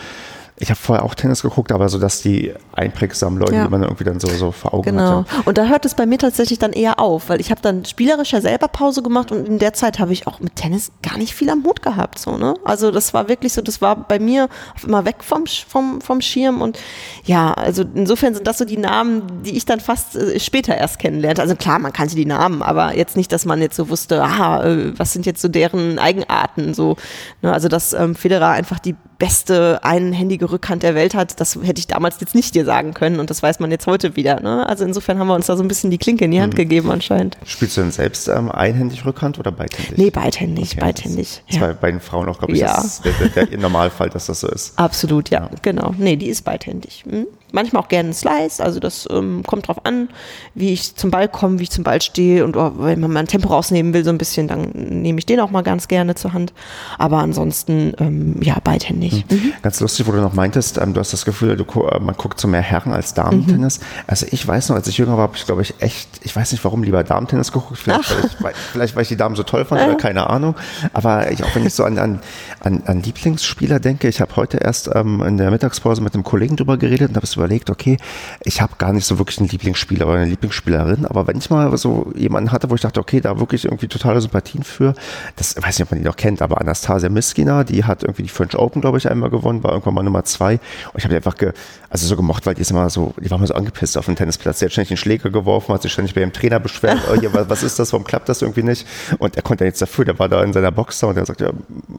ich 0.57 0.69
habe 0.69 0.79
vorher 0.79 1.03
auch 1.03 1.15
Tennis 1.15 1.41
geguckt, 1.41 1.73
aber 1.73 1.89
so, 1.89 1.99
dass 1.99 2.21
die 2.21 2.53
einprägsamen 2.73 3.37
Leute, 3.39 3.55
ja. 3.55 3.65
die 3.65 3.69
man 3.69 3.83
irgendwie 3.83 4.05
dann 4.05 4.21
so, 4.21 4.29
so 4.29 4.53
vor 4.53 4.73
Augen 4.73 4.83
genau. 4.83 5.25
hatte. 5.25 5.43
Und 5.43 5.57
da 5.57 5.65
hört 5.65 5.83
es 5.83 5.95
bei 5.95 6.05
mir 6.05 6.17
tatsächlich 6.17 6.59
dann 6.59 6.71
eher 6.71 6.99
auf, 6.99 7.27
weil 7.27 7.41
ich 7.41 7.51
habe 7.51 7.61
dann 7.61 7.83
spielerischer 7.83 8.41
selber 8.41 8.69
Pause 8.69 9.03
gemacht 9.03 9.33
und 9.33 9.45
in 9.47 9.59
der 9.59 9.73
Zeit 9.73 9.99
habe 9.99 10.13
ich 10.13 10.27
auch 10.27 10.39
mit 10.39 10.55
Tennis 10.55 10.93
gar 11.03 11.17
nicht 11.17 11.35
viel 11.35 11.49
am 11.49 11.65
Hut 11.65 11.81
gehabt. 11.81 12.19
So, 12.19 12.37
ne? 12.37 12.53
Also 12.63 12.91
das 12.91 13.13
war 13.13 13.27
wirklich 13.27 13.51
so, 13.51 13.61
das 13.61 13.81
war 13.81 13.97
bei 13.97 14.17
mir 14.17 14.47
auf 14.75 14.85
immer 14.85 15.03
weg 15.03 15.17
vom, 15.19 15.45
vom, 15.45 15.99
vom 15.99 16.21
Schirm 16.21 16.61
und 16.61 16.79
ja, 17.25 17.53
also 17.53 17.83
insofern 17.93 18.33
sind 18.33 18.47
das 18.47 18.57
so 18.57 18.63
die 18.63 18.77
Namen, 18.77 19.43
die 19.43 19.57
ich 19.57 19.65
dann 19.65 19.81
fast 19.81 20.15
äh, 20.15 20.39
später 20.39 20.77
erst 20.77 20.99
kennenlernte. 20.99 21.41
Also 21.41 21.55
klar, 21.55 21.79
man 21.79 21.91
kannte 21.91 22.15
die 22.15 22.25
Namen, 22.25 22.61
aber 22.61 22.95
jetzt 22.95 23.17
nicht, 23.17 23.33
dass 23.33 23.43
man 23.43 23.61
jetzt 23.61 23.75
so 23.75 23.89
wusste, 23.89 24.23
aha, 24.23 24.63
äh, 24.63 24.97
was 24.97 25.11
sind 25.11 25.25
jetzt 25.25 25.41
so 25.41 25.49
deren 25.49 25.99
Eigenarten, 25.99 26.73
so. 26.73 26.95
Ne? 27.41 27.51
Also 27.51 27.67
dass 27.67 27.91
ähm, 27.91 28.15
Federer 28.15 28.51
einfach 28.51 28.79
die 28.79 28.95
beste 29.17 29.83
einhändige 29.83 30.51
Rückhand 30.51 30.83
der 30.83 30.95
Welt 30.95 31.15
hat, 31.15 31.39
das 31.39 31.57
hätte 31.61 31.79
ich 31.79 31.87
damals 31.87 32.19
jetzt 32.19 32.35
nicht 32.35 32.55
dir 32.55 32.65
sagen 32.65 32.93
können 32.93 33.19
und 33.19 33.29
das 33.29 33.41
weiß 33.41 33.59
man 33.59 33.71
jetzt 33.71 33.87
heute 33.87 34.15
wieder. 34.15 34.39
Ne? 34.39 34.67
Also 34.67 34.83
insofern 34.83 35.19
haben 35.19 35.27
wir 35.27 35.35
uns 35.35 35.45
da 35.45 35.55
so 35.55 35.63
ein 35.63 35.67
bisschen 35.67 35.91
die 35.91 35.97
Klinke 35.97 36.25
in 36.25 36.31
die 36.31 36.41
Hand 36.41 36.53
mhm. 36.53 36.57
gegeben 36.57 36.91
anscheinend. 36.91 37.37
Spielst 37.45 37.77
du 37.77 37.81
denn 37.81 37.91
selbst 37.91 38.27
ähm, 38.27 38.51
einhändig 38.51 39.05
Rückhand 39.05 39.39
oder 39.39 39.51
beidhändig? 39.51 39.97
Nee, 39.97 40.09
beidhändig, 40.09 40.71
okay, 40.73 40.81
beidhändig. 40.81 41.43
Das, 41.47 41.57
ja. 41.57 41.73
bei 41.73 41.91
den 41.91 42.01
Frauen 42.01 42.27
auch, 42.29 42.39
glaube 42.39 42.53
ich, 42.53 42.59
ja. 42.59 42.81
ist 42.81 43.03
der, 43.05 43.13
der, 43.13 43.45
der 43.45 43.57
Normalfall, 43.59 44.09
dass 44.09 44.25
das 44.25 44.41
so 44.41 44.47
ist. 44.47 44.77
Absolut, 44.77 45.29
ja, 45.29 45.43
ja. 45.43 45.49
genau. 45.61 45.93
Nee, 45.97 46.15
die 46.15 46.27
ist 46.27 46.43
beidhändig. 46.43 47.05
Hm? 47.07 47.27
Manchmal 47.55 47.81
auch 47.81 47.87
gerne 47.87 48.07
einen 48.07 48.13
Slice, 48.13 48.63
also 48.63 48.79
das 48.79 49.07
ähm, 49.09 49.41
kommt 49.47 49.67
drauf 49.67 49.85
an, 49.85 50.09
wie 50.53 50.73
ich 50.73 50.95
zum 50.95 51.09
Ball 51.09 51.27
komme, 51.27 51.57
wie 51.59 51.63
ich 51.63 51.71
zum 51.71 51.83
Ball 51.83 52.01
stehe 52.01 52.45
und 52.45 52.55
oh, 52.55 52.73
wenn 52.77 52.99
man 52.99 53.11
mal 53.11 53.21
ein 53.21 53.27
Tempo 53.27 53.47
rausnehmen 53.49 53.93
will, 53.93 54.03
so 54.03 54.11
ein 54.11 54.17
bisschen, 54.17 54.47
dann 54.47 54.69
nehme 54.73 55.17
ich 55.17 55.25
den 55.25 55.39
auch 55.39 55.49
mal 55.49 55.63
ganz 55.63 55.87
gerne 55.87 56.15
zur 56.15 56.33
Hand. 56.33 56.53
Aber 56.99 57.17
ansonsten, 57.19 57.93
ähm, 57.99 58.35
ja, 58.41 58.57
beidhändig. 58.63 59.25
Mhm. 59.29 59.37
Mhm. 59.37 59.53
Ganz 59.61 59.79
lustig, 59.79 60.05
wo 60.07 60.11
du 60.11 60.19
noch 60.19 60.33
meintest, 60.33 60.77
ähm, 60.77 60.93
du 60.93 60.99
hast 60.99 61.13
das 61.13 61.25
Gefühl, 61.25 61.55
du, 61.55 61.63
äh, 61.63 61.99
man 61.99 62.15
guckt 62.15 62.39
so 62.39 62.47
mehr 62.47 62.61
Herren 62.61 62.93
als 62.93 63.13
Damentennis. 63.13 63.79
Mhm. 63.79 63.85
Also 64.07 64.27
ich 64.29 64.47
weiß 64.47 64.69
noch, 64.69 64.75
als 64.75 64.87
ich 64.87 64.97
jünger 64.97 65.13
war, 65.17 65.23
habe 65.23 65.37
ich, 65.37 65.45
glaube 65.45 65.61
ich, 65.61 65.73
echt, 65.79 66.07
ich 66.23 66.35
weiß 66.35 66.51
nicht 66.51 66.63
warum, 66.63 66.83
lieber 66.83 67.03
Damentennis 67.03 67.51
geguckt. 67.51 67.79
Vielleicht, 67.79 68.11
weil 68.11 68.25
ich, 68.25 68.43
weil, 68.43 68.53
vielleicht 68.53 68.95
weil 68.95 69.01
ich 69.03 69.09
die 69.09 69.17
Damen 69.17 69.35
so 69.35 69.43
toll 69.43 69.65
fand, 69.65 69.81
äh. 69.81 69.85
oder 69.85 69.95
keine 69.95 70.29
Ahnung. 70.29 70.55
Aber 70.93 71.31
ich, 71.31 71.43
auch 71.43 71.55
wenn 71.55 71.65
ich 71.65 71.73
so 71.73 71.83
an, 71.83 71.97
an, 71.97 72.19
an, 72.59 72.83
an 72.85 73.01
Lieblingsspieler 73.01 73.79
denke, 73.79 74.07
ich 74.07 74.21
habe 74.21 74.35
heute 74.35 74.57
erst 74.57 74.89
ähm, 74.93 75.21
in 75.21 75.37
der 75.37 75.51
Mittagspause 75.51 76.01
mit 76.01 76.13
einem 76.13 76.23
Kollegen 76.23 76.55
drüber 76.55 76.77
geredet 76.77 77.09
und 77.09 77.15
habe 77.15 77.25
es 77.25 77.37
überlegt, 77.45 77.69
okay, 77.69 77.97
ich 78.43 78.61
habe 78.61 78.73
gar 78.77 78.91
nicht 78.91 79.05
so 79.05 79.19
wirklich 79.19 79.39
einen 79.39 79.49
Lieblingsspieler 79.49 80.07
oder 80.07 80.17
eine 80.17 80.29
Lieblingsspielerin, 80.29 81.05
aber 81.05 81.27
wenn 81.27 81.37
ich 81.37 81.49
mal 81.49 81.75
so 81.77 82.11
jemanden 82.15 82.51
hatte, 82.51 82.69
wo 82.69 82.75
ich 82.75 82.81
dachte, 82.81 82.99
okay, 82.99 83.21
da 83.21 83.39
wirklich 83.39 83.65
irgendwie 83.65 83.87
totale 83.87 84.19
Sympathien 84.19 84.63
für, 84.63 84.95
das 85.35 85.55
weiß 85.55 85.77
nicht, 85.79 85.83
ob 85.83 85.91
man 85.91 85.99
die 85.99 86.05
noch 86.05 86.15
kennt, 86.15 86.41
aber 86.41 86.59
Anastasia 86.59 87.09
Miskina, 87.09 87.63
die 87.63 87.83
hat 87.83 88.03
irgendwie 88.03 88.23
die 88.23 88.29
French 88.29 88.57
Open, 88.57 88.81
glaube 88.81 88.97
ich, 88.97 89.09
einmal 89.09 89.29
gewonnen, 89.29 89.63
war 89.63 89.71
irgendwann 89.71 89.93
mal 89.93 90.03
Nummer 90.03 90.23
zwei. 90.23 90.53
Und 90.53 90.97
ich 90.97 91.03
habe 91.03 91.09
die 91.09 91.17
einfach 91.17 91.35
ge, 91.35 91.53
also 91.89 92.07
so 92.07 92.15
gemocht, 92.15 92.45
weil 92.45 92.55
die 92.55 92.61
ist 92.61 92.71
immer 92.71 92.89
so, 92.89 93.13
die 93.21 93.29
war 93.29 93.37
mal 93.37 93.47
so 93.47 93.53
angepisst 93.53 93.97
auf 93.97 94.05
dem 94.05 94.15
Tennisplatz, 94.15 94.59
die 94.59 94.65
hat 94.65 94.71
ständig 94.71 94.89
den 94.89 94.97
Schläger 94.97 95.29
geworfen, 95.29 95.73
hat 95.73 95.83
sich 95.83 95.93
ständig 95.93 96.15
bei 96.15 96.21
ihrem 96.21 96.33
Trainer 96.33 96.59
beschwert, 96.59 96.99
oh, 97.11 97.19
hier, 97.19 97.31
was 97.33 97.63
ist 97.63 97.77
das, 97.77 97.93
warum 97.93 98.05
klappt 98.05 98.27
das 98.29 98.41
irgendwie 98.41 98.63
nicht? 98.63 98.87
Und 99.19 99.35
er 99.35 99.43
konnte 99.43 99.63
ja 99.63 99.67
nichts 99.67 99.79
dafür, 99.79 100.05
der 100.05 100.17
war 100.17 100.29
da 100.29 100.43
in 100.43 100.53
seiner 100.53 100.71
Box 100.71 100.99
da 100.99 101.07
und 101.07 101.17
er 101.17 101.25
sagt, 101.25 101.41
ja, 101.41 101.51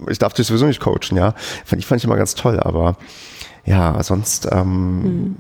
ich 0.09 0.19
darf 0.19 0.33
dich 0.35 0.47
sowieso 0.47 0.67
nicht 0.67 0.81
coachen, 0.81 1.17
ja, 1.17 1.35
fand 1.65 1.81
ich, 1.81 1.87
fand 1.87 2.01
ich 2.01 2.05
immer 2.05 2.17
ganz 2.17 2.35
toll, 2.35 2.59
aber 2.61 2.97
ja, 3.67 4.03
sonst. 4.03 4.49
Ähm, 4.51 5.03
hm. 5.03 5.37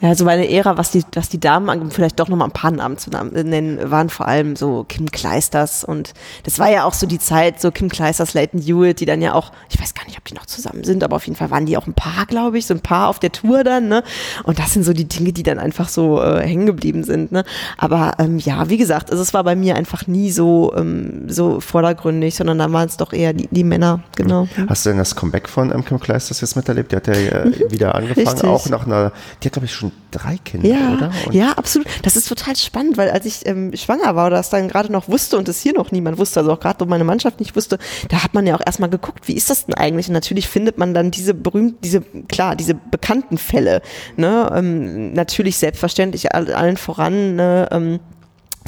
Ja, 0.00 0.10
also 0.10 0.24
meine 0.24 0.48
Ära, 0.48 0.78
was 0.78 0.92
die, 0.92 1.02
was 1.14 1.28
die 1.28 1.40
Damen 1.40 1.68
angeht, 1.68 1.92
vielleicht 1.92 2.20
doch 2.20 2.28
nochmal 2.28 2.48
ein 2.48 2.52
paar 2.52 2.70
Namen 2.70 2.98
zu 2.98 3.10
nennen, 3.10 3.90
waren 3.90 4.10
vor 4.10 4.28
allem 4.28 4.54
so 4.54 4.84
Kim 4.88 5.10
Kleisters 5.10 5.82
und 5.82 6.14
das 6.44 6.60
war 6.60 6.70
ja 6.70 6.84
auch 6.84 6.94
so 6.94 7.06
die 7.06 7.18
Zeit, 7.18 7.60
so 7.60 7.72
Kim 7.72 7.88
Kleisters, 7.88 8.32
Leighton 8.32 8.60
Hewitt, 8.60 9.00
die 9.00 9.06
dann 9.06 9.20
ja 9.20 9.34
auch, 9.34 9.50
ich 9.68 9.80
weiß 9.80 9.94
gar 9.94 10.04
nicht, 10.04 10.16
ob 10.16 10.24
die 10.24 10.34
noch 10.34 10.46
zusammen 10.46 10.84
sind, 10.84 11.02
aber 11.02 11.16
auf 11.16 11.26
jeden 11.26 11.36
Fall 11.36 11.50
waren 11.50 11.66
die 11.66 11.76
auch 11.76 11.88
ein 11.88 11.94
paar, 11.94 12.26
glaube 12.26 12.58
ich, 12.58 12.66
so 12.66 12.74
ein 12.74 12.80
paar 12.80 13.08
auf 13.08 13.18
der 13.18 13.32
Tour 13.32 13.64
dann, 13.64 13.88
ne? 13.88 14.04
Und 14.44 14.60
das 14.60 14.72
sind 14.72 14.84
so 14.84 14.92
die 14.92 15.06
Dinge, 15.06 15.32
die 15.32 15.42
dann 15.42 15.58
einfach 15.58 15.88
so 15.88 16.22
äh, 16.22 16.46
hängen 16.46 16.66
geblieben 16.66 17.02
sind, 17.02 17.32
ne? 17.32 17.44
Aber 17.76 18.12
ähm, 18.20 18.38
ja, 18.38 18.68
wie 18.68 18.76
gesagt, 18.76 19.10
also 19.10 19.20
es 19.20 19.34
war 19.34 19.42
bei 19.42 19.56
mir 19.56 19.74
einfach 19.74 20.06
nie 20.06 20.30
so, 20.30 20.72
ähm, 20.76 21.28
so 21.28 21.58
vordergründig, 21.58 22.36
sondern 22.36 22.58
da 22.58 22.70
waren 22.72 22.88
es 22.88 22.98
doch 22.98 23.12
eher 23.12 23.32
die, 23.32 23.48
die 23.50 23.64
Männer, 23.64 24.04
genau. 24.14 24.46
Hast 24.68 24.86
du 24.86 24.90
denn 24.90 24.98
das 24.98 25.16
Comeback 25.16 25.48
von 25.48 25.72
ähm, 25.72 25.84
Kim 25.84 25.98
Kleisters 25.98 26.40
jetzt 26.40 26.54
miterlebt? 26.54 26.92
Die 26.92 26.96
hat 26.96 27.08
ja 27.08 27.14
äh, 27.14 27.46
mhm. 27.46 27.70
wieder 27.70 27.96
angefangen, 27.96 28.28
Richtig. 28.28 28.48
auch 28.48 28.68
nach 28.68 28.86
einer, 28.86 29.12
die 29.42 29.48
hat, 29.48 29.54
glaube 29.54 29.66
ich, 29.66 29.72
schon 29.72 29.87
drei 30.10 30.38
Kinder, 30.38 30.68
ja, 30.68 30.94
oder? 30.94 31.10
Und 31.26 31.34
ja, 31.34 31.52
absolut. 31.52 31.86
Das 32.02 32.16
ist 32.16 32.28
total 32.28 32.56
spannend, 32.56 32.96
weil 32.96 33.10
als 33.10 33.26
ich 33.26 33.46
ähm, 33.46 33.74
schwanger 33.76 34.16
war 34.16 34.26
oder 34.26 34.36
das 34.36 34.50
dann 34.50 34.68
gerade 34.68 34.90
noch 34.90 35.08
wusste 35.08 35.36
und 35.38 35.48
es 35.48 35.60
hier 35.60 35.74
noch 35.74 35.92
niemand 35.92 36.18
wusste, 36.18 36.40
also 36.40 36.52
auch 36.52 36.60
gerade 36.60 36.84
meine 36.86 37.04
Mannschaft 37.04 37.40
nicht 37.40 37.56
wusste, 37.56 37.78
da 38.08 38.22
hat 38.22 38.34
man 38.34 38.46
ja 38.46 38.54
auch 38.54 38.62
erstmal 38.64 38.90
geguckt, 38.90 39.28
wie 39.28 39.34
ist 39.34 39.50
das 39.50 39.66
denn 39.66 39.74
eigentlich? 39.74 40.08
Und 40.08 40.14
natürlich 40.14 40.48
findet 40.48 40.78
man 40.78 40.94
dann 40.94 41.10
diese 41.10 41.34
berühmten, 41.34 41.78
diese, 41.82 42.00
klar, 42.28 42.56
diese 42.56 42.74
bekannten 42.74 43.38
Fälle. 43.38 43.82
Ne? 44.16 44.50
Ähm, 44.54 45.12
natürlich 45.12 45.56
selbstverständlich 45.58 46.34
allen 46.34 46.76
voran, 46.76 47.36
ne? 47.36 47.68
ähm, 47.70 48.00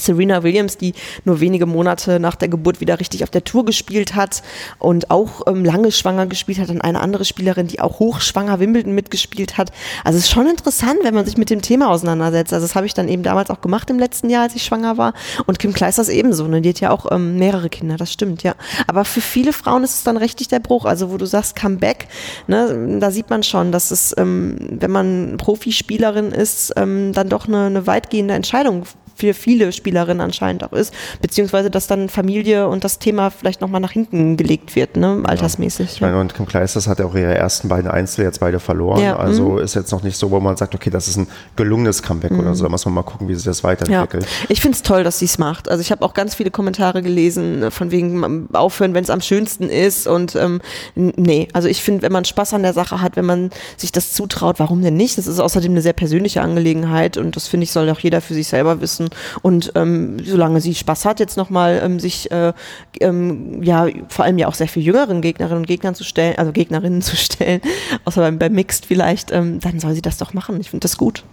Serena 0.00 0.42
Williams, 0.42 0.76
die 0.76 0.94
nur 1.24 1.40
wenige 1.40 1.66
Monate 1.66 2.20
nach 2.20 2.34
der 2.34 2.48
Geburt 2.48 2.80
wieder 2.80 3.00
richtig 3.00 3.22
auf 3.22 3.30
der 3.30 3.44
Tour 3.44 3.64
gespielt 3.64 4.14
hat 4.14 4.42
und 4.78 5.10
auch 5.10 5.46
ähm, 5.46 5.64
lange 5.64 5.92
schwanger 5.92 6.26
gespielt 6.26 6.58
hat, 6.58 6.70
und 6.70 6.80
eine 6.80 7.00
andere 7.00 7.24
Spielerin, 7.24 7.66
die 7.66 7.80
auch 7.80 7.98
hochschwanger 7.98 8.60
Wimbledon 8.60 8.94
mitgespielt 8.94 9.58
hat. 9.58 9.70
Also 10.04 10.18
es 10.18 10.24
ist 10.24 10.30
schon 10.30 10.46
interessant, 10.46 10.98
wenn 11.02 11.14
man 11.14 11.26
sich 11.26 11.36
mit 11.36 11.50
dem 11.50 11.62
Thema 11.62 11.90
auseinandersetzt. 11.90 12.52
Also 12.52 12.66
das 12.66 12.74
habe 12.74 12.86
ich 12.86 12.94
dann 12.94 13.08
eben 13.08 13.22
damals 13.22 13.50
auch 13.50 13.60
gemacht 13.60 13.90
im 13.90 13.98
letzten 13.98 14.30
Jahr, 14.30 14.44
als 14.44 14.54
ich 14.54 14.64
schwanger 14.64 14.98
war. 14.98 15.14
Und 15.46 15.58
Kim 15.58 15.72
Kleisters 15.72 16.08
ebenso, 16.08 16.46
ne? 16.46 16.60
Die 16.60 16.70
hat 16.70 16.80
ja 16.80 16.90
auch 16.90 17.10
ähm, 17.10 17.38
mehrere 17.38 17.68
Kinder, 17.68 17.96
das 17.96 18.12
stimmt, 18.12 18.42
ja. 18.42 18.54
Aber 18.86 19.04
für 19.04 19.20
viele 19.20 19.52
Frauen 19.52 19.84
ist 19.84 19.94
es 19.94 20.02
dann 20.02 20.16
richtig 20.16 20.48
der 20.48 20.60
Bruch. 20.60 20.84
Also 20.84 21.10
wo 21.10 21.16
du 21.16 21.26
sagst, 21.26 21.56
Comeback, 21.56 22.08
ne? 22.46 22.98
da 23.00 23.10
sieht 23.10 23.30
man 23.30 23.42
schon, 23.42 23.72
dass 23.72 23.90
es, 23.90 24.14
ähm, 24.18 24.56
wenn 24.70 24.90
man 24.90 25.36
Profispielerin 25.38 26.32
ist, 26.32 26.72
ähm, 26.76 27.12
dann 27.12 27.28
doch 27.28 27.48
eine, 27.48 27.66
eine 27.66 27.86
weitgehende 27.86 28.34
Entscheidung 28.34 28.84
für 29.20 29.34
viele 29.34 29.70
Spielerinnen 29.72 30.20
anscheinend 30.20 30.64
auch 30.64 30.72
ist, 30.72 30.94
beziehungsweise 31.20 31.70
dass 31.70 31.86
dann 31.86 32.08
Familie 32.08 32.68
und 32.68 32.84
das 32.84 32.98
Thema 32.98 33.30
vielleicht 33.30 33.60
nochmal 33.60 33.80
nach 33.80 33.92
hinten 33.92 34.36
gelegt 34.36 34.74
wird, 34.74 34.96
ne, 34.96 35.22
altersmäßig. 35.24 35.90
Ich 35.92 36.00
meine, 36.00 36.18
und 36.18 36.34
Kim 36.34 36.46
Kleisters 36.46 36.88
hat 36.88 36.98
ja 36.98 37.04
auch 37.04 37.14
ihre 37.14 37.34
ersten 37.34 37.68
beiden 37.68 37.90
Einzel 37.90 38.24
jetzt 38.24 38.40
beide 38.40 38.60
verloren. 38.60 39.02
Ja, 39.02 39.16
also 39.16 39.50
mhm. 39.50 39.58
ist 39.58 39.74
jetzt 39.74 39.92
noch 39.92 40.02
nicht 40.02 40.16
so, 40.16 40.30
wo 40.30 40.40
man 40.40 40.56
sagt, 40.56 40.74
okay, 40.74 40.88
das 40.88 41.06
ist 41.06 41.16
ein 41.16 41.28
gelungenes 41.56 42.02
Comeback 42.02 42.32
oder 42.32 42.54
so. 42.54 42.64
Da 42.64 42.70
muss 42.70 42.84
man 42.86 42.94
mal 42.94 43.02
gucken, 43.02 43.28
wie 43.28 43.34
sich 43.34 43.44
das 43.44 43.58
Ja, 43.58 43.64
weiterentwickelt. 43.64 44.26
ich 44.48 44.60
finde 44.60 44.76
es 44.76 44.82
toll, 44.82 45.04
dass 45.04 45.18
sie 45.18 45.26
es 45.26 45.36
macht. 45.36 45.68
Also 45.68 45.82
ich 45.82 45.92
habe 45.92 46.02
auch 46.04 46.14
ganz 46.14 46.34
viele 46.34 46.50
Kommentare 46.50 47.02
gelesen, 47.02 47.70
von 47.70 47.90
wegen 47.90 48.48
aufhören, 48.54 48.94
wenn 48.94 49.04
es 49.04 49.10
am 49.10 49.20
schönsten 49.20 49.68
ist. 49.68 50.06
Und 50.06 50.34
ähm, 50.34 50.60
nee, 50.94 51.48
also 51.52 51.68
ich 51.68 51.82
finde, 51.82 52.02
wenn 52.02 52.12
man 52.12 52.24
Spaß 52.24 52.54
an 52.54 52.62
der 52.62 52.72
Sache 52.72 53.02
hat, 53.02 53.16
wenn 53.16 53.26
man 53.26 53.50
sich 53.76 53.92
das 53.92 54.14
zutraut, 54.14 54.58
warum 54.58 54.82
denn 54.82 54.96
nicht? 54.96 55.18
Das 55.18 55.26
ist 55.26 55.40
außerdem 55.40 55.72
eine 55.72 55.82
sehr 55.82 55.92
persönliche 55.92 56.40
Angelegenheit 56.40 57.18
und 57.18 57.36
das 57.36 57.46
finde 57.46 57.64
ich, 57.64 57.72
soll 57.72 57.90
auch 57.90 58.00
jeder 58.00 58.20
für 58.20 58.34
sich 58.34 58.48
selber 58.48 58.80
wissen. 58.80 59.09
Und 59.42 59.72
ähm, 59.74 60.18
solange 60.24 60.60
sie 60.60 60.74
Spaß 60.74 61.04
hat, 61.04 61.20
jetzt 61.20 61.36
nochmal 61.36 61.80
ähm, 61.82 62.00
sich 62.00 62.30
äh, 62.30 62.52
ähm, 63.00 63.62
ja 63.62 63.88
vor 64.08 64.24
allem 64.24 64.38
ja 64.38 64.48
auch 64.48 64.54
sehr 64.54 64.68
viel 64.68 64.82
jüngeren 64.82 65.20
Gegnerinnen 65.20 65.58
und 65.58 65.66
Gegnern 65.66 65.94
zu 65.94 66.04
stellen, 66.04 66.36
also 66.38 66.52
Gegnerinnen 66.52 67.02
zu 67.02 67.16
stellen, 67.16 67.60
außer 68.04 68.20
beim, 68.20 68.38
beim 68.38 68.52
Mixed 68.52 68.86
vielleicht, 68.86 69.32
ähm, 69.32 69.60
dann 69.60 69.80
soll 69.80 69.94
sie 69.94 70.02
das 70.02 70.18
doch 70.18 70.34
machen. 70.34 70.60
Ich 70.60 70.70
finde 70.70 70.84
das 70.84 70.96
gut. 70.96 71.24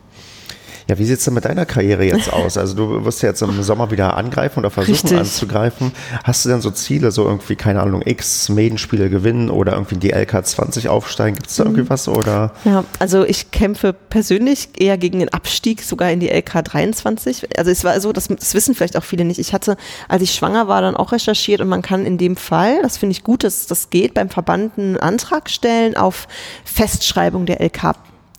Ja, 0.88 0.98
wie 0.98 1.04
sieht 1.06 1.18
es 1.20 1.26
denn 1.26 1.34
mit 1.34 1.44
deiner 1.46 1.66
Karriere 1.66 2.06
jetzt 2.06 2.32
aus? 2.32 2.58
Also 2.58 2.74
du 2.74 3.04
wirst 3.06 3.22
ja 3.22 3.30
jetzt 3.30 3.42
im 3.42 3.62
Sommer 3.64 3.92
wieder 3.92 4.16
angreifen 4.16 4.60
oder 4.60 4.70
versuchen 4.70 4.94
Richtig. 4.94 5.18
anzugreifen. 5.20 5.92
Hast 6.24 6.46
du 6.46 6.50
denn 6.50 6.62
so 6.62 6.72
Ziele, 6.72 7.12
so 7.12 7.26
irgendwie, 7.26 7.56
keine 7.58 7.82
Ahnung, 7.82 8.02
X 8.06 8.48
Maidenspiele 8.50 9.10
gewinnen 9.10 9.50
oder 9.50 9.74
irgendwie 9.74 9.96
in 9.96 10.00
die 10.02 10.12
LK 10.12 10.46
20 10.46 10.88
aufsteigen? 10.88 11.36
Gibt 11.36 11.50
es 11.50 11.58
da 11.58 11.66
Mhm. 11.66 11.72
irgendwie 11.72 11.90
was? 11.90 12.08
Oder 12.08 12.54
Ja, 12.64 12.86
also 13.00 13.26
ich 13.26 13.52
kämpfe 13.52 13.92
persönlich 13.94 14.70
eher 14.78 14.98
gegen 14.98 15.20
den 15.20 15.30
Abstieg, 15.34 15.82
sogar 15.84 16.10
in 16.12 16.20
die 16.22 16.30
LK 16.30 16.64
23. 16.64 17.58
Also 17.58 17.70
es 17.70 17.84
war 17.84 18.00
so, 18.00 18.14
das, 18.14 18.28
das 18.30 18.54
wissen 18.54 18.74
vielleicht 18.74 18.96
auch 18.96 19.04
viele 19.04 19.26
nicht. 19.26 19.40
Ich 19.40 19.54
hatte, 19.54 19.76
als 20.08 20.24
ich 20.24 20.34
schwanger 20.34 20.68
war, 20.70 20.82
dann 20.82 20.96
auch 20.96 21.12
recherchiert 21.12 21.60
und 21.60 21.68
man 21.68 21.82
kann 21.82 22.06
in 22.06 22.18
dem 22.18 22.38
Fall, 22.38 22.82
das 22.82 22.98
finde 22.98 23.12
ich 23.12 23.24
gut, 23.24 23.44
dass 23.44 23.68
das 23.68 23.90
geht, 23.90 24.14
beim 24.14 24.30
Verband 24.30 24.78
einen 24.78 24.98
Antrag 24.98 25.50
stellen 25.50 25.98
auf 25.98 26.28
Festschreibung 26.64 27.46
der 27.46 27.60
LK. 27.62 27.96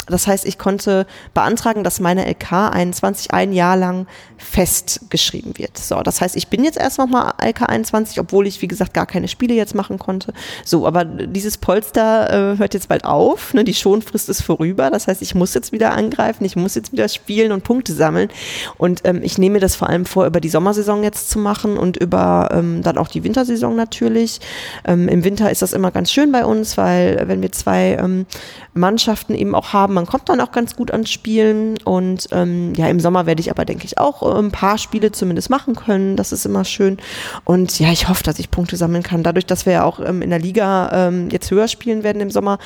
Das 0.08 0.26
heißt, 0.26 0.44
ich 0.46 0.58
konnte 0.58 1.06
beantragen, 1.34 1.84
dass 1.84 2.00
meine 2.00 2.28
LK 2.28 2.52
21 2.72 3.32
ein 3.32 3.52
Jahr 3.52 3.76
lang 3.76 4.06
festgeschrieben 4.36 5.58
wird. 5.58 5.76
So, 5.76 6.00
das 6.02 6.20
heißt, 6.20 6.36
ich 6.36 6.48
bin 6.48 6.64
jetzt 6.64 6.78
erst 6.78 6.98
noch 6.98 7.06
mal 7.06 7.34
LK 7.42 7.68
21, 7.68 8.20
obwohl 8.20 8.46
ich, 8.46 8.62
wie 8.62 8.68
gesagt, 8.68 8.94
gar 8.94 9.06
keine 9.06 9.28
Spiele 9.28 9.54
jetzt 9.54 9.74
machen 9.74 9.98
konnte. 9.98 10.32
So, 10.64 10.86
aber 10.86 11.04
dieses 11.04 11.58
Polster 11.58 12.54
äh, 12.54 12.58
hört 12.58 12.74
jetzt 12.74 12.88
bald 12.88 13.04
auf. 13.04 13.52
Ne? 13.54 13.64
Die 13.64 13.74
Schonfrist 13.74 14.28
ist 14.28 14.42
vorüber. 14.42 14.90
Das 14.90 15.08
heißt, 15.08 15.22
ich 15.22 15.34
muss 15.34 15.54
jetzt 15.54 15.72
wieder 15.72 15.92
angreifen, 15.92 16.44
ich 16.44 16.56
muss 16.56 16.74
jetzt 16.74 16.92
wieder 16.92 17.08
spielen 17.08 17.52
und 17.52 17.64
Punkte 17.64 17.92
sammeln. 17.92 18.30
Und 18.76 19.02
ähm, 19.04 19.20
ich 19.22 19.38
nehme 19.38 19.54
mir 19.54 19.60
das 19.60 19.76
vor 19.76 19.88
allem 19.88 20.04
vor, 20.04 20.26
über 20.26 20.40
die 20.40 20.48
Sommersaison 20.48 21.02
jetzt 21.02 21.30
zu 21.30 21.38
machen 21.38 21.76
und 21.76 21.96
über 21.96 22.48
ähm, 22.52 22.82
dann 22.82 22.98
auch 22.98 23.08
die 23.08 23.24
Wintersaison 23.24 23.74
natürlich. 23.74 24.40
Ähm, 24.84 25.08
Im 25.08 25.24
Winter 25.24 25.50
ist 25.50 25.62
das 25.62 25.72
immer 25.72 25.90
ganz 25.90 26.12
schön 26.12 26.32
bei 26.32 26.44
uns, 26.44 26.76
weil 26.76 27.24
wenn 27.26 27.42
wir 27.42 27.52
zwei 27.52 27.96
ähm, 28.00 28.26
Mannschaften 28.74 29.34
eben 29.34 29.54
auch 29.54 29.72
haben, 29.72 29.97
man 29.98 30.06
kommt 30.06 30.28
dann 30.28 30.40
auch 30.40 30.52
ganz 30.52 30.76
gut 30.76 30.92
ans 30.92 31.10
Spielen. 31.10 31.76
Und 31.84 32.28
ähm, 32.30 32.72
ja, 32.74 32.86
im 32.88 33.00
Sommer 33.00 33.26
werde 33.26 33.40
ich 33.40 33.50
aber, 33.50 33.64
denke 33.64 33.84
ich, 33.84 33.98
auch 33.98 34.22
äh, 34.22 34.38
ein 34.38 34.52
paar 34.52 34.78
Spiele 34.78 35.10
zumindest 35.10 35.50
machen 35.50 35.74
können. 35.74 36.16
Das 36.16 36.30
ist 36.30 36.46
immer 36.46 36.64
schön. 36.64 36.98
Und 37.44 37.78
ja, 37.80 37.90
ich 37.90 38.08
hoffe, 38.08 38.22
dass 38.22 38.38
ich 38.38 38.50
Punkte 38.50 38.76
sammeln 38.76 39.02
kann. 39.02 39.24
Dadurch, 39.24 39.46
dass 39.46 39.66
wir 39.66 39.72
ja 39.72 39.84
auch 39.84 39.98
ähm, 39.98 40.22
in 40.22 40.30
der 40.30 40.38
Liga 40.38 41.08
ähm, 41.08 41.28
jetzt 41.30 41.50
höher 41.50 41.66
spielen 41.66 42.04
werden 42.04 42.20
im 42.22 42.30
Sommer, 42.30 42.58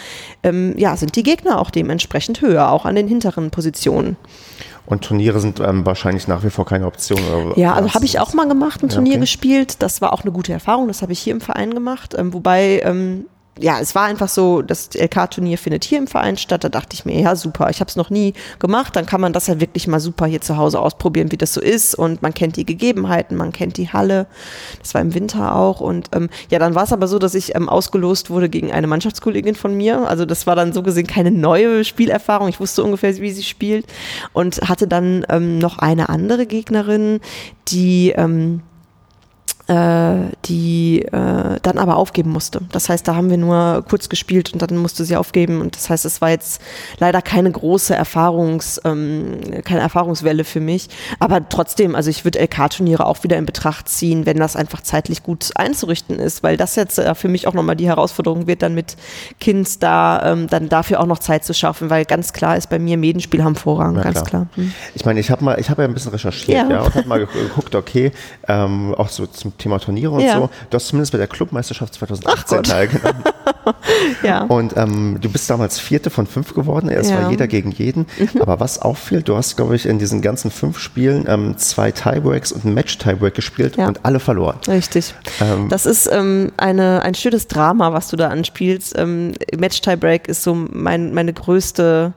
ähm, 0.42 0.74
ja, 0.76 0.94
sind 0.96 1.16
die 1.16 1.22
Gegner 1.22 1.58
auch 1.58 1.70
dementsprechend 1.70 2.42
höher, 2.42 2.70
auch 2.70 2.84
an 2.84 2.94
den 2.96 3.08
hinteren 3.08 3.50
Positionen. 3.50 4.16
und 4.84 5.02
Turniere 5.04 5.40
sind 5.40 5.58
ähm, 5.60 5.86
wahrscheinlich 5.86 6.28
nach 6.28 6.44
wie 6.44 6.50
vor 6.50 6.66
keine 6.66 6.86
Option. 6.86 7.18
Oder 7.18 7.58
Ja, 7.58 7.72
also 7.72 7.94
habe 7.94 8.04
ich 8.04 8.20
auch 8.20 8.34
mal 8.34 8.46
gemacht, 8.46 8.82
ein 8.82 8.88
Ja, 8.88 8.94
Turnier 8.96 9.12
okay. 9.12 9.20
gespielt. 9.20 9.76
Das 9.82 10.00
war 10.02 10.12
auch 10.12 10.22
eine 10.22 10.32
gute 10.32 10.52
Erfahrung. 10.52 10.88
Das 10.88 11.00
habe 11.02 11.12
ich 11.12 11.20
hier 11.20 11.32
im 11.32 11.40
Verein 11.40 11.72
gemacht. 11.72 12.14
Ähm, 12.18 12.32
wobei, 12.34 12.82
ähm, 12.84 13.24
ja, 13.58 13.80
es 13.80 13.94
war 13.94 14.04
einfach 14.04 14.30
so, 14.30 14.62
das 14.62 14.90
LK-Turnier 14.94 15.58
findet 15.58 15.84
hier 15.84 15.98
im 15.98 16.06
Verein 16.06 16.38
statt. 16.38 16.64
Da 16.64 16.70
dachte 16.70 16.94
ich 16.94 17.04
mir, 17.04 17.20
ja, 17.20 17.36
super, 17.36 17.68
ich 17.68 17.80
habe 17.80 17.88
es 17.88 17.96
noch 17.96 18.08
nie 18.08 18.32
gemacht. 18.58 18.96
Dann 18.96 19.04
kann 19.04 19.20
man 19.20 19.34
das 19.34 19.46
ja 19.46 19.60
wirklich 19.60 19.86
mal 19.86 20.00
super 20.00 20.24
hier 20.24 20.40
zu 20.40 20.56
Hause 20.56 20.80
ausprobieren, 20.80 21.30
wie 21.32 21.36
das 21.36 21.52
so 21.52 21.60
ist. 21.60 21.94
Und 21.94 22.22
man 22.22 22.32
kennt 22.32 22.56
die 22.56 22.64
Gegebenheiten, 22.64 23.36
man 23.36 23.52
kennt 23.52 23.76
die 23.76 23.90
Halle. 23.90 24.26
Das 24.80 24.94
war 24.94 25.02
im 25.02 25.12
Winter 25.14 25.54
auch. 25.54 25.80
Und 25.80 26.08
ähm, 26.12 26.30
ja, 26.50 26.58
dann 26.58 26.74
war 26.74 26.84
es 26.84 26.94
aber 26.94 27.06
so, 27.06 27.18
dass 27.18 27.34
ich 27.34 27.54
ähm, 27.54 27.68
ausgelost 27.68 28.30
wurde 28.30 28.48
gegen 28.48 28.72
eine 28.72 28.86
Mannschaftskollegin 28.86 29.54
von 29.54 29.76
mir. 29.76 30.08
Also 30.08 30.24
das 30.24 30.46
war 30.46 30.56
dann 30.56 30.72
so 30.72 30.82
gesehen 30.82 31.06
keine 31.06 31.30
neue 31.30 31.84
Spielerfahrung. 31.84 32.48
Ich 32.48 32.58
wusste 32.58 32.82
ungefähr, 32.82 33.14
wie 33.18 33.32
sie 33.32 33.42
spielt. 33.42 33.84
Und 34.32 34.62
hatte 34.66 34.88
dann 34.88 35.26
ähm, 35.28 35.58
noch 35.58 35.78
eine 35.78 36.08
andere 36.08 36.46
Gegnerin, 36.46 37.20
die 37.68 38.14
ähm, 38.16 38.62
äh, 38.62 38.71
die 40.44 41.02
äh, 41.02 41.58
dann 41.62 41.78
aber 41.78 41.96
aufgeben 41.96 42.30
musste. 42.30 42.60
Das 42.72 42.88
heißt, 42.88 43.06
da 43.08 43.14
haben 43.16 43.30
wir 43.30 43.36
nur 43.36 43.84
kurz 43.88 44.08
gespielt 44.08 44.52
und 44.52 44.62
dann 44.62 44.76
musste 44.76 45.04
sie 45.04 45.16
aufgeben. 45.16 45.60
Und 45.60 45.76
das 45.76 45.88
heißt, 45.90 46.04
es 46.04 46.20
war 46.20 46.30
jetzt 46.30 46.60
leider 46.98 47.22
keine 47.22 47.50
große 47.50 47.94
Erfahrungs, 47.94 48.80
ähm, 48.84 49.40
keine 49.64 49.80
Erfahrungswelle 49.80 50.44
für 50.44 50.60
mich. 50.60 50.88
Aber 51.18 51.48
trotzdem, 51.48 51.94
also 51.94 52.10
ich 52.10 52.24
würde 52.24 52.38
LK-Turniere 52.40 53.06
auch 53.06 53.22
wieder 53.24 53.36
in 53.38 53.46
Betracht 53.46 53.88
ziehen, 53.88 54.26
wenn 54.26 54.36
das 54.38 54.56
einfach 54.56 54.80
zeitlich 54.82 55.22
gut 55.22 55.50
einzurichten 55.54 56.18
ist, 56.18 56.42
weil 56.42 56.56
das 56.56 56.76
jetzt 56.76 56.98
äh, 56.98 57.14
für 57.14 57.28
mich 57.28 57.46
auch 57.46 57.54
nochmal 57.54 57.76
die 57.76 57.86
Herausforderung 57.86 58.46
wird, 58.46 58.62
dann 58.62 58.74
mit 58.74 58.96
Kind 59.40 59.82
da 59.82 60.32
ähm, 60.32 60.48
dann 60.48 60.68
dafür 60.68 61.00
auch 61.00 61.06
noch 61.06 61.18
Zeit 61.18 61.44
zu 61.44 61.54
schaffen, 61.54 61.90
weil 61.90 62.04
ganz 62.04 62.32
klar 62.32 62.56
ist 62.56 62.68
bei 62.70 62.78
mir 62.78 62.96
Medenspiel 62.96 63.42
haben 63.44 63.56
Vorrang, 63.56 63.96
Ja, 63.96 64.02
ganz 64.02 64.24
klar. 64.24 64.46
klar. 64.54 64.66
Ich 64.94 65.04
meine, 65.04 65.20
ich 65.20 65.30
habe 65.30 65.44
mal, 65.44 65.58
ich 65.60 65.70
habe 65.70 65.82
ja 65.82 65.88
ein 65.88 65.94
bisschen 65.94 66.12
recherchiert, 66.12 66.58
Ja. 66.58 66.70
ja, 66.70 66.80
und 66.82 66.94
habe 66.94 67.08
mal 67.08 67.18
ge- 67.18 67.28
geguckt, 67.48 67.74
okay, 67.74 68.12
ähm, 68.48 68.94
auch 68.96 69.08
so 69.08 69.26
zum 69.26 69.56
Thema 69.62 69.78
Turniere 69.78 70.10
und 70.12 70.20
Ja. 70.20 70.36
so. 70.38 70.50
Du 70.70 70.76
hast 70.76 70.88
zumindest 70.88 71.12
bei 71.12 71.18
der 71.18 71.26
Clubmeisterschaft 71.28 71.94
2018 71.94 72.56
Gott. 72.58 72.66
teilgenommen. 72.66 73.22
Ja. 74.24 74.42
Und 74.44 74.76
ähm, 74.76 75.18
du 75.20 75.28
bist 75.30 75.48
damals 75.48 75.78
Vierte 75.78 76.10
von 76.10 76.26
fünf 76.26 76.54
geworden. 76.54 76.88
Es 76.88 77.08
Ja. 77.10 77.16
Mhm. 77.18 77.22
war 77.22 77.30
jeder 77.30 77.46
gegen 77.46 77.70
jeden. 77.70 78.06
Aber 78.40 78.58
was 78.60 78.80
auffällt, 78.82 79.28
du 79.28 79.36
hast, 79.36 79.56
glaube 79.56 79.76
ich, 79.76 79.86
in 79.86 79.98
diesen 79.98 80.20
ganzen 80.20 80.50
fünf 80.50 80.78
Spielen 80.78 81.26
ähm, 81.28 81.56
zwei 81.58 81.90
Tiebreaks 81.92 82.50
und 82.52 82.64
ein 82.64 82.74
Match-Tiebreak 82.74 83.34
gespielt 83.34 83.76
Ja. 83.76 83.86
und 83.86 84.04
alle 84.04 84.18
verloren. 84.20 84.56
Richtig. 84.66 85.14
das 85.68 85.86
ist 85.86 86.08
ähm, 86.12 86.50
eine, 86.56 87.02
ein 87.02 87.14
schönes 87.14 87.46
Drama, 87.46 87.92
was 87.92 88.08
du 88.08 88.16
da 88.16 88.28
anspielst. 88.28 88.98
Ähm, 88.98 89.32
Match-Tiebreak 89.56 90.26
ist 90.28 90.42
so 90.42 90.54
mein, 90.54 91.14
meine 91.14 91.32
größte 91.32 92.12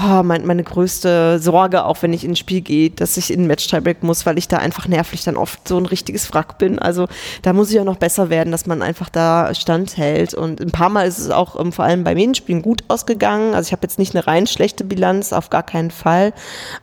oh, 0.00 0.22
mein, 0.22 0.46
meine 0.46 0.62
größte 0.62 1.38
Sorge, 1.38 1.84
auch 1.84 1.98
wenn 2.00 2.12
ich 2.14 2.24
in 2.24 2.32
ein 2.32 2.36
Spiel 2.36 2.62
gehe, 2.62 2.90
dass 2.90 3.16
ich 3.18 3.30
in 3.30 3.42
ein 3.42 3.46
Match-Tiebreak 3.46 4.02
muss, 4.02 4.24
weil 4.24 4.38
ich 4.38 4.48
da 4.48 4.56
einfach 4.56 4.88
nervlich 4.88 5.22
dann 5.22 5.36
oft 5.36 5.68
so 5.68 5.76
ein 5.76 5.84
richtiges 5.84 6.32
Wrack 6.32 6.56
bin. 6.56 6.78
Also 6.78 7.08
da 7.42 7.52
muss 7.52 7.70
ich 7.70 7.78
auch 7.78 7.84
noch 7.84 7.98
besser 7.98 8.30
werden, 8.30 8.52
dass 8.52 8.66
man 8.66 8.80
einfach 8.80 9.10
da 9.10 9.54
standhält. 9.54 10.32
Und 10.32 10.60
ein 10.60 10.70
paar 10.70 10.88
Mal 10.88 11.06
ist 11.06 11.18
es 11.18 11.30
auch 11.30 11.60
ähm, 11.60 11.72
vor 11.72 11.84
allem 11.84 12.04
bei 12.04 12.14
Medienspielen 12.14 12.62
gut 12.62 12.84
ausgegangen. 12.88 13.54
Also 13.54 13.68
ich 13.68 13.72
habe 13.72 13.82
jetzt 13.82 13.98
nicht 13.98 14.14
eine 14.14 14.26
rein 14.26 14.46
schlechte 14.46 14.84
Bilanz, 14.84 15.34
auf 15.34 15.50
gar 15.50 15.62
keinen 15.62 15.90
Fall. 15.90 16.32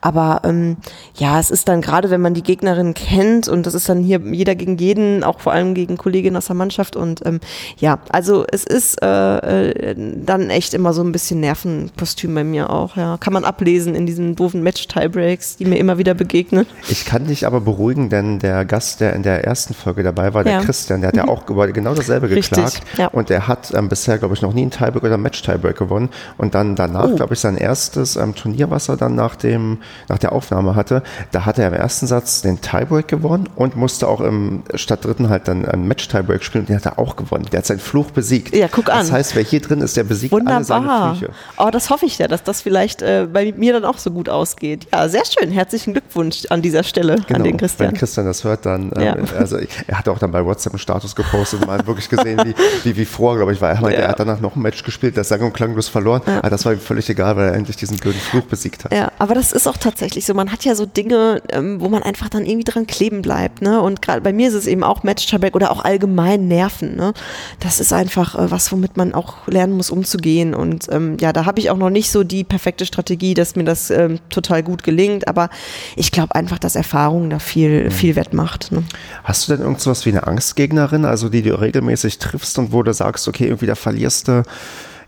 Aber 0.01 0.41
ähm, 0.43 0.77
ja, 1.15 1.39
es 1.39 1.49
ist 1.49 1.67
dann 1.67 1.81
gerade, 1.81 2.11
wenn 2.11 2.21
man 2.21 2.35
die 2.35 2.43
Gegnerin 2.43 2.93
kennt 2.93 3.47
und 3.47 3.65
das 3.65 3.73
ist 3.73 3.89
dann 3.89 4.03
hier 4.03 4.19
jeder 4.19 4.53
gegen 4.53 4.77
jeden, 4.77 5.23
auch 5.23 5.39
vor 5.39 5.51
allem 5.51 5.73
gegen 5.73 5.97
Kolleginnen 5.97 6.37
aus 6.37 6.45
der 6.45 6.55
Mannschaft. 6.55 6.95
Und 6.95 7.25
ähm, 7.25 7.39
ja, 7.77 7.99
also 8.09 8.45
es 8.51 8.65
ist 8.65 9.01
äh, 9.01 9.37
äh, 9.69 9.95
dann 9.97 10.51
echt 10.51 10.75
immer 10.75 10.93
so 10.93 11.01
ein 11.01 11.11
bisschen 11.11 11.39
Nervenkostüm 11.39 12.35
bei 12.35 12.43
mir 12.43 12.69
auch. 12.69 12.98
Ja, 12.99 13.15
kann 13.17 13.31
man 13.31 13.45
ablesen 13.45 13.95
in 13.95 14.05
diesen 14.05 14.35
doofen 14.35 14.61
Match-Tiebreaks, 14.61 15.55
die 15.55 15.63
mir 15.63 15.77
immer 15.77 15.97
wieder 15.97 16.13
begegnen. 16.13 16.65
Ich 16.89 17.05
kann 17.05 17.25
dich 17.27 17.47
aber 17.47 17.61
beruhigen, 17.61 18.09
denn 18.09 18.39
der 18.39 18.65
Gast, 18.65 18.99
der 18.99 19.13
in 19.13 19.23
der 19.23 19.45
ersten 19.45 19.73
Folge 19.73 20.03
dabei 20.03 20.33
war, 20.33 20.43
der 20.43 20.53
Ja. 20.53 20.61
Christian, 20.61 20.99
der 20.99 21.07
hat 21.09 21.15
ja 21.15 21.27
auch 21.29 21.47
über 21.49 21.65
genau 21.71 21.93
dasselbe 21.93 22.29
Richtig, 22.29 22.49
geklagt. 22.49 22.81
ja. 22.97 23.07
Und 23.07 23.29
der 23.29 23.47
hat 23.47 23.73
ähm, 23.73 23.87
bisher, 23.87 24.17
glaube 24.17 24.33
ich, 24.33 24.41
noch 24.41 24.51
nie 24.51 24.63
einen 24.63 24.71
Tiebreak 24.71 25.03
oder 25.03 25.13
einen 25.13 25.23
Match-Tiebreak 25.23 25.77
gewonnen. 25.77 26.09
Und 26.37 26.55
dann 26.55 26.75
danach, 26.75 27.07
Oh. 27.09 27.15
glaube 27.15 27.35
ich, 27.35 27.39
sein 27.39 27.55
erstes 27.55 28.17
ähm, 28.17 28.35
Turnier, 28.35 28.69
was 28.69 28.89
er 28.89 28.97
dann 28.97 29.15
nach, 29.15 29.37
dem, 29.37 29.77
nach 30.09 30.17
der 30.17 30.33
Aufnahme 30.33 30.75
hatte, 30.75 31.01
da 31.31 31.45
hat 31.45 31.57
er 31.57 31.69
im 31.69 31.73
ersten 31.75 32.05
Satz 32.05 32.41
den 32.41 32.59
Tiebreak 32.59 33.07
gewonnen 33.07 33.47
und 33.55 33.77
musste 33.77 34.09
auch 34.09 34.19
im 34.19 34.63
statt 34.75 35.05
dritten 35.05 35.29
halt 35.29 35.47
dann 35.47 35.65
einen 35.65 35.87
Match-Tiebreak 35.87 36.43
spielen. 36.43 36.63
Und 36.63 36.69
den 36.69 36.75
hat 36.75 36.85
er 36.85 36.99
auch 36.99 37.15
gewonnen. 37.15 37.45
Der 37.51 37.59
hat 37.59 37.65
seinen 37.65 37.79
Fluch 37.79 38.11
besiegt. 38.11 38.53
Ja, 38.53 38.67
guck 38.67 38.89
an. 38.89 38.97
Das 38.99 39.11
heißt, 39.13 39.35
wer 39.37 39.43
hier 39.43 39.61
drin 39.61 39.79
ist, 39.81 39.95
der 39.95 40.03
besiegt 40.03 40.33
alle 40.33 40.63
seine 40.65 40.81
Wunderbar. 40.81 41.15
Flüche. 41.15 41.31
Oh, 41.57 41.69
das 41.71 41.89
hoffe 41.89 42.05
ich 42.05 42.17
ja, 42.17 42.27
dass 42.27 42.43
das 42.43 42.61
vielleicht 42.61 42.88
äh, 43.01 43.27
bei 43.31 43.53
mir 43.55 43.73
dann 43.73 43.85
auch 43.85 43.97
so 43.97 44.11
gut 44.11 44.29
ausgeht. 44.29 44.87
Ja, 44.93 45.07
sehr 45.09 45.23
schön. 45.25 45.51
Herzlichen 45.51 45.93
Glückwunsch 45.93 46.45
an 46.49 46.61
dieser 46.61 46.83
Stelle 46.83 47.17
an 47.33 47.43
den 47.43 47.57
Christian. 47.57 47.89
Wenn 47.91 47.97
Christian 47.97 48.25
das 48.25 48.43
hört, 48.43 48.65
dann, 48.65 48.91
ähm, 48.95 49.01
Ja. 49.01 49.15
also 49.37 49.57
er 49.87 49.97
hat 49.97 50.07
auch 50.09 50.19
dann 50.19 50.31
bei 50.31 50.43
WhatsApp 50.45 50.73
einen 50.73 50.79
Status 50.79 51.15
gepostet 51.15 51.61
und 51.61 51.67
man 51.67 51.79
hat 51.79 51.87
wirklich 51.87 52.09
gesehen, 52.09 52.39
wie, 52.43 52.53
wie, 52.83 52.97
wie 52.97 53.05
vor, 53.05 53.35
glaube 53.37 53.53
ich, 53.53 53.61
war. 53.61 53.69
Er, 53.69 53.81
meinte, 53.81 53.97
Ja. 53.99 54.05
er 54.05 54.09
hat 54.09 54.19
danach 54.19 54.39
noch 54.41 54.55
ein 54.55 54.61
Match 54.61 54.83
gespielt, 54.83 55.17
das 55.17 55.29
sang- 55.29 55.41
und 55.41 55.53
klanglos 55.53 55.87
verloren, 55.87 56.21
aber 56.25 56.49
das 56.49 56.65
war 56.65 56.73
ihm 56.73 56.79
völlig 56.79 57.09
egal, 57.09 57.35
weil 57.35 57.49
er 57.49 57.53
endlich 57.55 57.75
diesen 57.77 57.97
blöden 57.97 58.19
Fluch 58.19 58.43
besiegt 58.43 58.85
hat. 58.85 58.93
Ja, 58.93 59.11
aber 59.19 59.35
das 59.35 59.51
ist 59.51 59.67
auch 59.67 59.77
tatsächlich 59.77 60.25
so. 60.25 60.33
Man 60.33 60.51
hat 60.51 60.65
ja 60.65 60.75
so 60.75 60.85
Dinge, 60.85 61.41
ähm, 61.49 61.79
wo 61.81 61.89
man 61.89 62.03
einfach 62.03 62.29
dann 62.29 62.45
irgendwie 62.45 62.63
dran 62.63 62.87
kleben 62.87 63.21
bleibt. 63.21 63.61
Ne? 63.61 63.81
Und 63.81 64.01
gerade 64.01 64.21
bei 64.21 64.33
mir 64.33 64.47
ist 64.49 64.53
es 64.55 64.67
eben 64.67 64.83
auch 64.83 65.03
Match-Tiebreak 65.03 65.55
oder 65.55 65.71
auch 65.71 65.83
allgemein 65.83 66.47
Nerven. 66.47 66.95
Ne? 66.95 67.13
Das 67.59 67.79
ist 67.79 67.93
einfach 67.93 68.35
äh, 68.35 68.51
was, 68.51 68.71
womit 68.71 68.97
man 68.97 69.13
auch 69.13 69.47
lernen 69.47 69.73
muss, 69.73 69.89
umzugehen. 69.89 70.53
Und 70.53 70.87
ähm, 70.91 71.17
ja, 71.19 71.33
da 71.33 71.45
habe 71.45 71.59
ich 71.59 71.69
auch 71.69 71.77
noch 71.77 71.89
nicht 71.89 72.11
so 72.11 72.23
die 72.23 72.43
perfekte 72.43 72.78
perfekte 72.79 72.85
Strategie, 72.85 73.33
dass 73.33 73.55
mir 73.55 73.63
das 73.63 73.89
ähm, 73.89 74.19
total 74.29 74.63
gut 74.63 74.83
gelingt. 74.83 75.27
Aber 75.27 75.49
ich 75.95 76.11
glaube 76.11 76.35
einfach, 76.35 76.59
dass 76.59 76.75
Erfahrung 76.75 77.29
da 77.29 77.39
viel, 77.39 77.85
mhm. 77.85 77.91
viel 77.91 78.15
wettmacht. 78.15 78.71
Ne? 78.71 78.83
Hast 79.23 79.47
du 79.47 79.53
denn 79.55 79.61
irgendwas 79.61 80.05
wie 80.05 80.09
eine 80.09 80.27
Angstgegnerin, 80.27 81.05
also 81.05 81.29
die 81.29 81.41
du 81.41 81.59
regelmäßig 81.59 82.19
triffst 82.19 82.57
und 82.57 82.71
wo 82.71 82.83
du 82.83 82.93
sagst, 82.93 83.27
okay, 83.27 83.45
irgendwie 83.45 83.67
da 83.67 83.75
verlierst 83.75 84.27
du 84.27 84.43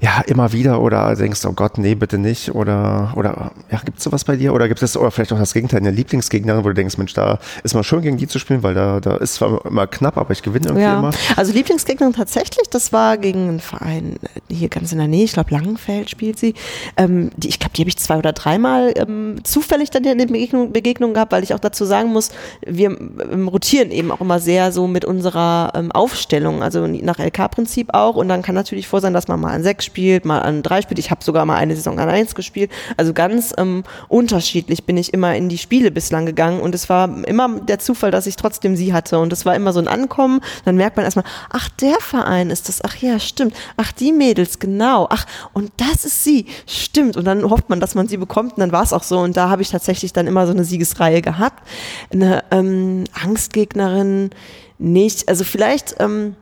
ja, 0.01 0.21
immer 0.25 0.51
wieder 0.51 0.81
oder 0.81 1.15
denkst, 1.15 1.45
oh 1.45 1.53
Gott, 1.53 1.77
nee, 1.77 1.93
bitte 1.93 2.17
nicht 2.17 2.55
oder, 2.55 3.13
oder 3.15 3.51
ja, 3.71 3.79
gibt 3.85 3.99
es 3.99 4.03
sowas 4.03 4.25
bei 4.25 4.35
dir 4.35 4.53
oder 4.53 4.67
gibt 4.67 4.81
es, 4.81 4.97
oder 4.97 5.11
vielleicht 5.11 5.31
auch 5.31 5.37
das 5.37 5.53
Gegenteil, 5.53 5.79
eine 5.79 5.91
Lieblingsgegnerin, 5.91 6.63
wo 6.63 6.69
du 6.69 6.73
denkst, 6.73 6.97
Mensch, 6.97 7.13
da 7.13 7.37
ist 7.63 7.75
mal 7.75 7.83
schön 7.83 8.01
gegen 8.01 8.17
die 8.17 8.27
zu 8.27 8.39
spielen, 8.39 8.63
weil 8.63 8.73
da, 8.73 8.99
da 8.99 9.17
ist 9.17 9.35
zwar 9.35 9.63
immer 9.65 9.85
knapp, 9.85 10.17
aber 10.17 10.31
ich 10.31 10.41
gewinne 10.41 10.67
irgendwie 10.67 10.83
ja. 10.83 10.97
immer. 10.97 11.11
Also 11.35 11.53
Lieblingsgegnerin 11.53 12.13
tatsächlich, 12.13 12.67
das 12.69 12.91
war 12.91 13.17
gegen 13.17 13.47
einen 13.47 13.59
Verein 13.59 14.15
hier 14.49 14.69
ganz 14.69 14.91
in 14.91 14.97
der 14.97 15.07
Nähe, 15.07 15.23
ich 15.23 15.33
glaube 15.33 15.51
Langenfeld 15.51 16.09
spielt 16.09 16.39
sie. 16.39 16.55
Ähm, 16.97 17.29
die, 17.37 17.49
ich 17.49 17.59
glaube, 17.59 17.73
die 17.75 17.81
habe 17.83 17.89
ich 17.89 17.97
zwei 17.99 18.17
oder 18.17 18.33
dreimal 18.33 18.93
ähm, 18.95 19.35
zufällig 19.43 19.91
dann 19.91 20.03
in 20.03 20.17
den 20.17 20.31
Begegnungen 20.31 20.73
Begegnung 20.73 21.13
gehabt, 21.13 21.31
weil 21.31 21.43
ich 21.43 21.53
auch 21.53 21.59
dazu 21.59 21.85
sagen 21.85 22.11
muss, 22.11 22.31
wir 22.65 22.89
ähm, 22.89 23.47
rotieren 23.47 23.91
eben 23.91 24.11
auch 24.11 24.21
immer 24.21 24.39
sehr 24.39 24.71
so 24.71 24.87
mit 24.87 25.05
unserer 25.05 25.73
ähm, 25.75 25.91
Aufstellung, 25.91 26.63
also 26.63 26.87
nach 26.87 27.19
LK-Prinzip 27.19 27.93
auch 27.93 28.15
und 28.15 28.27
dann 28.29 28.41
kann 28.41 28.55
natürlich 28.55 28.87
vor 28.87 28.99
sein, 28.99 29.13
dass 29.13 29.27
man 29.27 29.39
mal 29.39 29.53
an 29.53 29.61
sechs 29.61 29.90
gespielt, 29.91 30.23
mal 30.23 30.39
an 30.39 30.63
drei 30.63 30.81
spielt. 30.81 30.99
Ich 30.99 31.11
habe 31.11 31.23
sogar 31.23 31.45
mal 31.45 31.57
eine 31.57 31.75
Saison 31.75 31.99
an 31.99 32.07
eins 32.07 32.33
gespielt. 32.33 32.71
Also 32.95 33.13
ganz 33.13 33.53
ähm, 33.57 33.83
unterschiedlich 34.07 34.85
bin 34.85 34.95
ich 34.95 35.13
immer 35.13 35.35
in 35.35 35.49
die 35.49 35.57
Spiele 35.57 35.91
bislang 35.91 36.25
gegangen 36.25 36.61
und 36.61 36.73
es 36.73 36.87
war 36.87 37.25
immer 37.27 37.59
der 37.59 37.79
Zufall, 37.79 38.09
dass 38.09 38.25
ich 38.25 38.37
trotzdem 38.37 38.77
sie 38.77 38.93
hatte 38.93 39.19
und 39.19 39.33
es 39.33 39.45
war 39.45 39.53
immer 39.53 39.73
so 39.73 39.79
ein 39.79 39.89
Ankommen. 39.89 40.39
Dann 40.63 40.77
merkt 40.77 40.95
man 40.95 41.03
erstmal, 41.03 41.25
ach, 41.49 41.67
der 41.81 41.99
Verein 41.99 42.51
ist 42.51 42.69
das. 42.69 42.81
Ach 42.83 42.95
ja, 42.97 43.19
stimmt. 43.19 43.53
Ach, 43.75 43.91
die 43.91 44.13
Mädels, 44.13 44.59
genau. 44.59 45.07
Ach, 45.09 45.25
und 45.51 45.71
das 45.75 46.05
ist 46.05 46.23
sie. 46.23 46.45
Stimmt. 46.65 47.17
Und 47.17 47.25
dann 47.25 47.43
hofft 47.49 47.69
man, 47.69 47.81
dass 47.81 47.93
man 47.93 48.07
sie 48.07 48.17
bekommt 48.17 48.53
und 48.53 48.59
dann 48.59 48.71
war 48.71 48.83
es 48.83 48.93
auch 48.93 49.03
so. 49.03 49.19
Und 49.19 49.35
da 49.35 49.49
habe 49.49 49.61
ich 49.61 49.71
tatsächlich 49.71 50.13
dann 50.13 50.27
immer 50.27 50.45
so 50.45 50.53
eine 50.53 50.63
Siegesreihe 50.63 51.21
gehabt. 51.21 51.67
Eine 52.13 52.45
ähm, 52.51 53.03
Angstgegnerin 53.21 54.29
nicht. 54.77 55.27
Also 55.27 55.43
vielleicht, 55.43 55.95
ähm, 55.99 56.35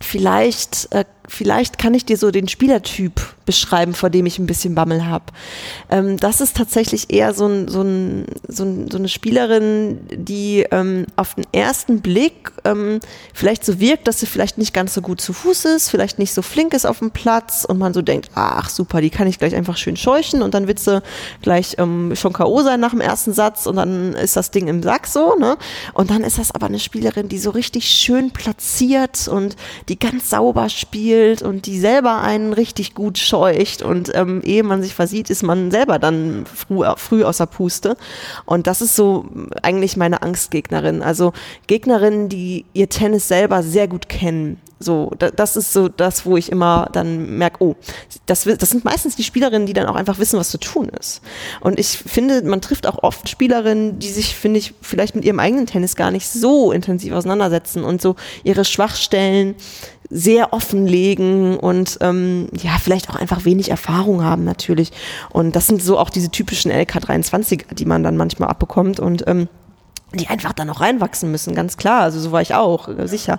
vielleicht 0.00 0.88
äh, 0.92 1.04
vielleicht 1.30 1.78
kann 1.78 1.94
ich 1.94 2.04
dir 2.04 2.16
so 2.16 2.30
den 2.30 2.48
Spielertyp 2.48 3.20
beschreiben, 3.46 3.94
vor 3.94 4.10
dem 4.10 4.26
ich 4.26 4.38
ein 4.38 4.46
bisschen 4.46 4.74
Bammel 4.74 5.06
habe. 5.06 5.24
Ähm, 5.88 6.18
das 6.18 6.40
ist 6.40 6.56
tatsächlich 6.56 7.12
eher 7.12 7.34
so, 7.34 7.46
ein, 7.46 7.68
so, 7.68 7.82
ein, 7.82 8.26
so, 8.48 8.64
ein, 8.64 8.90
so 8.90 8.98
eine 8.98 9.08
Spielerin, 9.08 10.00
die 10.12 10.66
ähm, 10.70 11.06
auf 11.16 11.34
den 11.34 11.46
ersten 11.52 12.00
Blick 12.00 12.52
ähm, 12.64 13.00
vielleicht 13.32 13.64
so 13.64 13.80
wirkt, 13.80 14.08
dass 14.08 14.20
sie 14.20 14.26
vielleicht 14.26 14.58
nicht 14.58 14.74
ganz 14.74 14.92
so 14.92 15.00
gut 15.00 15.20
zu 15.20 15.32
Fuß 15.32 15.66
ist, 15.66 15.88
vielleicht 15.88 16.18
nicht 16.18 16.34
so 16.34 16.42
flink 16.42 16.74
ist 16.74 16.84
auf 16.84 16.98
dem 16.98 17.12
Platz 17.12 17.64
und 17.64 17.78
man 17.78 17.94
so 17.94 18.02
denkt, 18.02 18.30
ach 18.34 18.68
super, 18.68 19.00
die 19.00 19.10
kann 19.10 19.28
ich 19.28 19.38
gleich 19.38 19.54
einfach 19.54 19.76
schön 19.76 19.96
scheuchen 19.96 20.42
und 20.42 20.54
dann 20.54 20.66
wird 20.66 20.80
sie 20.80 21.00
gleich 21.42 21.76
ähm, 21.78 22.14
schon 22.16 22.32
K.O. 22.32 22.62
sein 22.62 22.80
nach 22.80 22.90
dem 22.90 23.00
ersten 23.00 23.32
Satz 23.32 23.66
und 23.66 23.76
dann 23.76 24.14
ist 24.14 24.36
das 24.36 24.50
Ding 24.50 24.66
im 24.66 24.82
Sack 24.82 25.06
so. 25.06 25.36
Ne? 25.36 25.56
Und 25.94 26.10
dann 26.10 26.24
ist 26.24 26.38
das 26.38 26.52
aber 26.52 26.66
eine 26.66 26.80
Spielerin, 26.80 27.28
die 27.28 27.38
so 27.38 27.50
richtig 27.50 27.88
schön 27.88 28.32
platziert 28.32 29.28
und 29.28 29.56
die 29.88 29.98
ganz 29.98 30.30
sauber 30.30 30.68
spielt 30.68 31.19
spielt 31.20 31.42
und 31.42 31.66
die 31.66 31.78
selber 31.78 32.22
einen 32.22 32.52
richtig 32.52 32.94
gut 32.94 33.18
scheucht 33.18 33.82
und 33.82 34.10
ähm, 34.14 34.40
ehe 34.42 34.62
man 34.62 34.82
sich 34.82 34.94
versieht, 34.94 35.28
ist 35.28 35.42
man 35.42 35.70
selber 35.70 35.98
dann 35.98 36.46
früh, 36.46 36.84
früh 36.96 37.24
aus 37.24 37.40
Puste. 37.50 37.96
Und 38.46 38.66
das 38.66 38.80
ist 38.80 38.96
so 38.96 39.26
eigentlich 39.62 39.96
meine 39.96 40.22
Angstgegnerin. 40.22 41.02
Also 41.02 41.32
Gegnerinnen, 41.66 42.28
die 42.28 42.64
ihr 42.72 42.88
Tennis 42.88 43.28
selber 43.28 43.62
sehr 43.62 43.88
gut 43.88 44.08
kennen. 44.08 44.60
So, 44.82 45.12
das 45.18 45.56
ist 45.56 45.74
so 45.74 45.90
das, 45.90 46.24
wo 46.24 46.38
ich 46.38 46.50
immer 46.50 46.88
dann 46.92 47.36
merke, 47.36 47.62
oh, 47.62 47.76
das, 48.24 48.44
das 48.44 48.70
sind 48.70 48.82
meistens 48.82 49.14
die 49.14 49.24
Spielerinnen, 49.24 49.66
die 49.66 49.74
dann 49.74 49.86
auch 49.86 49.94
einfach 49.94 50.18
wissen, 50.18 50.38
was 50.38 50.48
zu 50.48 50.56
tun 50.56 50.88
ist. 50.98 51.20
Und 51.60 51.78
ich 51.78 51.98
finde, 51.98 52.42
man 52.44 52.62
trifft 52.62 52.86
auch 52.86 53.02
oft 53.02 53.28
Spielerinnen, 53.28 53.98
die 53.98 54.08
sich, 54.08 54.34
finde 54.34 54.58
ich, 54.58 54.72
vielleicht 54.80 55.14
mit 55.14 55.26
ihrem 55.26 55.38
eigenen 55.38 55.66
Tennis 55.66 55.96
gar 55.96 56.10
nicht 56.10 56.26
so 56.28 56.72
intensiv 56.72 57.12
auseinandersetzen 57.12 57.84
und 57.84 58.00
so 58.00 58.16
ihre 58.42 58.64
Schwachstellen 58.64 59.54
sehr 60.10 60.52
offenlegen 60.52 61.56
und 61.56 61.98
ähm, 62.00 62.48
ja, 62.60 62.72
vielleicht 62.82 63.08
auch 63.08 63.14
einfach 63.14 63.44
wenig 63.44 63.70
Erfahrung 63.70 64.24
haben 64.24 64.44
natürlich. 64.44 64.90
Und 65.30 65.54
das 65.54 65.68
sind 65.68 65.82
so 65.82 65.98
auch 65.98 66.10
diese 66.10 66.30
typischen 66.30 66.72
LK23, 66.72 67.74
die 67.74 67.84
man 67.84 68.02
dann 68.02 68.16
manchmal 68.16 68.48
abbekommt 68.48 68.98
und 68.98 69.24
ähm, 69.28 69.48
die 70.12 70.28
einfach 70.28 70.52
dann 70.52 70.66
noch 70.66 70.80
reinwachsen 70.80 71.30
müssen, 71.30 71.54
ganz 71.54 71.76
klar. 71.76 72.02
Also 72.02 72.18
so 72.18 72.32
war 72.32 72.42
ich 72.42 72.54
auch, 72.54 72.88
äh, 72.88 73.06
sicher. 73.06 73.38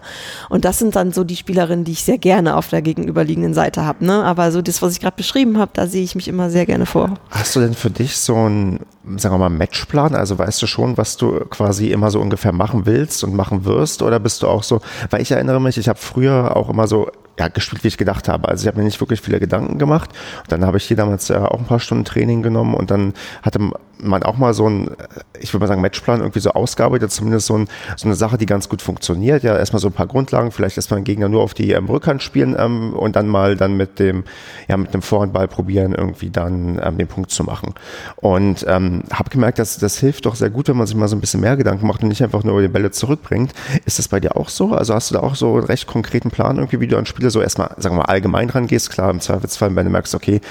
Und 0.50 0.64
das 0.64 0.80
sind 0.80 0.96
dann 0.96 1.12
so 1.12 1.24
die 1.24 1.36
Spielerinnen, 1.36 1.84
die 1.84 1.92
ich 1.92 2.04
sehr 2.04 2.18
gerne 2.18 2.56
auf 2.56 2.70
der 2.70 2.82
gegenüberliegenden 2.82 3.54
Seite 3.54 3.84
habe. 3.86 4.06
Ne? 4.06 4.24
Aber 4.24 4.52
so 4.52 4.62
das, 4.62 4.82
was 4.82 4.94
ich 4.94 5.02
gerade 5.02 5.16
beschrieben 5.18 5.58
habe, 5.58 5.72
da 5.74 5.88
sehe 5.88 6.04
ich 6.04 6.16
mich 6.16 6.28
immer 6.28 6.50
sehr 6.50 6.66
gerne 6.66 6.86
vor. 6.86 7.16
Hast 7.30 7.56
du 7.56 7.60
denn 7.60 7.74
für 7.74 7.90
dich 7.90 8.18
so 8.18 8.36
einen, 8.36 8.80
sagen 9.18 9.36
wir 9.36 9.40
mal, 9.40 9.50
Matchplan? 9.50 10.16
Also 10.16 10.38
weißt 10.38 10.62
du 10.62 10.68
schon, 10.68 10.98
was 10.98 11.18
du 11.18 11.42
quasi 11.50 11.92
immer 11.92 12.10
so 12.10 12.22
ungefähr 12.22 12.54
machen 12.54 12.86
willst 12.86 13.24
und 13.24 13.36
machen 13.36 13.66
wirst? 13.66 14.02
Oder 14.02 14.20
bist 14.20 14.44
du 14.44 14.48
auch 14.48 14.64
so, 14.64 14.82
weil 15.10 15.22
ich 15.22 15.32
erinnere 15.32 15.60
mich, 15.60 15.78
ich 15.78 15.90
habe 15.90 16.00
früher 16.00 16.56
auch 16.56 16.70
immer 16.70 16.88
so 16.88 17.10
ja, 17.40 17.48
gespielt, 17.48 17.84
wie 17.84 17.88
ich 17.88 17.98
gedacht 17.98 18.28
habe. 18.28 18.48
Also 18.48 18.64
ich 18.64 18.68
habe 18.68 18.78
mir 18.78 18.84
nicht 18.84 19.00
wirklich 19.00 19.22
viele 19.22 19.40
Gedanken 19.40 19.78
gemacht. 19.78 20.12
Und 20.44 20.52
dann 20.52 20.66
habe 20.66 20.78
ich 20.78 20.86
hier 20.86 20.98
damals 20.98 21.30
äh, 21.30 21.36
auch 21.36 21.60
ein 21.60 21.66
paar 21.66 21.80
Stunden 21.80 22.06
Training 22.06 22.42
genommen 22.44 22.76
und 22.76 22.92
dann 22.92 23.14
hatte 23.42 23.60
man 24.02 24.24
auch 24.24 24.38
mal 24.38 24.54
so 24.54 24.70
ein, 24.70 24.92
ich 25.40 25.54
würde 25.54 25.62
mal 25.62 25.68
sagen, 25.68 25.82
Matchplan 25.82 26.20
irgendwie 26.20 26.40
so 26.40 26.52
ausgearbeitet, 26.52 27.12
zumindest 27.12 27.48
so, 27.48 27.58
ein, 27.58 27.68
so 27.96 28.08
eine 28.08 28.16
Sache, 28.16 28.38
die 28.38 28.46
ganz 28.46 28.70
gut 28.70 28.82
funktioniert. 28.82 29.44
Ja, 29.44 29.58
erstmal 29.58 29.80
so 29.80 29.88
ein 29.88 29.94
paar 29.94 30.08
Grundlagen, 30.08 30.52
vielleicht 30.52 30.78
erstmal 30.78 30.98
einen 30.98 31.06
Gegner 31.06 31.30
nur 31.30 31.42
auf 31.42 31.54
die 31.54 31.72
ähm, 31.72 31.86
Rückhand 31.86 32.22
spielen 32.24 32.56
ähm, 32.58 32.94
und 32.94 33.16
dann 33.16 33.28
mal 33.28 33.56
dann 33.56 33.78
mit 33.78 34.00
dem, 34.00 34.24
ja, 34.68 34.78
mit 34.78 34.94
dem 34.94 35.02
Vorhandball 35.02 35.48
probieren, 35.48 35.94
irgendwie 35.94 36.30
dann 36.30 36.80
ähm, 36.84 36.98
den 36.98 37.08
Punkt 37.08 37.32
zu 37.32 37.44
machen. 37.44 37.74
Und 38.18 38.66
ähm, 38.68 39.04
habe 39.12 39.30
gemerkt, 39.30 39.60
dass 39.60 39.78
das 39.78 39.98
hilft 39.98 40.26
doch 40.26 40.36
sehr 40.36 40.50
gut, 40.50 40.68
wenn 40.68 40.78
man 40.78 40.88
sich 40.88 40.96
mal 40.96 41.08
so 41.08 41.16
ein 41.16 41.22
bisschen 41.22 41.42
mehr 41.42 41.58
Gedanken 41.58 41.88
macht 41.88 42.04
und 42.04 42.10
nicht 42.10 42.24
einfach 42.24 42.44
nur 42.44 42.62
die 42.62 42.68
Bälle 42.68 42.92
zurückbringt. 42.92 43.54
Ist 43.86 44.00
das 44.00 44.08
bei 44.08 44.20
dir 44.20 44.36
auch 44.36 44.50
so? 44.50 44.74
Also 44.74 44.94
hast 44.94 45.12
du 45.12 45.16
da 45.16 45.22
auch 45.22 45.36
so 45.36 45.56
einen 45.56 45.66
recht 45.66 45.88
konkreten 45.88 46.32
Plan 46.32 46.58
irgendwie, 46.58 46.80
wie 46.80 46.88
du 46.88 46.98
an 46.98 47.06
Spiele 47.06 47.30
so 47.30 47.42
erstmal, 47.42 47.70
sagen 47.78 47.96
wir 47.96 48.00
mal, 48.00 48.06
allgemein 48.06 48.50
rangehst? 48.50 48.90
Klar, 48.90 49.10
im 49.12 49.20
Zweifelsfall, 49.20 49.76
wenn 49.76 49.86
du 49.86 49.92
merkst, 49.92 50.16
okay, 50.16 50.42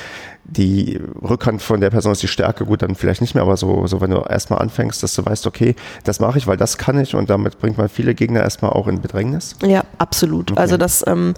die 0.45 1.01
Rückhand 1.23 1.63
von 1.63 1.81
der 1.81 1.91
Person 1.91 2.13
ist 2.13 2.23
die 2.23 2.29
Stärke, 2.29 2.65
gut, 2.65 2.83
dann 2.83 2.95
vielleicht 2.95 3.21
nicht 3.21 3.35
mehr, 3.35 3.43
aber 3.43 3.57
so, 3.57 3.87
so 3.87 4.01
wenn 4.01 4.11
du 4.11 4.21
erstmal 4.21 4.61
anfängst, 4.61 5.03
dass 5.03 5.15
du 5.15 5.25
weißt, 5.25 5.47
okay, 5.47 5.77
das 6.05 6.19
mache 6.19 6.39
ich, 6.39 6.47
weil 6.47 6.57
das 6.57 6.79
kann 6.79 6.99
ich 6.99 7.15
und 7.15 7.31
damit 7.31 7.59
bringt 7.61 7.79
man 7.79 7.89
viele 7.89 8.15
Gegner 8.15 8.41
erstmal 8.41 8.73
auch 8.73 8.89
in 8.89 9.01
Bedrängnis. 9.01 9.55
Ja, 9.65 9.85
absolut. 9.99 10.51
Okay. 10.51 10.61
Also 10.61 10.77
das, 10.77 11.05
ähm, 11.07 11.35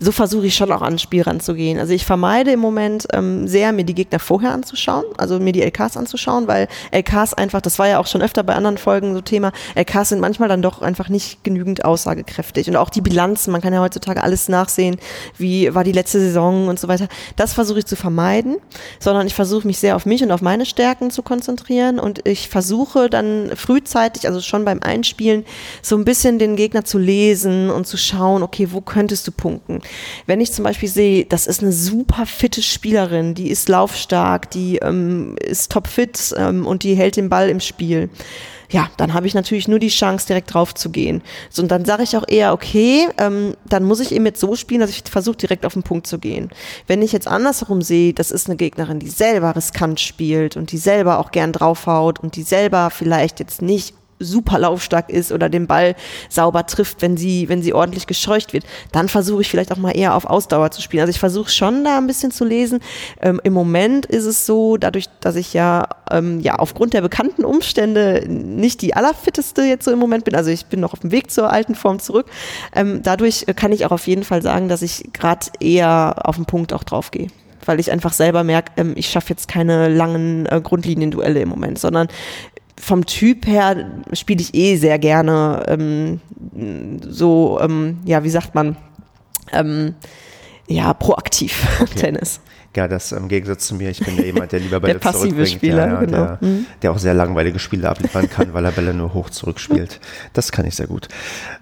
so 0.00 0.10
versuche 0.10 0.46
ich 0.46 0.56
schon 0.56 0.72
auch 0.72 0.82
ans 0.82 1.02
Spiel 1.02 1.22
ranzugehen. 1.22 1.78
Also 1.78 1.92
ich 1.92 2.04
vermeide 2.04 2.52
im 2.52 2.60
Moment 2.60 3.06
ähm, 3.12 3.46
sehr, 3.46 3.72
mir 3.72 3.84
die 3.84 3.94
Gegner 3.94 4.18
vorher 4.18 4.52
anzuschauen, 4.52 5.04
also 5.16 5.38
mir 5.38 5.52
die 5.52 5.62
LKs 5.62 5.96
anzuschauen, 5.96 6.48
weil 6.48 6.68
LKs 6.90 7.34
einfach, 7.34 7.60
das 7.60 7.78
war 7.78 7.86
ja 7.86 7.98
auch 7.98 8.06
schon 8.06 8.22
öfter 8.22 8.42
bei 8.42 8.54
anderen 8.54 8.78
Folgen 8.78 9.14
so 9.14 9.20
Thema, 9.20 9.52
LKs 9.74 10.10
sind 10.10 10.20
manchmal 10.20 10.48
dann 10.48 10.62
doch 10.62 10.82
einfach 10.82 11.08
nicht 11.08 11.44
genügend 11.44 11.84
aussagekräftig 11.84 12.68
und 12.68 12.76
auch 12.76 12.90
die 12.90 13.00
Bilanzen, 13.00 13.52
man 13.52 13.60
kann 13.60 13.72
ja 13.72 13.80
heutzutage 13.80 14.22
alles 14.22 14.48
nachsehen, 14.48 14.96
wie 15.38 15.74
war 15.74 15.84
die 15.84 15.92
letzte 15.92 16.18
Saison 16.18 16.68
und 16.68 16.80
so 16.80 16.88
weiter. 16.88 17.08
Das 17.36 17.52
versuche 17.52 17.78
ich 17.80 17.86
zu 17.86 17.96
vermeiden 17.96 18.45
sondern 18.98 19.26
ich 19.26 19.34
versuche 19.34 19.66
mich 19.66 19.78
sehr 19.78 19.96
auf 19.96 20.06
mich 20.06 20.22
und 20.22 20.30
auf 20.30 20.42
meine 20.42 20.66
Stärken 20.66 21.10
zu 21.10 21.22
konzentrieren 21.22 21.98
und 21.98 22.26
ich 22.26 22.48
versuche 22.48 23.10
dann 23.10 23.52
frühzeitig, 23.54 24.26
also 24.26 24.40
schon 24.40 24.64
beim 24.64 24.80
Einspielen, 24.82 25.44
so 25.82 25.96
ein 25.96 26.04
bisschen 26.04 26.38
den 26.38 26.56
Gegner 26.56 26.84
zu 26.84 26.98
lesen 26.98 27.70
und 27.70 27.86
zu 27.86 27.96
schauen, 27.96 28.42
okay, 28.42 28.68
wo 28.70 28.80
könntest 28.80 29.26
du 29.26 29.32
punkten? 29.32 29.80
Wenn 30.26 30.40
ich 30.40 30.52
zum 30.52 30.64
Beispiel 30.64 30.88
sehe, 30.88 31.24
das 31.24 31.46
ist 31.46 31.62
eine 31.62 31.72
super 31.72 32.26
fitte 32.26 32.62
Spielerin, 32.62 33.34
die 33.34 33.50
ist 33.50 33.68
laufstark, 33.68 34.50
die 34.50 34.76
ähm, 34.76 35.36
ist 35.40 35.72
topfit 35.72 36.34
ähm, 36.36 36.66
und 36.66 36.82
die 36.82 36.94
hält 36.94 37.16
den 37.16 37.28
Ball 37.28 37.48
im 37.48 37.60
Spiel 37.60 38.08
ja, 38.70 38.90
dann 38.96 39.14
habe 39.14 39.26
ich 39.26 39.34
natürlich 39.34 39.68
nur 39.68 39.78
die 39.78 39.88
Chance, 39.88 40.26
direkt 40.26 40.52
drauf 40.52 40.74
zu 40.74 40.90
gehen. 40.90 41.22
So, 41.50 41.62
und 41.62 41.68
dann 41.68 41.84
sage 41.84 42.02
ich 42.02 42.16
auch 42.16 42.24
eher, 42.26 42.52
okay, 42.52 43.08
ähm, 43.18 43.54
dann 43.64 43.84
muss 43.84 44.00
ich 44.00 44.12
eben 44.12 44.26
jetzt 44.26 44.40
so 44.40 44.56
spielen, 44.56 44.80
dass 44.80 44.90
ich 44.90 45.02
versuche, 45.04 45.36
direkt 45.36 45.66
auf 45.66 45.74
den 45.74 45.82
Punkt 45.82 46.06
zu 46.06 46.18
gehen. 46.18 46.50
Wenn 46.86 47.02
ich 47.02 47.12
jetzt 47.12 47.28
andersherum 47.28 47.82
sehe, 47.82 48.12
das 48.12 48.30
ist 48.30 48.48
eine 48.48 48.56
Gegnerin, 48.56 48.98
die 48.98 49.08
selber 49.08 49.54
riskant 49.54 50.00
spielt 50.00 50.56
und 50.56 50.72
die 50.72 50.78
selber 50.78 51.18
auch 51.18 51.30
gern 51.30 51.52
draufhaut 51.52 52.20
und 52.20 52.36
die 52.36 52.42
selber 52.42 52.90
vielleicht 52.90 53.40
jetzt 53.40 53.62
nicht 53.62 53.94
super 54.18 54.58
laufstark 54.58 55.10
ist 55.10 55.32
oder 55.32 55.48
den 55.48 55.66
Ball 55.66 55.94
sauber 56.28 56.66
trifft, 56.66 57.02
wenn 57.02 57.16
sie, 57.16 57.48
wenn 57.48 57.62
sie 57.62 57.74
ordentlich 57.74 58.06
gescheucht 58.06 58.52
wird, 58.52 58.64
dann 58.92 59.08
versuche 59.08 59.42
ich 59.42 59.50
vielleicht 59.50 59.72
auch 59.72 59.76
mal 59.76 59.96
eher 59.96 60.14
auf 60.14 60.24
Ausdauer 60.24 60.70
zu 60.70 60.82
spielen. 60.82 61.02
Also 61.02 61.10
ich 61.10 61.18
versuche 61.18 61.50
schon 61.50 61.84
da 61.84 61.98
ein 61.98 62.06
bisschen 62.06 62.30
zu 62.30 62.44
lesen. 62.44 62.80
Ähm, 63.20 63.40
Im 63.44 63.52
Moment 63.52 64.06
ist 64.06 64.24
es 64.24 64.46
so, 64.46 64.76
dadurch, 64.76 65.06
dass 65.20 65.36
ich 65.36 65.52
ja, 65.52 65.88
ähm, 66.10 66.40
ja 66.40 66.56
aufgrund 66.56 66.94
der 66.94 67.02
bekannten 67.02 67.44
Umstände 67.44 68.24
nicht 68.28 68.82
die 68.82 68.94
allerfitteste 68.94 69.62
jetzt 69.62 69.84
so 69.84 69.92
im 69.92 69.98
Moment 69.98 70.24
bin, 70.24 70.34
also 70.34 70.50
ich 70.50 70.66
bin 70.66 70.80
noch 70.80 70.92
auf 70.92 71.00
dem 71.00 71.10
Weg 71.10 71.30
zur 71.30 71.52
alten 71.52 71.74
Form 71.74 71.98
zurück, 71.98 72.26
ähm, 72.74 73.00
dadurch 73.02 73.46
kann 73.56 73.72
ich 73.72 73.84
auch 73.86 73.92
auf 73.92 74.06
jeden 74.06 74.24
Fall 74.24 74.42
sagen, 74.42 74.68
dass 74.68 74.82
ich 74.82 75.10
gerade 75.12 75.46
eher 75.60 76.16
auf 76.24 76.36
den 76.36 76.46
Punkt 76.46 76.72
auch 76.72 76.84
drauf 76.84 77.10
gehe 77.10 77.28
weil 77.66 77.80
ich 77.80 77.90
einfach 77.90 78.12
selber 78.12 78.44
merke, 78.44 78.72
ähm, 78.76 78.92
ich 78.96 79.08
schaffe 79.08 79.30
jetzt 79.30 79.48
keine 79.48 79.88
langen 79.88 80.46
äh, 80.46 80.60
Grundlinienduelle 80.60 81.40
im 81.40 81.48
Moment, 81.48 81.78
sondern 81.78 82.08
vom 82.80 83.06
Typ 83.06 83.46
her 83.46 84.02
spiele 84.12 84.40
ich 84.40 84.54
eh 84.54 84.76
sehr 84.76 84.98
gerne 84.98 85.64
ähm, 85.68 86.20
so, 87.08 87.58
ähm, 87.60 87.98
ja, 88.04 88.22
wie 88.24 88.30
sagt 88.30 88.54
man, 88.54 88.76
ähm, 89.52 89.94
Ja, 90.68 90.92
proaktiv 90.94 91.66
Tennis. 91.96 92.40
Ja, 92.76 92.88
das 92.88 93.12
im 93.12 93.28
Gegensatz 93.28 93.66
zu 93.66 93.74
mir. 93.74 93.88
Ich 93.88 94.00
bin 94.00 94.16
ja 94.16 94.24
jemand, 94.24 94.52
der 94.52 94.60
lieber 94.60 94.80
Bälle 94.80 94.94
Der 94.94 95.00
passive 95.00 95.30
zurückbringt. 95.30 95.50
Spieler, 95.50 95.86
ja, 95.86 95.92
ja, 95.94 96.00
genau. 96.00 96.24
Der, 96.24 96.38
der 96.82 96.92
auch 96.92 96.98
sehr 96.98 97.14
langweilige 97.14 97.58
Spiele 97.58 97.88
abliefern 97.88 98.28
kann, 98.28 98.52
weil 98.52 98.64
er 98.66 98.72
Bälle 98.72 98.92
nur 98.92 99.14
hoch 99.14 99.30
zurückspielt. 99.30 99.98
Das 100.34 100.52
kann 100.52 100.66
ich 100.66 100.76
sehr 100.76 100.86
gut. 100.86 101.08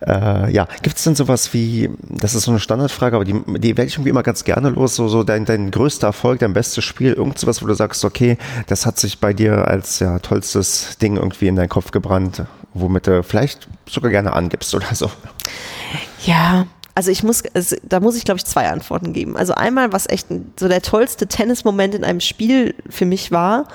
Äh, 0.05 0.53
ja, 0.53 0.67
gibt 0.83 0.97
es 0.97 1.05
denn 1.05 1.15
sowas 1.15 1.55
wie, 1.55 1.89
das 2.01 2.35
ist 2.35 2.45
so 2.45 2.51
eine 2.51 2.59
Standardfrage, 2.61 3.15
aber 3.15 3.25
die, 3.25 3.41
die 3.59 3.77
werde 3.77 3.87
ich 3.87 3.95
irgendwie 3.95 4.11
immer 4.11 4.25
ganz 4.25 4.45
gerne 4.45 4.71
los, 4.71 4.97
so, 4.97 5.09
so 5.09 5.23
dein, 5.23 5.45
dein 5.45 5.71
größter 5.71 6.09
Erfolg, 6.09 6.41
dein 6.41 6.53
bestes 6.53 6.85
Spiel, 6.85 7.13
irgend 7.13 7.39
sowas, 7.39 7.63
wo 7.63 7.67
du 7.67 7.75
sagst, 7.75 8.05
okay, 8.05 8.37
das 8.67 8.85
hat 8.85 8.99
sich 8.99 9.21
bei 9.21 9.33
dir 9.33 9.69
als 9.69 10.01
ja, 10.01 10.19
tollstes 10.19 10.99
Ding 10.99 11.17
irgendwie 11.17 11.47
in 11.49 11.57
deinen 11.57 11.69
Kopf 11.69 11.93
gebrannt, 11.93 12.45
womit 12.73 13.07
du 13.07 13.23
vielleicht 13.23 13.69
sogar 13.89 14.11
gerne 14.11 14.33
angibst 14.33 14.75
oder 14.75 14.93
so. 14.95 15.11
Ja, 16.25 16.67
also 16.95 17.11
ich 17.11 17.23
muss, 17.23 17.43
also 17.55 17.77
da 17.83 18.01
muss 18.01 18.17
ich 18.17 18.25
glaube 18.25 18.39
ich 18.39 18.45
zwei 18.45 18.69
Antworten 18.69 19.13
geben. 19.13 19.37
Also 19.37 19.55
einmal, 19.55 19.93
was 19.93 20.09
echt 20.09 20.29
so 20.59 20.69
der 20.69 20.83
tollste 20.83 21.27
Tennismoment 21.27 21.95
in 21.95 22.05
einem 22.05 22.21
Spiel 22.21 22.75
für 22.89 23.07
mich 23.07 23.33
war, 23.33 23.67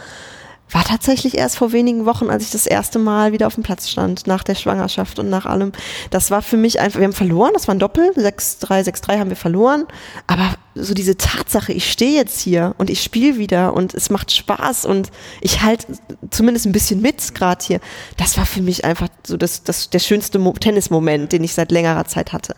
war 0.71 0.83
tatsächlich 0.83 1.37
erst 1.37 1.57
vor 1.57 1.71
wenigen 1.71 2.05
Wochen, 2.05 2.29
als 2.29 2.43
ich 2.43 2.51
das 2.51 2.67
erste 2.67 2.99
Mal 2.99 3.31
wieder 3.31 3.47
auf 3.47 3.55
dem 3.55 3.63
Platz 3.63 3.89
stand, 3.89 4.27
nach 4.27 4.43
der 4.43 4.55
Schwangerschaft 4.55 5.19
und 5.19 5.29
nach 5.29 5.45
allem. 5.45 5.71
Das 6.11 6.29
war 6.31 6.41
für 6.41 6.57
mich 6.57 6.79
einfach, 6.79 6.99
wir 6.99 7.05
haben 7.05 7.13
verloren, 7.13 7.51
das 7.53 7.67
war 7.67 7.75
ein 7.75 7.79
Doppel, 7.79 8.11
6-3, 8.11 8.87
6-3 8.87 9.19
haben 9.19 9.29
wir 9.29 9.37
verloren, 9.37 9.85
aber 10.27 10.53
so 10.83 10.93
diese 10.93 11.17
Tatsache, 11.17 11.73
ich 11.73 11.91
stehe 11.91 12.15
jetzt 12.15 12.39
hier 12.39 12.75
und 12.77 12.89
ich 12.89 13.01
spiele 13.01 13.37
wieder 13.37 13.73
und 13.73 13.93
es 13.93 14.09
macht 14.09 14.31
Spaß 14.31 14.85
und 14.85 15.09
ich 15.41 15.61
halte 15.61 15.87
zumindest 16.29 16.65
ein 16.65 16.71
bisschen 16.71 17.01
mit 17.01 17.35
gerade 17.35 17.63
hier, 17.65 17.79
das 18.17 18.37
war 18.37 18.45
für 18.45 18.61
mich 18.61 18.85
einfach 18.85 19.09
so 19.25 19.37
das, 19.37 19.63
das, 19.63 19.89
der 19.89 19.99
schönste 19.99 20.39
Mo 20.39 20.53
Tennismoment, 20.53 21.31
den 21.31 21.43
ich 21.43 21.53
seit 21.53 21.71
längerer 21.71 22.05
Zeit 22.05 22.33
hatte. 22.33 22.55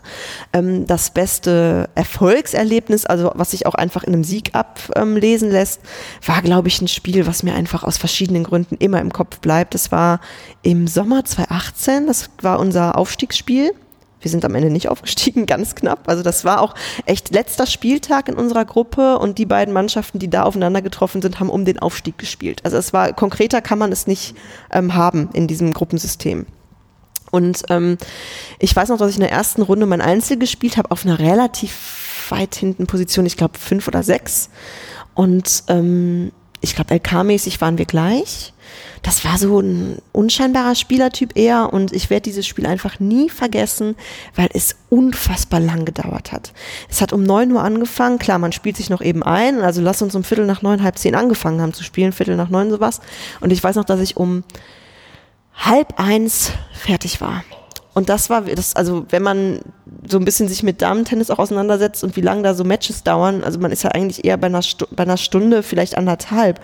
Ähm, 0.52 0.86
das 0.86 1.10
beste 1.10 1.88
Erfolgserlebnis, 1.94 3.06
also 3.06 3.32
was 3.34 3.52
sich 3.52 3.66
auch 3.66 3.74
einfach 3.74 4.04
in 4.04 4.12
einem 4.12 4.24
Sieg 4.24 4.54
ablesen 4.54 5.48
ähm, 5.48 5.52
lässt, 5.52 5.80
war, 6.24 6.42
glaube 6.42 6.68
ich, 6.68 6.80
ein 6.80 6.88
Spiel, 6.88 7.26
was 7.26 7.42
mir 7.42 7.54
einfach 7.54 7.84
aus 7.84 7.98
verschiedenen 7.98 8.44
Gründen 8.44 8.76
immer 8.76 9.00
im 9.00 9.12
Kopf 9.12 9.38
bleibt. 9.40 9.74
Das 9.74 9.92
war 9.92 10.20
im 10.62 10.86
Sommer 10.86 11.24
2018, 11.24 12.06
das 12.06 12.30
war 12.40 12.58
unser 12.60 12.96
Aufstiegsspiel. 12.96 13.72
Wir 14.22 14.30
sind 14.30 14.44
am 14.44 14.54
Ende 14.54 14.70
nicht 14.70 14.88
aufgestiegen, 14.90 15.46
ganz 15.46 15.74
knapp. 15.74 16.08
Also 16.08 16.22
das 16.22 16.44
war 16.44 16.60
auch 16.60 16.74
echt 17.06 17.30
letzter 17.30 17.66
Spieltag 17.66 18.28
in 18.28 18.34
unserer 18.34 18.64
Gruppe 18.64 19.18
und 19.18 19.38
die 19.38 19.46
beiden 19.46 19.74
Mannschaften, 19.74 20.18
die 20.18 20.30
da 20.30 20.44
aufeinander 20.44 20.82
getroffen 20.82 21.22
sind, 21.22 21.40
haben 21.40 21.50
um 21.50 21.64
den 21.64 21.78
Aufstieg 21.78 22.18
gespielt. 22.18 22.64
Also 22.64 22.76
es 22.76 22.92
war 22.92 23.12
konkreter 23.12 23.60
kann 23.60 23.78
man 23.78 23.92
es 23.92 24.06
nicht 24.06 24.34
ähm, 24.70 24.94
haben 24.94 25.28
in 25.32 25.46
diesem 25.46 25.72
Gruppensystem. 25.72 26.46
Und 27.30 27.62
ähm, 27.70 27.96
ich 28.58 28.76
weiß 28.76 28.90
noch, 28.90 28.98
dass 28.98 29.10
ich 29.10 29.16
in 29.16 29.22
der 29.22 29.32
ersten 29.32 29.62
Runde 29.62 29.86
mein 29.86 30.02
Einzel 30.02 30.38
gespielt 30.38 30.76
habe 30.76 30.90
auf 30.90 31.06
einer 31.06 31.18
relativ 31.18 32.26
weit 32.28 32.54
hinten 32.54 32.86
Position, 32.86 33.24
ich 33.24 33.38
glaube 33.38 33.58
fünf 33.58 33.88
oder 33.88 34.02
sechs. 34.02 34.50
Und 35.14 35.64
ähm, 35.68 36.30
ich 36.60 36.74
glaube, 36.74 36.94
LK-mäßig 36.94 37.60
waren 37.60 37.78
wir 37.78 37.86
gleich. 37.86 38.51
Das 39.02 39.24
war 39.24 39.36
so 39.36 39.58
ein 39.58 39.98
unscheinbarer 40.12 40.76
Spielertyp 40.76 41.36
eher 41.36 41.72
und 41.72 41.92
ich 41.92 42.08
werde 42.08 42.22
dieses 42.22 42.46
Spiel 42.46 42.66
einfach 42.66 43.00
nie 43.00 43.28
vergessen, 43.30 43.96
weil 44.36 44.48
es 44.54 44.76
unfassbar 44.90 45.58
lang 45.58 45.84
gedauert 45.84 46.30
hat. 46.30 46.52
Es 46.88 47.00
hat 47.00 47.12
um 47.12 47.24
neun 47.24 47.50
Uhr 47.50 47.64
angefangen, 47.64 48.20
klar, 48.20 48.38
man 48.38 48.52
spielt 48.52 48.76
sich 48.76 48.90
noch 48.90 49.02
eben 49.02 49.24
ein, 49.24 49.60
also 49.60 49.82
lass 49.82 50.02
uns 50.02 50.14
um 50.14 50.22
Viertel 50.22 50.46
nach 50.46 50.62
neun, 50.62 50.84
halb 50.84 50.98
zehn 50.98 51.16
angefangen 51.16 51.60
haben 51.60 51.72
zu 51.72 51.82
spielen, 51.82 52.12
Viertel 52.12 52.36
nach 52.36 52.48
neun 52.48 52.70
sowas. 52.70 53.00
Und 53.40 53.52
ich 53.52 53.62
weiß 53.62 53.74
noch, 53.74 53.84
dass 53.84 54.00
ich 54.00 54.16
um 54.16 54.44
halb 55.54 55.98
eins 55.98 56.52
fertig 56.72 57.20
war. 57.20 57.44
Und 57.94 58.08
das 58.08 58.30
war, 58.30 58.42
das, 58.42 58.74
also 58.74 59.04
wenn 59.10 59.22
man 59.22 59.60
so 60.08 60.18
ein 60.18 60.24
bisschen 60.24 60.48
sich 60.48 60.62
mit 60.62 60.80
Damen-Tennis 60.80 61.30
auch 61.30 61.38
auseinandersetzt 61.38 62.02
und 62.02 62.16
wie 62.16 62.22
lange 62.22 62.42
da 62.42 62.54
so 62.54 62.64
Matches 62.64 63.02
dauern, 63.02 63.44
also 63.44 63.58
man 63.58 63.70
ist 63.70 63.82
ja 63.82 63.90
eigentlich 63.90 64.24
eher 64.24 64.38
bei 64.38 64.46
einer, 64.46 64.62
Stu 64.62 64.86
bei 64.90 65.02
einer 65.02 65.18
Stunde, 65.18 65.62
vielleicht 65.62 65.98
anderthalb. 65.98 66.60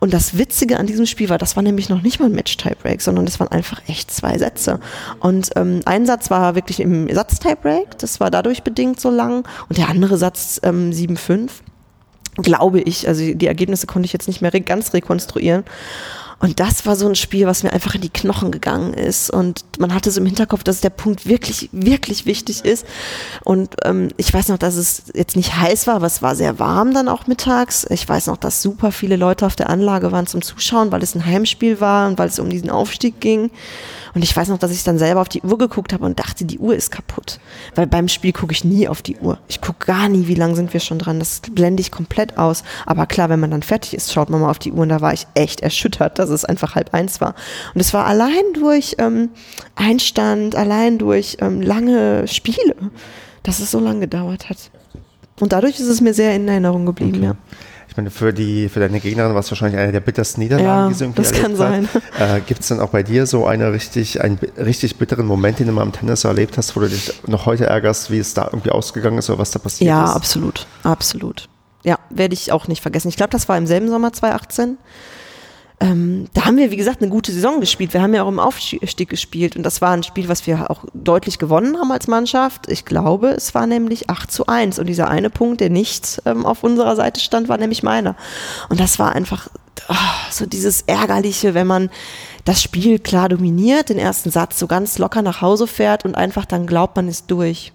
Und 0.00 0.12
das 0.12 0.38
Witzige 0.38 0.78
an 0.78 0.86
diesem 0.86 1.06
Spiel 1.06 1.28
war, 1.28 1.38
das 1.38 1.56
war 1.56 1.62
nämlich 1.62 1.88
noch 1.88 2.02
nicht 2.02 2.20
mal 2.20 2.26
ein 2.26 2.34
Match-Tiebreak, 2.34 3.00
sondern 3.00 3.24
das 3.24 3.40
waren 3.40 3.48
einfach 3.48 3.80
echt 3.88 4.10
zwei 4.10 4.38
Sätze. 4.38 4.78
Und 5.20 5.50
ähm, 5.56 5.80
ein 5.86 6.06
Satz 6.06 6.30
war 6.30 6.54
wirklich 6.54 6.80
im 6.80 7.12
Satz-Tiebreak, 7.12 7.98
das 7.98 8.20
war 8.20 8.30
dadurch 8.30 8.62
bedingt 8.62 9.00
so 9.00 9.10
lang. 9.10 9.48
Und 9.68 9.78
der 9.78 9.88
andere 9.88 10.18
Satz 10.18 10.60
ähm, 10.62 10.90
7-5, 10.90 11.48
glaube 12.36 12.80
ich. 12.80 13.08
Also 13.08 13.34
die 13.34 13.46
Ergebnisse 13.46 13.86
konnte 13.86 14.06
ich 14.06 14.12
jetzt 14.12 14.28
nicht 14.28 14.40
mehr 14.42 14.52
ganz 14.52 14.92
rekonstruieren. 14.92 15.64
Und 16.40 16.60
das 16.60 16.86
war 16.86 16.94
so 16.94 17.08
ein 17.08 17.16
Spiel, 17.16 17.46
was 17.46 17.64
mir 17.64 17.72
einfach 17.72 17.96
in 17.96 18.00
die 18.00 18.10
Knochen 18.10 18.52
gegangen 18.52 18.94
ist. 18.94 19.28
Und 19.30 19.64
man 19.78 19.92
hatte 19.92 20.10
so 20.10 20.20
im 20.20 20.26
Hinterkopf, 20.26 20.62
dass 20.62 20.80
der 20.80 20.90
Punkt 20.90 21.26
wirklich, 21.26 21.68
wirklich 21.72 22.26
wichtig 22.26 22.64
ist. 22.64 22.86
Und 23.44 23.74
ähm, 23.84 24.08
ich 24.16 24.32
weiß 24.32 24.48
noch, 24.48 24.58
dass 24.58 24.76
es 24.76 25.04
jetzt 25.14 25.34
nicht 25.34 25.56
heiß 25.56 25.88
war, 25.88 25.96
aber 25.96 26.06
es 26.06 26.22
war 26.22 26.36
sehr 26.36 26.60
warm 26.60 26.94
dann 26.94 27.08
auch 27.08 27.26
mittags. 27.26 27.86
Ich 27.90 28.08
weiß 28.08 28.28
noch, 28.28 28.36
dass 28.36 28.62
super 28.62 28.92
viele 28.92 29.16
Leute 29.16 29.46
auf 29.46 29.56
der 29.56 29.68
Anlage 29.68 30.12
waren 30.12 30.28
zum 30.28 30.42
Zuschauen, 30.42 30.92
weil 30.92 31.02
es 31.02 31.16
ein 31.16 31.26
Heimspiel 31.26 31.80
war 31.80 32.08
und 32.08 32.18
weil 32.18 32.28
es 32.28 32.38
um 32.38 32.50
diesen 32.50 32.70
Aufstieg 32.70 33.20
ging. 33.20 33.50
Und 34.14 34.22
ich 34.24 34.36
weiß 34.36 34.48
noch, 34.48 34.58
dass 34.58 34.70
ich 34.72 34.84
dann 34.84 34.98
selber 34.98 35.20
auf 35.20 35.28
die 35.28 35.42
Uhr 35.42 35.58
geguckt 35.58 35.92
habe 35.92 36.04
und 36.04 36.18
dachte, 36.18 36.44
die 36.44 36.58
Uhr 36.58 36.74
ist 36.74 36.90
kaputt. 36.90 37.38
Weil 37.74 37.86
beim 37.86 38.08
Spiel 38.08 38.32
gucke 38.32 38.52
ich 38.52 38.64
nie 38.64 38.88
auf 38.88 39.02
die 39.02 39.16
Uhr. 39.16 39.38
Ich 39.48 39.60
gucke 39.60 39.86
gar 39.86 40.08
nie, 40.08 40.26
wie 40.28 40.34
lange 40.34 40.56
sind 40.56 40.72
wir 40.72 40.80
schon 40.80 40.98
dran. 40.98 41.18
Das 41.18 41.40
blende 41.50 41.80
ich 41.80 41.90
komplett 41.90 42.38
aus. 42.38 42.64
Aber 42.86 43.06
klar, 43.06 43.28
wenn 43.28 43.40
man 43.40 43.50
dann 43.50 43.62
fertig 43.62 43.94
ist, 43.94 44.12
schaut 44.12 44.30
man 44.30 44.40
mal 44.40 44.50
auf 44.50 44.58
die 44.58 44.72
Uhr 44.72 44.80
und 44.82 44.88
da 44.88 45.00
war 45.00 45.12
ich 45.12 45.26
echt 45.34 45.60
erschüttert, 45.60 46.18
dass 46.18 46.30
es 46.30 46.44
einfach 46.44 46.74
halb 46.74 46.94
eins 46.94 47.20
war. 47.20 47.34
Und 47.74 47.80
es 47.80 47.92
war 47.94 48.06
allein 48.06 48.44
durch 48.54 48.96
ähm, 48.98 49.30
Einstand, 49.74 50.56
allein 50.56 50.98
durch 50.98 51.36
ähm, 51.40 51.62
lange 51.62 52.26
Spiele, 52.28 52.74
dass 53.42 53.60
es 53.60 53.70
so 53.70 53.80
lange 53.80 54.00
gedauert 54.00 54.48
hat. 54.50 54.58
Und 55.40 55.52
dadurch 55.52 55.78
ist 55.78 55.86
es 55.86 56.00
mir 56.00 56.14
sehr 56.14 56.34
in 56.34 56.48
Erinnerung 56.48 56.84
geblieben, 56.86 57.18
Okay. 57.18 57.24
ja. 57.26 57.36
Ich 57.88 57.96
meine, 57.96 58.10
für, 58.10 58.32
die, 58.32 58.68
für 58.68 58.80
deine 58.80 59.00
Gegnerin 59.00 59.32
war 59.32 59.40
es 59.40 59.50
wahrscheinlich 59.50 59.80
eine 59.80 59.90
der 59.92 60.00
bittersten 60.00 60.40
Niederlagen, 60.42 60.68
Ja, 60.68 60.88
die 60.88 60.94
sie 60.94 61.04
irgendwie 61.04 61.22
das 61.22 61.32
kann 61.32 61.58
erlebt 61.58 61.94
hat. 61.94 62.02
Äh, 62.20 62.40
Gibt 62.46 62.60
es 62.60 62.68
denn 62.68 62.80
auch 62.80 62.90
bei 62.90 63.02
dir 63.02 63.26
so 63.26 63.46
eine 63.46 63.72
richtig, 63.72 64.20
einen 64.22 64.38
richtig 64.58 64.96
bitteren 64.96 65.26
Moment, 65.26 65.58
den 65.58 65.66
du 65.68 65.72
mal 65.72 65.82
im 65.82 65.92
Tennis 65.92 66.24
erlebt 66.24 66.58
hast, 66.58 66.76
wo 66.76 66.80
du 66.80 66.88
dich 66.88 67.12
noch 67.26 67.46
heute 67.46 67.66
ärgerst, 67.66 68.10
wie 68.10 68.18
es 68.18 68.34
da 68.34 68.44
irgendwie 68.44 68.70
ausgegangen 68.70 69.18
ist 69.18 69.30
oder 69.30 69.38
was 69.38 69.50
da 69.50 69.58
passiert 69.58 69.88
Ja, 69.88 70.04
ist? 70.04 70.16
absolut, 70.16 70.66
absolut. 70.82 71.48
Ja, 71.82 71.98
werde 72.10 72.34
ich 72.34 72.52
auch 72.52 72.68
nicht 72.68 72.82
vergessen. 72.82 73.08
Ich 73.08 73.16
glaube, 73.16 73.30
das 73.30 73.48
war 73.48 73.56
im 73.56 73.66
selben 73.66 73.88
Sommer 73.88 74.12
2018. 74.12 74.76
Ähm, 75.80 76.26
da 76.34 76.44
haben 76.44 76.56
wir, 76.56 76.72
wie 76.72 76.76
gesagt, 76.76 77.00
eine 77.02 77.10
gute 77.10 77.30
Saison 77.30 77.60
gespielt. 77.60 77.92
Wir 77.94 78.02
haben 78.02 78.12
ja 78.12 78.24
auch 78.24 78.28
im 78.28 78.40
Aufstieg 78.40 79.08
gespielt 79.08 79.56
und 79.56 79.62
das 79.62 79.80
war 79.80 79.90
ein 79.90 80.02
Spiel, 80.02 80.28
was 80.28 80.46
wir 80.46 80.70
auch 80.70 80.84
deutlich 80.92 81.38
gewonnen 81.38 81.78
haben 81.78 81.92
als 81.92 82.08
Mannschaft. 82.08 82.68
Ich 82.68 82.84
glaube, 82.84 83.28
es 83.28 83.54
war 83.54 83.66
nämlich 83.66 84.10
8 84.10 84.30
zu 84.30 84.46
1 84.46 84.80
und 84.80 84.86
dieser 84.86 85.08
eine 85.08 85.30
Punkt, 85.30 85.60
der 85.60 85.70
nicht 85.70 86.20
ähm, 86.24 86.44
auf 86.44 86.64
unserer 86.64 86.96
Seite 86.96 87.20
stand, 87.20 87.48
war 87.48 87.58
nämlich 87.58 87.84
meiner. 87.84 88.16
Und 88.68 88.80
das 88.80 88.98
war 88.98 89.12
einfach 89.12 89.48
ah, 89.86 89.94
so 90.32 90.46
dieses 90.46 90.82
Ärgerliche, 90.82 91.54
wenn 91.54 91.68
man 91.68 91.90
das 92.44 92.60
Spiel 92.60 92.98
klar 92.98 93.28
dominiert, 93.28 93.88
den 93.88 93.98
ersten 93.98 94.30
Satz 94.30 94.58
so 94.58 94.66
ganz 94.66 94.98
locker 94.98 95.22
nach 95.22 95.42
Hause 95.42 95.68
fährt 95.68 96.04
und 96.04 96.16
einfach 96.16 96.44
dann 96.44 96.66
glaubt, 96.66 96.96
man 96.96 97.06
ist 97.06 97.30
durch 97.30 97.72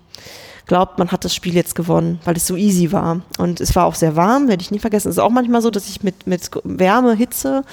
glaubt, 0.66 0.98
man 0.98 1.12
hat 1.12 1.26
das 1.26 1.36
Spiel 1.36 1.54
jetzt 1.54 1.76
gewonnen, 1.76 2.20
weil 2.24 2.38
es 2.38 2.48
so 2.48 2.56
easy 2.56 2.92
war. 2.92 3.22
Und 3.38 3.60
es 3.60 3.76
war 3.76 3.86
auch 3.86 3.96
sehr 3.96 4.16
warm, 4.16 4.48
werde 4.48 4.62
ich 4.62 4.72
nie 4.72 4.80
vergessen. 4.80 5.10
Es 5.10 5.16
ist 5.16 5.24
auch 5.24 5.30
manchmal 5.30 5.62
so, 5.62 5.70
dass 5.70 5.90
ich 5.90 6.04
mit, 6.04 6.26
mit 6.28 6.50
Wärme, 6.64 7.16
Hitze 7.16 7.64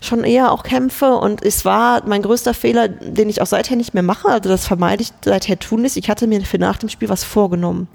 schon 0.00 0.24
eher 0.24 0.52
auch 0.52 0.62
kämpfe. 0.62 1.14
Und 1.16 1.44
es 1.44 1.64
war 1.64 2.06
mein 2.06 2.22
größter 2.22 2.54
Fehler, 2.54 2.88
den 2.88 3.28
ich 3.28 3.42
auch 3.42 3.46
seither 3.46 3.76
nicht 3.76 3.94
mehr 3.94 4.02
mache. 4.02 4.28
Also 4.28 4.48
das 4.48 4.66
vermeide 4.66 5.02
ich 5.02 5.12
seither 5.24 5.58
tunlichst. 5.58 5.96
Ich 5.96 6.08
hatte 6.08 6.26
mir 6.26 6.40
für 6.42 6.58
nach 6.58 6.78
dem 6.78 6.88
Spiel 6.88 7.08
was 7.08 7.24
vorgenommen. 7.24 7.88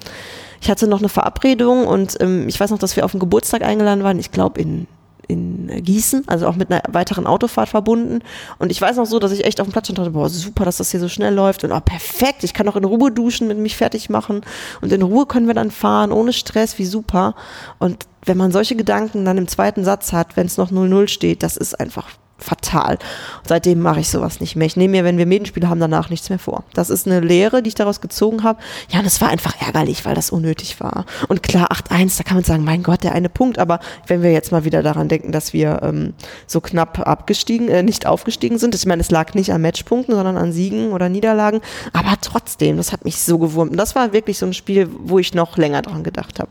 Ich 0.61 0.69
hatte 0.69 0.87
noch 0.87 0.99
eine 0.99 1.09
Verabredung 1.09 1.85
und 1.85 2.17
ähm, 2.19 2.47
ich 2.47 2.59
weiß 2.59 2.71
noch, 2.71 2.79
dass 2.79 2.95
wir 2.95 3.05
auf 3.05 3.11
den 3.11 3.19
Geburtstag 3.19 3.61
eingeladen 3.61 4.03
waren. 4.03 4.19
Ich 4.19 4.31
glaube 4.31 4.61
in 4.61 4.87
in 5.27 5.67
Gießen, 5.83 6.27
also 6.27 6.47
auch 6.47 6.55
mit 6.55 6.71
einer 6.71 6.81
weiteren 6.89 7.27
Autofahrt 7.27 7.69
verbunden. 7.69 8.19
Und 8.59 8.71
ich 8.71 8.81
weiß 8.81 8.97
noch 8.97 9.05
so, 9.05 9.19
dass 9.19 9.31
ich 9.31 9.45
echt 9.45 9.59
auf 9.59 9.67
dem 9.67 9.71
Platz 9.71 9.87
stand 9.87 9.99
und 9.99 10.05
dachte, 10.05 10.13
boah, 10.13 10.29
super, 10.29 10.65
dass 10.65 10.77
das 10.77 10.91
hier 10.91 10.99
so 10.99 11.09
schnell 11.09 11.33
läuft. 11.33 11.63
Und 11.63 11.71
oh, 11.71 11.79
perfekt, 11.79 12.43
ich 12.43 12.53
kann 12.53 12.67
auch 12.69 12.75
in 12.75 12.85
Ruhe 12.85 13.11
duschen, 13.11 13.47
mit 13.47 13.57
mich 13.57 13.77
fertig 13.77 14.09
machen. 14.09 14.41
Und 14.81 14.91
in 14.91 15.01
Ruhe 15.01 15.25
können 15.25 15.47
wir 15.47 15.53
dann 15.53 15.71
fahren, 15.71 16.11
ohne 16.11 16.33
Stress, 16.33 16.77
wie 16.79 16.85
super. 16.85 17.35
Und 17.79 18.05
wenn 18.23 18.37
man 18.37 18.51
solche 18.51 18.75
Gedanken 18.75 19.25
dann 19.25 19.37
im 19.37 19.47
zweiten 19.47 19.83
Satz 19.83 20.13
hat, 20.13 20.37
wenn 20.37 20.47
es 20.47 20.57
noch 20.57 20.71
0-0 20.71 21.07
steht, 21.07 21.43
das 21.43 21.57
ist 21.57 21.79
einfach 21.79 22.07
fatal. 22.37 22.97
Seitdem 23.45 23.79
mache 23.79 23.99
ich 23.99 24.09
sowas 24.09 24.39
nicht 24.39 24.55
mehr. 24.55 24.67
Ich 24.67 24.77
nehme 24.77 24.91
mir, 24.91 25.03
wenn 25.03 25.17
wir 25.17 25.25
Medienspiele 25.25 25.69
haben, 25.69 25.79
danach 25.79 26.09
nichts 26.09 26.29
mehr 26.29 26.39
vor. 26.39 26.63
Das 26.73 26.89
ist 26.89 27.07
eine 27.07 27.19
Lehre, 27.19 27.63
die 27.63 27.69
ich 27.69 27.75
daraus 27.75 28.01
gezogen 28.01 28.43
habe. 28.43 28.59
Ja, 28.89 28.99
und 28.99 29.05
es 29.05 29.19
war 29.21 29.29
einfach 29.29 29.59
ärgerlich, 29.59 30.05
weil 30.05 30.15
das 30.15 30.29
unnötig 30.29 30.79
war. 30.79 31.05
Und 31.27 31.43
klar, 31.43 31.71
8-1, 31.71 32.17
da 32.17 32.23
kann 32.23 32.37
man 32.37 32.43
sagen, 32.43 32.63
mein 32.63 32.83
Gott, 32.83 33.03
der 33.03 33.13
eine 33.13 33.29
Punkt. 33.29 33.59
Aber 33.59 33.79
wenn 34.05 34.21
wir 34.21 34.31
jetzt 34.31 34.51
mal 34.51 34.65
wieder 34.65 34.83
daran 34.83 35.07
denken, 35.07 35.31
dass 35.31 35.53
wir 35.53 35.81
ähm, 35.83 36.13
so 36.45 36.61
knapp 36.61 36.99
abgestiegen, 36.99 37.69
äh, 37.69 37.83
nicht 37.83 38.05
aufgestiegen 38.05 38.59
sind, 38.59 38.75
ich 38.75 38.85
meine, 38.85 39.01
es 39.01 39.11
lag 39.11 39.33
nicht 39.33 39.51
an 39.51 39.61
Matchpunkten, 39.61 40.13
sondern 40.13 40.37
an 40.37 40.51
Siegen 40.51 40.91
oder 40.91 41.09
Niederlagen. 41.09 41.61
Aber 41.93 42.15
trotzdem, 42.21 42.77
das 42.77 42.91
hat 42.91 43.03
mich 43.05 43.19
so 43.19 43.39
gewurmt. 43.39 43.71
Und 43.71 43.77
das 43.77 43.95
war 43.95 44.13
wirklich 44.13 44.37
so 44.37 44.45
ein 44.45 44.53
Spiel, 44.53 44.89
wo 44.99 45.19
ich 45.19 45.33
noch 45.33 45.57
länger 45.57 45.81
dran 45.81 46.03
gedacht 46.03 46.39
habe. 46.39 46.49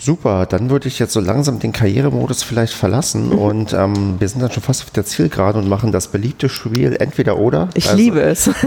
Super, 0.00 0.46
dann 0.46 0.70
würde 0.70 0.86
ich 0.86 1.00
jetzt 1.00 1.12
so 1.12 1.18
langsam 1.20 1.58
den 1.58 1.72
Karrieremodus 1.72 2.44
vielleicht 2.44 2.72
verlassen 2.72 3.30
Mhm. 3.30 3.38
und 3.38 3.72
ähm, 3.72 4.14
wir 4.20 4.28
sind 4.28 4.40
dann 4.40 4.52
schon 4.52 4.62
fast 4.62 4.84
auf 4.84 4.90
der 4.90 5.04
Zielgerade 5.04 5.58
und 5.58 5.68
machen 5.68 5.90
das 5.90 6.06
beliebte 6.08 6.48
Spiel 6.48 6.96
entweder 7.00 7.36
oder. 7.38 7.68
Ich 7.74 7.86
Also, 7.86 7.96
liebe 7.96 8.20
es. 8.20 8.48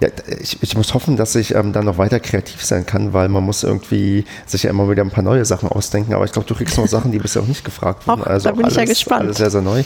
Ja, 0.00 0.08
ich, 0.40 0.60
ich 0.60 0.76
muss 0.76 0.94
hoffen, 0.94 1.16
dass 1.16 1.36
ich 1.36 1.54
ähm, 1.54 1.72
dann 1.72 1.84
noch 1.84 1.96
weiter 1.96 2.18
kreativ 2.18 2.64
sein 2.64 2.84
kann, 2.84 3.12
weil 3.12 3.28
man 3.28 3.44
muss 3.44 3.62
irgendwie 3.62 4.24
sich 4.46 4.64
ja 4.64 4.70
immer 4.70 4.90
wieder 4.90 5.02
ein 5.04 5.10
paar 5.10 5.22
neue 5.22 5.44
Sachen 5.44 5.68
ausdenken. 5.68 6.12
Aber 6.12 6.24
ich 6.24 6.32
glaube, 6.32 6.48
du 6.48 6.56
kriegst 6.56 6.76
noch 6.76 6.88
Sachen, 6.88 7.12
die 7.12 7.20
bisher 7.20 7.40
auch 7.40 7.46
nicht 7.46 7.64
gefragt 7.64 8.08
wurden. 8.08 8.24
Also 8.24 8.48
da 8.48 8.54
bin 8.56 8.66
ich 8.66 8.72
ja 8.74 8.80
alles, 8.80 8.90
gespannt. 8.90 9.22
Alles 9.22 9.36
sehr, 9.36 9.50
sehr 9.52 9.60
neu. 9.62 9.84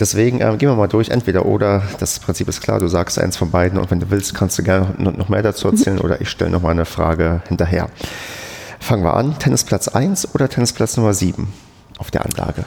Deswegen 0.00 0.40
ähm, 0.40 0.58
gehen 0.58 0.68
wir 0.68 0.74
mal 0.74 0.88
durch, 0.88 1.10
entweder 1.10 1.46
oder. 1.46 1.84
Das 2.00 2.18
Prinzip 2.18 2.48
ist 2.48 2.60
klar, 2.60 2.80
du 2.80 2.88
sagst 2.88 3.20
eins 3.20 3.36
von 3.36 3.52
beiden 3.52 3.78
und 3.78 3.88
wenn 3.92 4.00
du 4.00 4.10
willst, 4.10 4.34
kannst 4.34 4.58
du 4.58 4.64
gerne 4.64 4.88
noch 4.98 5.16
noch 5.16 5.28
mehr 5.28 5.42
dazu 5.42 5.68
erzählen 5.68 5.98
oder 6.00 6.20
ich 6.20 6.28
stelle 6.28 6.50
noch 6.50 6.62
mal 6.62 6.70
eine 6.70 6.84
Frage 6.84 7.42
hinterher. 7.46 7.88
Fangen 8.82 9.04
wir 9.04 9.14
an. 9.14 9.38
Tennisplatz 9.38 9.86
1 9.86 10.34
oder 10.34 10.48
Tennisplatz 10.48 10.96
Nummer 10.96 11.14
7 11.14 11.52
auf 11.98 12.10
der 12.10 12.24
Anlage? 12.24 12.64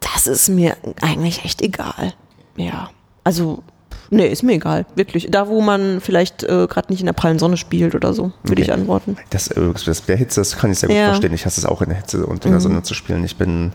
Das 0.00 0.26
ist 0.26 0.48
mir 0.48 0.74
eigentlich 1.02 1.44
echt 1.44 1.60
egal. 1.60 2.14
Ja. 2.56 2.88
Also, 3.22 3.62
nee, 4.10 4.26
ist 4.28 4.42
mir 4.42 4.52
egal. 4.54 4.86
Wirklich. 4.94 5.28
Da, 5.30 5.48
wo 5.48 5.60
man 5.60 6.00
vielleicht 6.00 6.42
äh, 6.44 6.66
gerade 6.68 6.90
nicht 6.90 7.00
in 7.00 7.06
der 7.06 7.12
prallen 7.12 7.38
Sonne 7.38 7.56
spielt 7.56 7.94
oder 7.94 8.12
so, 8.14 8.32
würde 8.42 8.62
ich 8.62 8.68
Okay. 8.70 8.78
antworten. 8.80 9.16
Das, 9.30 9.48
äh, 9.48 9.60
das 9.84 10.04
der 10.06 10.16
Hitze, 10.16 10.40
das 10.40 10.56
kann 10.56 10.70
ich 10.72 10.78
sehr 10.78 10.88
gut 10.88 10.96
Ja. 10.96 11.04
Mhm. 11.04 11.06
verstehen. 11.08 11.34
Ich 11.34 11.46
hasse 11.46 11.60
es 11.60 11.66
auch 11.66 11.82
in 11.82 11.88
der 11.88 11.98
Hitze 11.98 12.26
und 12.26 12.44
in 12.44 12.50
der 12.52 12.60
Sonne 12.60 12.82
zu 12.82 12.94
spielen. 12.94 13.24
Ich 13.24 13.36
bin, 13.36 13.72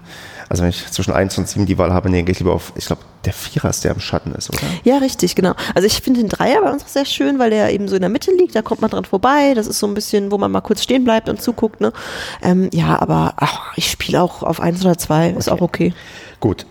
also 0.49 0.63
wenn 0.63 0.69
ich 0.69 0.89
zwischen 0.91 1.13
1 1.13 1.37
und 1.37 1.47
7 1.47 1.65
die 1.65 1.77
Wahl 1.77 1.93
habe, 1.93 2.09
nee, 2.09 2.23
gehe 2.23 2.31
ich 2.33 2.39
lieber 2.39 2.53
auf, 2.53 2.73
ich 2.75 2.85
glaube, 2.85 3.01
der 3.25 3.33
Vierer 3.33 3.69
ist 3.69 3.83
der 3.83 3.91
im 3.91 3.99
Schatten 3.99 4.31
ist, 4.33 4.49
oder? 4.49 4.59
Ja, 4.83 4.97
richtig, 4.97 5.35
genau. 5.35 5.53
Also 5.75 5.85
ich 5.85 6.01
finde 6.01 6.21
den 6.21 6.29
Dreier 6.29 6.61
bei 6.63 6.71
uns 6.71 6.83
auch 6.83 6.87
sehr 6.87 7.05
schön, 7.05 7.37
weil 7.37 7.51
der 7.51 7.71
eben 7.71 7.87
so 7.87 7.95
in 7.95 8.01
der 8.01 8.09
Mitte 8.09 8.31
liegt, 8.31 8.55
da 8.55 8.61
kommt 8.63 8.81
man 8.81 8.89
dran 8.89 9.05
vorbei. 9.05 9.53
Das 9.53 9.67
ist 9.67 9.77
so 9.79 9.85
ein 9.87 9.93
bisschen, 9.93 10.31
wo 10.31 10.37
man 10.39 10.51
mal 10.51 10.61
kurz 10.61 10.81
stehen 10.81 11.03
bleibt 11.03 11.29
und 11.29 11.41
zuguckt. 11.41 11.81
Ne? 11.81 11.93
Ähm, 12.41 12.69
ja, 12.73 12.99
aber 12.99 13.33
ach, 13.37 13.73
ich 13.75 13.91
spiele 13.91 14.21
auch 14.21 14.41
auf 14.43 14.59
eins 14.59 14.81
oder 14.83 14.97
zwei, 14.97 15.29
ist 15.29 15.49
auch 15.51 15.61
okay. 15.61 15.93
Gut. 16.39 16.65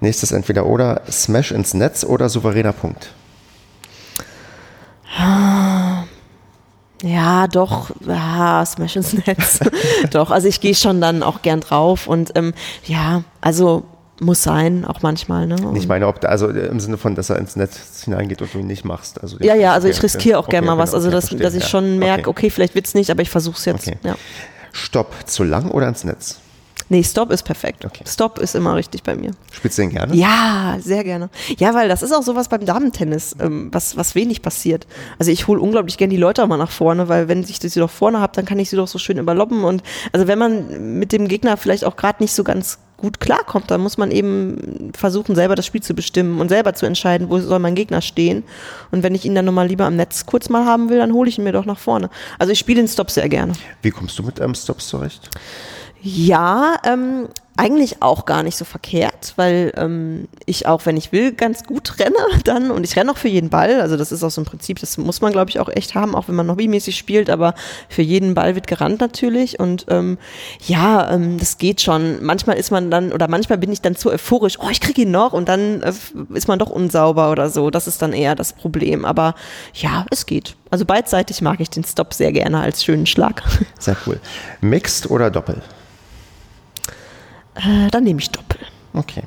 Nächstes 0.00 0.32
entweder 0.32 0.66
oder 0.66 1.02
Smash 1.10 1.50
ins 1.50 1.74
Netz 1.74 2.04
oder 2.04 2.28
souveräner 2.28 2.72
Punkt. 2.72 3.12
Ja, 7.02 7.46
doch, 7.46 7.90
ja, 8.06 8.64
Smash 8.64 8.96
ins 8.96 9.12
Netz. 9.12 9.60
doch, 10.10 10.30
also 10.30 10.48
ich 10.48 10.60
gehe 10.60 10.74
schon 10.74 11.00
dann 11.00 11.22
auch 11.22 11.42
gern 11.42 11.60
drauf 11.60 12.06
und 12.06 12.32
ähm, 12.36 12.54
ja, 12.84 13.22
also 13.40 13.84
muss 14.20 14.42
sein, 14.42 14.84
auch 14.84 15.02
manchmal. 15.02 15.46
Ne? 15.46 15.56
Ich 15.76 15.86
meine, 15.86 16.08
ob 16.08 16.20
da, 16.20 16.28
also 16.28 16.48
im 16.48 16.80
Sinne 16.80 16.98
von, 16.98 17.14
dass 17.14 17.30
er 17.30 17.38
ins 17.38 17.54
Netz 17.54 18.02
hineingeht 18.04 18.42
und 18.42 18.52
du 18.52 18.58
ihn 18.58 18.66
nicht 18.66 18.84
machst. 18.84 19.22
Also 19.22 19.36
ja, 19.40 19.54
ja, 19.54 19.72
also 19.72 19.86
ich 19.86 19.98
okay, 19.98 20.06
riskiere 20.06 20.38
auch 20.38 20.44
okay, 20.44 20.52
gern 20.52 20.64
mal 20.64 20.72
okay, 20.72 20.82
was. 20.82 20.94
Also 20.94 21.08
okay, 21.08 21.14
dass, 21.14 21.30
dass 21.30 21.54
ich 21.54 21.68
schon 21.68 21.98
merke, 21.98 22.28
okay, 22.28 22.50
vielleicht 22.50 22.74
wird's 22.74 22.94
nicht, 22.94 23.10
aber 23.10 23.22
ich 23.22 23.30
versuche 23.30 23.56
es 23.56 23.64
jetzt. 23.64 23.86
Okay. 23.86 23.98
Ja. 24.02 24.16
Stopp, 24.72 25.14
zu 25.26 25.44
lang 25.44 25.70
oder 25.70 25.88
ins 25.88 26.04
Netz? 26.04 26.40
Nee, 26.88 27.02
Stop 27.02 27.30
ist 27.30 27.42
perfekt. 27.42 27.84
Okay. 27.84 28.04
Stop 28.06 28.38
ist 28.38 28.54
immer 28.54 28.74
richtig 28.74 29.02
bei 29.02 29.14
mir. 29.14 29.32
Spielst 29.52 29.78
du 29.78 29.82
den 29.82 29.90
gerne? 29.90 30.14
Ja, 30.14 30.78
sehr 30.80 31.04
gerne. 31.04 31.28
Ja, 31.58 31.74
weil 31.74 31.88
das 31.88 32.02
ist 32.02 32.12
auch 32.12 32.22
sowas 32.22 32.48
beim 32.48 32.64
Damentennis, 32.64 33.36
ähm, 33.40 33.68
was, 33.72 33.96
was 33.96 34.14
wenig 34.14 34.42
passiert. 34.42 34.86
Also 35.18 35.30
ich 35.30 35.46
hole 35.46 35.60
unglaublich 35.60 35.98
gern 35.98 36.10
die 36.10 36.16
Leute 36.16 36.42
auch 36.42 36.48
mal 36.48 36.56
nach 36.56 36.70
vorne, 36.70 37.08
weil 37.08 37.28
wenn 37.28 37.42
ich 37.42 37.58
sie 37.58 37.80
doch 37.80 37.90
vorne 37.90 38.20
habe, 38.20 38.32
dann 38.34 38.46
kann 38.46 38.58
ich 38.58 38.70
sie 38.70 38.76
doch 38.76 38.88
so 38.88 38.98
schön 38.98 39.18
überloppen. 39.18 39.64
Und 39.64 39.82
also 40.12 40.26
wenn 40.26 40.38
man 40.38 40.98
mit 40.98 41.12
dem 41.12 41.28
Gegner 41.28 41.56
vielleicht 41.56 41.84
auch 41.84 41.96
gerade 41.96 42.22
nicht 42.22 42.32
so 42.32 42.44
ganz 42.44 42.78
gut 42.98 43.20
klarkommt, 43.20 43.70
dann 43.70 43.80
muss 43.80 43.96
man 43.96 44.10
eben 44.10 44.92
versuchen, 44.94 45.34
selber 45.34 45.54
das 45.54 45.64
Spiel 45.64 45.82
zu 45.82 45.94
bestimmen 45.94 46.40
und 46.40 46.48
selber 46.48 46.74
zu 46.74 46.84
entscheiden, 46.84 47.30
wo 47.30 47.38
soll 47.38 47.60
mein 47.60 47.76
Gegner 47.76 48.02
stehen. 48.02 48.42
Und 48.90 49.02
wenn 49.02 49.14
ich 49.14 49.24
ihn 49.24 49.34
dann 49.34 49.44
nochmal 49.44 49.68
lieber 49.68 49.84
am 49.84 49.96
Netz 49.96 50.26
kurz 50.26 50.48
mal 50.48 50.66
haben 50.66 50.90
will, 50.90 50.98
dann 50.98 51.12
hole 51.12 51.28
ich 51.28 51.38
ihn 51.38 51.44
mir 51.44 51.52
doch 51.52 51.64
nach 51.64 51.78
vorne. 51.78 52.10
Also 52.38 52.52
ich 52.52 52.58
spiele 52.58 52.82
den 52.82 52.88
Stop 52.88 53.10
sehr 53.10 53.28
gerne. 53.28 53.52
Wie 53.82 53.90
kommst 53.90 54.18
du 54.18 54.24
mit 54.24 54.40
ähm, 54.40 54.54
Stops 54.54 54.88
zurecht? 54.88 55.30
Ja, 56.02 56.76
ähm, 56.84 57.28
eigentlich 57.58 58.02
auch 58.02 58.24
gar 58.24 58.44
nicht 58.44 58.56
so 58.56 58.64
verkehrt, 58.64 59.32
weil 59.34 59.72
ähm, 59.76 60.28
ich 60.46 60.66
auch, 60.66 60.86
wenn 60.86 60.96
ich 60.96 61.10
will, 61.10 61.32
ganz 61.32 61.64
gut 61.64 61.98
renne 61.98 62.14
dann 62.44 62.70
und 62.70 62.84
ich 62.84 62.96
renne 62.96 63.10
auch 63.10 63.16
für 63.18 63.28
jeden 63.28 63.50
Ball. 63.50 63.80
Also 63.80 63.96
das 63.96 64.12
ist 64.12 64.22
auch 64.22 64.30
so 64.30 64.40
ein 64.40 64.44
Prinzip, 64.44 64.78
das 64.78 64.96
muss 64.96 65.20
man, 65.20 65.32
glaube 65.32 65.50
ich, 65.50 65.58
auch 65.58 65.68
echt 65.68 65.96
haben, 65.96 66.14
auch 66.14 66.28
wenn 66.28 66.36
man 66.36 66.48
hobbymäßig 66.48 66.96
spielt, 66.96 67.28
aber 67.28 67.54
für 67.88 68.02
jeden 68.02 68.34
Ball 68.34 68.54
wird 68.54 68.68
gerannt 68.68 69.00
natürlich. 69.00 69.58
Und 69.58 69.86
ähm, 69.88 70.18
ja, 70.68 71.10
ähm, 71.10 71.38
das 71.38 71.58
geht 71.58 71.80
schon. 71.80 72.24
Manchmal 72.24 72.56
ist 72.56 72.70
man 72.70 72.92
dann, 72.92 73.12
oder 73.12 73.26
manchmal 73.26 73.58
bin 73.58 73.72
ich 73.72 73.82
dann 73.82 73.96
zu 73.96 74.12
euphorisch, 74.12 74.60
oh, 74.60 74.68
ich 74.70 74.80
kriege 74.80 75.02
ihn 75.02 75.10
noch 75.10 75.32
und 75.32 75.48
dann 75.48 75.82
äh, 75.82 75.92
ist 76.34 76.46
man 76.46 76.60
doch 76.60 76.70
unsauber 76.70 77.32
oder 77.32 77.50
so. 77.50 77.70
Das 77.70 77.88
ist 77.88 78.00
dann 78.02 78.12
eher 78.12 78.36
das 78.36 78.52
Problem. 78.52 79.04
Aber 79.04 79.34
ja, 79.74 80.06
es 80.12 80.26
geht. 80.26 80.54
Also 80.70 80.84
beidseitig 80.84 81.42
mag 81.42 81.58
ich 81.58 81.70
den 81.70 81.82
Stop 81.82 82.14
sehr 82.14 82.30
gerne 82.30 82.60
als 82.60 82.84
schönen 82.84 83.06
Schlag. 83.06 83.42
Sehr 83.80 83.96
cool. 84.06 84.20
Mixed 84.60 85.10
oder 85.10 85.30
Doppel? 85.30 85.62
Äh, 87.58 87.88
dann 87.90 88.04
nehme 88.04 88.20
ich 88.20 88.30
Doppel. 88.30 88.60
Okay. 88.92 89.22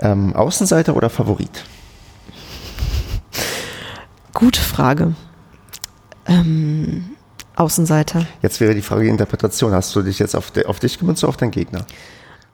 Ähm, 0.00 0.34
Außenseiter 0.34 0.96
oder 0.96 1.10
Favorit? 1.10 1.64
Gute 4.32 4.60
Frage. 4.60 5.14
Ähm, 6.26 7.10
Außenseiter. 7.56 8.26
Jetzt 8.42 8.60
wäre 8.60 8.74
die 8.74 8.82
Frage 8.82 9.04
die 9.04 9.08
Interpretation. 9.08 9.72
Hast 9.72 9.94
du 9.94 10.02
dich 10.02 10.18
jetzt 10.18 10.34
auf, 10.34 10.50
de, 10.50 10.66
auf 10.66 10.78
dich 10.78 10.98
gemünzt 10.98 11.24
oder 11.24 11.30
auf 11.30 11.36
deinen 11.36 11.52
Gegner? 11.52 11.86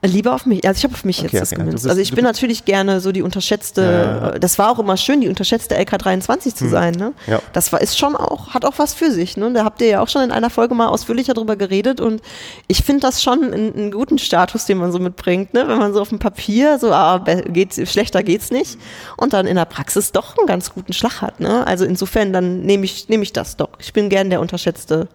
Lieber 0.05 0.33
auf 0.35 0.45
mich, 0.45 0.67
also 0.67 0.77
ich 0.79 0.83
habe 0.83 0.93
auf 0.93 1.05
mich 1.05 1.19
Okay, 1.19 1.29
jetzt 1.31 1.41
das 1.41 1.51
okay, 1.53 1.59
du 1.61 1.65
gemünzt. 1.65 1.87
also 1.87 2.01
ich 2.01 2.11
bin 2.13 2.25
natürlich 2.25 2.65
gerne 2.65 2.99
so 2.99 3.13
die 3.13 3.21
unterschätzte, 3.21 3.81
Ja, 3.81 4.31
ja. 4.33 4.39
das 4.39 4.59
war 4.59 4.69
auch 4.69 4.79
immer 4.79 4.97
schön, 4.97 5.21
die 5.21 5.29
unterschätzte 5.29 5.77
LK23 5.79 6.53
zu 6.55 6.67
sein. 6.67 6.93
Ne? 6.95 7.13
Ja. 7.25 7.39
Das 7.53 7.71
war, 7.71 7.79
ist 7.79 7.97
schon 7.97 8.15
auch, 8.17 8.49
hat 8.53 8.65
auch 8.65 8.73
was 8.77 8.93
für 8.93 9.11
sich. 9.11 9.37
Ne? 9.37 9.53
Da 9.53 9.63
habt 9.63 9.81
ihr 9.81 9.87
ja 9.87 10.01
auch 10.01 10.09
schon 10.09 10.21
in 10.23 10.31
einer 10.33 10.49
Folge 10.49 10.75
mal 10.75 10.87
ausführlicher 10.89 11.33
drüber 11.33 11.55
geredet 11.55 12.01
und 12.01 12.21
ich 12.67 12.83
finde 12.83 12.99
das 13.01 13.23
schon 13.23 13.43
einen, 13.53 13.73
einen 13.73 13.91
guten 13.91 14.17
Status, 14.19 14.65
den 14.65 14.77
man 14.77 14.91
so 14.91 14.99
mitbringt, 14.99 15.53
ne? 15.53 15.67
wenn 15.69 15.77
man 15.77 15.93
so 15.93 16.01
auf 16.01 16.09
dem 16.09 16.19
Papier 16.19 16.79
so, 16.79 16.91
ah, 16.91 17.19
be- 17.19 17.43
geht, 17.47 17.73
schlechter 17.87 18.23
geht's 18.23 18.51
nicht 18.51 18.77
und 19.15 19.31
dann 19.31 19.47
in 19.47 19.55
der 19.55 19.65
Praxis 19.65 20.11
doch 20.11 20.37
einen 20.37 20.47
ganz 20.47 20.73
guten 20.73 20.91
Schlag 20.91 21.21
hat. 21.21 21.39
Ne? 21.39 21.65
Also 21.65 21.85
insofern, 21.85 22.33
dann 22.33 22.61
nehme 22.63 22.83
ich, 22.83 23.07
nehme 23.07 23.23
ich 23.23 23.31
das 23.31 23.55
doch. 23.55 23.69
Ich 23.79 23.93
bin 23.93 24.09
gern 24.09 24.29
der 24.29 24.41
unterschätzte 24.41 25.07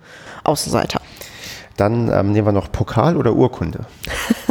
Außenseiter. 0.44 1.00
Dann 1.78 2.10
ähm, 2.12 2.32
nehmen 2.32 2.46
wir 2.46 2.52
noch 2.52 2.70
Pokal 2.70 3.16
oder 3.16 3.34
Urkunde. 3.34 3.86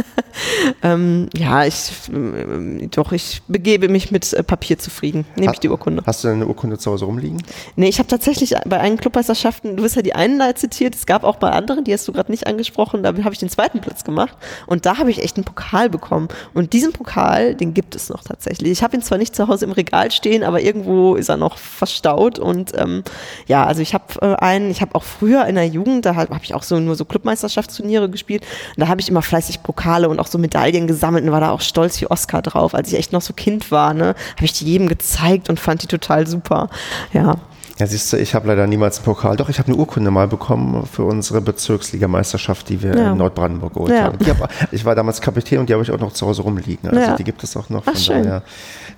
Ähm, 0.82 1.28
ja, 1.36 1.64
ich 1.64 1.90
ähm, 2.08 2.88
doch, 2.90 3.12
ich 3.12 3.42
begebe 3.48 3.88
mich 3.88 4.10
mit 4.10 4.32
äh, 4.32 4.42
Papier 4.42 4.78
zufrieden. 4.78 5.24
Nehme 5.36 5.52
ich 5.52 5.60
die 5.60 5.68
Urkunde. 5.68 6.02
Hast 6.06 6.24
du 6.24 6.28
eine 6.28 6.46
Urkunde 6.46 6.78
zu 6.78 6.90
Hause 6.90 7.04
rumliegen? 7.04 7.42
Nee, 7.76 7.88
ich 7.88 7.98
habe 7.98 8.08
tatsächlich 8.08 8.54
bei 8.66 8.78
einen 8.78 8.96
Clubmeisterschaften, 8.96 9.76
du 9.76 9.84
hast 9.84 9.96
ja 9.96 10.02
die 10.02 10.14
einen 10.14 10.38
da 10.38 10.54
zitiert, 10.54 10.94
es 10.94 11.06
gab 11.06 11.24
auch 11.24 11.36
bei 11.36 11.50
anderen, 11.50 11.84
die 11.84 11.92
hast 11.92 12.06
du 12.06 12.12
gerade 12.12 12.30
nicht 12.30 12.46
angesprochen, 12.46 13.02
da 13.02 13.08
habe 13.08 13.32
ich 13.32 13.38
den 13.38 13.48
zweiten 13.48 13.80
Platz 13.80 14.04
gemacht 14.04 14.36
und 14.66 14.86
da 14.86 14.98
habe 14.98 15.10
ich 15.10 15.22
echt 15.22 15.36
einen 15.36 15.44
Pokal 15.44 15.90
bekommen. 15.90 16.28
Und 16.54 16.72
diesen 16.72 16.92
Pokal, 16.92 17.54
den 17.54 17.74
gibt 17.74 17.94
es 17.94 18.08
noch 18.08 18.22
tatsächlich. 18.22 18.70
Ich 18.70 18.82
habe 18.82 18.96
ihn 18.96 19.02
zwar 19.02 19.18
nicht 19.18 19.34
zu 19.34 19.48
Hause 19.48 19.64
im 19.64 19.72
Regal 19.72 20.10
stehen, 20.10 20.44
aber 20.44 20.60
irgendwo 20.60 21.14
ist 21.16 21.28
er 21.28 21.36
noch 21.36 21.58
verstaut 21.58 22.38
und 22.38 22.72
ähm, 22.78 23.02
ja, 23.46 23.64
also 23.64 23.82
ich 23.82 23.94
habe 23.94 24.04
äh, 24.20 24.34
einen, 24.36 24.70
ich 24.70 24.80
habe 24.80 24.94
auch 24.94 25.04
früher 25.04 25.46
in 25.46 25.56
der 25.56 25.66
Jugend, 25.66 26.06
da 26.06 26.14
habe 26.14 26.34
hab 26.34 26.44
ich 26.44 26.54
auch 26.54 26.62
so 26.62 26.78
nur 26.78 26.94
so 26.94 27.04
Clubmeisterschaftsturniere 27.18 28.08
gespielt 28.08 28.44
und 28.76 28.80
da 28.80 28.88
habe 28.88 29.00
ich 29.00 29.08
immer 29.08 29.22
fleißig 29.22 29.62
Pokale 29.62 30.08
und 30.08 30.20
auch 30.20 30.26
so 30.26 30.38
Medaillen 30.38 30.86
gesammelt 30.86 31.24
und 31.24 31.32
war 31.32 31.40
da 31.40 31.50
auch 31.50 31.60
stolz 31.60 32.00
wie 32.00 32.06
Oscar 32.10 32.42
drauf, 32.42 32.74
als 32.74 32.88
ich 32.92 32.98
echt 32.98 33.12
noch 33.12 33.22
so 33.22 33.32
Kind 33.32 33.70
war, 33.70 33.94
ne, 33.94 34.14
habe 34.36 34.44
ich 34.44 34.52
die 34.52 34.64
jedem 34.64 34.88
gezeigt 34.88 35.48
und 35.48 35.58
fand 35.60 35.82
die 35.82 35.86
total 35.86 36.26
super. 36.26 36.68
Ja. 37.12 37.36
Ja, 37.78 37.86
siehst 37.86 38.12
du, 38.12 38.16
ich 38.16 38.34
habe 38.34 38.48
leider 38.48 38.66
niemals 38.66 38.96
einen 38.98 39.04
Pokal. 39.04 39.36
Doch, 39.36 39.48
ich 39.48 39.60
habe 39.60 39.68
eine 39.68 39.76
Urkunde 39.76 40.10
mal 40.10 40.26
bekommen 40.26 40.84
für 40.92 41.04
unsere 41.04 41.40
Bezirksligameisterschaft, 41.40 42.68
die 42.68 42.82
wir 42.82 42.96
Ja. 42.96 43.12
in 43.12 43.18
Nordbrandenburg 43.18 43.72
geholt 43.74 43.92
Ja. 43.92 44.02
haben. 44.04 44.18
Hab, 44.26 44.72
ich 44.72 44.84
war 44.84 44.96
damals 44.96 45.20
Kapitän 45.20 45.60
und 45.60 45.68
die 45.68 45.74
habe 45.74 45.84
ich 45.84 45.92
auch 45.92 45.98
noch 46.00 46.12
zu 46.12 46.26
Hause 46.26 46.42
rumliegen. 46.42 46.88
Also 46.90 47.00
Ja. 47.00 47.14
die 47.16 47.22
gibt 47.22 47.44
es 47.44 47.56
auch 47.56 47.68
noch. 47.70 47.82
Ach, 47.86 47.92
Von 47.92 47.96
schön. 47.96 48.24
daher, 48.24 48.42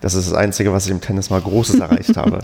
das 0.01 0.15
ist 0.15 0.31
das 0.31 0.35
Einzige, 0.35 0.73
was 0.73 0.87
ich 0.87 0.93
im 0.93 1.03
Tennis 1.03 1.29
mal 1.29 1.43
Großes 1.43 1.79
erreicht 1.79 2.17
habe. 2.17 2.39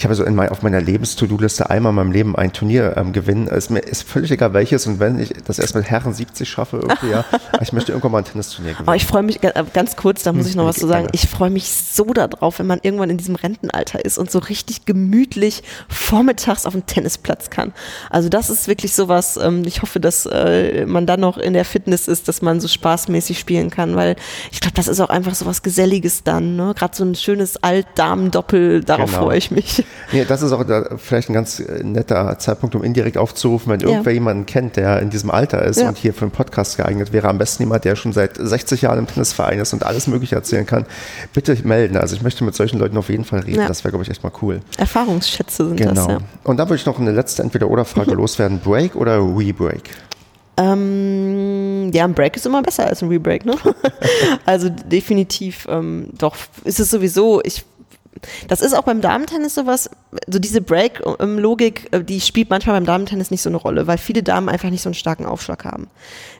Ich 0.00 0.04
habe 0.04 0.14
so 0.14 0.24
in 0.24 0.34
mein, 0.34 0.48
auf 0.48 0.62
meiner 0.62 0.80
Lebens-To-Do-Liste 0.80 1.68
einmal 1.68 1.90
in 1.90 1.96
meinem 1.96 2.12
Leben 2.12 2.34
ein 2.34 2.54
Turnier 2.54 2.94
ähm, 2.96 3.12
gewinnen. 3.12 3.48
Ist 3.48 3.68
mir 3.68 3.80
ist 3.80 4.08
völlig 4.08 4.30
egal 4.30 4.54
welches 4.54 4.86
und 4.86 4.98
wenn 4.98 5.18
ich 5.20 5.34
das 5.44 5.58
erst 5.58 5.74
mit 5.74 5.90
Herren 5.90 6.14
70 6.14 6.48
schaffe, 6.48 6.78
irgendwie, 6.78 7.10
ja, 7.10 7.22
ich 7.60 7.74
möchte 7.74 7.92
irgendwann 7.92 8.12
mal 8.12 8.18
ein 8.18 8.24
Tennisturnier 8.24 8.72
gewinnen. 8.72 8.88
Aber 8.88 8.96
ich 8.96 9.04
freue 9.04 9.22
mich, 9.22 9.42
äh, 9.42 9.52
ganz 9.74 9.96
kurz, 9.96 10.22
da 10.22 10.32
muss 10.32 10.46
ich 10.46 10.56
noch 10.56 10.64
was 10.64 10.76
zu 10.76 10.86
sagen, 10.86 11.08
ich 11.12 11.28
freue 11.28 11.50
mich 11.50 11.70
so 11.70 12.14
darauf, 12.14 12.60
wenn 12.60 12.66
man 12.66 12.78
irgendwann 12.80 13.10
in 13.10 13.18
diesem 13.18 13.34
Rentenalter 13.34 14.02
ist 14.02 14.16
und 14.16 14.30
so 14.30 14.38
richtig 14.38 14.86
gemütlich 14.86 15.62
vormittags 15.90 16.64
auf 16.64 16.72
dem 16.72 16.86
Tennisplatz 16.86 17.50
kann. 17.50 17.74
Also 18.08 18.30
das 18.30 18.48
ist 18.48 18.68
wirklich 18.68 18.94
sowas, 18.94 19.36
ähm, 19.36 19.64
ich 19.66 19.82
hoffe, 19.82 20.00
dass 20.00 20.24
äh, 20.24 20.86
man 20.86 21.04
dann 21.04 21.20
noch 21.20 21.36
in 21.36 21.52
der 21.52 21.66
Fitness 21.66 22.08
ist, 22.08 22.26
dass 22.26 22.40
man 22.40 22.58
so 22.58 22.68
spaßmäßig 22.68 23.38
spielen 23.38 23.68
kann, 23.68 23.96
weil 23.96 24.16
ich 24.50 24.62
glaube, 24.62 24.76
das 24.76 24.88
ist 24.88 25.00
auch 25.00 25.10
einfach 25.10 25.34
sowas 25.34 25.60
Geselliges 25.62 26.24
dann, 26.24 26.56
ne? 26.56 26.72
gerade 26.74 26.96
so 26.96 27.04
ein 27.04 27.14
schönes 27.14 27.62
Alt-Damen-Doppel, 27.62 28.82
darauf 28.82 29.10
Genau. 29.10 29.24
freue 29.24 29.36
ich 29.36 29.50
mich. 29.50 29.84
Nee, 30.12 30.24
das 30.24 30.42
ist 30.42 30.52
auch 30.52 30.64
da 30.64 30.96
vielleicht 30.96 31.30
ein 31.30 31.34
ganz 31.34 31.60
äh, 31.60 31.82
netter 31.84 32.38
Zeitpunkt, 32.38 32.74
um 32.74 32.82
indirekt 32.82 33.16
aufzurufen, 33.16 33.72
wenn 33.72 33.80
irgendwer 33.80 34.12
jemanden 34.12 34.46
kennt, 34.46 34.76
der 34.76 35.00
in 35.00 35.10
diesem 35.10 35.30
Alter 35.30 35.62
ist 35.62 35.80
Ja. 35.80 35.88
und 35.88 35.96
hier 35.98 36.12
für 36.12 36.22
einen 36.22 36.30
Podcast 36.32 36.76
geeignet 36.76 37.12
wäre. 37.12 37.28
Am 37.28 37.38
besten 37.38 37.62
jemand, 37.62 37.84
der 37.84 37.94
schon 37.96 38.12
seit 38.12 38.36
60 38.36 38.82
Jahren 38.82 38.98
im 38.98 39.06
Tennisverein 39.06 39.58
ist 39.60 39.72
und 39.72 39.84
alles 39.84 40.06
Mögliche 40.06 40.34
erzählen 40.34 40.66
kann. 40.66 40.86
Bitte 41.32 41.56
melden. 41.64 41.96
Also 41.96 42.16
ich 42.16 42.22
möchte 42.22 42.42
mit 42.44 42.54
solchen 42.54 42.78
Leuten 42.78 42.96
auf 42.96 43.08
jeden 43.08 43.24
Fall 43.24 43.40
reden. 43.40 43.60
Ja. 43.60 43.68
Das 43.68 43.84
wäre, 43.84 43.90
glaube 43.92 44.04
ich, 44.04 44.10
echt 44.10 44.22
mal 44.24 44.32
cool. 44.42 44.60
Erfahrungsschätze 44.78 45.66
sind 45.68 45.76
Genau. 45.76 45.94
das, 45.94 46.06
ja. 46.06 46.18
Und 46.44 46.56
dann 46.56 46.68
würde 46.68 46.80
ich 46.80 46.86
noch 46.86 46.98
eine 46.98 47.12
letzte 47.12 47.42
Entweder-Oder-Frage 47.42 48.12
loswerden. 48.12 48.58
Break 48.60 48.96
oder 48.96 49.18
Re-Break? 49.18 49.90
Ähm, 50.56 51.90
ja, 51.92 52.04
ein 52.04 52.14
Break 52.14 52.36
ist 52.36 52.46
immer 52.46 52.62
besser 52.62 52.86
als 52.86 53.02
ein 53.02 53.08
Rebreak, 53.08 53.44
ne? 53.46 53.54
also 54.46 54.68
definitiv, 54.68 55.66
ähm, 55.70 56.08
doch, 56.18 56.36
ist 56.64 56.80
es 56.80 56.90
sowieso, 56.90 57.40
ich 57.44 57.64
das 58.48 58.60
ist 58.60 58.74
auch 58.74 58.84
beim 58.84 59.00
Damentennis 59.00 59.54
sowas, 59.54 59.90
so 60.26 60.38
diese 60.38 60.60
Break-Logik, 60.60 61.88
äh, 61.92 62.02
die 62.02 62.20
spielt 62.20 62.50
manchmal 62.50 62.76
beim 62.76 62.86
Damentennis 62.86 63.30
nicht 63.30 63.42
so 63.42 63.48
eine 63.48 63.56
Rolle, 63.56 63.86
weil 63.86 63.98
viele 63.98 64.22
Damen 64.22 64.48
einfach 64.48 64.70
nicht 64.70 64.82
so 64.82 64.88
einen 64.88 64.94
starken 64.94 65.24
Aufschlag 65.24 65.64
haben. 65.64 65.88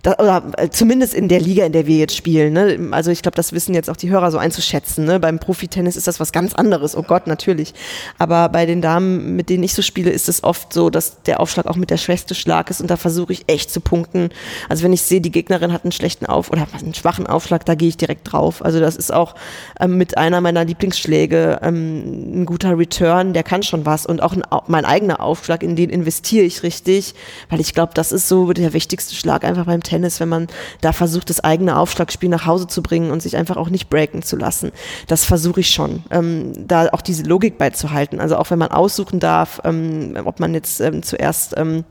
Das, 0.03 0.19
oder 0.19 0.43
äh, 0.57 0.71
zumindest 0.71 1.15
in 1.15 1.29
der 1.29 1.41
Liga, 1.41 1.65
in 1.65 1.73
der 1.73 1.87
wir 1.87 1.97
jetzt 1.97 2.17
spielen. 2.17 2.53
Ne? 2.53 2.89
Also 2.91 3.11
ich 3.11 3.23
glaube, 3.23 3.37
das 3.37 3.53
wissen 3.53 3.75
jetzt 3.75 3.89
auch 3.89 3.97
die 3.97 4.11
Hörer 4.11 4.31
so 4.31 4.39
einzuschätzen. 4.39 5.05
Ne? 5.05 5.21
Beim 5.21 5.39
Profitennis 5.39 5.97
ist 5.97 6.09
das 6.09 6.19
was 6.19 6.33
ganz 6.33 6.55
anderes, 6.55 6.97
oh 6.97 7.03
Gott, 7.03 7.27
natürlich. 7.27 7.75
Aber 8.19 8.49
bei 8.49 8.67
den 8.67 8.83
Damen, 8.83 9.37
mit 9.37 9.51
denen 9.51 9.63
ich 9.63 9.75
so 9.75 9.83
spiele, 9.83 10.11
ist 10.11 10.29
es 10.29 10.43
oft 10.43 10.73
so, 10.73 10.91
dass 10.91 11.23
der 11.23 11.39
Aufschlag 11.39 11.67
auch 11.67 11.77
mit 11.77 11.91
der 11.91 11.97
schwächste 11.97 12.35
Schlag 12.35 12.71
ist 12.71 12.81
und 12.81 12.91
da 12.91 12.97
versuche 12.97 13.33
ich 13.33 13.45
echt 13.47 13.71
zu 13.71 13.81
punkten. 13.81 14.31
Also 14.69 14.83
wenn 14.83 14.93
ich 14.93 15.03
sehe, 15.03 15.21
die 15.21 15.31
Gegnerin 15.31 15.73
hat 15.73 15.85
einen 15.85 15.93
schlechten 15.93 16.27
Auf 16.27 16.51
oder 16.51 16.67
einen 16.73 16.95
schwachen 16.95 17.27
Aufschlag, 17.27 17.65
da 17.67 17.75
gehe 17.75 17.89
ich 17.89 17.97
direkt 17.97 18.33
drauf. 18.33 18.65
Also 18.65 18.81
das 18.81 18.97
ist 18.97 19.13
auch 19.13 19.35
ähm, 19.79 19.97
mit 19.97 20.19
einer 20.19 20.41
meiner 20.41 20.65
Lieblingsschläge 20.65 21.61
ähm, 21.63 22.43
ein 22.43 22.47
guter 22.47 22.77
Return, 22.77 23.33
der 23.33 23.43
kann 23.43 23.60
schon 23.63 23.87
was 23.87 24.07
und 24.07 24.23
auch 24.23 24.33
ein, 24.33 24.43
mein 24.67 24.85
eigener 24.85 25.21
Aufschlag, 25.21 25.63
in 25.63 25.77
den 25.77 25.91
investiere 25.91 26.45
ich 26.45 26.63
richtig, 26.63 27.15
weil 27.49 27.61
ich 27.61 27.75
glaube, 27.75 27.93
das 27.95 28.13
ist 28.13 28.29
so 28.29 28.53
der 28.53 28.73
wichtigste 28.73 29.15
Schlag 29.15 29.45
einfach 29.45 29.67
beim 29.67 29.83
Tennis, 29.83 30.21
wenn 30.21 30.29
man 30.29 30.49
da 30.81 30.93
versucht, 30.93 31.31
das 31.31 31.41
eigene 31.41 31.77
Aufschlagspiel 31.77 32.29
nach 32.29 32.47
Hause 32.47 32.67
zu 32.67 32.83
bringen 32.83 33.11
und 33.11 33.23
sich 33.23 33.37
einfach 33.37 33.57
auch 33.57 33.71
nicht 33.71 33.91
breaken 33.91 34.23
zu 34.23 34.37
lassen. 34.37 34.73
Das 35.07 35.25
versuche 35.25 35.61
ich 35.61 35.71
schon, 35.71 36.05
ähm, 36.11 36.53
da 36.67 36.89
auch 36.93 37.03
diese 37.03 37.25
Logik 37.25 37.59
beizuhalten. 37.59 38.21
Also 38.21 38.37
auch 38.37 38.51
wenn 38.51 38.59
man 38.59 38.71
aussuchen 38.71 39.21
darf, 39.21 39.61
ähm, 39.65 40.17
ob 40.25 40.41
man 40.41 40.55
jetzt 40.55 40.81
ähm, 40.81 41.03
zuerst 41.03 41.55
ähm, 41.57 41.85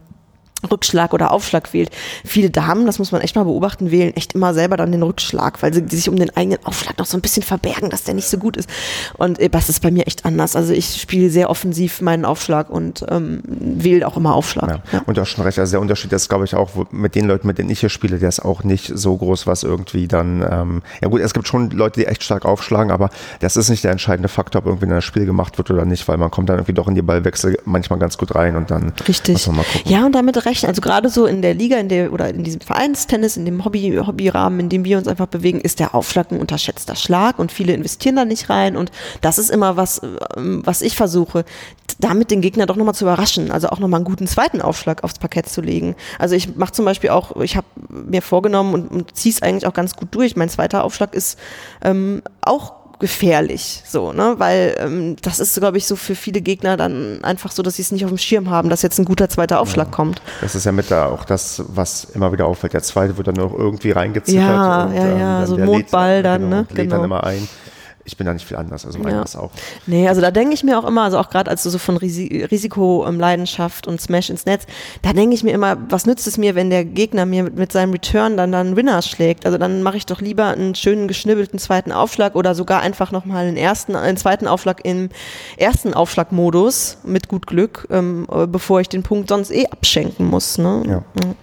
Rückschlag 0.69 1.13
oder 1.13 1.31
Aufschlag 1.31 1.73
wählt. 1.73 1.89
Viele 2.25 2.49
Damen, 2.49 2.85
das 2.85 2.99
muss 2.99 3.11
man 3.11 3.21
echt 3.21 3.35
mal 3.35 3.43
beobachten, 3.43 3.91
wählen 3.91 4.15
echt 4.15 4.33
immer 4.33 4.53
selber 4.53 4.77
dann 4.77 4.91
den 4.91 5.03
Rückschlag, 5.03 5.61
weil 5.61 5.73
sie 5.73 5.83
sich 5.87 6.09
um 6.09 6.15
den 6.15 6.35
eigenen 6.35 6.63
Aufschlag 6.65 6.97
noch 6.97 7.05
so 7.05 7.17
ein 7.17 7.21
bisschen 7.21 7.43
verbergen, 7.43 7.89
dass 7.89 8.03
der 8.03 8.13
nicht 8.13 8.27
so 8.27 8.37
gut 8.37 8.57
ist. 8.57 8.69
Und 9.17 9.39
äh, 9.39 9.49
das 9.49 9.69
ist 9.69 9.81
bei 9.81 9.91
mir 9.91 10.07
echt 10.07 10.25
anders. 10.25 10.55
Also 10.55 10.73
ich 10.73 11.01
spiele 11.01 11.29
sehr 11.29 11.49
offensiv 11.49 12.01
meinen 12.01 12.25
Aufschlag 12.25 12.69
und 12.69 13.05
ähm, 13.09 13.41
wähle 13.45 14.07
auch 14.07 14.17
immer 14.17 14.35
Aufschlag. 14.35 14.69
Ja. 14.69 14.79
Ja. 14.91 15.01
Und 15.05 15.17
du 15.17 15.21
hast 15.21 15.29
schon 15.29 15.43
recht, 15.43 15.59
also 15.59 15.71
der 15.71 15.81
Unterschied 15.81 16.11
ist, 16.13 16.29
glaube 16.29 16.45
ich, 16.45 16.55
auch 16.55 16.71
mit 16.91 17.15
den 17.15 17.27
Leuten, 17.27 17.47
mit 17.47 17.57
denen 17.57 17.69
ich 17.69 17.79
hier 17.79 17.89
spiele, 17.89 18.19
der 18.19 18.29
ist 18.29 18.39
auch 18.39 18.63
nicht 18.63 18.91
so 18.93 19.15
groß, 19.15 19.47
was 19.47 19.63
irgendwie 19.63 20.07
dann, 20.07 20.45
ähm, 20.49 20.81
ja 21.01 21.07
gut, 21.07 21.21
es 21.21 21.33
gibt 21.33 21.47
schon 21.47 21.69
Leute, 21.71 22.01
die 22.01 22.05
echt 22.05 22.23
stark 22.23 22.45
aufschlagen, 22.45 22.91
aber 22.91 23.09
das 23.39 23.57
ist 23.57 23.69
nicht 23.69 23.83
der 23.83 23.91
entscheidende 23.91 24.29
Faktor, 24.29 24.59
ob 24.59 24.65
irgendwie 24.67 24.93
ein 24.93 25.01
Spiel 25.01 25.25
gemacht 25.25 25.57
wird 25.57 25.71
oder 25.71 25.85
nicht, 25.85 26.07
weil 26.07 26.17
man 26.17 26.31
kommt 26.31 26.49
dann 26.49 26.57
irgendwie 26.57 26.73
doch 26.73 26.87
in 26.87 26.95
die 26.95 27.01
Ballwechsel 27.01 27.57
manchmal 27.65 27.99
ganz 27.99 28.17
gut 28.17 28.35
rein 28.35 28.55
und 28.55 28.71
dann 28.71 28.93
Richtig. 29.07 29.33
muss 29.33 29.47
man 29.47 29.57
mal 29.57 29.65
gucken. 29.65 29.91
Ja, 29.91 30.05
und 30.05 30.13
damit 30.13 30.45
rechnen. 30.49 30.69
Also 30.69 30.81
gerade 30.81 31.09
so 31.09 31.25
in 31.25 31.41
der 31.41 31.53
Liga, 31.53 31.77
in 31.77 31.89
der 31.89 32.11
oder 32.11 32.29
in 32.29 32.43
diesem 32.43 32.61
Vereinstennis, 32.61 33.37
in 33.37 33.45
dem 33.45 33.63
Hobby, 33.63 33.99
Hobbyrahmen, 34.05 34.59
in 34.59 34.69
dem 34.69 34.83
wir 34.83 34.97
uns 34.97 35.07
einfach 35.07 35.27
bewegen, 35.27 35.61
ist 35.61 35.79
der 35.79 35.95
Aufschlag 35.95 36.31
ein 36.31 36.39
unterschätzter 36.39 36.95
Schlag 36.95 37.39
und 37.39 37.51
viele 37.51 37.73
investieren 37.73 38.15
da 38.15 38.25
nicht 38.25 38.49
rein. 38.49 38.75
Und 38.75 38.91
das 39.21 39.37
ist 39.37 39.49
immer 39.49 39.77
was, 39.77 40.01
ähm, 40.35 40.61
was 40.65 40.81
ich 40.81 40.95
versuche, 40.95 41.45
damit 41.99 42.31
den 42.31 42.41
Gegner 42.41 42.65
doch 42.65 42.75
nochmal 42.75 42.95
zu 42.95 43.05
überraschen. 43.05 43.51
Also 43.51 43.69
auch 43.69 43.79
nochmal 43.79 43.99
einen 43.99 44.05
guten 44.05 44.27
zweiten 44.27 44.61
Aufschlag 44.61 45.03
aufs 45.03 45.19
Parkett 45.19 45.49
zu 45.49 45.61
legen. 45.61 45.95
Also 46.17 46.35
ich 46.35 46.55
mache 46.55 46.71
zum 46.71 46.85
Beispiel 46.85 47.09
auch, 47.09 47.35
ich 47.41 47.55
habe 47.55 47.67
mir 47.89 48.21
vorgenommen 48.21 48.73
und, 48.73 48.91
und 48.91 49.15
ziehe 49.15 49.33
es 49.33 49.41
eigentlich 49.41 49.67
auch 49.67 49.73
ganz 49.73 49.95
gut 49.95 50.09
durch. 50.11 50.35
Mein 50.35 50.49
zweiter 50.49 50.83
Aufschlag 50.83 51.13
ist 51.13 51.37
ähm, 51.83 52.21
auch 52.41 52.78
gefährlich, 52.99 53.81
so, 53.85 54.11
ne? 54.11 54.35
Weil 54.37 54.75
ähm, 54.77 55.15
das 55.21 55.39
ist, 55.39 55.57
glaube 55.57 55.77
ich, 55.77 55.87
so 55.87 55.95
für 55.95 56.15
viele 56.15 56.41
Gegner 56.41 56.75
dann 56.75 57.23
einfach 57.23 57.51
so, 57.51 57.63
dass 57.63 57.77
sie 57.77 57.81
es 57.81 57.91
nicht 57.91 58.03
auf 58.03 58.11
dem 58.11 58.17
Schirm 58.17 58.49
haben, 58.49 58.69
dass 58.69 58.81
jetzt 58.81 58.99
ein 58.99 59.05
guter 59.05 59.29
zweiter 59.29 59.61
Aufschlag 59.61 59.87
ja. 59.87 59.93
kommt. 59.93 60.21
Das 60.41 60.53
ist 60.53 60.65
ja 60.65 60.71
mit 60.71 60.91
da 60.91 61.07
auch 61.07 61.23
das, 61.23 61.63
was 61.67 62.03
immer 62.03 62.31
wieder 62.31 62.45
auffällt. 62.45 62.73
Der 62.73 62.83
zweite 62.83 63.17
wird 63.17 63.27
dann 63.27 63.35
noch 63.35 63.53
irgendwie 63.53 63.91
reingezittert. 63.91 64.43
Ja, 64.43 64.83
und, 64.83 64.95
ja, 64.95 65.17
ja, 65.17 65.41
ähm, 65.41 65.47
so 65.47 65.55
ein 65.55 65.65
Mondball 65.65 66.23
dann, 66.23 66.41
genau, 66.41 66.55
ne? 66.55 66.67
Lädt 66.69 66.75
genau. 66.75 66.95
dann 66.95 67.05
immer 67.05 67.23
ein 67.23 67.47
ich 68.09 68.17
bin 68.17 68.25
da 68.25 68.33
nicht 68.33 68.45
viel 68.45 68.57
anders, 68.57 68.85
also 68.87 68.97
meine 68.97 69.17
ja. 69.17 69.21
das 69.21 69.35
auch. 69.35 69.51
Nee, 69.85 70.09
also 70.09 70.19
da 70.19 70.31
denke 70.31 70.55
ich 70.55 70.63
mir 70.63 70.79
auch 70.79 70.83
immer, 70.83 71.03
also 71.03 71.19
auch 71.19 71.29
gerade 71.29 71.51
als 71.51 71.61
du 71.61 71.69
so 71.69 71.77
von 71.77 71.95
Risi 71.95 72.43
Risikoleidenschaft 72.49 73.85
und 73.85 74.01
Smash 74.01 74.31
ins 74.31 74.47
Netz, 74.47 74.65
da 75.03 75.13
denke 75.13 75.35
ich 75.35 75.43
mir 75.43 75.51
immer, 75.51 75.77
was 75.89 76.07
nützt 76.07 76.25
es 76.25 76.39
mir, 76.39 76.55
wenn 76.55 76.71
der 76.71 76.85
Gegner 76.85 77.27
mir 77.27 77.43
mit, 77.43 77.55
mit 77.55 77.71
seinem 77.71 77.91
Return 77.91 78.35
dann 78.35 78.51
dann 78.51 78.75
Winner 78.75 79.03
schlägt? 79.03 79.45
Also 79.45 79.59
dann 79.59 79.83
mache 79.83 79.97
ich 79.97 80.07
doch 80.07 80.21
lieber 80.21 80.47
einen 80.47 80.73
schönen 80.73 81.07
geschnibbelten 81.07 81.59
zweiten 81.59 81.91
Aufschlag 81.91 82.35
oder 82.35 82.55
sogar 82.55 82.81
einfach 82.81 83.11
nochmal 83.11 83.45
einen 83.45 83.57
ersten, 83.57 83.95
einen 83.95 84.17
zweiten 84.17 84.47
Aufschlag 84.47 84.83
im 84.83 85.09
ersten 85.57 85.93
Aufschlagmodus 85.93 86.97
mit 87.03 87.27
gut 87.27 87.45
Glück, 87.45 87.87
ähm, 87.91 88.25
bevor 88.47 88.81
ich 88.81 88.89
den 88.89 89.03
Punkt 89.03 89.29
sonst 89.29 89.51
eh 89.51 89.67
abschenken 89.67 90.25
muss. 90.25 90.57
Ne? 90.57 90.83
Ja. 90.87 91.03
ja. 91.23 91.35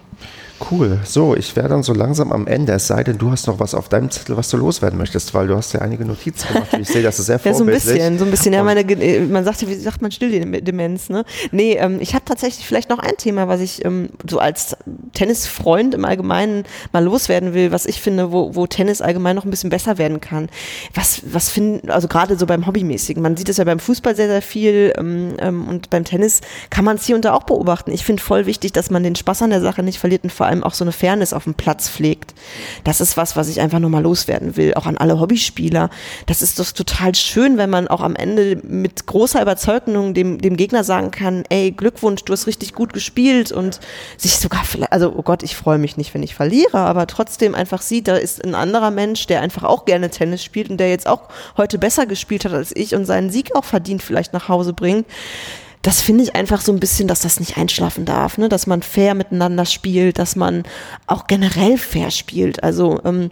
Cool. 0.59 0.99
So, 1.03 1.35
ich 1.35 1.55
wäre 1.55 1.69
dann 1.69 1.83
so 1.83 1.93
langsam 1.93 2.31
am 2.31 2.47
Ende, 2.47 2.73
es 2.73 2.87
sei 2.87 3.03
denn, 3.03 3.17
du 3.17 3.31
hast 3.31 3.47
noch 3.47 3.59
was 3.59 3.75
auf 3.75 3.89
deinem 3.89 4.09
Zettel, 4.09 4.37
was 4.37 4.49
du 4.49 4.57
loswerden 4.57 4.97
möchtest, 4.97 5.33
weil 5.33 5.47
du 5.47 5.55
hast 5.55 5.73
ja 5.73 5.81
einige 5.81 6.03
Notizen 6.03 6.47
gemacht. 6.47 6.73
Ich 6.79 6.87
sehe, 6.87 7.03
das 7.03 7.19
ist 7.19 7.27
sehr 7.27 7.39
vorbildlich. 7.39 7.67
Ja, 7.87 7.93
so 7.93 7.93
ein 7.93 7.95
bisschen, 7.95 8.19
so 8.19 8.25
ein 8.25 8.31
bisschen. 8.31 8.53
Ja, 8.53 8.63
meine, 8.63 8.81
äh, 8.81 9.21
man 9.21 9.45
sagt 9.45 9.61
ja, 9.61 9.67
wie 9.67 9.75
sagt 9.75 10.01
man 10.01 10.11
Stilldemenz, 10.11 11.09
ne? 11.09 11.25
Nee, 11.51 11.73
ähm, 11.73 11.99
ich 11.99 12.13
habe 12.13 12.25
tatsächlich 12.25 12.65
vielleicht 12.65 12.89
noch 12.89 12.99
ein 12.99 13.17
Thema, 13.17 13.47
was 13.47 13.61
ich 13.61 13.85
ähm, 13.85 14.09
so 14.27 14.39
als 14.39 14.75
Tennisfreund 15.13 15.93
im 15.93 16.05
Allgemeinen 16.05 16.63
mal 16.91 17.03
loswerden 17.03 17.53
will, 17.53 17.71
was 17.71 17.85
ich 17.85 18.01
finde, 18.01 18.31
wo, 18.31 18.55
wo 18.55 18.67
Tennis 18.67 19.01
allgemein 19.01 19.35
noch 19.35 19.45
ein 19.45 19.51
bisschen 19.51 19.69
besser 19.69 19.97
werden 19.97 20.21
kann. 20.21 20.49
Was, 20.93 21.21
was 21.31 21.49
finden, 21.49 21.89
also 21.89 22.07
gerade 22.07 22.37
so 22.37 22.45
beim 22.45 22.65
Hobbymäßigen. 22.65 23.21
Man 23.21 23.37
sieht 23.37 23.49
es 23.49 23.57
ja 23.57 23.63
beim 23.63 23.79
Fußball 23.79 24.15
sehr, 24.15 24.27
sehr 24.27 24.41
viel 24.41 24.93
ähm, 24.97 25.35
ähm 25.39 25.67
und 25.67 25.89
beim 25.89 26.03
Tennis 26.03 26.41
kann 26.69 26.85
man 26.85 26.97
es 26.97 27.05
hier 27.05 27.15
und 27.15 27.25
da 27.25 27.33
auch 27.33 27.43
beobachten. 27.43 27.91
Ich 27.91 28.03
finde 28.03 28.21
voll 28.21 28.45
wichtig, 28.45 28.73
dass 28.73 28.89
man 28.89 29.03
den 29.03 29.15
Spaß 29.15 29.43
an 29.43 29.49
der 29.51 29.61
Sache 29.61 29.83
nicht 29.83 29.99
verliert 29.99 30.23
und 30.23 30.31
vor 30.31 30.46
allem 30.47 30.63
auch 30.63 30.73
so 30.73 30.83
eine 30.83 30.91
Fairness 30.91 31.33
auf 31.33 31.43
dem 31.43 31.53
Platz 31.53 31.89
pflegt. 31.89 32.33
Das 32.83 33.01
ist 33.01 33.17
was, 33.17 33.35
was 33.35 33.49
ich 33.49 33.61
einfach 33.61 33.79
nochmal 33.79 34.03
loswerden 34.03 34.55
will, 34.55 34.73
auch 34.73 34.85
an 34.85 34.97
alle 34.97 35.19
Hobbyspieler. 35.19 35.89
Das 36.25 36.41
ist 36.41 36.59
doch 36.59 36.71
total 36.71 37.15
schön, 37.15 37.57
wenn 37.57 37.69
man 37.69 37.87
auch 37.87 38.01
am 38.01 38.15
Ende 38.15 38.59
mit 38.63 39.05
großer 39.05 39.41
Überzeugung 39.41 40.13
dem, 40.13 40.39
dem 40.39 40.57
Gegner 40.57 40.83
sagen 40.83 41.11
kann, 41.11 41.43
ey, 41.49 41.71
Glückwunsch, 41.71 42.23
du 42.23 42.33
hast 42.33 42.47
richtig 42.47 42.73
gut 42.73 42.93
gespielt 42.93 43.51
und 43.51 43.79
sich 44.17 44.37
sogar 44.37 44.63
vielleicht, 44.63 44.91
also 44.91 45.13
oh 45.15 45.21
Gott, 45.21 45.43
ich 45.43 45.55
freue 45.55 45.77
mich 45.77 45.97
nicht, 45.97 46.13
wenn 46.13 46.23
ich 46.23 46.35
verliere, 46.35 46.79
aber 46.79 47.07
trotzdem 47.07 47.55
einfach 47.55 47.81
sieht, 47.81 48.07
da 48.07 48.15
ist 48.15 48.43
ein 48.43 48.55
anderer 48.55 48.91
Mensch, 48.91 49.27
der 49.27 49.41
einfach 49.41 49.63
auch 49.63 49.85
gerne 49.85 50.09
Tennis 50.09 50.43
spielt 50.43 50.69
und 50.69 50.77
der 50.77 50.89
jetzt 50.89 51.07
auch 51.07 51.23
heute 51.57 51.77
besser 51.77 52.05
gespielt 52.05 52.45
hat 52.45 52.53
als 52.53 52.75
ich 52.75 52.95
und 52.95 53.05
seinen 53.05 53.29
Sieg 53.29 53.55
auch 53.55 53.65
verdient 53.65 54.01
vielleicht 54.01 54.33
nach 54.33 54.47
Hause 54.47 54.73
bringt 54.73 55.05
das 55.81 56.01
finde 56.01 56.23
ich 56.23 56.35
einfach 56.35 56.61
so 56.61 56.71
ein 56.71 56.79
bisschen, 56.79 57.07
dass 57.07 57.21
das 57.21 57.39
nicht 57.39 57.57
einschlafen 57.57 58.05
darf, 58.05 58.37
ne? 58.37 58.49
dass 58.49 58.67
man 58.67 58.81
fair 58.81 59.13
miteinander 59.13 59.65
spielt, 59.65 60.19
dass 60.19 60.35
man 60.35 60.63
auch 61.05 61.27
generell 61.27 61.77
fair 61.77 62.11
spielt. 62.11 62.63
Also 62.63 62.99
ähm, 63.05 63.31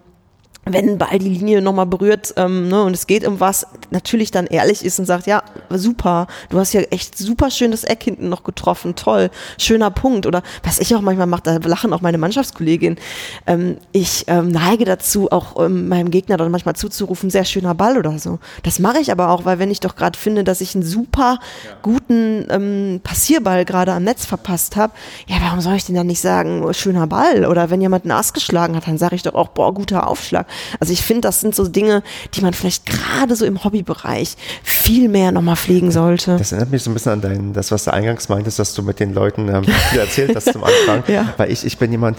wenn 0.66 0.90
ein 0.90 0.98
Ball 0.98 1.20
die 1.20 1.30
Linie 1.30 1.62
nochmal 1.62 1.86
berührt 1.86 2.34
ähm, 2.38 2.68
ne, 2.70 2.84
und 2.84 2.94
es 2.94 3.08
geht 3.08 3.26
um 3.26 3.40
was, 3.40 3.68
natürlich 3.92 4.32
dann 4.32 4.48
ehrlich 4.48 4.84
ist 4.84 5.00
und 5.00 5.06
sagt, 5.06 5.28
ja, 5.28 5.44
super, 5.70 6.28
du 6.50 6.60
hast 6.60 6.74
ja 6.74 6.82
echt 6.82 7.18
super 7.18 7.52
schön 7.52 7.72
das 7.72 7.84
Eck 7.84 8.04
hinten 8.04 8.30
noch 8.30 8.44
getroffen, 8.44 8.96
toll, 8.96 9.30
schöner 9.60 9.92
Punkt. 9.92 10.26
Oder 10.26 10.42
was 10.64 10.80
ich 10.80 10.96
auch 10.96 11.02
manchmal 11.02 11.28
mache, 11.28 11.44
da 11.44 11.58
lachen 11.58 11.94
auch 11.94 12.02
meine 12.02 12.18
Mannschaftskollegin. 12.18 12.98
Ähm, 13.46 13.78
ich 13.92 14.26
ähm, 14.28 14.50
neige 14.50 14.86
dazu, 14.86 15.32
auch 15.32 15.64
ähm, 15.64 15.88
meinem 15.88 16.10
Gegner 16.10 16.38
dann 16.38 16.52
manchmal 16.52 16.76
zuzurufen, 16.76 17.30
sehr 17.30 17.46
schöner 17.46 17.76
Ball 17.76 17.98
oder 17.98 18.18
so. 18.18 18.40
Das 18.64 18.80
mache 18.80 19.00
ich 19.00 19.12
aber 19.12 19.30
auch, 19.30 19.46
weil 19.46 19.60
wenn 19.60 19.72
ich 19.72 19.80
doch 19.80 19.96
gerade 19.96 20.18
finde, 20.18 20.44
dass 20.44 20.62
ich 20.62 20.74
einen 20.74 20.84
super 20.84 21.40
guten 21.84 22.48
ähm, 22.50 23.02
Passierball 23.04 23.66
gerade 23.66 23.94
am 23.94 24.04
Netz 24.04 24.26
verpasst 24.26 24.76
habe, 24.76 24.94
ja, 25.28 25.38
warum 25.42 25.62
soll 25.62 25.76
ich 25.76 25.86
denn 25.86 25.96
dann 25.96 26.08
nicht 26.08 26.22
sagen, 26.22 26.74
schöner 26.74 27.08
Ball? 27.08 27.46
Oder 27.46 27.70
wenn 27.70 27.82
jemand 27.82 28.06
einen 28.06 28.12
Ass 28.12 28.34
geschlagen 28.34 28.76
hat, 28.76 28.88
dann 28.88 28.98
sage 28.98 29.16
ich 29.16 29.24
doch 29.24 29.36
auch, 29.36 29.50
boah, 29.50 29.74
guter 29.74 30.08
Aufschlag. 30.08 30.48
Also 30.80 30.94
ich 30.94 31.02
finde, 31.02 31.22
das 31.22 31.42
sind 31.42 31.56
so 31.56 31.68
Dinge, 31.68 32.04
die 32.34 32.42
man 32.42 32.54
vielleicht 32.54 32.86
gerade 32.86 33.36
so 33.36 33.46
im 33.46 33.64
Hobbybereich 33.64 34.36
viel 34.64 35.10
mehr 35.10 35.32
nochmal 35.32 35.56
pflegen 35.56 35.92
sollte. 35.92 36.38
Das 36.38 36.52
erinnert 36.52 36.72
mich 36.72 36.84
so 36.84 36.92
ein 36.92 36.94
bisschen 36.94 37.14
an 37.14 37.22
dein, 37.22 37.54
das, 37.54 37.72
was 37.72 37.86
du 37.86 37.94
eingangs 37.94 38.30
meintest, 38.30 38.60
dass 38.60 38.74
du 38.74 38.84
mit 38.84 39.00
den 39.00 39.14
Leuten 39.14 39.50
ähm, 39.50 39.64
viel 39.90 40.00
erzählt 40.00 40.36
hast 40.36 40.52
zum 40.52 40.64
Anfang. 40.64 41.04
ja. 41.08 41.34
Weil 41.38 41.52
ich, 41.52 41.66
ich 41.66 41.78
bin 41.78 41.92
jemand, 41.92 42.18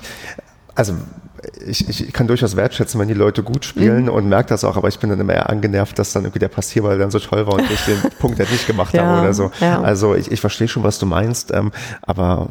also 0.74 0.94
ich, 1.66 1.88
ich 1.88 2.12
kann 2.12 2.26
durchaus 2.26 2.56
wertschätzen, 2.56 3.00
wenn 3.00 3.08
die 3.08 3.14
Leute 3.14 3.42
gut 3.42 3.64
spielen 3.64 4.04
mhm. 4.04 4.10
und 4.10 4.28
merke 4.28 4.48
das 4.48 4.64
auch, 4.64 4.76
aber 4.76 4.88
ich 4.88 4.98
bin 4.98 5.10
dann 5.10 5.20
immer 5.20 5.34
eher 5.34 5.50
angenervt, 5.50 5.98
dass 5.98 6.12
dann 6.12 6.24
irgendwie 6.24 6.38
der 6.38 6.48
Passierball 6.48 6.98
dann 6.98 7.10
so 7.10 7.18
toll 7.18 7.46
war 7.46 7.54
und 7.54 7.70
ich 7.70 7.80
den 7.84 8.00
Punkt 8.18 8.38
halt 8.38 8.50
nicht 8.50 8.66
gemacht 8.66 8.94
ja, 8.94 9.04
habe 9.04 9.22
oder 9.22 9.34
so. 9.34 9.50
Ja. 9.60 9.80
Also 9.80 10.14
ich, 10.14 10.30
ich 10.30 10.40
verstehe 10.40 10.68
schon, 10.68 10.82
was 10.82 10.98
du 10.98 11.06
meinst, 11.06 11.52
ähm, 11.52 11.72
aber 12.02 12.48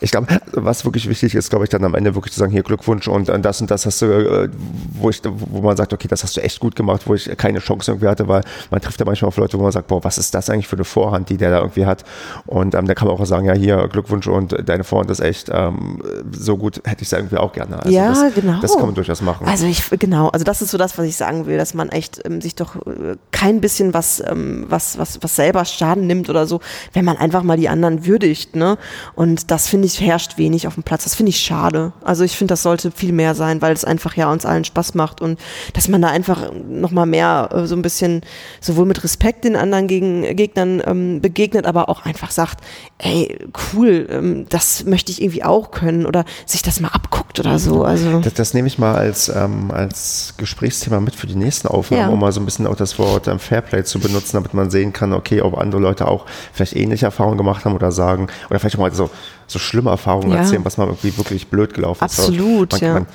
ich 0.00 0.10
glaube, 0.10 0.40
was 0.52 0.84
wirklich 0.84 1.08
wichtig 1.08 1.34
ist, 1.34 1.50
glaube 1.50 1.64
ich, 1.64 1.70
dann 1.70 1.84
am 1.84 1.94
Ende 1.94 2.14
wirklich 2.14 2.32
zu 2.32 2.40
sagen, 2.40 2.52
hier 2.52 2.62
Glückwunsch 2.62 3.08
und 3.08 3.28
das 3.28 3.60
und 3.60 3.70
das 3.70 3.84
hast 3.84 4.00
du, 4.02 4.06
äh, 4.06 4.48
wo 4.94 5.10
ich, 5.10 5.20
wo 5.24 5.60
man 5.60 5.76
sagt, 5.76 5.92
okay, 5.92 6.08
das 6.08 6.22
hast 6.22 6.36
du 6.36 6.40
echt 6.40 6.60
gut 6.60 6.74
gemacht, 6.74 7.02
wo 7.06 7.14
ich 7.14 7.30
keine 7.36 7.58
Chance 7.58 7.92
irgendwie 7.92 8.08
hatte, 8.08 8.28
weil 8.28 8.42
man 8.70 8.80
trifft 8.80 8.98
ja 8.98 9.06
manchmal 9.06 9.28
auf 9.28 9.36
Leute, 9.36 9.58
wo 9.58 9.62
man 9.62 9.72
sagt, 9.72 9.88
boah, 9.88 10.02
was 10.02 10.18
ist 10.18 10.34
das 10.34 10.50
eigentlich 10.50 10.68
für 10.68 10.76
eine 10.76 10.84
Vorhand, 10.84 11.28
die 11.28 11.36
der 11.36 11.50
da 11.50 11.58
irgendwie 11.58 11.86
hat? 11.86 12.04
Und 12.46 12.74
ähm, 12.74 12.86
da 12.86 12.94
kann 12.94 13.08
man 13.08 13.16
auch 13.16 13.26
sagen, 13.26 13.46
ja, 13.46 13.54
hier 13.54 13.88
Glückwunsch 13.88 14.26
und 14.26 14.56
deine 14.66 14.84
Vorhand 14.84 15.10
ist 15.10 15.20
echt 15.20 15.50
ähm, 15.52 16.02
so 16.32 16.56
gut, 16.56 16.80
hätte 16.84 17.02
ich 17.02 17.08
es 17.08 17.12
irgendwie 17.12 17.36
auch 17.36 17.52
gerne. 17.52 17.82
Also 17.82 17.94
ja, 17.94 18.08
das, 18.08 18.34
genau. 18.34 18.60
Das 18.60 18.76
kann 18.76 18.86
man 18.86 18.94
durchaus 18.94 19.20
machen. 19.22 19.46
Also 19.46 19.66
ich, 19.66 19.82
genau, 19.90 20.28
also 20.28 20.44
das 20.44 20.62
ist 20.62 20.70
so 20.70 20.78
das, 20.78 20.96
was 20.98 21.06
ich 21.06 21.16
sagen 21.16 21.46
will, 21.46 21.58
dass 21.58 21.74
man 21.74 21.90
echt 21.90 22.20
ähm, 22.24 22.40
sich 22.40 22.54
doch 22.54 22.76
äh, 22.86 23.16
kein 23.32 23.60
bisschen 23.60 23.94
was, 23.94 24.22
ähm, 24.26 24.66
was, 24.68 24.98
was, 24.98 25.22
was 25.22 25.36
selber 25.36 25.64
Schaden 25.64 26.06
nimmt 26.06 26.30
oder 26.30 26.46
so, 26.46 26.60
wenn 26.92 27.04
man 27.04 27.16
einfach 27.16 27.42
mal 27.42 27.56
die 27.56 27.68
anderen 27.68 28.06
würdigt, 28.06 28.56
ne? 28.56 28.78
Und 29.14 29.50
das 29.50 29.58
das 29.58 29.66
finde 29.78 29.86
ich 29.86 30.00
herrscht 30.00 30.38
wenig 30.38 30.66
auf 30.66 30.74
dem 30.74 30.82
Platz. 30.82 31.04
Das 31.04 31.14
finde 31.14 31.30
ich 31.30 31.38
schade. 31.38 31.92
Also 32.02 32.24
ich 32.24 32.36
finde, 32.36 32.50
das 32.50 32.64
sollte 32.64 32.90
viel 32.90 33.12
mehr 33.12 33.36
sein, 33.36 33.62
weil 33.62 33.72
es 33.72 33.84
einfach 33.84 34.16
ja 34.16 34.28
uns 34.32 34.44
allen 34.44 34.64
Spaß 34.64 34.94
macht 34.94 35.20
und 35.20 35.38
dass 35.72 35.86
man 35.86 36.02
da 36.02 36.08
einfach 36.08 36.50
nochmal 36.68 37.06
mehr 37.06 37.48
äh, 37.52 37.66
so 37.68 37.76
ein 37.76 37.82
bisschen 37.82 38.22
sowohl 38.60 38.86
mit 38.86 39.04
Respekt 39.04 39.44
den 39.44 39.54
anderen 39.54 39.86
gegen, 39.86 40.22
Gegnern 40.34 40.82
ähm, 40.84 41.20
begegnet, 41.20 41.64
aber 41.64 41.88
auch 41.88 42.04
einfach 42.04 42.32
sagt, 42.32 42.58
ey, 42.98 43.38
cool, 43.72 44.08
ähm, 44.10 44.46
das 44.48 44.84
möchte 44.84 45.12
ich 45.12 45.22
irgendwie 45.22 45.44
auch 45.44 45.70
können 45.70 46.06
oder 46.06 46.24
sich 46.44 46.62
das 46.62 46.80
mal 46.80 46.88
abguckt 46.88 47.38
oder 47.38 47.60
so. 47.60 47.84
Also 47.84 48.18
Das, 48.18 48.34
das 48.34 48.54
nehme 48.54 48.66
ich 48.66 48.80
mal 48.80 48.96
als, 48.96 49.28
ähm, 49.28 49.70
als 49.70 50.34
Gesprächsthema 50.38 50.98
mit 50.98 51.14
für 51.14 51.28
die 51.28 51.36
nächsten 51.36 51.68
Aufnahmen, 51.68 52.02
Ja. 52.02 52.08
um 52.08 52.18
mal 52.18 52.32
so 52.32 52.40
ein 52.40 52.44
bisschen 52.46 52.66
auch 52.66 52.74
das 52.74 52.98
Wort 52.98 53.28
ähm, 53.28 53.38
Fairplay 53.38 53.84
zu 53.84 54.00
benutzen, 54.00 54.30
damit 54.32 54.54
man 54.54 54.70
sehen 54.70 54.92
kann, 54.92 55.12
okay, 55.12 55.40
ob 55.40 55.56
andere 55.56 55.80
Leute 55.80 56.08
auch 56.08 56.26
vielleicht 56.52 56.74
ähnliche 56.74 57.06
Erfahrungen 57.06 57.38
gemacht 57.38 57.64
haben 57.64 57.76
oder 57.76 57.92
sagen, 57.92 58.26
oder 58.50 58.58
vielleicht 58.58 58.74
auch 58.74 58.80
mal 58.80 58.92
so, 58.92 59.08
so 59.48 59.58
schlimme 59.58 59.90
Erfahrungen 59.90 60.30
Ja. 60.30 60.38
erzählen, 60.38 60.64
was 60.64 60.76
mal 60.76 60.86
irgendwie 60.86 61.16
wirklich 61.16 61.48
blöd 61.48 61.74
gelaufen 61.74 62.04
Absolut, 62.04 62.72
ist. 62.74 62.82
Also 62.82 62.98
ja. 62.98 63.06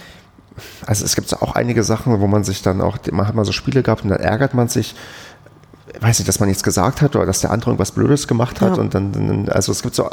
also 0.86 1.06
es 1.06 1.16
gibt 1.16 1.34
auch 1.42 1.56
einige 1.56 1.84
Sachen, 1.84 2.20
wo 2.20 2.28
man 2.28 2.44
sich 2.44 2.62
dann 2.62 2.82
auch, 2.82 2.98
man 3.12 3.28
hat 3.28 3.36
mal 3.36 3.46
so 3.46 3.52
Spiele 3.52 3.84
gehabt 3.84 4.04
und 4.04 4.10
dann 4.10 4.20
ärgert 4.20 4.54
man 4.54 4.68
sich, 4.68 4.96
weiß 6.00 6.20
nicht, 6.20 6.28
dass 6.28 6.40
man 6.40 6.50
nichts 6.50 6.64
gesagt 6.64 7.02
hat 7.02 7.16
oder 7.16 7.26
dass 7.26 7.42
der 7.42 7.52
andere 7.52 7.70
irgendwas 7.72 7.92
Blödes 7.92 8.28
gemacht 8.28 8.62
hat 8.62 8.76
Ja. 8.78 8.82
und 8.82 8.94
dann, 8.94 9.12
dann, 9.12 9.50
also 9.50 9.72
es 9.72 9.82
gibt 9.84 9.96
so, 9.96 10.10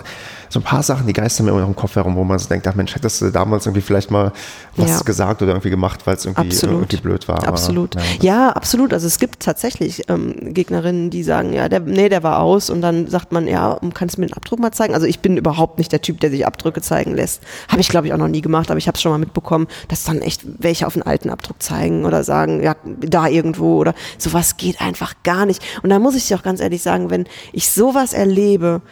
so 0.48 0.60
ein 0.60 0.62
paar 0.62 0.82
Sachen, 0.82 1.06
die 1.06 1.12
geistern 1.12 1.46
mir 1.46 1.52
immer 1.52 1.60
noch 1.62 1.68
im 1.68 1.76
Kopf 1.76 1.96
herum, 1.96 2.16
wo 2.16 2.24
man 2.24 2.38
so 2.38 2.48
denkt, 2.48 2.66
ach 2.68 2.74
Mensch, 2.74 2.94
hättest 2.94 3.20
du 3.22 3.30
damals 3.30 3.66
irgendwie 3.66 3.80
vielleicht 3.80 4.10
mal 4.10 4.32
was 4.76 4.90
Ja. 4.90 5.00
gesagt 5.00 5.42
oder 5.42 5.52
irgendwie 5.52 5.70
gemacht, 5.70 6.06
weil 6.06 6.16
es 6.16 6.24
irgendwie, 6.26 6.48
Absolut. 6.48 6.74
irgendwie 6.76 6.96
blöd 6.98 7.28
war. 7.28 7.38
Aber, 7.38 7.48
Absolut. 7.48 7.94
ja. 7.94 8.00
Ja, 8.20 8.48
absolut. 8.50 8.92
Also 8.92 9.06
es 9.06 9.18
gibt 9.18 9.40
tatsächlich 9.40 10.08
ähm, 10.08 10.52
Gegnerinnen, 10.54 11.10
die 11.10 11.22
sagen, 11.22 11.52
ja, 11.52 11.68
der, 11.68 11.80
nee, 11.80 12.08
der 12.08 12.22
war 12.22 12.40
aus 12.40 12.70
und 12.70 12.80
dann 12.82 13.08
sagt 13.08 13.32
man, 13.32 13.46
ja, 13.46 13.78
kannst 13.94 14.16
du 14.16 14.20
mir 14.20 14.26
den 14.28 14.34
Abdruck 14.34 14.58
mal 14.60 14.72
zeigen? 14.72 14.94
Also 14.94 15.06
ich 15.06 15.20
bin 15.20 15.36
überhaupt 15.36 15.78
nicht 15.78 15.92
der 15.92 16.02
Typ, 16.02 16.20
der 16.20 16.30
sich 16.30 16.46
Abdrücke 16.46 16.80
zeigen 16.82 17.14
lässt. 17.14 17.42
Habe 17.68 17.80
ich, 17.80 17.88
glaube 17.88 18.06
ich, 18.06 18.12
auch 18.12 18.18
noch 18.18 18.28
nie 18.28 18.40
gemacht, 18.42 18.70
aber 18.70 18.78
ich 18.78 18.86
habe 18.86 18.96
es 18.96 19.02
schon 19.02 19.12
mal 19.12 19.18
mitbekommen, 19.18 19.66
dass 19.88 20.04
dann 20.04 20.20
echt 20.20 20.42
welche 20.58 20.86
auf 20.86 20.94
einen 20.94 21.02
alten 21.02 21.30
Abdruck 21.30 21.62
zeigen 21.62 22.04
oder 22.04 22.22
sagen, 22.24 22.62
ja, 22.62 22.76
da 22.84 23.26
irgendwo 23.26 23.76
oder 23.78 23.94
sowas 24.18 24.56
geht 24.56 24.80
einfach 24.80 25.14
gar 25.24 25.46
nicht. 25.46 25.62
Und 25.82 25.90
da 25.90 25.98
muss 25.98 26.14
ich 26.14 26.28
dir 26.28 26.36
auch 26.36 26.42
ganz 26.42 26.60
ehrlich 26.60 26.82
sagen, 26.82 27.10
wenn 27.10 27.26
ich 27.52 27.70
sowas 27.70 28.12
erlebe, 28.12 28.82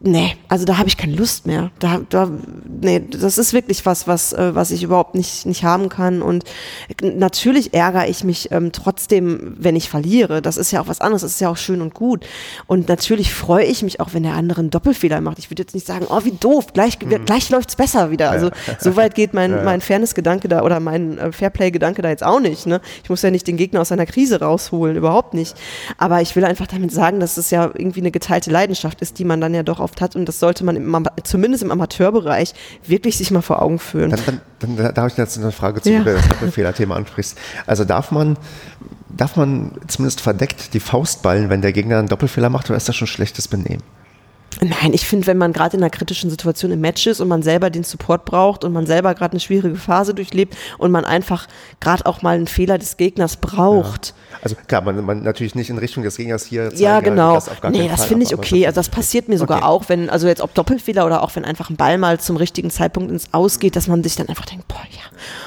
Nee, 0.00 0.34
also 0.48 0.64
da 0.64 0.78
habe 0.78 0.88
ich 0.88 0.96
keine 0.96 1.14
Lust 1.14 1.46
mehr. 1.46 1.70
Da, 1.78 2.00
da, 2.08 2.30
nee, 2.80 3.02
das 3.06 3.36
ist 3.36 3.52
wirklich 3.52 3.84
was, 3.84 4.08
was, 4.08 4.32
äh, 4.32 4.54
was 4.54 4.70
ich 4.70 4.82
überhaupt 4.82 5.14
nicht, 5.14 5.44
nicht 5.44 5.62
haben 5.62 5.90
kann. 5.90 6.22
Und 6.22 6.44
natürlich 7.02 7.74
ärgere 7.74 8.08
ich 8.08 8.24
mich 8.24 8.50
ähm, 8.50 8.72
trotzdem, 8.72 9.56
wenn 9.58 9.76
ich 9.76 9.90
verliere. 9.90 10.40
Das 10.40 10.56
ist 10.56 10.70
ja 10.70 10.80
auch 10.80 10.88
was 10.88 11.02
anderes, 11.02 11.20
das 11.20 11.32
ist 11.32 11.40
ja 11.40 11.50
auch 11.50 11.58
schön 11.58 11.82
und 11.82 11.92
gut. 11.92 12.24
Und 12.66 12.88
natürlich 12.88 13.34
freue 13.34 13.66
ich 13.66 13.82
mich 13.82 14.00
auch, 14.00 14.14
wenn 14.14 14.22
der 14.22 14.32
andere 14.32 14.60
einen 14.60 14.70
Doppelfehler 14.70 15.20
macht. 15.20 15.38
Ich 15.38 15.50
würde 15.50 15.62
jetzt 15.62 15.74
nicht 15.74 15.86
sagen, 15.86 16.06
oh, 16.08 16.24
wie 16.24 16.32
doof, 16.32 16.72
gleich, 16.72 16.98
gleich 16.98 17.50
läuft's 17.50 17.76
besser 17.76 18.10
wieder. 18.10 18.30
Also 18.30 18.50
so 18.80 18.96
weit 18.96 19.14
geht 19.14 19.34
mein, 19.34 19.64
mein 19.64 19.82
Fairness-Gedanke 19.82 20.48
da 20.48 20.62
oder 20.62 20.80
mein 20.80 21.18
äh, 21.18 21.30
Fairplay-Gedanke 21.30 22.00
da 22.00 22.08
jetzt 22.08 22.24
auch 22.24 22.40
nicht. 22.40 22.66
Ne? 22.66 22.80
Ich 23.02 23.10
muss 23.10 23.20
ja 23.20 23.30
nicht 23.30 23.46
den 23.46 23.58
Gegner 23.58 23.82
aus 23.82 23.88
seiner 23.88 24.06
Krise 24.06 24.40
rausholen, 24.40 24.96
überhaupt 24.96 25.34
nicht. 25.34 25.54
Aber 25.98 26.22
ich 26.22 26.34
will 26.36 26.44
einfach 26.46 26.68
damit 26.68 26.90
sagen, 26.90 27.20
dass 27.20 27.36
es 27.36 27.50
ja 27.50 27.70
irgendwie 27.74 28.00
eine 28.00 28.10
geteilte 28.10 28.50
Leidenschaft 28.50 29.02
ist, 29.02 29.18
die 29.18 29.24
man 29.24 29.42
dann 29.42 29.52
ja 29.52 29.62
doch 29.62 29.73
oft 29.80 30.00
hat. 30.00 30.16
Und 30.16 30.26
das 30.26 30.40
sollte 30.40 30.64
man 30.64 30.76
im, 30.76 31.08
zumindest 31.22 31.62
im 31.62 31.70
Amateurbereich 31.70 32.54
wirklich 32.86 33.16
sich 33.16 33.30
mal 33.30 33.42
vor 33.42 33.62
Augen 33.62 33.78
führen. 33.78 34.10
Dann, 34.10 34.40
dann, 34.60 34.76
dann 34.76 34.94
darf 34.94 35.12
ich 35.12 35.18
jetzt 35.18 35.38
eine 35.38 35.52
Frage 35.52 35.80
zu, 35.82 35.90
Ja. 35.90 36.00
wo 36.00 36.04
du 36.04 36.14
das 36.14 36.28
Doppelfehlerthema 36.28 36.94
ansprichst. 36.96 37.38
Also 37.66 37.84
darf 37.84 38.10
man, 38.10 38.36
darf 39.08 39.36
man 39.36 39.72
zumindest 39.88 40.20
verdeckt 40.20 40.74
die 40.74 40.80
Faust 40.80 41.22
ballen, 41.22 41.50
wenn 41.50 41.62
der 41.62 41.72
Gegner 41.72 41.98
einen 41.98 42.08
Doppelfehler 42.08 42.50
macht, 42.50 42.70
oder 42.70 42.76
ist 42.76 42.88
das 42.88 42.96
schon 42.96 43.06
schlechtes 43.08 43.48
Benehmen? 43.48 43.82
Nein, 44.60 44.92
ich 44.92 45.06
finde, 45.06 45.26
wenn 45.26 45.38
man 45.38 45.52
gerade 45.52 45.76
in 45.76 45.82
einer 45.82 45.90
kritischen 45.90 46.30
Situation 46.30 46.70
im 46.72 46.80
Match 46.80 47.06
ist 47.06 47.20
und 47.20 47.28
man 47.28 47.42
selber 47.42 47.70
den 47.70 47.84
Support 47.84 48.24
braucht 48.24 48.64
und 48.64 48.72
man 48.72 48.86
selber 48.86 49.14
gerade 49.14 49.32
eine 49.32 49.40
schwierige 49.40 49.76
Phase 49.76 50.14
durchlebt 50.14 50.56
und 50.78 50.90
man 50.90 51.04
einfach 51.04 51.46
gerade 51.80 52.06
auch 52.06 52.22
mal 52.22 52.36
einen 52.36 52.46
Fehler 52.46 52.78
des 52.78 52.96
Gegners 52.96 53.36
braucht. 53.36 54.14
Also 54.42 54.56
klar, 54.66 54.82
man, 54.82 55.04
man 55.04 55.22
natürlich 55.22 55.54
nicht 55.54 55.70
in 55.70 55.78
Richtung 55.78 56.02
des 56.02 56.16
Gegners 56.16 56.44
hier 56.44 56.70
zeigen, 56.70 56.82
Ja, 56.82 57.00
genau. 57.00 57.34
das 57.34 57.50
nee, 57.70 57.88
das 57.88 58.04
finde 58.04 58.24
ich 58.26 58.34
okay. 58.34 58.60
so- 58.62 58.66
Also 58.66 58.76
das 58.80 58.88
passiert 58.88 59.28
mir 59.28 59.38
sogar 59.38 59.58
Okay. 59.58 59.66
auch, 59.66 59.88
wenn, 59.88 60.10
also 60.10 60.26
jetzt 60.26 60.40
ob 60.42 60.52
Doppelfehler 60.54 61.06
oder 61.06 61.22
auch 61.22 61.34
wenn 61.36 61.44
einfach 61.44 61.70
ein 61.70 61.76
Ball 61.76 61.96
mal 61.98 62.20
zum 62.20 62.36
richtigen 62.36 62.70
Zeitpunkt 62.70 63.10
ins 63.10 63.28
Aus 63.32 63.58
geht, 63.58 63.76
dass 63.76 63.86
man 63.88 64.02
sich 64.02 64.16
dann 64.16 64.28
einfach 64.28 64.44
denkt, 64.44 64.68
boah, 64.68 64.82
ja. 64.90 65.00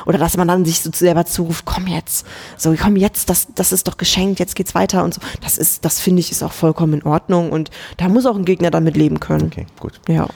Oder 0.06 0.18
dass 0.18 0.38
man 0.38 0.48
dann 0.48 0.66
sich 0.66 0.82
so 0.82 0.90
selber 0.94 1.26
zuruft, 1.26 1.66
komm 1.66 1.88
jetzt. 1.88 2.26
So, 2.58 2.74
komm 2.82 2.96
jetzt, 2.96 3.30
das, 3.30 3.48
das 3.54 3.72
ist 3.72 3.88
doch 3.88 3.98
geschenkt, 3.98 4.40
jetzt 4.40 4.56
geht's 4.56 4.74
weiter 4.74 5.04
und 5.04 5.14
so. 5.14 5.22
Das 5.44 5.58
ist, 5.58 5.86
das 5.86 6.00
finde 6.00 6.22
ich, 6.22 6.32
ist 6.32 6.42
auch 6.44 6.54
vollkommen 6.54 6.94
in 6.94 7.04
Ordnung 7.04 7.52
und 7.52 7.70
da 7.98 8.08
muss 8.10 8.26
auch 8.26 8.36
ein 8.36 8.46
Gegner 8.46 8.72
damit 8.72 8.97
leben 8.98 9.20
können. 9.20 9.48
Okay, 9.48 9.66
gut. 9.80 10.00
Ja. 10.08 10.28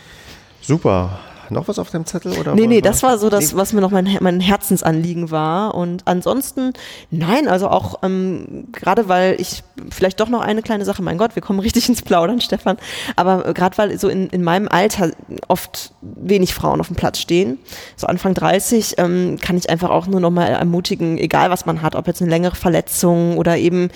Super. 0.61 1.19
Noch 1.52 1.68
was 1.68 1.80
auf 1.80 1.90
dem 1.90 2.06
Zettel? 2.06 2.34
Oder 2.40 2.56
Nee, 2.56 2.68
nee, 2.68 2.82
das 2.82 3.03
war 3.03 3.18
so 3.18 3.30
das, 3.30 3.56
was 3.56 3.73
mir 3.73 3.82
noch 3.82 3.91
mein, 3.91 4.18
mein 4.22 4.40
Herzensanliegen 4.40 5.32
war. 5.32 5.76
Und 5.76 6.03
ansonsten, 6.06 6.73
nein, 7.10 7.48
also 7.48 7.68
auch 7.68 7.99
ähm, 8.03 8.68
gerade 8.72 9.07
weil 9.07 9.36
ich 9.40 9.64
vielleicht 9.90 10.19
doch 10.19 10.30
noch 10.30 10.41
eine 10.41 10.61
kleine 10.61 10.86
Sache, 10.86 11.02
mein 11.02 11.18
Gott, 11.18 11.36
wir 11.36 11.41
kommen 11.41 11.60
richtig 11.60 11.90
ins 11.90 12.02
Plaudern, 12.02 12.41
Stefan, 12.41 12.78
aber 13.15 13.48
äh, 13.48 13.53
gerade 13.53 13.78
weil 13.78 13.99
so 13.99 14.10
in, 14.10 14.28
in 14.28 14.44
meinem 14.44 14.68
Alter 14.68 15.11
oft 15.48 15.94
wenig 16.02 16.53
Frauen 16.53 16.80
auf 16.80 16.88
dem 16.88 16.95
Platz 16.95 17.19
stehen, 17.19 17.60
so 17.95 18.07
Anfang 18.07 18.34
30, 18.34 18.95
ähm, 18.98 19.38
kann 19.41 19.57
ich 19.57 19.69
einfach 19.69 19.90
auch 19.90 20.07
nur 20.07 20.19
noch 20.19 20.32
mal 20.32 20.48
ermutigen, 20.48 21.18
egal 21.18 21.49
was 21.49 21.65
man 21.65 21.82
hat, 21.82 21.95
ob 21.95 22.07
jetzt 22.07 22.22
eine 22.22 22.32
längere 22.32 22.56
Verletzung 22.56 23.38
oder 23.38 23.57
eben 23.57 23.90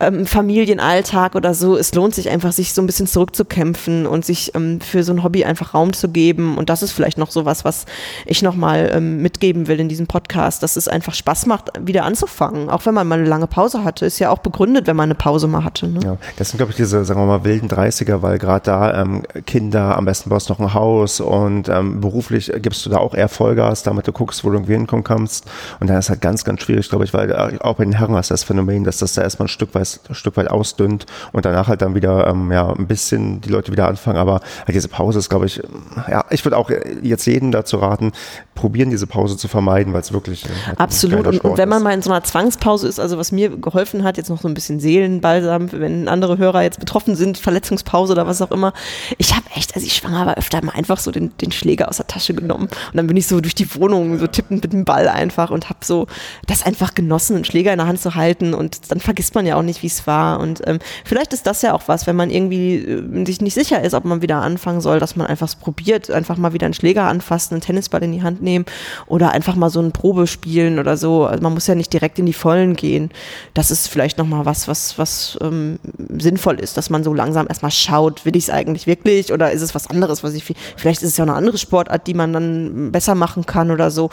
ähm, 0.00 0.26
Familienalltag 0.26 1.34
oder 1.34 1.54
so, 1.54 1.76
es 1.76 1.94
lohnt 1.94 2.14
sich 2.14 2.28
einfach, 2.28 2.52
sich 2.52 2.72
so 2.72 2.82
ein 2.82 2.86
bisschen 2.86 3.06
zurückzukämpfen 3.06 4.06
und 4.06 4.24
sich 4.24 4.54
ähm, 4.54 4.80
für 4.80 5.02
so 5.02 5.12
ein 5.12 5.22
Hobby 5.22 5.44
einfach 5.44 5.74
Raum 5.74 5.92
zu 5.92 6.08
geben. 6.08 6.58
Und 6.58 6.68
das 6.68 6.82
ist 6.82 6.92
vielleicht 6.98 7.16
noch 7.16 7.30
sowas, 7.30 7.64
was 7.64 7.86
ich 8.26 8.42
nochmal 8.42 8.90
ähm, 8.92 9.22
mitgeben 9.22 9.68
will 9.68 9.78
in 9.78 9.88
diesem 9.88 10.08
Podcast, 10.08 10.64
dass 10.64 10.74
es 10.74 10.88
einfach 10.88 11.14
Spaß 11.14 11.46
macht, 11.46 11.70
wieder 11.80 12.04
anzufangen. 12.04 12.68
Auch 12.68 12.86
wenn 12.86 12.94
man 12.94 13.06
mal 13.06 13.20
eine 13.20 13.28
lange 13.28 13.46
Pause 13.46 13.84
hatte, 13.84 14.04
ist 14.04 14.18
ja 14.18 14.30
auch 14.30 14.38
begründet, 14.38 14.88
wenn 14.88 14.96
man 14.96 15.04
eine 15.04 15.14
Pause 15.14 15.46
mal 15.46 15.62
hatte. 15.62 15.86
Ne? 15.86 16.00
Ja, 16.02 16.16
das 16.38 16.48
sind, 16.48 16.58
glaube 16.58 16.72
ich, 16.72 16.76
diese, 16.76 17.04
sagen 17.04 17.20
wir 17.20 17.26
mal, 17.26 17.44
wilden 17.44 17.68
30er, 17.68 18.20
weil 18.22 18.38
gerade 18.38 18.64
da 18.64 19.00
ähm, 19.00 19.22
Kinder, 19.46 19.96
am 19.96 20.06
besten 20.06 20.28
baust 20.28 20.48
noch 20.48 20.58
ein 20.58 20.74
Haus 20.74 21.20
und 21.20 21.68
ähm, 21.68 22.00
beruflich 22.00 22.50
gibst 22.56 22.84
du 22.84 22.90
da 22.90 22.96
auch 22.96 23.14
eher 23.14 23.28
Vollgas, 23.28 23.84
damit 23.84 24.08
du 24.08 24.12
guckst, 24.12 24.42
wo 24.42 24.48
du 24.48 24.56
irgendwie 24.56 24.72
hinkommen 24.72 25.04
kannst. 25.04 25.46
Und 25.78 25.88
dann 25.88 25.98
ist 25.98 26.10
halt 26.10 26.20
ganz, 26.20 26.42
ganz 26.42 26.62
schwierig, 26.62 26.88
glaube 26.88 27.04
ich, 27.04 27.14
weil 27.14 27.30
äh, 27.30 27.58
auch 27.60 27.76
bei 27.76 27.84
den 27.84 27.92
Herren 27.92 28.16
hast 28.16 28.30
du 28.30 28.34
das 28.34 28.42
Phänomen, 28.42 28.82
dass 28.82 28.98
das 28.98 29.14
da 29.14 29.22
erstmal 29.22 29.46
ein 29.46 29.50
Stück 29.50 29.72
weit, 29.76 30.00
ein 30.08 30.16
Stück 30.16 30.36
weit 30.36 30.50
ausdünnt 30.50 31.06
und 31.30 31.44
danach 31.44 31.68
halt 31.68 31.80
dann 31.80 31.94
wieder, 31.94 32.26
ähm, 32.26 32.50
ja, 32.50 32.72
ein 32.72 32.88
bisschen 32.88 33.40
die 33.40 33.50
Leute 33.50 33.70
wieder 33.70 33.86
anfangen. 33.86 34.18
Aber 34.18 34.40
halt 34.66 34.74
diese 34.74 34.88
Pause 34.88 35.20
ist, 35.20 35.28
glaube 35.28 35.46
ich, 35.46 35.62
ja, 36.10 36.24
ich 36.30 36.44
würde 36.44 36.56
auch 36.56 36.70
jetzt 37.02 37.26
jeden 37.26 37.52
dazu 37.52 37.78
raten, 37.78 38.12
probieren, 38.54 38.90
diese 38.90 39.06
Pause 39.06 39.36
zu 39.36 39.46
vermeiden, 39.46 39.92
weil 39.92 40.00
es 40.00 40.12
wirklich 40.12 40.44
äh, 40.44 40.48
halt 40.66 40.80
Absolut. 40.80 41.26
Und, 41.26 41.44
und 41.44 41.58
wenn 41.58 41.68
man 41.68 41.82
mal 41.82 41.92
in 41.92 42.02
so 42.02 42.10
einer 42.10 42.24
Zwangspause 42.24 42.88
ist, 42.88 42.98
also 42.98 43.16
was 43.16 43.30
mir 43.30 43.56
geholfen 43.56 44.02
hat, 44.02 44.16
jetzt 44.16 44.30
noch 44.30 44.40
so 44.40 44.48
ein 44.48 44.54
bisschen 44.54 44.80
Seelenbalsam, 44.80 45.70
wenn 45.72 46.08
andere 46.08 46.38
Hörer 46.38 46.62
jetzt 46.62 46.80
betroffen 46.80 47.14
sind, 47.14 47.38
Verletzungspause 47.38 48.12
oder 48.12 48.26
was 48.26 48.42
auch 48.42 48.50
immer. 48.50 48.72
Ich 49.16 49.34
habe 49.34 49.44
echt, 49.54 49.76
als 49.76 49.84
ich 49.84 49.94
schwanger 49.94 50.26
war, 50.26 50.36
öfter 50.36 50.64
mal 50.64 50.72
einfach 50.72 50.98
so 50.98 51.10
den, 51.10 51.36
den 51.38 51.52
Schläger 51.52 51.88
aus 51.88 51.98
der 51.98 52.06
Tasche 52.06 52.34
genommen. 52.34 52.64
Und 52.64 52.96
dann 52.96 53.06
bin 53.06 53.16
ich 53.16 53.26
so 53.26 53.40
durch 53.40 53.54
die 53.54 53.72
Wohnung, 53.74 54.18
so 54.18 54.26
tippend 54.26 54.62
mit 54.62 54.72
dem 54.72 54.84
Ball 54.84 55.08
einfach 55.08 55.50
und 55.50 55.68
habe 55.68 55.80
so 55.84 56.06
das 56.46 56.64
einfach 56.64 56.94
genossen, 56.94 57.36
einen 57.36 57.44
Schläger 57.44 57.72
in 57.72 57.78
der 57.78 57.86
Hand 57.86 58.00
zu 58.00 58.14
halten. 58.14 58.54
Und 58.54 58.90
dann 58.90 59.00
vergisst 59.00 59.34
man 59.34 59.46
ja 59.46 59.56
auch 59.56 59.62
nicht, 59.62 59.82
wie 59.82 59.86
es 59.88 60.06
war. 60.06 60.40
Und 60.40 60.66
ähm, 60.66 60.78
vielleicht 61.04 61.32
ist 61.32 61.46
das 61.46 61.62
ja 61.62 61.74
auch 61.74 61.82
was, 61.86 62.06
wenn 62.06 62.16
man 62.16 62.30
irgendwie 62.30 62.76
äh, 62.76 63.24
sich 63.24 63.40
nicht 63.40 63.54
sicher 63.54 63.82
ist, 63.82 63.94
ob 63.94 64.04
man 64.04 64.20
wieder 64.20 64.42
anfangen 64.42 64.80
soll, 64.80 64.98
dass 64.98 65.16
man 65.16 65.26
einfach 65.26 65.46
es 65.46 65.54
probiert, 65.54 66.10
einfach 66.10 66.36
mal 66.36 66.52
wieder 66.52 66.66
einen 66.68 66.74
Schläger 66.74 67.04
anfassen, 67.04 67.54
einen 67.54 67.60
Tennisball 67.60 68.02
in 68.02 68.12
die 68.12 68.22
Hand 68.22 68.42
nehmen 68.42 68.64
oder 69.06 69.32
einfach 69.32 69.56
mal 69.56 69.70
so 69.70 69.80
ein 69.80 69.92
Probe 69.92 70.26
spielen 70.26 70.78
oder 70.78 70.96
so. 70.96 71.26
Also 71.26 71.42
man 71.42 71.54
muss 71.54 71.66
ja 71.66 71.74
nicht 71.74 71.92
direkt 71.92 72.18
in 72.18 72.26
die 72.26 72.32
Vollen 72.32 72.76
gehen. 72.76 73.10
Das 73.54 73.70
ist 73.70 73.88
vielleicht 73.88 74.18
nochmal 74.18 74.44
was, 74.46 74.68
was, 74.68 74.98
was 74.98 75.38
ähm, 75.40 75.78
sinnvoll 76.18 76.60
ist, 76.60 76.76
dass 76.76 76.90
man 76.90 77.04
so 77.04 77.14
langsam 77.14 77.46
erstmal 77.48 77.70
schaut, 77.70 78.24
will 78.24 78.36
ich 78.36 78.44
es 78.44 78.50
eigentlich 78.50 78.86
wirklich 78.86 79.32
oder 79.32 79.50
ist 79.50 79.62
es 79.62 79.74
was 79.74 79.88
anderes, 79.88 80.22
was 80.22 80.34
ich, 80.34 80.44
vielleicht 80.76 81.02
ist 81.02 81.10
es 81.10 81.16
ja 81.16 81.24
eine 81.24 81.34
andere 81.34 81.58
Sportart, 81.58 82.06
die 82.06 82.14
man 82.14 82.32
dann 82.32 82.92
besser 82.92 83.14
machen 83.14 83.46
kann 83.46 83.70
oder 83.70 83.90
so. 83.90 84.10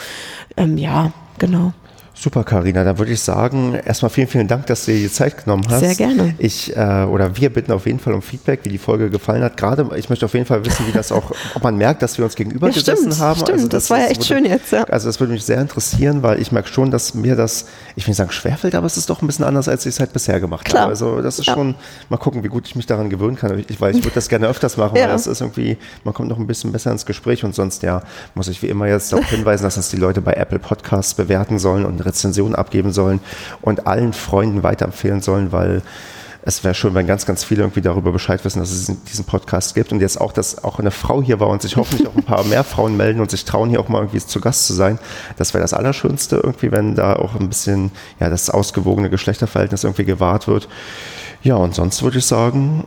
Ähm, 0.57 0.77
ja, 0.77 1.11
genau. 1.37 1.73
Super, 2.17 2.45
Karina. 2.45 2.85
Dann 2.85 2.97
würde 2.97 3.11
ich 3.11 3.19
sagen, 3.21 3.75
erstmal 3.85 4.09
vielen, 4.09 4.27
vielen 4.27 4.47
Dank, 4.47 4.67
dass 4.67 4.85
du 4.85 4.91
dir 4.93 4.99
die 4.99 5.11
Zeit 5.11 5.43
genommen 5.43 5.63
hast. 5.69 5.81
Sehr 5.81 5.95
gerne. 5.95 6.33
Ich 6.37 6.75
äh, 6.75 7.03
oder 7.03 7.35
wir 7.35 7.49
bitten 7.51 7.73
auf 7.73 7.85
jeden 7.85 7.99
Fall 7.99 8.13
um 8.13 8.21
Feedback, 8.21 8.61
wie 8.63 8.69
die 8.69 8.77
Folge 8.77 9.09
gefallen 9.09 9.43
hat. 9.43 9.57
Gerade, 9.57 9.85
ich 9.97 10.09
möchte 10.09 10.25
auf 10.25 10.33
jeden 10.33 10.45
Fall 10.45 10.65
wissen, 10.65 10.87
wie 10.87 10.93
das 10.93 11.11
auch, 11.11 11.31
ob 11.55 11.63
man 11.63 11.75
merkt, 11.77 12.01
dass 12.01 12.17
wir 12.17 12.23
uns 12.23 12.35
gegenüber 12.35 12.67
Ja, 12.69 12.73
gesessen 12.73 13.11
stimmt, 13.11 13.19
haben. 13.19 13.41
Also 13.41 13.53
stimmt. 13.57 13.73
Das 13.73 13.89
war 13.89 13.99
ja 13.99 14.05
echt 14.05 14.29
würde, 14.29 14.41
schön 14.43 14.45
jetzt, 14.45 14.71
ja. 14.71 14.85
Also 14.85 15.07
das 15.09 15.19
würde 15.19 15.33
mich 15.33 15.43
sehr 15.43 15.59
interessieren, 15.59 16.23
weil 16.23 16.41
ich 16.41 16.53
merke 16.53 16.69
schon, 16.69 16.89
dass 16.89 17.13
mir 17.15 17.35
das, 17.35 17.65
ich 17.97 18.05
will 18.07 18.11
nicht 18.11 18.17
sagen 18.17 18.31
schwerfällt, 18.31 18.75
aber 18.75 18.87
es 18.87 18.95
ist 18.95 19.09
doch 19.09 19.21
ein 19.21 19.27
bisschen 19.27 19.43
anders, 19.43 19.67
als 19.67 19.85
ich 19.85 19.95
es 19.95 19.99
halt 19.99 20.13
bisher 20.13 20.39
gemacht 20.39 20.63
Klar. 20.65 20.83
habe. 20.83 20.91
Also 20.91 21.21
das 21.21 21.37
ist 21.39 21.47
Ja. 21.47 21.53
schon, 21.53 21.75
mal 22.09 22.17
gucken, 22.17 22.43
wie 22.45 22.47
gut 22.47 22.65
ich 22.65 22.77
mich 22.77 22.85
daran 22.85 23.09
gewöhnen 23.09 23.35
kann. 23.35 23.59
Ich, 23.67 23.81
weil 23.81 23.91
ich 23.93 24.03
würde 24.03 24.15
das 24.15 24.29
gerne 24.29 24.47
öfters 24.47 24.77
machen, 24.77 24.95
Ja. 24.95 25.03
weil 25.03 25.09
das 25.11 25.27
ist 25.27 25.41
irgendwie, 25.41 25.77
man 26.05 26.13
kommt 26.13 26.29
noch 26.29 26.39
ein 26.39 26.47
bisschen 26.47 26.71
besser 26.71 26.91
ins 26.91 27.05
Gespräch 27.05 27.43
und 27.43 27.53
sonst 27.53 27.83
ja, 27.83 28.03
muss 28.35 28.47
ich 28.47 28.61
wie 28.61 28.67
immer 28.67 28.87
jetzt 28.87 29.11
darauf 29.11 29.25
hinweisen, 29.29 29.63
dass 29.63 29.75
das 29.75 29.89
die 29.89 29.97
Leute 29.97 30.21
bei 30.21 30.31
Apple 30.33 30.59
Podcasts 30.59 31.13
bewerten 31.13 31.59
sollen 31.59 31.85
und 31.85 32.04
Rezensionen 32.05 32.55
abgeben 32.55 32.91
sollen 32.91 33.19
und 33.61 33.87
allen 33.87 34.13
Freunden 34.13 34.63
weiterempfehlen 34.63 35.21
sollen, 35.21 35.51
weil 35.51 35.81
es 36.47 36.63
wäre 36.63 36.75
schön, 36.75 36.93
wenn 36.93 37.07
ganz, 37.07 37.25
ganz 37.25 37.43
viele 37.43 37.63
irgendwie 37.63 37.81
darüber 37.81 38.11
Bescheid 38.11 38.45
wissen, 38.45 38.59
dass 38.59 38.69
es 38.69 38.91
diesen 39.09 39.25
Podcast 39.25 39.73
gibt 39.73 39.91
und 39.91 39.99
jetzt 39.99 40.21
auch, 40.21 40.31
dass 40.31 40.63
auch 40.63 40.77
eine 40.77 40.91
Frau 40.91 41.23
hier 41.23 41.39
war 41.39 41.47
und 41.47 41.63
sich 41.63 41.75
hoffentlich 41.75 42.07
auch 42.07 42.15
ein 42.15 42.23
paar 42.23 42.43
mehr 42.43 42.63
Frauen 42.63 42.95
melden 42.95 43.19
und 43.19 43.31
sich 43.31 43.45
trauen, 43.45 43.71
hier 43.71 43.79
auch 43.79 43.89
mal 43.89 43.97
irgendwie 43.97 44.19
zu 44.19 44.39
Gast 44.39 44.67
zu 44.67 44.73
sein. 44.73 44.99
Das 45.37 45.55
wäre 45.55 45.63
das 45.63 45.73
Allerschönste 45.73 46.35
irgendwie, 46.35 46.71
wenn 46.71 46.93
da 46.93 47.15
auch 47.15 47.33
ein 47.33 47.49
bisschen 47.49 47.91
ja, 48.19 48.29
das 48.29 48.51
ausgewogene 48.51 49.09
Geschlechterverhältnis 49.09 49.83
irgendwie 49.83 50.05
gewahrt 50.05 50.47
wird. 50.47 50.69
Ja, 51.41 51.55
und 51.55 51.73
sonst 51.73 52.03
würde 52.03 52.19
ich 52.19 52.25
sagen, 52.27 52.85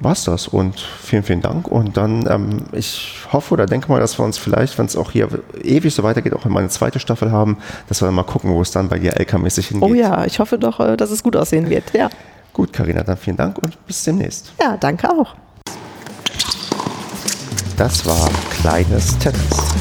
war's 0.00 0.24
das 0.24 0.48
und 0.48 0.78
vielen, 0.80 1.22
vielen 1.22 1.40
Dank. 1.40 1.68
Und 1.68 1.96
dann, 1.96 2.26
ähm, 2.28 2.64
ich 2.72 3.18
hoffe 3.32 3.54
oder 3.54 3.66
denke 3.66 3.88
mal, 3.90 4.00
dass 4.00 4.18
wir 4.18 4.24
uns 4.24 4.38
vielleicht, 4.38 4.78
wenn 4.78 4.86
es 4.86 4.96
auch 4.96 5.10
hier 5.10 5.28
ewig 5.62 5.94
so 5.94 6.02
weitergeht, 6.02 6.34
auch 6.34 6.44
in 6.44 6.52
meine 6.52 6.68
zweite 6.68 6.98
Staffel 6.98 7.30
haben, 7.30 7.58
dass 7.88 8.02
wir 8.02 8.06
dann 8.06 8.14
mal 8.14 8.24
gucken, 8.24 8.50
wo 8.50 8.60
es 8.60 8.70
dann 8.70 8.88
bei 8.88 8.98
dir 8.98 9.12
LK-mäßig 9.18 9.68
hingeht. 9.68 9.88
Oh 9.88 9.94
ja, 9.94 10.24
ich 10.24 10.38
hoffe 10.38 10.58
doch, 10.58 10.80
äh, 10.80 10.96
dass 10.96 11.10
es 11.10 11.22
gut 11.22 11.36
aussehen 11.36 11.70
wird. 11.70 11.92
Ja. 11.94 12.10
Gut, 12.52 12.72
Karina, 12.72 13.02
dann 13.02 13.16
vielen 13.16 13.36
Dank 13.36 13.58
und 13.58 13.84
bis 13.86 14.04
demnächst. 14.04 14.52
Ja, 14.60 14.76
danke 14.76 15.10
auch. 15.10 15.34
Das 17.76 18.06
war 18.06 18.30
kleines 18.60 19.18
Tennis. 19.18 19.74